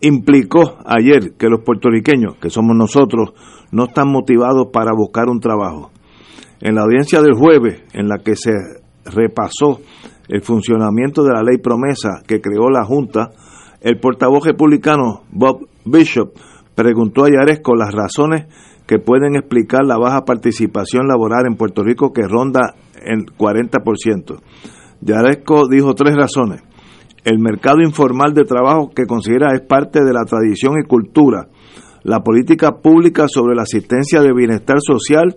implicó 0.00 0.76
ayer 0.84 1.32
que 1.38 1.48
los 1.48 1.62
puertorriqueños, 1.64 2.36
que 2.36 2.50
somos 2.50 2.76
nosotros, 2.76 3.32
no 3.70 3.84
están 3.84 4.08
motivados 4.08 4.68
para 4.72 4.92
buscar 4.94 5.28
un 5.28 5.40
trabajo. 5.40 5.90
En 6.60 6.74
la 6.74 6.82
audiencia 6.82 7.22
del 7.22 7.34
jueves, 7.34 7.82
en 7.94 8.08
la 8.08 8.18
que 8.18 8.36
se 8.36 8.52
repasó 9.04 9.80
el 10.28 10.42
funcionamiento 10.42 11.22
de 11.24 11.32
la 11.32 11.42
ley 11.42 11.58
promesa 11.58 12.22
que 12.26 12.40
creó 12.40 12.70
la 12.70 12.84
Junta, 12.84 13.30
el 13.80 13.98
portavoz 13.98 14.46
republicano 14.46 15.22
Bob 15.30 15.66
Bishop 15.84 16.32
preguntó 16.74 17.24
a 17.24 17.30
Yaresco 17.30 17.74
las 17.74 17.92
razones 17.92 18.46
que 18.86 18.98
pueden 18.98 19.36
explicar 19.36 19.84
la 19.84 19.98
baja 19.98 20.24
participación 20.24 21.06
laboral 21.06 21.46
en 21.46 21.56
Puerto 21.56 21.82
Rico 21.82 22.12
que 22.12 22.26
ronda 22.26 22.74
el 23.04 23.26
40%. 23.26 24.40
Yaresco 25.00 25.68
dijo 25.68 25.94
tres 25.94 26.16
razones. 26.16 26.62
El 27.24 27.38
mercado 27.38 27.78
informal 27.82 28.34
de 28.34 28.44
trabajo 28.44 28.90
que 28.94 29.06
considera 29.06 29.54
es 29.54 29.60
parte 29.62 30.04
de 30.04 30.12
la 30.12 30.24
tradición 30.24 30.74
y 30.78 30.86
cultura, 30.86 31.48
la 32.02 32.20
política 32.20 32.80
pública 32.82 33.26
sobre 33.28 33.54
la 33.54 33.62
asistencia 33.62 34.20
de 34.20 34.32
bienestar 34.32 34.78
social 34.80 35.36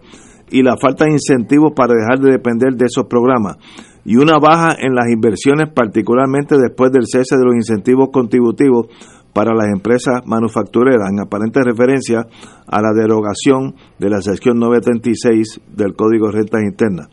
y 0.52 0.62
la 0.64 0.78
falta 0.78 1.06
de 1.06 1.12
incentivos 1.12 1.74
para 1.76 1.94
dejar 1.94 2.20
de 2.20 2.32
depender 2.32 2.74
de 2.76 2.86
esos 2.86 3.06
programas 3.08 3.58
y 4.06 4.18
una 4.18 4.38
baja 4.38 4.76
en 4.80 4.94
las 4.94 5.10
inversiones 5.10 5.70
particularmente 5.74 6.56
después 6.58 6.92
del 6.92 7.08
cese 7.08 7.36
de 7.38 7.44
los 7.46 7.56
incentivos 7.56 8.10
contributivos 8.12 8.88
para 9.34 9.54
las 9.54 9.68
empresas 9.74 10.22
manufactureras 10.26 11.10
en 11.12 11.20
aparente 11.20 11.60
referencia 11.64 12.26
a 12.68 12.82
la 12.82 12.94
derogación 12.94 13.76
de 14.00 14.10
la 14.10 14.22
sección 14.22 14.60
936 14.60 15.60
del 15.76 15.94
Código 15.96 16.28
de 16.28 16.34
Rentas 16.34 16.62
Internas. 16.64 17.08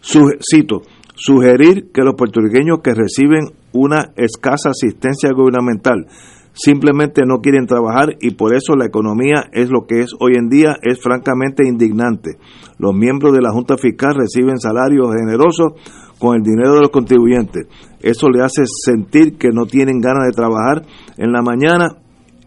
Su- 0.00 0.32
cito, 0.40 0.82
sugerir 1.14 1.90
que 1.92 2.02
los 2.02 2.14
puertorriqueños 2.14 2.78
que 2.82 2.94
reciben 2.94 3.50
una 3.72 4.12
escasa 4.16 4.70
asistencia 4.70 5.30
gubernamental 5.34 6.06
simplemente 6.52 7.22
no 7.26 7.40
quieren 7.40 7.66
trabajar 7.66 8.16
y 8.20 8.34
por 8.34 8.54
eso 8.54 8.76
la 8.76 8.86
economía 8.86 9.48
es 9.52 9.70
lo 9.70 9.86
que 9.86 10.00
es 10.00 10.10
hoy 10.20 10.34
en 10.36 10.48
día 10.48 10.76
es 10.82 11.00
francamente 11.00 11.66
indignante. 11.66 12.38
Los 12.78 12.94
miembros 12.94 13.32
de 13.32 13.42
la 13.42 13.52
Junta 13.52 13.76
Fiscal 13.76 14.14
reciben 14.14 14.58
salarios 14.58 15.08
generosos 15.14 15.72
con 16.18 16.36
el 16.36 16.42
dinero 16.42 16.74
de 16.74 16.80
los 16.80 16.90
contribuyentes. 16.90 17.66
Eso 18.00 18.28
le 18.28 18.42
hace 18.42 18.62
sentir 18.66 19.38
que 19.38 19.48
no 19.52 19.66
tienen 19.66 20.00
ganas 20.00 20.26
de 20.26 20.32
trabajar 20.32 20.82
en 21.16 21.32
la 21.32 21.42
mañana 21.42 21.96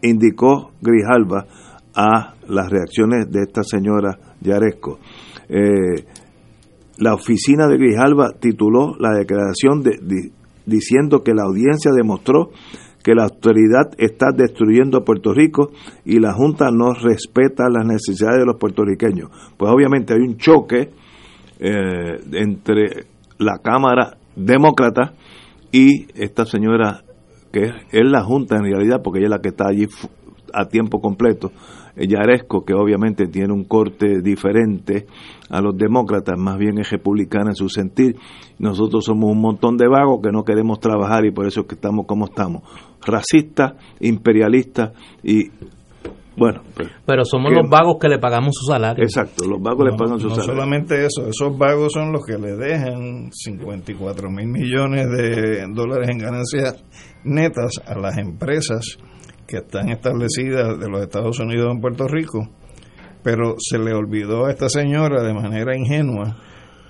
indicó 0.02 0.72
Grijalva 0.80 1.46
a 1.94 2.34
las 2.48 2.70
reacciones 2.70 3.30
de 3.30 3.42
esta 3.42 3.62
señora 3.62 4.18
Yaresco. 4.40 4.98
Eh, 5.48 6.04
la 6.98 7.14
oficina 7.14 7.66
de 7.66 7.76
Grijalva 7.76 8.32
tituló 8.38 8.94
la 8.98 9.12
declaración 9.16 9.82
diciendo 10.64 11.22
que 11.22 11.34
la 11.34 11.44
audiencia 11.44 11.92
demostró 11.92 12.50
que 13.06 13.14
la 13.14 13.22
autoridad 13.22 13.92
está 13.98 14.32
destruyendo 14.36 14.98
a 14.98 15.04
Puerto 15.04 15.32
Rico 15.32 15.70
y 16.04 16.18
la 16.18 16.32
Junta 16.32 16.72
no 16.72 16.92
respeta 16.92 17.70
las 17.70 17.86
necesidades 17.86 18.40
de 18.40 18.46
los 18.46 18.56
puertorriqueños. 18.58 19.30
Pues 19.56 19.72
obviamente 19.72 20.12
hay 20.12 20.22
un 20.22 20.36
choque 20.36 20.90
eh, 21.60 22.20
entre 22.32 23.06
la 23.38 23.58
Cámara 23.62 24.16
Demócrata 24.34 25.12
y 25.70 26.08
esta 26.20 26.46
señora 26.46 27.04
que 27.52 27.66
es, 27.92 28.10
la 28.10 28.24
Junta 28.24 28.56
en 28.56 28.64
realidad, 28.64 29.02
porque 29.04 29.20
ella 29.20 29.26
es 29.26 29.30
la 29.30 29.40
que 29.40 29.50
está 29.50 29.68
allí 29.68 29.86
a 30.52 30.66
tiempo 30.66 31.00
completo, 31.00 31.52
Yaresco, 31.96 32.64
que 32.64 32.74
obviamente 32.74 33.26
tiene 33.26 33.52
un 33.52 33.64
corte 33.64 34.20
diferente 34.20 35.06
a 35.48 35.60
los 35.60 35.76
demócratas, 35.76 36.38
más 36.38 36.58
bien 36.58 36.78
es 36.78 36.90
republicana 36.90 37.50
en 37.50 37.56
su 37.56 37.68
sentir. 37.68 38.16
Nosotros 38.58 39.04
somos 39.04 39.30
un 39.30 39.40
montón 39.40 39.76
de 39.76 39.88
vagos 39.88 40.20
que 40.22 40.30
no 40.30 40.44
queremos 40.44 40.80
trabajar 40.80 41.24
y 41.24 41.30
por 41.30 41.46
eso 41.46 41.60
es 41.60 41.66
que 41.66 41.74
estamos 41.74 42.06
como 42.06 42.26
estamos. 42.26 42.62
Racistas, 43.04 43.74
imperialistas 44.00 44.92
y 45.22 45.50
bueno, 46.36 46.60
pues, 46.74 46.90
pero 47.06 47.24
somos 47.24 47.50
los 47.50 47.66
vagos 47.70 47.96
que 47.98 48.08
le 48.08 48.18
pagamos 48.18 48.54
su 48.54 48.70
salario. 48.70 49.02
Exacto, 49.02 49.46
los 49.48 49.60
vagos 49.60 49.86
le 49.90 49.96
pagan 49.96 50.20
su 50.20 50.28
salario. 50.28 50.46
No 50.48 50.52
solamente 50.52 51.06
eso, 51.06 51.26
esos 51.26 51.56
vagos 51.56 51.92
son 51.94 52.12
los 52.12 52.26
que 52.26 52.36
le 52.36 52.56
dejan 52.56 53.30
54 53.32 54.30
mil 54.30 54.48
millones 54.48 55.06
de 55.10 55.66
dólares 55.72 56.10
en 56.10 56.18
ganancias 56.18 56.84
netas 57.24 57.80
a 57.86 57.98
las 57.98 58.18
empresas 58.18 58.98
que 59.46 59.58
están 59.58 59.90
establecidas 59.90 60.78
de 60.78 60.88
los 60.88 61.00
Estados 61.00 61.38
Unidos 61.38 61.72
en 61.72 61.80
Puerto 61.80 62.06
Rico, 62.08 62.48
pero 63.22 63.56
se 63.58 63.78
le 63.78 63.92
olvidó 63.92 64.46
a 64.46 64.50
esta 64.50 64.68
señora 64.68 65.22
de 65.22 65.34
manera 65.34 65.76
ingenua 65.76 66.36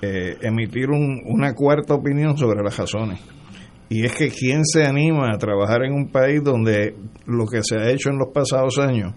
eh, 0.02 0.36
emitir 0.42 0.90
una 0.90 1.54
cuarta 1.54 1.94
opinión 1.94 2.36
sobre 2.36 2.62
las 2.62 2.76
razones. 2.76 3.20
Y 3.88 4.04
es 4.04 4.14
que 4.14 4.30
quién 4.30 4.64
se 4.64 4.84
anima 4.84 5.32
a 5.32 5.38
trabajar 5.38 5.84
en 5.84 5.92
un 5.92 6.10
país 6.10 6.42
donde 6.42 6.96
lo 7.24 7.46
que 7.46 7.62
se 7.62 7.76
ha 7.76 7.88
hecho 7.88 8.10
en 8.10 8.18
los 8.18 8.28
pasados 8.34 8.78
años 8.78 9.14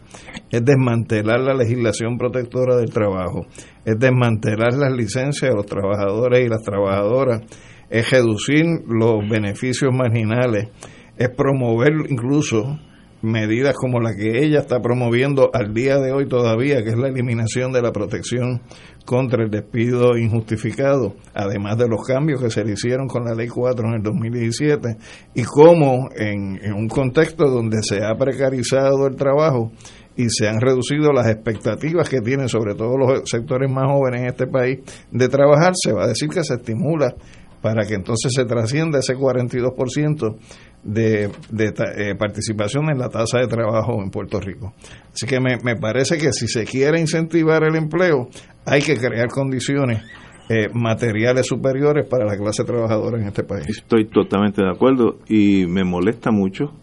es 0.52 0.64
desmantelar 0.64 1.40
la 1.40 1.56
legislación 1.56 2.18
protectora 2.18 2.76
del 2.78 2.92
trabajo, 2.92 3.48
es 3.84 3.98
desmantelar 3.98 4.74
las 4.74 4.92
licencias 4.94 5.50
de 5.50 5.56
los 5.56 5.66
trabajadores 5.66 6.46
y 6.46 6.50
las 6.50 6.62
trabajadoras, 6.62 7.42
es 7.90 8.10
reducir 8.12 8.66
los 8.88 9.28
beneficios 9.28 9.92
marginales, 9.92 10.70
es 11.18 11.30
promover 11.36 11.92
incluso 12.08 12.80
medidas 13.22 13.76
como 13.76 14.00
la 14.00 14.16
que 14.16 14.44
ella 14.44 14.60
está 14.60 14.82
promoviendo 14.82 15.50
al 15.54 15.74
día 15.74 15.98
de 15.98 16.12
hoy 16.12 16.28
todavía, 16.28 16.84
que 16.84 16.92
es 16.92 16.98
la 16.98 17.10
eliminación 17.10 17.72
de 17.72 17.82
la 17.82 17.92
protección 17.92 18.62
contra 19.06 19.44
el 19.44 19.50
despido 19.50 20.18
injustificado, 20.18 21.16
además 21.34 21.78
de 21.78 21.88
los 21.88 22.06
cambios 22.06 22.42
que 22.42 22.50
se 22.50 22.64
le 22.64 22.74
hicieron 22.74 23.08
con 23.08 23.26
la 23.26 23.34
Ley 23.34 23.48
4 23.48 23.88
en 23.88 23.94
el 23.96 24.04
2017, 24.04 24.98
y 25.36 25.44
cómo 25.44 26.10
en, 26.16 26.60
en 26.64 26.74
un 26.74 26.88
contexto 26.88 27.50
donde 27.50 27.80
se 27.82 28.04
ha 28.04 28.16
precarizado 28.16 29.08
el 29.08 29.16
trabajo 29.16 29.72
y 30.16 30.30
se 30.30 30.48
han 30.48 30.60
reducido 30.60 31.12
las 31.14 31.28
expectativas 31.28 32.10
que 32.10 32.20
tienen 32.20 32.50
sobre 32.50 32.76
todo 32.76 32.98
los 32.98 33.30
sectores 33.30 33.72
más 33.72 33.86
jóvenes 33.90 34.22
en 34.22 34.28
este 34.28 34.48
país 34.48 34.80
de 35.12 35.30
trabajar, 35.30 35.74
se 35.82 35.94
va 35.94 36.04
a 36.04 36.08
decir 36.08 36.30
que 36.30 36.44
se 36.44 36.56
estimula 36.56 37.16
para 37.62 37.86
que 37.86 37.96
entonces 37.96 38.32
se 38.34 38.46
trascienda 38.46 39.00
ese 39.00 39.16
42% 39.16 40.38
de, 40.84 41.30
de 41.50 41.74
eh, 41.98 42.16
participación 42.16 42.90
en 42.90 42.98
la 42.98 43.10
tasa 43.10 43.40
de 43.40 43.48
trabajo 43.48 44.02
en 44.02 44.10
Puerto 44.10 44.40
Rico. 44.40 44.74
Así 45.14 45.26
que 45.26 45.40
me, 45.40 45.58
me, 45.64 45.76
parece 45.76 46.18
que 46.18 46.32
si 46.32 46.48
se 46.48 46.66
quiere 46.66 47.00
incentivar 47.00 47.64
el 47.64 47.76
empleo, 47.76 48.30
hay 48.66 48.82
que 48.82 48.96
crear 48.96 49.28
condiciones 49.28 50.04
eh, 50.50 50.68
materiales 50.74 51.46
superiores 51.46 52.08
para 52.08 52.26
la 52.26 52.38
clase 52.38 52.64
trabajadora 52.64 53.22
en 53.22 53.28
este 53.28 53.44
país. 53.44 53.68
Estoy 53.70 54.06
totalmente 54.06 54.64
de 54.64 54.70
acuerdo 54.70 55.20
y 55.28 55.66
me 55.68 55.84
molesta 55.84 56.32
mucho 56.32 56.74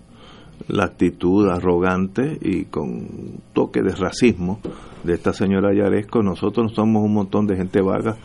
la 0.69 0.85
actitud 0.85 1.49
arrogante 1.49 2.39
y 2.41 2.65
con 2.67 3.41
toque 3.53 3.83
de 3.83 3.95
racismo 3.95 4.61
de 5.05 5.15
esta 5.15 5.33
señora 5.33 5.75
Yaresco. 5.75 6.23
Nosotros 6.23 6.73
somos 6.75 7.03
un 7.03 7.15
montón 7.15 7.47
de 7.47 7.57
gente 7.57 7.81
vaga 7.81 8.17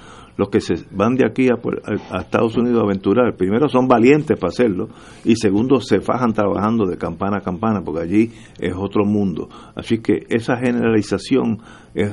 los 0.41 0.49
que 0.49 0.59
se 0.59 0.73
van 0.89 1.13
de 1.13 1.23
aquí 1.23 1.49
a, 1.49 2.19
Estados 2.19 2.57
Unidos 2.57 2.81
a 2.81 2.85
aventurar, 2.85 3.35
primero 3.37 3.69
son 3.69 3.87
valientes 3.87 4.39
para 4.39 4.49
hacerlo 4.49 4.89
y 5.23 5.35
segundo 5.35 5.79
se 5.79 6.01
fajan 6.01 6.33
trabajando 6.33 6.87
de 6.87 6.97
campana 6.97 7.37
a 7.37 7.41
campana 7.41 7.83
porque 7.83 8.01
allí 8.01 8.31
es 8.59 8.73
otro 8.75 9.05
mundo. 9.05 9.47
Así 9.75 9.99
que 9.99 10.25
esa 10.29 10.57
generalización 10.57 11.59
es 11.93 12.11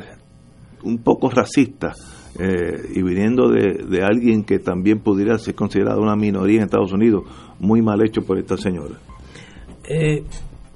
un 0.82 0.98
poco 0.98 1.30
racista 1.30 1.94
eh, 2.38 2.90
y 2.94 3.02
viniendo 3.02 3.48
de, 3.48 4.02
alguien 4.02 4.44
que 4.44 4.58
también 4.58 4.98
pudiera 4.98 5.38
ser 5.38 5.54
considerado 5.54 6.02
una 6.02 6.14
minoría 6.14 6.58
en 6.58 6.64
Estados 6.64 6.92
Unidos, 6.92 7.22
muy 7.58 7.80
mal 7.80 8.02
hecho 8.02 8.20
por 8.20 8.36
esta 8.36 8.58
señora. 8.58 8.96
Eh, 9.88 10.22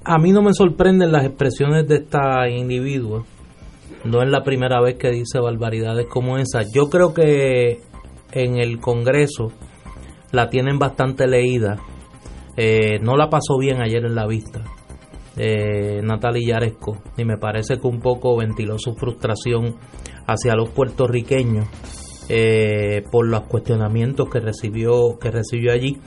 a 0.03 0.17
mí 0.17 0.31
no 0.31 0.41
me 0.41 0.53
sorprenden 0.53 1.11
las 1.11 1.23
expresiones 1.23 1.87
de 1.87 1.97
esta 1.97 2.49
individua 2.49 3.23
no 4.03 4.21
es 4.21 4.29
la 4.29 4.43
primera 4.43 4.81
vez 4.81 4.95
que 4.97 5.11
dice 5.11 5.39
barbaridades 5.39 6.07
como 6.07 6.37
esa. 6.37 6.61
Yo 6.73 6.89
creo 6.89 7.13
que 7.13 7.79
en 8.31 8.57
el 8.57 8.79
Congreso 8.79 9.51
la 10.31 10.49
tienen 10.49 10.79
bastante 10.79 11.27
leída. 11.27 11.77
Eh, 12.57 12.99
no 13.01 13.15
la 13.15 13.29
pasó 13.29 13.57
bien 13.59 13.81
ayer 13.81 14.05
en 14.05 14.15
la 14.15 14.27
vista. 14.27 14.63
Eh, 15.35 16.01
Natalia 16.03 16.59
Yaresco 16.59 16.97
y 17.17 17.25
me 17.25 17.37
parece 17.37 17.79
que 17.79 17.87
un 17.87 17.99
poco 17.99 18.37
ventiló 18.37 18.77
su 18.77 18.93
frustración 18.93 19.77
hacia 20.27 20.53
los 20.53 20.69
puertorriqueños 20.69 21.67
eh, 22.29 23.01
por 23.11 23.27
los 23.27 23.41
cuestionamientos 23.47 24.29
que 24.29 24.39
recibió 24.39 25.17
que 25.19 25.31
recibió 25.31 25.71
allí 25.73 25.97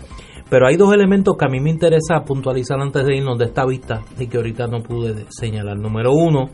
pero 0.48 0.68
hay 0.68 0.76
dos 0.76 0.94
elementos 0.94 1.34
que 1.36 1.44
a 1.44 1.48
mí 1.48 1.58
me 1.58 1.70
interesa 1.70 2.22
puntualizar 2.24 2.80
antes 2.80 3.04
de 3.04 3.16
irnos 3.16 3.36
de 3.36 3.46
esta 3.46 3.66
vista 3.66 4.02
y 4.16 4.28
que 4.28 4.36
ahorita 4.36 4.68
no 4.68 4.80
pude 4.80 5.26
señalar 5.28 5.76
número 5.76 6.12
uno 6.12 6.50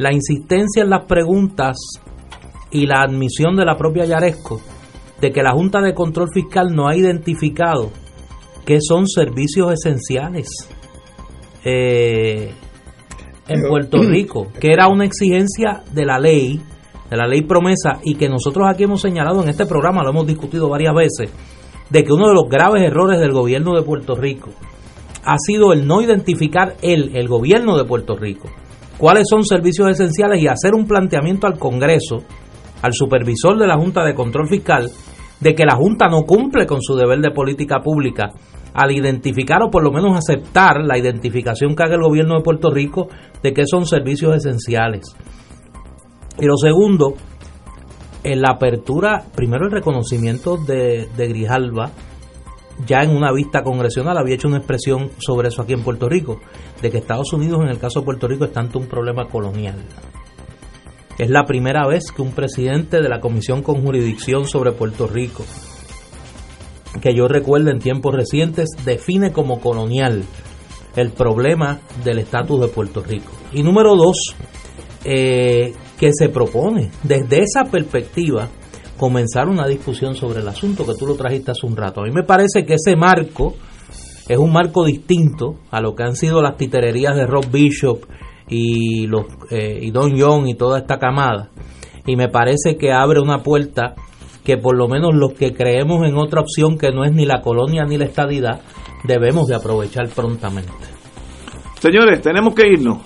la 0.00 0.14
insistencia 0.14 0.82
en 0.82 0.88
las 0.88 1.04
preguntas 1.04 1.76
y 2.70 2.86
la 2.86 3.02
admisión 3.02 3.54
de 3.54 3.66
la 3.66 3.76
propia 3.76 4.06
Yaresco 4.06 4.58
de 5.20 5.30
que 5.30 5.42
la 5.42 5.52
Junta 5.52 5.82
de 5.82 5.92
Control 5.92 6.30
Fiscal 6.32 6.74
no 6.74 6.88
ha 6.88 6.96
identificado 6.96 7.90
qué 8.64 8.78
son 8.80 9.06
servicios 9.06 9.74
esenciales 9.74 10.48
eh, 11.66 12.50
en 13.46 13.68
Puerto 13.68 14.02
Rico, 14.02 14.46
que 14.58 14.72
era 14.72 14.88
una 14.88 15.04
exigencia 15.04 15.82
de 15.92 16.06
la 16.06 16.18
ley, 16.18 16.62
de 17.10 17.16
la 17.18 17.26
ley 17.26 17.42
promesa, 17.42 18.00
y 18.02 18.14
que 18.14 18.30
nosotros 18.30 18.66
aquí 18.70 18.84
hemos 18.84 19.02
señalado 19.02 19.42
en 19.42 19.50
este 19.50 19.66
programa, 19.66 20.02
lo 20.02 20.12
hemos 20.12 20.26
discutido 20.26 20.70
varias 20.70 20.94
veces, 20.94 21.30
de 21.90 22.04
que 22.04 22.12
uno 22.14 22.28
de 22.28 22.34
los 22.34 22.48
graves 22.48 22.82
errores 22.82 23.20
del 23.20 23.32
gobierno 23.32 23.74
de 23.74 23.82
Puerto 23.82 24.14
Rico 24.14 24.48
ha 25.26 25.36
sido 25.36 25.74
el 25.74 25.86
no 25.86 26.00
identificar 26.00 26.76
el, 26.80 27.14
el 27.14 27.28
gobierno 27.28 27.76
de 27.76 27.84
Puerto 27.84 28.16
Rico 28.16 28.48
cuáles 29.00 29.24
son 29.30 29.42
servicios 29.44 29.88
esenciales 29.88 30.42
y 30.42 30.46
hacer 30.46 30.74
un 30.74 30.86
planteamiento 30.86 31.46
al 31.46 31.58
Congreso, 31.58 32.18
al 32.82 32.92
supervisor 32.92 33.58
de 33.58 33.66
la 33.66 33.78
Junta 33.78 34.04
de 34.04 34.14
Control 34.14 34.46
Fiscal, 34.46 34.90
de 35.40 35.54
que 35.54 35.64
la 35.64 35.74
Junta 35.74 36.06
no 36.08 36.24
cumple 36.24 36.66
con 36.66 36.82
su 36.82 36.94
deber 36.94 37.20
de 37.20 37.30
política 37.30 37.80
pública 37.80 38.28
al 38.74 38.92
identificar 38.92 39.62
o 39.62 39.70
por 39.70 39.82
lo 39.82 39.90
menos 39.90 40.16
aceptar 40.16 40.82
la 40.84 40.98
identificación 40.98 41.74
que 41.74 41.82
haga 41.82 41.94
el 41.94 42.02
gobierno 42.02 42.36
de 42.36 42.42
Puerto 42.42 42.70
Rico 42.70 43.08
de 43.42 43.54
que 43.54 43.66
son 43.66 43.86
servicios 43.86 44.36
esenciales. 44.36 45.06
Y 46.38 46.44
lo 46.44 46.56
segundo, 46.56 47.14
en 48.22 48.42
la 48.42 48.52
apertura, 48.52 49.24
primero 49.34 49.64
el 49.64 49.72
reconocimiento 49.72 50.58
de, 50.58 51.08
de 51.16 51.28
Grijalva, 51.28 51.90
ya 52.86 53.02
en 53.02 53.10
una 53.10 53.32
vista 53.32 53.62
congresional 53.62 54.18
había 54.18 54.34
hecho 54.34 54.48
una 54.48 54.58
expresión 54.58 55.10
sobre 55.18 55.48
eso 55.48 55.62
aquí 55.62 55.72
en 55.72 55.82
Puerto 55.82 56.08
Rico, 56.08 56.40
de 56.80 56.90
que 56.90 56.98
Estados 56.98 57.32
Unidos 57.32 57.60
en 57.62 57.68
el 57.68 57.78
caso 57.78 58.00
de 58.00 58.06
Puerto 58.06 58.28
Rico 58.28 58.44
está 58.44 58.60
ante 58.60 58.78
un 58.78 58.86
problema 58.86 59.26
colonial. 59.28 59.76
Es 61.18 61.28
la 61.28 61.44
primera 61.44 61.86
vez 61.86 62.10
que 62.12 62.22
un 62.22 62.32
presidente 62.32 63.02
de 63.02 63.08
la 63.08 63.20
Comisión 63.20 63.62
con 63.62 63.82
jurisdicción 63.82 64.46
sobre 64.46 64.72
Puerto 64.72 65.06
Rico, 65.06 65.44
que 67.00 67.14
yo 67.14 67.28
recuerdo 67.28 67.70
en 67.70 67.78
tiempos 67.78 68.14
recientes, 68.14 68.68
define 68.84 69.32
como 69.32 69.60
colonial 69.60 70.24
el 70.96 71.10
problema 71.12 71.80
del 72.04 72.18
estatus 72.18 72.60
de 72.60 72.68
Puerto 72.68 73.02
Rico. 73.02 73.32
Y 73.52 73.62
número 73.62 73.94
dos, 73.96 74.34
eh, 75.04 75.74
que 75.98 76.12
se 76.12 76.30
propone 76.30 76.90
desde 77.02 77.42
esa 77.42 77.64
perspectiva 77.64 78.48
comenzar 79.00 79.48
una 79.48 79.66
discusión 79.66 80.14
sobre 80.14 80.40
el 80.40 80.48
asunto 80.48 80.84
que 80.84 80.92
tú 80.92 81.06
lo 81.06 81.14
trajiste 81.14 81.52
hace 81.52 81.66
un 81.66 81.74
rato. 81.74 82.02
A 82.02 82.04
mí 82.04 82.10
me 82.10 82.22
parece 82.22 82.66
que 82.66 82.74
ese 82.74 82.96
marco 82.96 83.54
es 84.28 84.36
un 84.36 84.52
marco 84.52 84.84
distinto 84.84 85.54
a 85.70 85.80
lo 85.80 85.94
que 85.94 86.02
han 86.02 86.14
sido 86.14 86.42
las 86.42 86.58
titererías 86.58 87.16
de 87.16 87.26
Rob 87.26 87.50
Bishop 87.50 88.04
y, 88.46 89.06
los, 89.06 89.24
eh, 89.50 89.78
y 89.80 89.90
Don 89.90 90.14
Young 90.14 90.48
y 90.48 90.54
toda 90.54 90.80
esta 90.80 90.98
camada. 90.98 91.48
Y 92.04 92.14
me 92.16 92.28
parece 92.28 92.76
que 92.76 92.92
abre 92.92 93.20
una 93.20 93.42
puerta 93.42 93.94
que 94.44 94.58
por 94.58 94.76
lo 94.76 94.86
menos 94.86 95.14
los 95.14 95.32
que 95.32 95.54
creemos 95.54 96.06
en 96.06 96.18
otra 96.18 96.42
opción 96.42 96.76
que 96.76 96.90
no 96.90 97.02
es 97.02 97.12
ni 97.12 97.24
la 97.24 97.40
colonia 97.40 97.86
ni 97.86 97.96
la 97.96 98.04
estadidad, 98.04 98.60
debemos 99.04 99.46
de 99.46 99.54
aprovechar 99.54 100.10
prontamente. 100.10 100.72
Señores, 101.80 102.20
tenemos 102.20 102.54
que 102.54 102.68
irnos. 102.68 102.98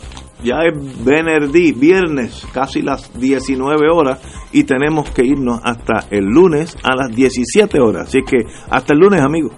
Ya 0.45 0.57
es 0.65 1.05
Benerdí, 1.05 1.73
viernes, 1.73 2.47
casi 2.53 2.83
las 2.83 3.19
19 3.19 3.89
horas, 3.91 4.21
y 4.53 4.65
tenemos 4.65 5.11
que 5.11 5.25
irnos 5.25 5.59
hasta 5.65 6.07
el 6.11 6.27
lunes 6.27 6.77
a 6.83 6.95
las 6.95 7.16
17 7.16 7.81
horas. 7.81 8.09
Así 8.09 8.21
que 8.23 8.45
hasta 8.71 8.93
el 8.93 9.01
lunes, 9.01 9.23
amigos. 9.23 9.53